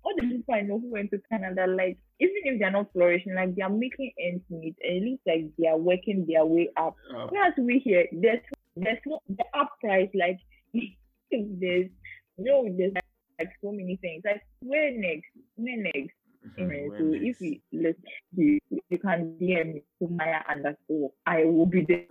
all 0.02 0.14
the 0.16 0.22
people 0.22 0.54
I 0.54 0.62
know 0.62 0.78
who 0.78 0.90
went 0.90 1.10
to 1.10 1.20
Canada, 1.30 1.66
like 1.66 1.98
even 2.20 2.36
if 2.44 2.58
they're 2.58 2.70
not 2.70 2.92
flourishing, 2.92 3.34
like 3.34 3.54
they 3.54 3.62
are 3.62 3.70
making 3.70 4.12
ends 4.18 4.44
meet, 4.50 4.76
and 4.82 5.04
it 5.04 5.10
looks 5.10 5.22
like 5.26 5.50
they 5.58 5.68
are 5.68 5.78
working 5.78 6.26
their 6.28 6.46
way 6.46 6.70
up. 6.76 6.96
uh, 7.14 7.26
Whereas 7.28 7.54
we 7.58 7.80
here, 7.84 8.06
there's 8.12 8.40
there's 8.76 8.98
no 9.06 9.20
the 9.28 9.44
up 9.54 9.72
price, 9.80 10.10
like 10.14 10.38
there's 11.30 11.90
no 12.38 12.64
there's 12.76 12.92
like 13.38 13.50
so 13.62 13.72
many 13.72 13.96
things. 13.96 14.22
Like 14.24 14.42
where 14.60 14.90
next? 14.92 15.28
Where 15.56 15.76
next? 15.76 16.14
Mm-hmm. 16.46 16.62
Anyway, 16.62 16.88
when 16.88 16.98
so 16.98 17.18
if 17.20 17.40
we 17.40 17.62
let's 17.72 17.98
you, 18.36 18.58
you 18.88 18.98
can 18.98 19.36
DM 19.40 19.74
me 19.74 19.82
to 20.00 20.08
Maya 20.08 20.40
underscore, 20.48 21.12
I 21.26 21.44
will 21.44 21.66
be 21.66 21.84
there, 21.84 22.06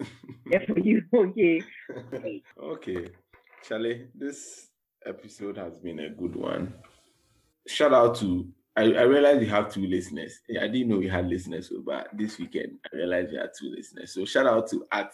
there 0.45 0.65
for 0.67 0.79
you. 0.79 1.03
Okay. 1.13 1.61
okay, 2.61 3.09
Charlie, 3.67 4.07
this 4.13 4.67
episode 5.05 5.57
has 5.57 5.77
been 5.77 5.99
a 5.99 6.09
good 6.09 6.35
one. 6.35 6.73
Shout 7.67 7.93
out 7.93 8.15
to 8.17 8.47
I, 8.77 8.93
I 8.93 9.01
realized 9.01 9.39
we 9.39 9.47
have 9.47 9.73
two 9.73 9.87
listeners. 9.87 10.39
Yeah, 10.47 10.63
I 10.63 10.67
didn't 10.67 10.89
know 10.89 10.97
we 10.97 11.07
had 11.07 11.27
listeners, 11.27 11.69
so, 11.69 11.81
but 11.83 12.09
this 12.13 12.37
weekend 12.37 12.77
I 12.85 12.97
realized 12.97 13.31
we 13.31 13.37
had 13.37 13.49
two 13.57 13.73
listeners. 13.75 14.13
So 14.13 14.23
shout 14.23 14.45
out 14.45 14.69
to 14.69 14.85
at 14.91 15.13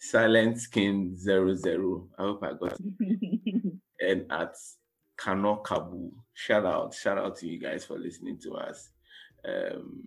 Silent 0.00 0.58
Skin 0.58 1.14
Zero 1.14 1.54
Zero. 1.54 2.08
I 2.18 2.22
hope 2.22 2.42
I 2.42 2.52
got 2.54 2.78
it. 2.80 3.62
and 4.00 4.32
at 4.32 4.54
Kano 5.16 5.62
Kabu. 5.64 6.10
Shout 6.34 6.66
out, 6.66 6.94
shout 6.94 7.18
out 7.18 7.36
to 7.38 7.48
you 7.48 7.58
guys 7.58 7.84
for 7.84 7.98
listening 7.98 8.38
to 8.42 8.54
us. 8.54 8.90
Um, 9.46 10.04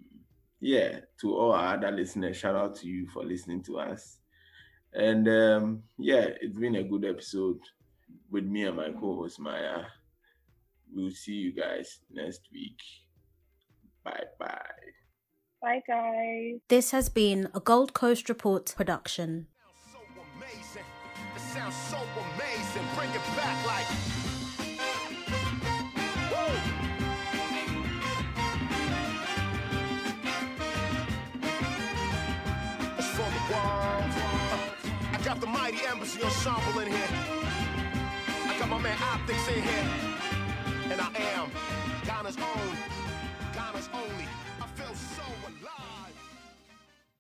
yeah, 0.60 1.00
to 1.22 1.36
all 1.36 1.52
our 1.54 1.76
other 1.76 1.92
listeners, 1.92 2.38
shout 2.38 2.56
out 2.56 2.76
to 2.78 2.88
you 2.88 3.08
for 3.08 3.24
listening 3.24 3.64
to 3.64 3.80
us. 3.80 4.20
And 4.94 5.28
um, 5.28 5.84
yeah, 5.98 6.28
it's 6.42 6.58
been 6.58 6.76
a 6.76 6.84
good 6.84 7.06
episode 7.06 7.60
with 8.30 8.46
me 8.46 8.64
and 8.64 8.78
my 8.78 8.90
co-host 8.92 9.40
Maya. 9.40 9.84
We'll 10.92 11.12
see 11.12 11.34
you 11.34 11.54
guys 11.54 12.00
next 12.12 12.42
week. 12.52 12.80
Bye 14.04 14.24
bye. 14.40 14.60
Bye 15.62 15.82
guys. 15.88 16.60
This 16.68 16.92
has 16.92 17.10
been 17.10 17.50
a 17.54 17.60
Gold 17.60 17.94
Coast 17.94 18.30
Report 18.30 18.74
production. 18.76 19.48
ensemble 36.40 36.80
in 36.80 36.88
here. 36.88 37.08
I 38.48 38.56
got 38.58 38.70
my 38.70 38.78
man 38.78 38.98
Optics 39.12 39.48
in 39.50 39.62
here. 39.62 39.90
And 40.90 41.02
I 41.02 41.08
am 41.36 41.52
Ghana's 42.06 42.38
own, 42.38 42.78
Ghana's 43.54 43.90
only. 43.94 44.39